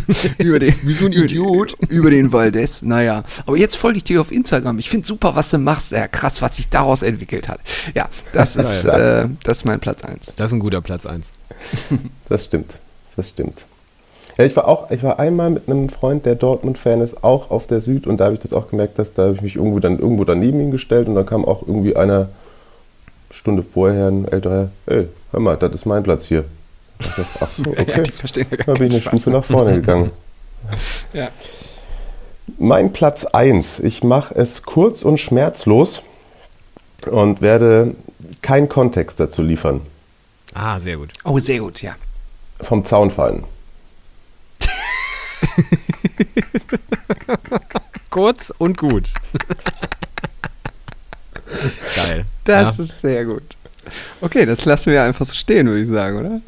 über 0.38 0.58
den, 0.58 0.74
wie 0.82 0.92
so 0.92 1.06
ein 1.06 1.12
Idiot. 1.12 1.76
Über 1.88 2.10
den 2.10 2.32
Valdez. 2.32 2.82
Naja, 2.82 3.24
aber 3.46 3.56
jetzt 3.56 3.76
folge 3.76 3.98
ich 3.98 4.04
dir 4.04 4.20
auf 4.20 4.32
Instagram. 4.32 4.78
Ich 4.78 4.90
finde 4.90 5.06
super, 5.06 5.34
was 5.34 5.50
du 5.50 5.58
machst. 5.58 5.92
Ja, 5.92 6.08
krass, 6.08 6.42
was 6.42 6.56
sich 6.56 6.68
daraus 6.68 7.02
entwickelt 7.02 7.48
hat. 7.48 7.60
Ja, 7.94 8.08
das 8.32 8.56
ist, 8.56 8.84
äh, 8.84 9.28
das 9.44 9.58
ist 9.58 9.64
mein 9.64 9.80
Platz 9.80 10.02
1. 10.04 10.34
Das 10.36 10.46
ist 10.46 10.52
ein 10.52 10.60
guter 10.60 10.80
Platz 10.80 11.06
1. 11.06 11.26
das 12.28 12.44
stimmt. 12.44 12.74
Das 13.16 13.28
stimmt. 13.28 13.64
Ja, 14.38 14.44
ich 14.44 14.56
war 14.56 14.66
auch, 14.66 14.90
ich 14.90 15.02
war 15.02 15.18
einmal 15.18 15.50
mit 15.50 15.68
einem 15.68 15.90
Freund, 15.90 16.24
der 16.24 16.36
Dortmund-Fan 16.36 17.02
ist, 17.02 17.22
auch 17.22 17.50
auf 17.50 17.66
der 17.66 17.82
Süd 17.82 18.06
und 18.06 18.18
da 18.18 18.24
habe 18.24 18.34
ich 18.34 18.40
das 18.40 18.54
auch 18.54 18.70
gemerkt, 18.70 18.98
dass 18.98 19.12
da 19.12 19.24
habe 19.24 19.34
ich 19.34 19.42
mich 19.42 19.56
irgendwo 19.56 19.78
dann 19.78 19.98
irgendwo 19.98 20.24
daneben 20.24 20.58
ihn 20.60 20.70
gestellt 20.70 21.06
und 21.06 21.14
dann 21.14 21.26
kam 21.26 21.44
auch 21.44 21.62
irgendwie 21.66 21.96
einer 21.96 22.30
Stunde 23.30 23.62
vorher 23.62 24.08
ein 24.08 24.26
älterer, 24.26 24.70
ey, 24.86 25.08
hör 25.32 25.40
mal, 25.40 25.56
das 25.56 25.74
ist 25.74 25.86
mein 25.86 26.02
Platz 26.02 26.26
hier. 26.26 26.44
Ach 27.40 27.50
so, 27.50 27.62
okay. 27.70 27.84
ja, 27.88 28.02
die 28.02 28.12
verstehen 28.12 28.46
ja 28.50 28.64
da 28.64 28.72
bin 28.74 28.88
ich 28.88 28.94
eine 28.94 29.02
Stufe 29.02 29.30
nach 29.30 29.44
vorne 29.44 29.74
gegangen. 29.74 30.10
ja. 31.12 31.28
Mein 32.58 32.92
Platz 32.92 33.24
1. 33.24 33.80
Ich 33.80 34.02
mache 34.02 34.34
es 34.34 34.62
kurz 34.62 35.02
und 35.02 35.18
schmerzlos 35.18 36.02
und 37.06 37.40
werde 37.40 37.94
keinen 38.40 38.68
Kontext 38.68 39.20
dazu 39.20 39.42
liefern. 39.42 39.80
Ah, 40.54 40.78
sehr 40.78 40.96
gut. 40.96 41.12
Oh, 41.24 41.38
sehr 41.38 41.60
gut, 41.60 41.82
ja. 41.82 41.94
Vom 42.60 42.84
Zaun 42.84 43.10
fallen. 43.10 43.44
Kurz 48.10 48.52
und 48.58 48.76
gut. 48.76 49.08
Geil. 51.96 52.26
Das 52.44 52.76
ja. 52.76 52.84
ist 52.84 53.00
sehr 53.00 53.24
gut. 53.24 53.56
Okay, 54.20 54.46
das 54.46 54.64
lassen 54.64 54.92
wir 54.92 55.02
einfach 55.02 55.24
so 55.24 55.34
stehen, 55.34 55.66
würde 55.66 55.82
ich 55.82 55.88
sagen, 55.88 56.18
oder? 56.18 56.40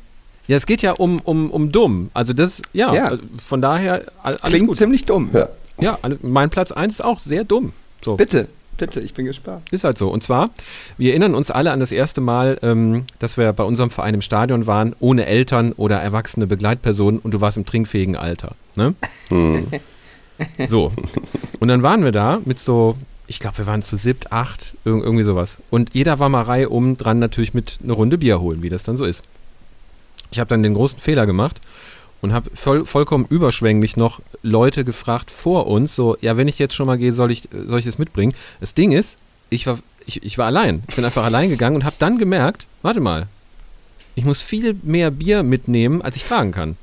Ja, 0.47 0.57
es 0.57 0.67
geht 0.67 0.83
ja 0.83 0.93
um, 0.93 1.21
um, 1.21 1.51
um 1.51 1.73
dumm. 1.73 2.11
Also 2.15 2.33
das, 2.33 2.61
ja, 2.73 2.95
ja. 2.95 3.19
von 3.45 3.63
daher 3.63 4.03
alles 4.23 4.41
Klingt 4.43 4.69
gut. 4.69 4.77
ziemlich 4.77 5.05
dumm. 5.05 5.31
Ja, 5.33 5.49
ja 5.81 5.99
mein 6.23 6.51
Platz 6.51 6.73
1 6.73 6.95
ist 6.95 7.01
auch 7.01 7.19
sehr 7.19 7.45
dumm. 7.45 7.73
So. 8.03 8.17
Bitte, 8.17 8.49
bitte, 8.77 9.01
ich 9.01 9.15
bin 9.15 9.25
gespannt. 9.25 9.63
Ist 9.71 9.85
halt 9.85 9.97
so. 9.97 10.11
Und 10.11 10.23
zwar, 10.23 10.51
wir 10.99 11.11
erinnern 11.11 11.35
uns 11.35 11.51
alle 11.51 11.73
an 11.73 11.81
das 11.81 11.93
erste 11.93 12.21
Mal, 12.21 12.59
ähm, 12.63 13.05
dass 13.19 13.39
wir 13.39 13.51
bei 13.55 13.65
unserem 13.65 13.91
Verein 13.91 14.15
im 14.15 14.23
Stadion 14.23 14.67
waren, 14.67 14.95
ohne 15.01 15.25
Eltern 15.27 15.73
oder 15.73 15.99
erwachsene 16.01 16.47
Begleitpersonen 16.47 17.21
und 17.21 17.33
du 17.33 17.41
warst 17.41 17.57
im 17.57 17.65
trinkfähigen 17.65 18.17
Alter. 18.17 18.53
Ne? 18.77 18.95
Hm. 19.29 19.69
So. 20.67 20.93
Und 21.61 21.69
dann 21.69 21.83
waren 21.83 22.05
wir 22.05 22.13
da 22.13 22.41
mit 22.45 22.59
so, 22.59 22.97
ich 23.27 23.39
glaube, 23.39 23.59
wir 23.59 23.67
waren 23.67 23.83
zu 23.83 23.97
siebt, 23.97 24.33
acht, 24.33 24.75
irgendwie 24.85 25.23
sowas. 25.23 25.59
Und 25.71 25.95
jeder 25.95 26.19
war 26.19 26.29
mal 26.29 26.43
Reihe 26.43 26.69
um 26.69 26.97
dran 26.97 27.19
natürlich 27.19 27.55
mit 27.55 27.79
einer 27.83 27.95
Runde 27.95 28.19
Bier 28.19 28.41
holen, 28.41 28.63
wie 28.63 28.69
das 28.69 28.83
dann 28.83 28.97
so 28.97 29.05
ist. 29.05 29.23
Ich 30.35 30.41
habe 30.41 30.49
dann 30.49 30.65
den 30.65 30.75
großen 30.75 30.99
Fehler 30.99 31.27
gemacht 31.27 31.61
und 32.21 32.33
habe 32.33 32.51
voll, 32.55 32.85
vollkommen 32.87 33.25
überschwänglich 33.29 33.97
noch 33.97 34.21
Leute 34.43 34.85
gefragt 34.85 35.31
vor 35.31 35.69
uns, 35.69 35.95
so, 35.95 36.17
ja, 36.21 36.37
wenn 36.37 36.49
ich 36.49 36.59
jetzt 36.59 36.75
schon 36.75 36.89
mal 36.89 36.99
gehe, 36.99 37.13
soll 37.13 37.31
ich, 37.31 37.49
soll 37.67 37.79
ich 37.79 37.85
das 37.85 37.99
mitbringen? 37.99 38.35
Das 38.61 38.75
Ding 38.75 38.91
ist, 38.91 39.17
ich 39.49 39.69
war, 39.69 39.79
ich, 40.07 40.25
ich 40.25 40.37
war 40.37 40.47
allein. 40.47 40.83
Ich 40.89 40.97
bin 40.97 41.05
einfach 41.05 41.23
allein 41.23 41.51
gegangen 41.51 41.77
und 41.77 41.85
habe 41.85 41.95
dann 42.01 42.19
gemerkt, 42.19 42.67
warte 42.83 42.99
mal, 42.99 43.29
ich 44.17 44.25
muss 44.25 44.41
viel 44.41 44.75
mehr 44.83 45.13
Bier 45.13 45.45
mitnehmen, 45.45 46.03
als 46.03 46.17
ich 46.17 46.25
tragen 46.25 46.51
kann. 46.51 46.77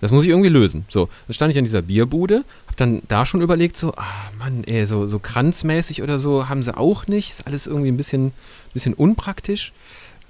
Das 0.00 0.10
muss 0.10 0.24
ich 0.24 0.30
irgendwie 0.30 0.50
lösen. 0.50 0.84
So, 0.88 1.08
dann 1.26 1.34
stand 1.34 1.52
ich 1.52 1.58
an 1.58 1.64
dieser 1.64 1.82
Bierbude, 1.82 2.44
hab 2.66 2.76
dann 2.76 3.02
da 3.08 3.24
schon 3.24 3.40
überlegt, 3.40 3.76
so, 3.76 3.94
ah 3.96 4.30
Mann, 4.38 4.64
ey, 4.64 4.86
so, 4.86 5.06
so 5.06 5.18
kranzmäßig 5.18 6.02
oder 6.02 6.18
so 6.18 6.48
haben 6.48 6.62
sie 6.62 6.76
auch 6.76 7.06
nicht. 7.06 7.30
Ist 7.30 7.46
alles 7.46 7.66
irgendwie 7.66 7.90
ein 7.90 7.96
bisschen, 7.96 8.32
bisschen 8.74 8.94
unpraktisch. 8.94 9.72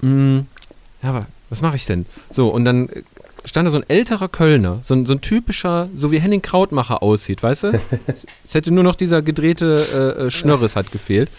Hm, 0.00 0.46
ja, 1.02 1.08
aber 1.08 1.26
was 1.48 1.62
mache 1.62 1.76
ich 1.76 1.86
denn? 1.86 2.06
So, 2.30 2.48
und 2.48 2.64
dann 2.64 2.88
stand 3.44 3.66
da 3.66 3.70
so 3.70 3.78
ein 3.78 3.88
älterer 3.88 4.28
Kölner, 4.28 4.80
so 4.82 4.94
ein, 4.94 5.06
so 5.06 5.14
ein 5.14 5.20
typischer, 5.20 5.88
so 5.94 6.10
wie 6.10 6.18
Henning 6.18 6.42
Krautmacher 6.42 7.02
aussieht, 7.02 7.42
weißt 7.42 7.64
du? 7.64 7.80
es 8.06 8.54
hätte 8.54 8.72
nur 8.72 8.84
noch 8.84 8.96
dieser 8.96 9.22
gedrehte 9.22 10.16
äh, 10.18 10.26
äh, 10.26 10.30
Schnörres 10.30 10.76
hat 10.76 10.90
gefehlt. 10.90 11.30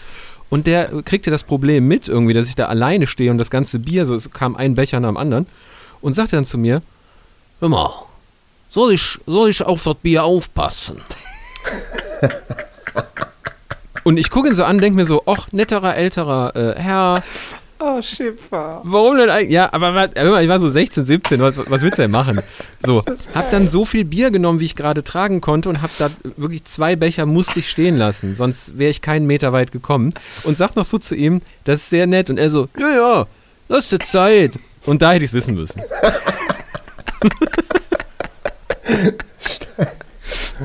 Und 0.50 0.66
der 0.66 1.02
kriegte 1.02 1.30
das 1.30 1.44
Problem 1.44 1.86
mit, 1.86 2.08
irgendwie, 2.08 2.32
dass 2.32 2.48
ich 2.48 2.54
da 2.54 2.66
alleine 2.66 3.06
stehe 3.06 3.30
und 3.30 3.36
das 3.36 3.50
ganze 3.50 3.78
Bier, 3.78 4.06
so 4.06 4.14
es 4.14 4.30
kam 4.30 4.56
ein 4.56 4.74
Becher 4.74 4.98
nach 4.98 5.10
dem 5.10 5.18
anderen, 5.18 5.46
und 6.00 6.14
sagte 6.14 6.36
dann 6.36 6.46
zu 6.46 6.56
mir: 6.56 6.80
Hör 7.60 7.68
mal, 7.68 7.92
soll 8.70 8.94
ich, 8.94 9.18
soll 9.26 9.50
ich 9.50 9.62
auf 9.62 9.84
das 9.84 9.94
Bier 9.96 10.24
aufpassen? 10.24 11.02
und 14.04 14.16
ich 14.16 14.30
gucke 14.30 14.48
ihn 14.48 14.54
so 14.54 14.64
an, 14.64 14.78
denke 14.78 14.96
mir 14.96 15.04
so: 15.04 15.22
ach, 15.26 15.48
netterer, 15.52 15.96
älterer 15.96 16.56
äh, 16.56 16.80
Herr, 16.80 17.22
Oh, 17.80 18.02
Schiffer. 18.02 18.80
Warum 18.84 19.16
denn 19.18 19.30
eigentlich? 19.30 19.52
Ja, 19.52 19.72
aber 19.72 20.08
ich 20.42 20.48
war 20.48 20.58
so 20.58 20.68
16, 20.68 21.04
17, 21.04 21.40
was, 21.40 21.58
was 21.70 21.80
willst 21.80 21.98
du 21.98 22.02
denn 22.02 22.10
machen? 22.10 22.40
So, 22.84 23.04
hab 23.34 23.50
dann 23.52 23.68
so 23.68 23.84
viel 23.84 24.04
Bier 24.04 24.32
genommen, 24.32 24.58
wie 24.58 24.64
ich 24.64 24.74
gerade 24.74 25.04
tragen 25.04 25.40
konnte 25.40 25.68
und 25.68 25.80
hab 25.80 25.96
da 25.98 26.10
wirklich 26.36 26.64
zwei 26.64 26.96
Becher 26.96 27.24
musste 27.24 27.60
ich 27.60 27.70
stehen 27.70 27.96
lassen, 27.96 28.34
sonst 28.34 28.78
wäre 28.78 28.90
ich 28.90 29.00
keinen 29.00 29.26
Meter 29.26 29.52
weit 29.52 29.70
gekommen. 29.70 30.12
Und 30.42 30.58
sag 30.58 30.74
noch 30.74 30.84
so 30.84 30.98
zu 30.98 31.14
ihm, 31.14 31.40
das 31.64 31.76
ist 31.76 31.90
sehr 31.90 32.08
nett. 32.08 32.30
Und 32.30 32.38
er 32.38 32.50
so, 32.50 32.68
ja, 32.78 32.90
ja, 32.90 33.26
lass 33.68 33.90
dir 33.90 34.00
Zeit. 34.00 34.52
Und 34.84 35.00
da 35.02 35.12
hätte 35.12 35.24
ich 35.24 35.30
es 35.30 35.34
wissen 35.34 35.54
müssen. 35.54 35.80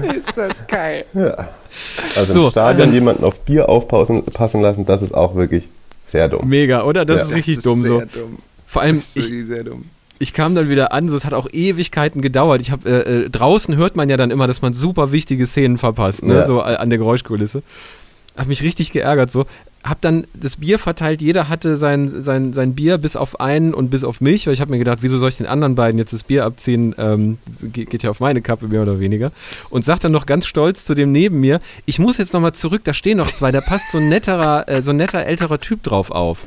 ist 0.01 0.35
das 0.35 0.51
geil. 0.67 1.05
Ja. 1.13 1.49
Also 2.15 2.33
so, 2.33 2.45
im 2.45 2.51
Stadion 2.51 2.87
ähm, 2.89 2.93
jemanden 2.93 3.23
auf 3.23 3.45
Bier 3.45 3.69
aufpassen 3.69 4.23
lassen, 4.61 4.85
das 4.85 5.01
ist 5.01 5.13
auch 5.13 5.35
wirklich 5.35 5.69
sehr 6.13 6.29
dumm. 6.29 6.47
Mega, 6.47 6.83
oder? 6.83 7.05
Das 7.05 7.17
ja. 7.17 7.23
ist 7.23 7.33
richtig 7.33 7.55
das 7.55 7.65
ist 7.65 7.71
dumm. 7.71 7.85
so. 7.85 7.99
Dumm. 8.01 8.37
Vor 8.67 8.83
allem, 8.83 9.01
ich, 9.15 9.31
ich 10.19 10.33
kam 10.33 10.53
dann 10.55 10.69
wieder 10.69 10.93
an, 10.93 11.09
so, 11.09 11.17
es 11.17 11.25
hat 11.25 11.33
auch 11.33 11.47
Ewigkeiten 11.51 12.21
gedauert. 12.21 12.61
Ich 12.61 12.71
habe 12.71 12.87
äh, 12.87 13.25
äh, 13.25 13.29
draußen 13.29 13.75
hört 13.75 13.95
man 13.95 14.09
ja 14.09 14.17
dann 14.17 14.29
immer, 14.29 14.45
dass 14.45 14.61
man 14.61 14.73
super 14.73 15.11
wichtige 15.11 15.47
Szenen 15.47 15.79
verpasst, 15.79 16.23
ne? 16.23 16.35
Ja. 16.35 16.45
so 16.45 16.59
äh, 16.59 16.75
an 16.75 16.89
der 16.89 16.99
Geräuschkulisse. 16.99 17.63
Hab 18.35 18.47
mich 18.47 18.63
richtig 18.63 18.91
geärgert 18.91 19.31
so 19.31 19.45
hab 19.83 19.99
dann 19.99 20.25
das 20.33 20.55
Bier 20.55 20.79
verteilt, 20.79 21.21
jeder 21.21 21.49
hatte 21.49 21.75
sein, 21.75 22.23
sein, 22.23 22.53
sein 22.53 22.73
Bier 22.73 22.97
bis 22.97 23.17
auf 23.17 23.41
einen 23.41 23.73
und 23.73 23.89
bis 23.89 24.05
auf 24.05 24.21
mich, 24.21 24.47
weil 24.47 24.53
ich 24.53 24.61
habe 24.61 24.71
mir 24.71 24.77
gedacht, 24.77 24.99
wieso 25.01 25.17
soll 25.17 25.29
ich 25.29 25.37
den 25.37 25.45
anderen 25.45 25.75
beiden 25.75 25.97
jetzt 25.97 26.13
das 26.13 26.23
Bier 26.23 26.45
abziehen, 26.45 26.95
ähm, 26.97 27.37
geht, 27.61 28.01
ja 28.01 28.09
auf 28.09 28.21
meine 28.21 28.41
Kappe 28.41 28.69
mehr 28.69 28.81
oder 28.81 29.01
weniger. 29.01 29.31
Und 29.69 29.83
sagt 29.83 30.05
dann 30.05 30.13
noch 30.13 30.25
ganz 30.25 30.47
stolz 30.47 30.85
zu 30.85 30.93
dem 30.93 31.11
neben 31.11 31.41
mir, 31.41 31.59
ich 31.85 31.99
muss 31.99 32.17
jetzt 32.17 32.33
nochmal 32.33 32.53
zurück, 32.53 32.83
da 32.85 32.93
stehen 32.93 33.17
noch 33.17 33.29
zwei, 33.29 33.51
da 33.51 33.59
passt 33.59 33.91
so 33.91 33.97
ein 33.97 34.07
netterer, 34.07 34.69
äh, 34.69 34.81
so 34.81 34.91
ein 34.91 34.97
netter 34.97 35.25
älterer 35.25 35.59
Typ 35.59 35.83
drauf 35.83 36.11
auf. 36.11 36.39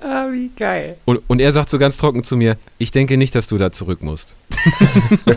Ah, 0.00 0.28
wie 0.30 0.50
geil. 0.56 0.96
Und, 1.04 1.20
und 1.26 1.40
er 1.40 1.52
sagt 1.52 1.68
so 1.68 1.78
ganz 1.78 1.96
trocken 1.96 2.22
zu 2.22 2.36
mir, 2.36 2.56
ich 2.78 2.92
denke 2.92 3.16
nicht, 3.16 3.34
dass 3.34 3.48
du 3.48 3.58
da 3.58 3.72
zurück 3.72 4.02
musst. 4.02 4.36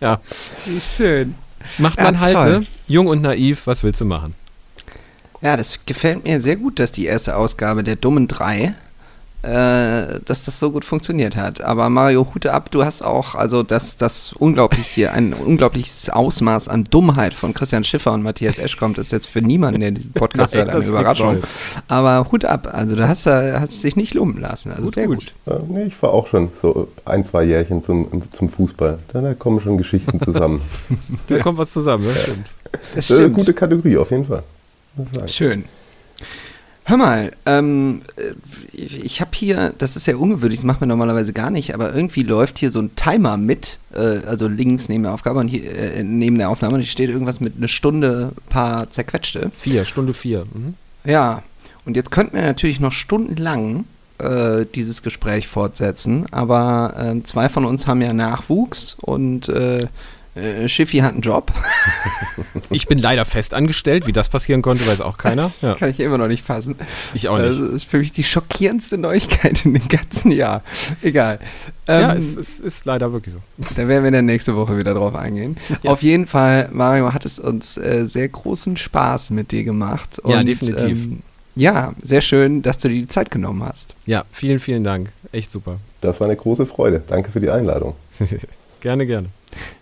ja. 0.00 0.20
Wie 0.64 0.80
schön. 0.80 1.34
Macht 1.78 2.00
man 2.00 2.14
ja, 2.14 2.20
halt, 2.20 2.60
ne? 2.60 2.66
Jung 2.86 3.06
und 3.06 3.22
naiv, 3.22 3.66
was 3.66 3.82
willst 3.82 4.00
du 4.00 4.04
machen? 4.04 4.34
Ja, 5.40 5.56
das 5.56 5.80
gefällt 5.84 6.24
mir 6.24 6.40
sehr 6.40 6.56
gut, 6.56 6.78
dass 6.78 6.92
die 6.92 7.06
erste 7.06 7.36
Ausgabe 7.36 7.84
der 7.84 7.96
Dummen 7.96 8.26
drei, 8.26 8.74
äh, 9.46 10.20
dass 10.24 10.44
das 10.44 10.58
so 10.58 10.72
gut 10.72 10.84
funktioniert 10.84 11.36
hat. 11.36 11.60
Aber 11.60 11.88
Mario, 11.88 12.26
Hute 12.34 12.52
ab, 12.52 12.70
du 12.72 12.84
hast 12.84 13.02
auch, 13.02 13.36
also 13.36 13.62
das, 13.62 13.96
das 13.96 14.32
unglaublich 14.32 14.86
hier, 14.88 15.12
ein 15.12 15.32
unglaubliches 15.32 16.10
Ausmaß 16.10 16.68
an 16.68 16.82
Dummheit 16.82 17.32
von 17.32 17.54
Christian 17.54 17.84
Schiffer 17.84 18.12
und 18.12 18.24
Matthias 18.24 18.58
Esch 18.58 18.76
kommt, 18.76 18.98
das 18.98 19.06
ist 19.06 19.12
jetzt 19.12 19.26
für 19.26 19.42
niemanden, 19.42 19.80
der 19.80 19.92
diesen 19.92 20.12
Podcast 20.12 20.54
Nein, 20.54 20.64
hört, 20.64 20.76
eine 20.76 20.84
Überraschung. 20.84 21.42
Aber 21.86 22.26
Hut 22.32 22.44
ab, 22.44 22.68
also 22.72 22.96
du 22.96 23.06
hast, 23.06 23.26
hast 23.26 23.84
dich 23.84 23.94
nicht 23.94 24.14
lumpen 24.14 24.40
lassen. 24.40 24.72
Also 24.72 24.86
gut, 24.86 24.94
sehr 24.94 25.06
gut. 25.06 25.18
gut. 25.18 25.32
Ja, 25.46 25.60
nee, 25.68 25.84
ich 25.84 26.02
war 26.02 26.10
auch 26.10 26.26
schon 26.26 26.50
so 26.60 26.88
ein, 27.04 27.24
zwei 27.24 27.44
Jährchen 27.44 27.84
zum, 27.84 28.22
zum 28.32 28.48
Fußball. 28.48 28.98
Da 29.12 29.34
kommen 29.34 29.60
schon 29.60 29.78
Geschichten 29.78 30.20
zusammen. 30.20 30.60
da 31.28 31.38
kommt 31.38 31.58
was 31.58 31.72
zusammen, 31.72 32.06
das 32.06 32.22
stimmt. 32.22 32.46
Das 32.96 33.04
stimmt. 33.04 33.20
Eine 33.20 33.30
gute 33.30 33.54
Kategorie 33.54 33.96
auf 33.96 34.10
jeden 34.10 34.24
Fall. 34.24 34.42
Schön. 35.26 35.64
Hör 36.88 36.98
mal, 36.98 37.32
ähm, 37.46 38.02
ich 38.72 39.20
habe 39.20 39.32
hier, 39.34 39.74
das 39.76 39.96
ist 39.96 40.06
ja 40.06 40.14
ungewöhnlich, 40.14 40.60
das 40.60 40.64
machen 40.64 40.82
wir 40.82 40.86
normalerweise 40.86 41.32
gar 41.32 41.50
nicht, 41.50 41.74
aber 41.74 41.92
irgendwie 41.92 42.22
läuft 42.22 42.58
hier 42.58 42.70
so 42.70 42.78
ein 42.80 42.94
Timer 42.94 43.36
mit, 43.36 43.80
äh, 43.92 44.24
also 44.24 44.46
links 44.46 44.88
neben 44.88 45.02
der 45.02 45.12
Aufgabe 45.12 45.40
und 45.40 45.48
hier 45.48 45.64
äh, 45.68 46.04
neben 46.04 46.38
der 46.38 46.48
Aufnahme 46.48 46.74
und 46.74 46.82
hier 46.82 46.88
steht 46.88 47.10
irgendwas 47.10 47.40
mit 47.40 47.56
eine 47.56 47.66
Stunde, 47.66 48.30
paar 48.50 48.88
zerquetschte. 48.88 49.50
Vier, 49.58 49.84
Stunde 49.84 50.14
vier. 50.14 50.44
Mhm. 50.44 50.74
Ja, 51.04 51.42
und 51.86 51.96
jetzt 51.96 52.12
könnten 52.12 52.36
wir 52.36 52.42
natürlich 52.42 52.78
noch 52.78 52.92
stundenlang 52.92 53.84
äh, 54.18 54.64
dieses 54.76 55.02
Gespräch 55.02 55.48
fortsetzen, 55.48 56.26
aber 56.30 56.94
ähm, 56.96 57.24
zwei 57.24 57.48
von 57.48 57.64
uns 57.64 57.88
haben 57.88 58.00
ja 58.00 58.12
Nachwuchs 58.12 58.96
und 59.00 59.48
äh, 60.36 60.68
Schiffi 60.68 60.98
hat 60.98 61.12
einen 61.12 61.22
Job. 61.22 61.52
ich 62.70 62.86
bin 62.86 62.98
leider 62.98 63.24
fest 63.24 63.54
angestellt. 63.54 64.06
Wie 64.06 64.12
das 64.12 64.28
passieren 64.28 64.62
konnte, 64.62 64.86
weiß 64.86 65.00
auch 65.00 65.18
keiner. 65.18 65.42
Das 65.42 65.60
ja. 65.62 65.74
kann 65.74 65.90
ich 65.90 66.00
immer 66.00 66.18
noch 66.18 66.28
nicht 66.28 66.44
fassen. 66.44 66.76
Ich 67.14 67.28
auch 67.28 67.38
nicht. 67.38 67.50
Das 67.50 67.58
ist 67.58 67.84
für 67.84 67.98
mich 67.98 68.12
die 68.12 68.24
schockierendste 68.24 68.98
Neuigkeit 68.98 69.64
in 69.64 69.74
dem 69.74 69.88
ganzen 69.88 70.30
Jahr. 70.30 70.62
Egal. 71.02 71.38
Ja, 71.88 72.12
ähm, 72.12 72.18
es, 72.18 72.36
es, 72.36 72.60
ist 72.60 72.84
leider 72.84 73.12
wirklich 73.12 73.34
so. 73.34 73.40
Da 73.74 73.88
werden 73.88 74.04
wir 74.04 74.10
dann 74.10 74.26
nächste 74.26 74.56
Woche 74.56 74.76
wieder 74.76 74.94
drauf 74.94 75.14
eingehen. 75.14 75.56
Ja. 75.82 75.90
Auf 75.90 76.02
jeden 76.02 76.26
Fall, 76.26 76.68
Mario, 76.72 77.12
hat 77.12 77.24
es 77.24 77.38
uns 77.38 77.76
äh, 77.76 78.06
sehr 78.06 78.28
großen 78.28 78.76
Spaß 78.76 79.30
mit 79.30 79.52
dir 79.52 79.64
gemacht. 79.64 80.18
Und, 80.18 80.32
ja, 80.32 80.42
definitiv. 80.42 81.04
Ähm, 81.04 81.22
ja, 81.54 81.94
sehr 82.02 82.20
schön, 82.20 82.60
dass 82.60 82.78
du 82.78 82.88
dir 82.88 82.96
die 82.96 83.08
Zeit 83.08 83.30
genommen 83.30 83.64
hast. 83.64 83.94
Ja, 84.04 84.24
vielen, 84.30 84.60
vielen 84.60 84.84
Dank. 84.84 85.10
Echt 85.32 85.50
super. 85.50 85.78
Das 86.02 86.20
war 86.20 86.26
eine 86.26 86.36
große 86.36 86.66
Freude. 86.66 87.02
Danke 87.06 87.32
für 87.32 87.40
die 87.40 87.50
Einladung. 87.50 87.94
gerne, 88.86 89.04
gerne. 89.04 89.28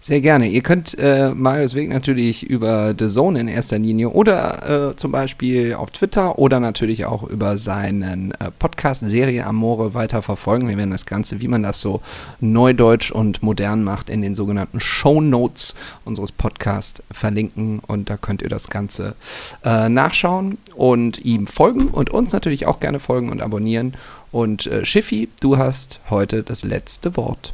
Sehr 0.00 0.22
gerne. 0.22 0.48
Ihr 0.48 0.62
könnt 0.62 0.96
äh, 0.98 1.28
Marius 1.34 1.74
Weg 1.74 1.90
natürlich 1.90 2.42
über 2.42 2.94
The 2.98 3.06
Zone 3.06 3.38
in 3.38 3.48
erster 3.48 3.78
Linie 3.78 4.08
oder 4.08 4.92
äh, 4.92 4.96
zum 4.96 5.12
Beispiel 5.12 5.74
auf 5.74 5.90
Twitter 5.90 6.38
oder 6.38 6.58
natürlich 6.58 7.04
auch 7.04 7.22
über 7.22 7.58
seinen 7.58 8.30
äh, 8.32 8.50
Podcast 8.58 9.06
Serie 9.06 9.44
Amore 9.44 9.92
weiter 9.92 10.22
verfolgen. 10.22 10.68
Wir 10.68 10.78
werden 10.78 10.90
das 10.90 11.04
Ganze, 11.04 11.42
wie 11.42 11.48
man 11.48 11.62
das 11.62 11.82
so 11.82 12.00
neudeutsch 12.40 13.10
und 13.10 13.42
modern 13.42 13.84
macht, 13.84 14.08
in 14.08 14.22
den 14.22 14.36
sogenannten 14.36 14.80
Show 14.80 15.20
Notes 15.20 15.74
unseres 16.06 16.32
Podcasts 16.32 17.02
verlinken 17.10 17.80
und 17.86 18.08
da 18.08 18.16
könnt 18.16 18.40
ihr 18.40 18.48
das 18.48 18.70
Ganze 18.70 19.16
äh, 19.64 19.90
nachschauen 19.90 20.56
und 20.74 21.18
ihm 21.18 21.46
folgen 21.46 21.88
und 21.88 22.08
uns 22.08 22.32
natürlich 22.32 22.64
auch 22.66 22.80
gerne 22.80 23.00
folgen 23.00 23.30
und 23.30 23.42
abonnieren. 23.42 23.94
Und 24.32 24.66
äh, 24.66 24.86
Schiffi, 24.86 25.28
du 25.40 25.58
hast 25.58 26.00
heute 26.08 26.42
das 26.42 26.64
letzte 26.64 27.18
Wort. 27.18 27.52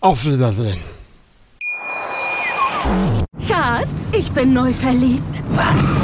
Auf 0.00 0.24
Wiedersehen. 0.24 0.78
Schatz, 3.46 4.12
ich 4.12 4.30
bin 4.32 4.52
neu 4.52 4.72
verliebt. 4.72 5.42
Was? 5.50 5.96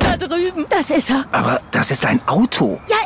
Da 0.00 0.16
drüben. 0.16 0.66
Das 0.70 0.90
ist 0.90 1.10
er. 1.10 1.24
Aber 1.30 1.60
das 1.70 1.90
ist 1.90 2.04
ein 2.06 2.20
Auto. 2.26 2.80
Ja, 2.88 2.96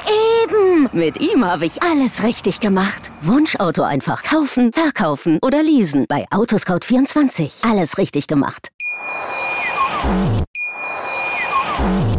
eben. 0.44 0.88
Mit 0.92 1.20
ihm 1.20 1.44
habe 1.44 1.66
ich 1.66 1.82
alles 1.82 2.22
richtig 2.22 2.60
gemacht. 2.60 3.10
Wunschauto 3.20 3.82
einfach 3.82 4.22
kaufen, 4.22 4.72
verkaufen 4.72 5.38
oder 5.42 5.62
leasen. 5.62 6.06
Bei 6.08 6.26
Autoscout24. 6.30 7.68
Alles 7.68 7.98
richtig 7.98 8.26
gemacht. 8.26 8.68